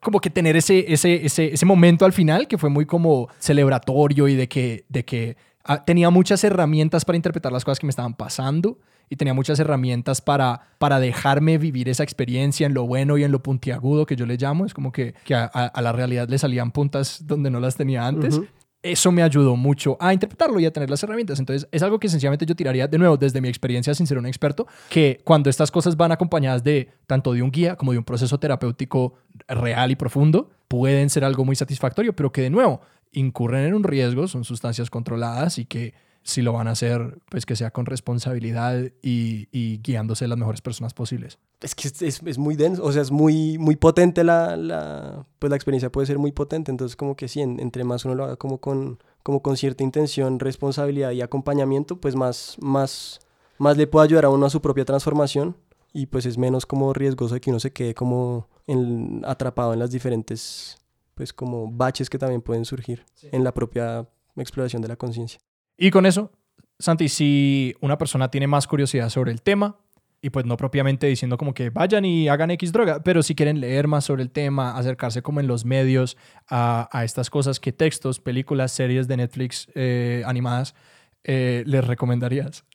como 0.00 0.20
que 0.20 0.30
tener 0.30 0.56
ese, 0.56 0.92
ese, 0.92 1.24
ese, 1.26 1.54
ese 1.54 1.66
momento 1.66 2.04
al 2.04 2.12
final 2.12 2.46
que 2.46 2.58
fue 2.58 2.70
muy 2.70 2.86
como 2.86 3.28
celebratorio 3.38 4.28
y 4.28 4.34
de 4.34 4.48
que, 4.48 4.84
de 4.88 5.04
que 5.04 5.36
ah, 5.64 5.84
tenía 5.84 6.10
muchas 6.10 6.44
herramientas 6.44 7.04
para 7.04 7.16
interpretar 7.16 7.52
las 7.52 7.64
cosas 7.64 7.80
que 7.80 7.86
me 7.86 7.90
estaban 7.90 8.14
pasando 8.14 8.78
y 9.10 9.16
tenía 9.16 9.34
muchas 9.34 9.58
herramientas 9.58 10.22
para, 10.22 10.68
para 10.78 10.98
dejarme 10.98 11.58
vivir 11.58 11.88
esa 11.88 12.02
experiencia 12.02 12.66
en 12.66 12.72
lo 12.72 12.86
bueno 12.86 13.18
y 13.18 13.24
en 13.24 13.32
lo 13.32 13.42
puntiagudo 13.42 14.06
que 14.06 14.16
yo 14.16 14.24
le 14.24 14.36
llamo. 14.36 14.64
Es 14.64 14.72
como 14.72 14.90
que, 14.90 15.14
que 15.24 15.34
a, 15.34 15.72
la 15.82 15.92
realidad 15.92 16.28
le 16.30 16.38
salían 16.38 16.70
puntas 16.70 17.26
donde 17.26 17.50
no 17.50 17.60
las 17.60 17.76
tenía 17.76 18.06
antes. 18.06 18.40
Eso 18.82 19.12
me 19.12 19.22
ayudó 19.22 19.54
mucho 19.54 19.96
a 20.00 20.12
interpretarlo 20.12 20.58
y 20.58 20.66
a 20.66 20.72
tener 20.72 20.90
las 20.90 21.02
herramientas. 21.02 21.38
Entonces, 21.38 21.68
es 21.70 21.82
algo 21.82 22.00
que 22.00 22.08
sencillamente 22.08 22.44
yo 22.44 22.56
tiraría 22.56 22.88
de 22.88 22.98
nuevo 22.98 23.16
desde 23.16 23.40
mi 23.40 23.48
experiencia 23.48 23.94
sin 23.94 24.08
ser 24.08 24.18
un 24.18 24.26
experto, 24.26 24.66
que 24.88 25.20
cuando 25.24 25.48
estas 25.48 25.70
cosas 25.70 25.96
van 25.96 26.10
acompañadas 26.10 26.64
de 26.64 26.90
tanto 27.06 27.32
de 27.32 27.42
un 27.42 27.52
guía 27.52 27.76
como 27.76 27.92
de 27.92 27.98
un 27.98 28.04
proceso 28.04 28.38
terapéutico 28.38 29.14
real 29.46 29.92
y 29.92 29.96
profundo, 29.96 30.50
pueden 30.66 31.10
ser 31.10 31.24
algo 31.24 31.44
muy 31.44 31.54
satisfactorio, 31.54 32.16
pero 32.16 32.32
que 32.32 32.42
de 32.42 32.50
nuevo 32.50 32.80
incurren 33.12 33.66
en 33.66 33.74
un 33.74 33.84
riesgo, 33.84 34.26
son 34.26 34.44
sustancias 34.44 34.90
controladas 34.90 35.58
y 35.58 35.66
que 35.66 35.94
si 36.24 36.42
lo 36.42 36.52
van 36.52 36.66
a 36.66 36.72
hacer, 36.72 37.18
pues 37.28 37.46
que 37.46 37.56
sea 37.56 37.70
con 37.70 37.86
responsabilidad 37.86 38.90
y, 39.02 39.48
y 39.52 39.80
guiándose 39.82 40.26
las 40.26 40.38
mejores 40.38 40.60
personas 40.60 40.94
posibles. 40.94 41.38
Es 41.62 41.74
que 41.74 41.88
es, 41.88 42.22
es- 42.22 42.38
muy 42.38 42.56
denso, 42.56 42.82
o 42.84 42.92
sea, 42.92 43.02
es 43.02 43.10
muy, 43.10 43.56
muy 43.58 43.76
potente 43.76 44.24
la, 44.24 44.56
la, 44.56 45.26
pues 45.38 45.48
la 45.50 45.56
experiencia 45.56 45.90
puede 45.92 46.06
ser 46.06 46.18
muy 46.18 46.32
potente, 46.32 46.70
entonces 46.70 46.96
como 46.96 47.14
que 47.16 47.28
sí, 47.28 47.40
en- 47.40 47.60
entre 47.60 47.84
más 47.84 48.04
uno 48.04 48.14
lo 48.14 48.24
haga 48.24 48.36
como 48.36 48.58
con, 48.58 48.98
como 49.22 49.42
con 49.42 49.56
cierta 49.56 49.84
intención, 49.84 50.38
responsabilidad 50.40 51.12
y 51.12 51.20
acompañamiento, 51.22 52.00
pues 52.00 52.14
más, 52.16 52.56
más, 52.60 53.20
más 53.58 53.76
le 53.76 53.86
puede 53.86 54.04
ayudar 54.06 54.24
a 54.24 54.30
uno 54.30 54.46
a 54.46 54.50
su 54.50 54.60
propia 54.60 54.84
transformación 54.84 55.56
y 55.92 56.06
pues 56.06 56.26
es 56.26 56.36
menos 56.38 56.66
como 56.66 56.92
riesgoso 56.92 57.34
de 57.34 57.40
que 57.40 57.50
uno 57.50 57.60
se 57.60 57.72
quede 57.72 57.94
como 57.94 58.48
en- 58.66 59.22
atrapado 59.24 59.72
en 59.72 59.78
las 59.78 59.90
diferentes, 59.90 60.78
pues 61.14 61.32
como 61.32 61.70
baches 61.70 62.08
que 62.10 62.18
también 62.18 62.42
pueden 62.42 62.64
surgir 62.64 63.04
en 63.30 63.44
la 63.44 63.52
propia 63.54 64.08
exploración 64.36 64.82
de 64.82 64.88
la 64.88 64.96
conciencia. 64.96 65.38
Y 65.76 65.90
con 65.90 66.06
eso, 66.06 66.30
Santi, 66.78 67.08
si 67.08 67.74
una 67.80 67.98
persona 67.98 68.30
tiene 68.30 68.46
más 68.46 68.66
curiosidad 68.66 69.08
sobre 69.10 69.30
el 69.30 69.42
tema, 69.42 69.76
y 70.22 70.30
pues 70.30 70.46
no 70.46 70.56
propiamente 70.56 71.08
diciendo 71.08 71.36
como 71.36 71.52
que 71.52 71.70
vayan 71.70 72.04
y 72.04 72.28
hagan 72.28 72.52
X 72.52 72.70
droga, 72.70 73.02
pero 73.02 73.24
si 73.24 73.34
quieren 73.34 73.60
leer 73.60 73.88
más 73.88 74.04
sobre 74.04 74.22
el 74.22 74.30
tema, 74.30 74.78
acercarse 74.78 75.20
como 75.20 75.40
en 75.40 75.48
los 75.48 75.64
medios 75.64 76.16
a, 76.48 76.88
a 76.96 77.02
estas 77.04 77.28
cosas, 77.28 77.58
¿qué 77.58 77.72
textos, 77.72 78.20
películas, 78.20 78.70
series 78.70 79.08
de 79.08 79.16
Netflix 79.16 79.66
eh, 79.74 80.22
animadas 80.24 80.76
eh, 81.24 81.64
les 81.66 81.84
recomendarías? 81.84 82.64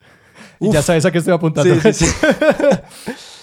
Y 0.60 0.72
ya 0.72 0.84
sabes 0.84 1.04
a 1.04 1.12
qué 1.12 1.18
estoy 1.18 1.34
apuntando. 1.34 1.74
Sí, 1.82 1.94
sí, 1.94 2.06
sí. 2.06 2.28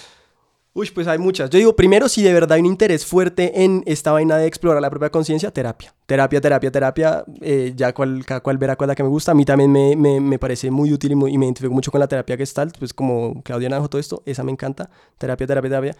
Uy, 0.77 0.91
pues 0.93 1.07
hay 1.07 1.17
muchas. 1.17 1.49
Yo 1.49 1.57
digo, 1.57 1.73
primero, 1.73 2.09
si 2.09 2.21
de 2.21 2.33
verdad 2.33 2.51
hay 2.51 2.59
un 2.59 2.65
interés 2.65 3.05
fuerte 3.05 3.63
en 3.63 3.81
esta 3.85 4.11
vaina 4.11 4.35
de 4.37 4.45
explorar 4.45 4.81
la 4.81 4.89
propia 4.89 5.09
conciencia, 5.09 5.49
terapia. 5.49 5.95
Terapia, 6.05 6.41
terapia, 6.41 6.69
terapia. 6.69 7.23
eh, 7.39 7.71
ya 7.77 7.93
cual, 7.93 8.25
cual 8.43 8.57
verá 8.57 8.75
cuál 8.75 8.89
es 8.89 8.91
la 8.91 8.95
que 8.95 9.03
me 9.03 9.07
gusta. 9.07 9.31
A 9.31 9.35
mí 9.35 9.45
también 9.45 9.71
me, 9.71 9.95
me, 9.95 10.19
me 10.19 10.37
parece 10.37 10.69
muy 10.71 10.91
útil 10.91 11.13
y, 11.13 11.15
muy- 11.15 11.31
y 11.33 11.37
me 11.37 11.45
identifico 11.45 11.73
mucho 11.73 11.91
con 11.91 12.01
la 12.01 12.07
terapia 12.09 12.35
Gestalt, 12.35 12.77
pues 12.77 12.93
como 12.93 13.41
Claudia 13.43 13.69
Naranjo, 13.69 13.87
todo 13.89 14.01
esto, 14.01 14.21
esa 14.25 14.43
me 14.43 14.51
encanta. 14.51 14.89
Terapia, 15.17 15.47
terapia, 15.47 15.69
terapia. 15.69 15.95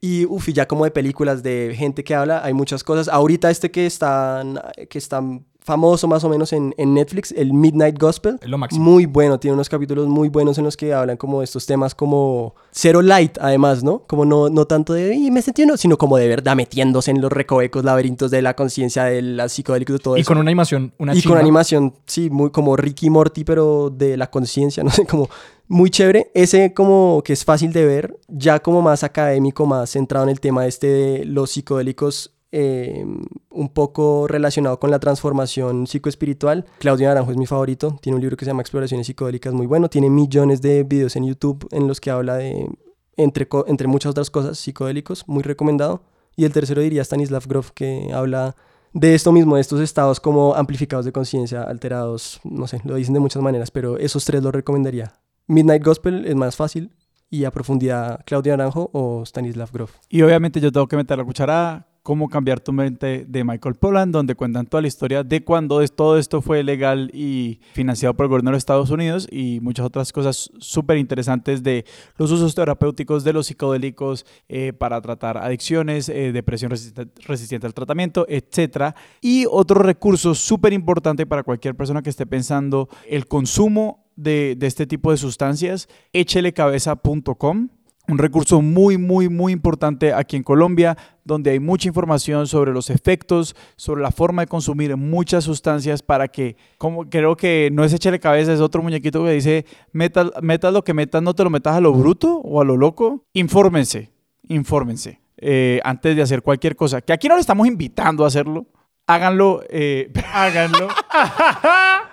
Y 0.00 0.24
uf, 0.26 0.48
y 0.48 0.52
ya 0.52 0.68
como 0.68 0.84
de 0.84 0.92
películas 0.92 1.42
de 1.42 1.74
gente 1.76 2.04
que 2.04 2.14
habla, 2.14 2.44
hay 2.44 2.54
muchas 2.54 2.84
cosas. 2.84 3.08
Ahorita 3.08 3.50
este 3.50 3.72
que 3.72 3.86
está, 3.86 4.44
que 4.88 4.98
está 4.98 5.20
famoso 5.64 6.08
más 6.08 6.24
o 6.24 6.28
menos 6.28 6.52
en, 6.52 6.74
en 6.76 6.94
Netflix, 6.94 7.32
el 7.32 7.52
Midnight 7.52 7.98
Gospel. 7.98 8.38
Es 8.42 8.48
lo 8.48 8.58
máximo. 8.58 8.84
Muy 8.84 9.06
bueno, 9.06 9.38
tiene 9.38 9.54
unos 9.54 9.68
capítulos 9.68 10.08
muy 10.08 10.28
buenos 10.28 10.58
en 10.58 10.64
los 10.64 10.76
que 10.76 10.92
hablan 10.92 11.16
como 11.16 11.38
de 11.38 11.44
estos 11.44 11.66
temas 11.66 11.94
como 11.94 12.54
cero 12.70 13.00
light, 13.02 13.38
además, 13.40 13.82
¿no? 13.84 14.00
Como 14.06 14.24
no, 14.24 14.48
no 14.50 14.66
tanto 14.66 14.92
de, 14.92 15.14
"Y 15.14 15.30
me 15.30 15.40
sentí 15.42 15.62
uno", 15.62 15.76
sino 15.76 15.96
como 15.98 16.16
de 16.16 16.26
verdad 16.28 16.56
metiéndose 16.56 17.10
en 17.12 17.20
los 17.20 17.30
recovecos, 17.30 17.84
laberintos 17.84 18.30
de 18.30 18.42
la 18.42 18.54
conciencia, 18.54 19.04
de 19.04 19.22
la 19.22 19.48
psicodélica, 19.48 19.92
de 19.92 19.98
todo 20.00 20.16
Y 20.16 20.22
eso. 20.22 20.28
con 20.28 20.38
una 20.38 20.48
animación, 20.50 20.92
una 20.98 21.14
y 21.14 21.22
con 21.22 21.38
animación, 21.38 21.94
sí, 22.06 22.28
muy 22.30 22.50
como 22.50 22.76
Ricky 22.76 23.08
Morty, 23.10 23.44
pero 23.44 23.90
de 23.90 24.16
la 24.16 24.30
conciencia, 24.30 24.82
no 24.84 24.90
sé, 24.90 25.06
como 25.06 25.28
muy 25.68 25.90
chévere. 25.90 26.30
Ese 26.34 26.74
como 26.74 27.22
que 27.24 27.32
es 27.34 27.44
fácil 27.44 27.72
de 27.72 27.86
ver, 27.86 28.18
ya 28.28 28.58
como 28.60 28.82
más 28.82 29.04
académico, 29.04 29.64
más 29.64 29.90
centrado 29.90 30.24
en 30.24 30.30
el 30.30 30.40
tema 30.40 30.66
este 30.66 30.86
de 30.88 31.24
los 31.24 31.50
psicodélicos, 31.52 32.32
eh, 32.52 33.04
un 33.50 33.68
poco 33.70 34.26
relacionado 34.28 34.78
con 34.78 34.90
la 34.90 34.98
transformación 34.98 35.86
psicoespiritual. 35.86 36.66
Claudio 36.78 37.08
Naranjo 37.08 37.30
es 37.30 37.36
mi 37.36 37.46
favorito, 37.46 37.98
tiene 38.00 38.16
un 38.16 38.20
libro 38.20 38.36
que 38.36 38.44
se 38.44 38.50
llama 38.50 38.60
Exploraciones 38.60 39.06
Psicodélicas, 39.06 39.54
muy 39.54 39.66
bueno, 39.66 39.88
tiene 39.88 40.10
millones 40.10 40.60
de 40.60 40.84
videos 40.84 41.16
en 41.16 41.26
YouTube 41.26 41.66
en 41.70 41.88
los 41.88 42.00
que 42.00 42.10
habla 42.10 42.36
de, 42.36 42.68
entre, 43.16 43.48
entre 43.66 43.86
muchas 43.86 44.10
otras 44.10 44.30
cosas, 44.30 44.58
psicodélicos, 44.58 45.26
muy 45.26 45.42
recomendado. 45.42 46.02
Y 46.36 46.44
el 46.44 46.52
tercero 46.52 46.80
diría 46.80 47.02
Stanislav 47.02 47.46
Grof, 47.46 47.70
que 47.72 48.10
habla 48.12 48.54
de 48.92 49.14
esto 49.14 49.32
mismo, 49.32 49.56
de 49.56 49.62
estos 49.62 49.80
estados 49.80 50.20
como 50.20 50.54
amplificados 50.54 51.04
de 51.04 51.12
conciencia, 51.12 51.62
alterados, 51.62 52.40
no 52.44 52.66
sé, 52.66 52.80
lo 52.84 52.96
dicen 52.96 53.14
de 53.14 53.20
muchas 53.20 53.42
maneras, 53.42 53.70
pero 53.70 53.98
esos 53.98 54.24
tres 54.24 54.42
los 54.42 54.52
recomendaría. 54.52 55.14
Midnight 55.46 55.84
Gospel 55.84 56.26
es 56.26 56.34
más 56.34 56.56
fácil 56.56 56.92
y 57.30 57.44
a 57.44 57.50
profundidad 57.50 58.20
Claudia 58.26 58.56
Naranjo 58.56 58.90
o 58.92 59.22
Stanislav 59.24 59.70
Grof. 59.72 59.94
Y 60.08 60.22
obviamente 60.22 60.60
yo 60.60 60.70
tengo 60.70 60.86
que 60.86 60.96
meter 60.96 61.16
la 61.16 61.24
cucharada 61.24 61.88
Cómo 62.02 62.28
cambiar 62.28 62.58
tu 62.58 62.72
mente 62.72 63.24
de 63.28 63.44
Michael 63.44 63.76
Pollan, 63.76 64.10
donde 64.10 64.34
cuentan 64.34 64.66
toda 64.66 64.80
la 64.80 64.88
historia 64.88 65.22
de 65.22 65.44
cuando 65.44 65.86
todo 65.86 66.18
esto 66.18 66.42
fue 66.42 66.64
legal 66.64 67.12
y 67.14 67.60
financiado 67.74 68.14
por 68.14 68.24
el 68.24 68.30
gobierno 68.30 68.50
de 68.50 68.56
Estados 68.56 68.90
Unidos 68.90 69.28
y 69.30 69.60
muchas 69.60 69.86
otras 69.86 70.12
cosas 70.12 70.50
súper 70.58 70.98
interesantes 70.98 71.62
de 71.62 71.84
los 72.16 72.32
usos 72.32 72.56
terapéuticos 72.56 73.22
de 73.22 73.32
los 73.32 73.46
psicodélicos 73.46 74.26
eh, 74.48 74.72
para 74.72 75.00
tratar 75.00 75.38
adicciones, 75.38 76.08
eh, 76.08 76.32
depresión 76.32 76.72
resistente, 76.72 77.66
al 77.68 77.74
tratamiento, 77.74 78.26
etc. 78.28 78.96
Y 79.20 79.46
otro 79.48 79.80
recurso 79.80 80.34
súper 80.34 80.72
importante 80.72 81.24
para 81.24 81.44
cualquier 81.44 81.76
persona 81.76 82.02
que 82.02 82.10
esté 82.10 82.26
pensando 82.26 82.88
el 83.08 83.28
consumo 83.28 84.06
de, 84.16 84.56
de 84.58 84.66
este 84.66 84.88
tipo 84.88 85.12
de 85.12 85.18
sustancias, 85.18 85.88
échelecabeza.com 86.12 87.68
un 88.08 88.18
recurso 88.18 88.60
muy, 88.62 88.98
muy, 88.98 89.28
muy 89.28 89.52
importante 89.52 90.12
aquí 90.12 90.36
en 90.36 90.42
Colombia, 90.42 90.96
donde 91.24 91.52
hay 91.52 91.60
mucha 91.60 91.88
información 91.88 92.46
sobre 92.48 92.72
los 92.72 92.90
efectos, 92.90 93.54
sobre 93.76 94.02
la 94.02 94.10
forma 94.10 94.42
de 94.42 94.48
consumir 94.48 94.96
muchas 94.96 95.44
sustancias 95.44 96.02
para 96.02 96.28
que, 96.28 96.56
como 96.78 97.08
creo 97.08 97.36
que 97.36 97.70
no 97.72 97.84
es 97.84 97.92
echarle 97.92 98.18
cabeza, 98.18 98.52
es 98.52 98.60
otro 98.60 98.82
muñequito 98.82 99.24
que 99.24 99.30
dice, 99.30 99.66
metas, 99.92 100.30
metas 100.42 100.72
lo 100.72 100.82
que 100.82 100.94
metas, 100.94 101.22
no 101.22 101.34
te 101.34 101.44
lo 101.44 101.50
metas 101.50 101.76
a 101.76 101.80
lo 101.80 101.92
bruto 101.92 102.38
o 102.38 102.60
a 102.60 102.64
lo 102.64 102.76
loco. 102.76 103.24
Infórmense, 103.34 104.10
infórmense 104.48 105.20
eh, 105.36 105.80
antes 105.84 106.16
de 106.16 106.22
hacer 106.22 106.42
cualquier 106.42 106.74
cosa. 106.74 107.00
Que 107.00 107.12
aquí 107.12 107.28
no 107.28 107.36
le 107.36 107.40
estamos 107.40 107.66
invitando 107.68 108.24
a 108.24 108.26
hacerlo. 108.26 108.66
Háganlo, 109.06 109.62
eh, 109.68 110.12
háganlo. 110.32 110.88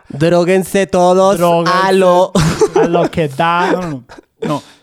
Droguense 0.10 0.86
todos 0.86 1.40
a 1.68 1.92
lo... 1.92 2.32
a 2.76 2.88
lo 2.88 3.10
que 3.10 3.28
da. 3.28 3.72
no. 3.72 3.82
no. 3.82 4.04
no 4.48 4.79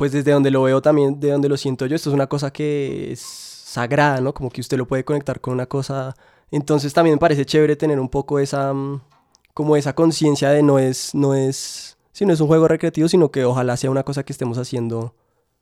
pues 0.00 0.12
desde 0.12 0.32
donde 0.32 0.50
lo 0.50 0.62
veo 0.62 0.80
también, 0.80 1.20
de 1.20 1.30
donde 1.30 1.46
lo 1.46 1.58
siento 1.58 1.84
yo, 1.84 1.94
esto 1.94 2.08
es 2.08 2.14
una 2.14 2.26
cosa 2.26 2.50
que 2.50 3.12
es 3.12 3.20
sagrada, 3.20 4.22
¿no? 4.22 4.32
Como 4.32 4.48
que 4.48 4.62
usted 4.62 4.78
lo 4.78 4.88
puede 4.88 5.04
conectar 5.04 5.42
con 5.42 5.52
una 5.52 5.66
cosa. 5.66 6.16
Entonces 6.50 6.94
también 6.94 7.16
me 7.16 7.18
parece 7.18 7.44
chévere 7.44 7.76
tener 7.76 8.00
un 8.00 8.08
poco 8.08 8.38
esa, 8.38 8.72
mm, 8.72 9.02
como 9.52 9.76
esa 9.76 9.94
conciencia 9.94 10.48
de 10.52 10.62
no 10.62 10.78
es, 10.78 11.14
no 11.14 11.34
es, 11.34 11.98
si 12.12 12.24
no 12.24 12.32
es 12.32 12.40
un 12.40 12.46
juego 12.46 12.66
recreativo, 12.66 13.08
sino 13.08 13.30
que 13.30 13.44
ojalá 13.44 13.76
sea 13.76 13.90
una 13.90 14.02
cosa 14.02 14.22
que 14.22 14.32
estemos 14.32 14.56
haciendo 14.56 15.14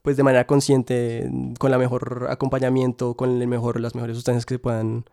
pues 0.03 0.17
de 0.17 0.23
manera 0.23 0.47
consciente, 0.47 1.29
con 1.59 1.73
la 1.73 1.79
mejor 1.79 2.29
acompañamiento, 2.31 3.15
con 3.15 3.43
el 3.43 3.49
mejor, 3.49 3.81
las 3.81 3.97
mejores 3.97 4.19
sustancias 4.19 4.47
que 4.47 4.55
se 4.55 4.59
puedan 4.61 5.05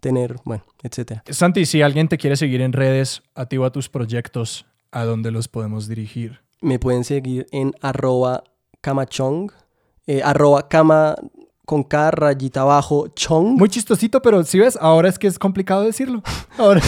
tener, 0.00 0.36
bueno, 0.44 0.62
etcétera. 0.82 1.24
Santi, 1.30 1.64
si 1.64 1.80
alguien 1.80 2.08
te 2.08 2.18
quiere 2.18 2.36
seguir 2.36 2.60
en 2.60 2.74
redes, 2.74 3.22
a 3.34 3.46
ti 3.46 3.56
o 3.56 3.64
a 3.64 3.72
tus 3.72 3.88
proyectos, 3.88 4.66
¿a 4.90 5.04
dónde 5.04 5.30
los 5.30 5.48
podemos 5.48 5.88
dirigir? 5.88 6.42
Me 6.60 6.78
pueden 6.78 7.04
seguir 7.04 7.46
en 7.50 7.72
arroba 7.80 8.44
Kamachong, 8.84 9.50
eh, 10.06 10.20
arroba 10.22 10.68
Kama 10.68 11.16
con 11.64 11.82
K 11.82 12.10
rayita 12.10 12.60
abajo 12.60 13.08
Chong. 13.08 13.56
Muy 13.56 13.70
chistosito, 13.70 14.20
pero 14.20 14.44
si 14.44 14.58
ves, 14.58 14.76
ahora 14.78 15.08
es 15.08 15.18
que 15.18 15.26
es 15.26 15.38
complicado 15.38 15.82
decirlo. 15.84 16.22
Ahora. 16.58 16.82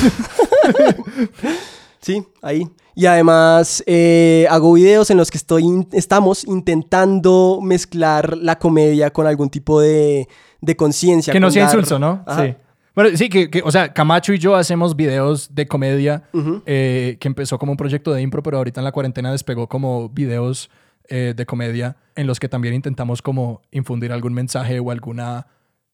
sí, 2.00 2.22
ahí. 2.42 2.68
Y 2.94 3.06
además 3.06 3.82
eh, 3.86 4.46
hago 4.50 4.74
videos 4.74 5.10
en 5.10 5.16
los 5.16 5.30
que 5.30 5.38
estoy 5.38 5.64
estamos 5.92 6.44
intentando 6.44 7.60
mezclar 7.62 8.36
la 8.36 8.58
comedia 8.58 9.10
con 9.10 9.26
algún 9.26 9.48
tipo 9.48 9.80
de, 9.80 10.28
de 10.60 10.76
conciencia. 10.76 11.32
Que 11.32 11.40
no 11.40 11.50
sea 11.50 11.64
insulso, 11.64 11.98
¿no? 11.98 12.24
Sí. 12.36 12.54
Bueno, 12.94 13.16
sí, 13.16 13.28
que, 13.28 13.62
o 13.62 13.70
sea, 13.70 13.92
Camacho 13.92 14.32
y 14.32 14.38
yo 14.38 14.54
hacemos 14.54 14.96
videos 14.96 15.54
de 15.54 15.66
comedia 15.66 16.24
eh, 16.64 17.16
que 17.20 17.28
empezó 17.28 17.58
como 17.58 17.72
un 17.72 17.76
proyecto 17.76 18.12
de 18.12 18.22
impro, 18.22 18.42
pero 18.42 18.56
ahorita 18.58 18.80
en 18.80 18.84
la 18.84 18.92
cuarentena 18.92 19.32
despegó 19.32 19.66
como 19.66 20.08
videos 20.08 20.70
eh, 21.08 21.34
de 21.36 21.46
comedia 21.46 21.96
en 22.14 22.26
los 22.26 22.40
que 22.40 22.48
también 22.48 22.74
intentamos 22.74 23.22
como 23.22 23.62
infundir 23.70 24.12
algún 24.12 24.32
mensaje 24.32 24.80
o 24.80 24.90
alguna, 24.90 25.46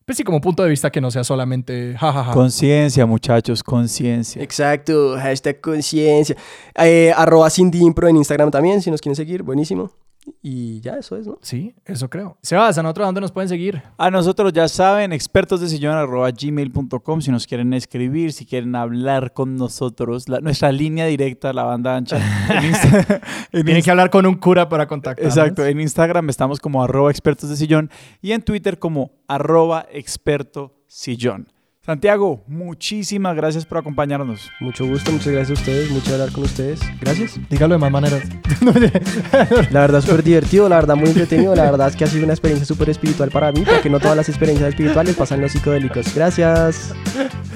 pues 0.05 0.19
sí, 0.19 0.25
como 0.25 0.41
punto 0.41 0.63
de 0.63 0.71
vista 0.71 0.91
que 0.91 1.01
no 1.01 1.11
sea 1.11 1.25
solamente 1.25 1.97
jajaja. 1.99 2.33
Conciencia, 2.33 3.07
muchachos, 3.07 3.63
conciencia. 3.63 4.43
Exacto, 4.43 5.17
hashtag 5.17 5.61
conciencia. 5.61 6.37
Eh, 6.77 7.13
arroba 7.17 7.51
Cindy 7.51 7.81
Impro 7.81 8.09
en 8.09 8.17
Instagram 8.17 8.51
también, 8.51 8.83
si 8.83 8.91
nos 8.91 9.01
quieren 9.01 9.17
seguir, 9.17 9.43
buenísimo. 9.43 9.93
Y 10.41 10.81
ya 10.81 10.99
eso 10.99 11.16
es, 11.16 11.27
¿no? 11.27 11.39
Sí, 11.43 11.75
eso 11.85 12.09
creo. 12.09 12.39
Sebas, 12.43 12.79
¿a 12.79 12.83
nosotros 12.83 13.09
dónde 13.09 13.20
nos 13.20 13.33
pueden 13.33 13.49
seguir? 13.49 13.83
A 13.97 14.11
nosotros 14.11 14.53
ya 14.53 14.68
saben, 14.68 15.12
expertos 15.12 15.61
de 15.61 15.68
sillón 15.68 15.97
gmail.com 16.41 17.20
si 17.20 17.31
nos 17.33 17.47
quieren 17.47 17.73
escribir, 17.73 18.33
si 18.33 18.47
quieren 18.47 18.77
hablar 18.77 19.33
con 19.33 19.57
nosotros, 19.57 20.29
nuestra 20.29 20.70
línea 20.70 21.07
directa, 21.07 21.53
la 21.53 21.64
banda 21.64 21.97
ancha. 21.97 22.18
Tienen 23.51 23.83
que 23.83 23.91
hablar 23.91 24.11
con 24.11 24.25
un 24.27 24.37
cura 24.37 24.68
para 24.68 24.87
contactar. 24.87 25.25
Exacto, 25.27 25.66
en 25.66 25.81
Instagram 25.81 26.29
estamos 26.31 26.61
como 26.61 26.85
arroba 26.85 27.11
expertos 27.11 27.51
de 27.51 27.57
sillón 27.57 27.91
y 28.20 28.33
en 28.33 28.43
Twitter 28.43 28.79
como 28.79 29.12
arroba 29.27 29.87
experto 29.91 30.75
sillón. 30.87 31.49
Santiago, 31.85 32.45
muchísimas 32.47 33.35
gracias 33.35 33.66
por 33.66 33.78
acompañarnos. 33.78 34.53
Mucho 34.61 34.87
gusto, 34.87 35.11
muchas 35.11 35.33
gracias 35.33 35.59
a 35.59 35.61
ustedes, 35.61 35.91
mucho 35.91 36.12
hablar 36.12 36.30
con 36.30 36.45
ustedes. 36.45 36.80
Gracias. 37.01 37.41
Dígalo 37.51 37.74
de 37.74 37.78
más 37.80 37.91
maneras. 37.91 38.22
la 39.72 39.80
verdad, 39.80 40.01
súper 40.01 40.22
divertido, 40.22 40.68
la 40.68 40.76
verdad, 40.76 40.95
muy 40.95 41.09
entretenido. 41.09 41.57
La 41.57 41.68
verdad 41.68 41.89
es 41.89 41.97
que 41.97 42.05
ha 42.05 42.07
sido 42.07 42.22
una 42.22 42.35
experiencia 42.35 42.64
súper 42.64 42.89
espiritual 42.89 43.33
para 43.33 43.51
mí, 43.51 43.64
porque 43.68 43.91
no 43.91 43.99
todas 43.99 44.16
las 44.16 44.28
experiencias 44.28 44.68
espirituales 44.68 45.16
pasan 45.16 45.41
los 45.41 45.51
psicodélicos. 45.51 46.14
Gracias. 46.14 46.95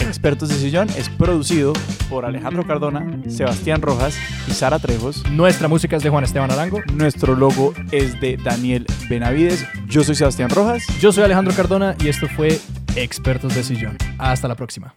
Expertos 0.00 0.48
de 0.48 0.56
Sillón 0.56 0.88
es 0.98 1.08
producido 1.08 1.72
por 2.10 2.24
Alejandro 2.24 2.66
Cardona, 2.66 3.20
Sebastián 3.28 3.80
Rojas 3.80 4.18
y 4.48 4.50
Sara 4.50 4.80
Trejos. 4.80 5.22
Nuestra 5.30 5.68
música 5.68 5.98
es 5.98 6.02
de 6.02 6.10
Juan 6.10 6.24
Esteban 6.24 6.50
Arango. 6.50 6.80
Nuestro 6.94 7.36
logo 7.36 7.74
es 7.92 8.20
de 8.20 8.38
Daniel 8.38 8.86
Benavides. 9.08 9.64
Yo 9.86 10.02
soy 10.02 10.16
Sebastián 10.16 10.50
Rojas. 10.50 10.82
Yo 11.00 11.12
soy 11.12 11.22
Alejandro 11.22 11.54
Cardona 11.54 11.94
y 12.00 12.08
esto 12.08 12.26
fue 12.26 12.58
Expertos 12.96 13.54
de 13.54 13.62
Sillón. 13.62 13.98
Hasta 14.18 14.48
la 14.48 14.54
próxima. 14.54 14.94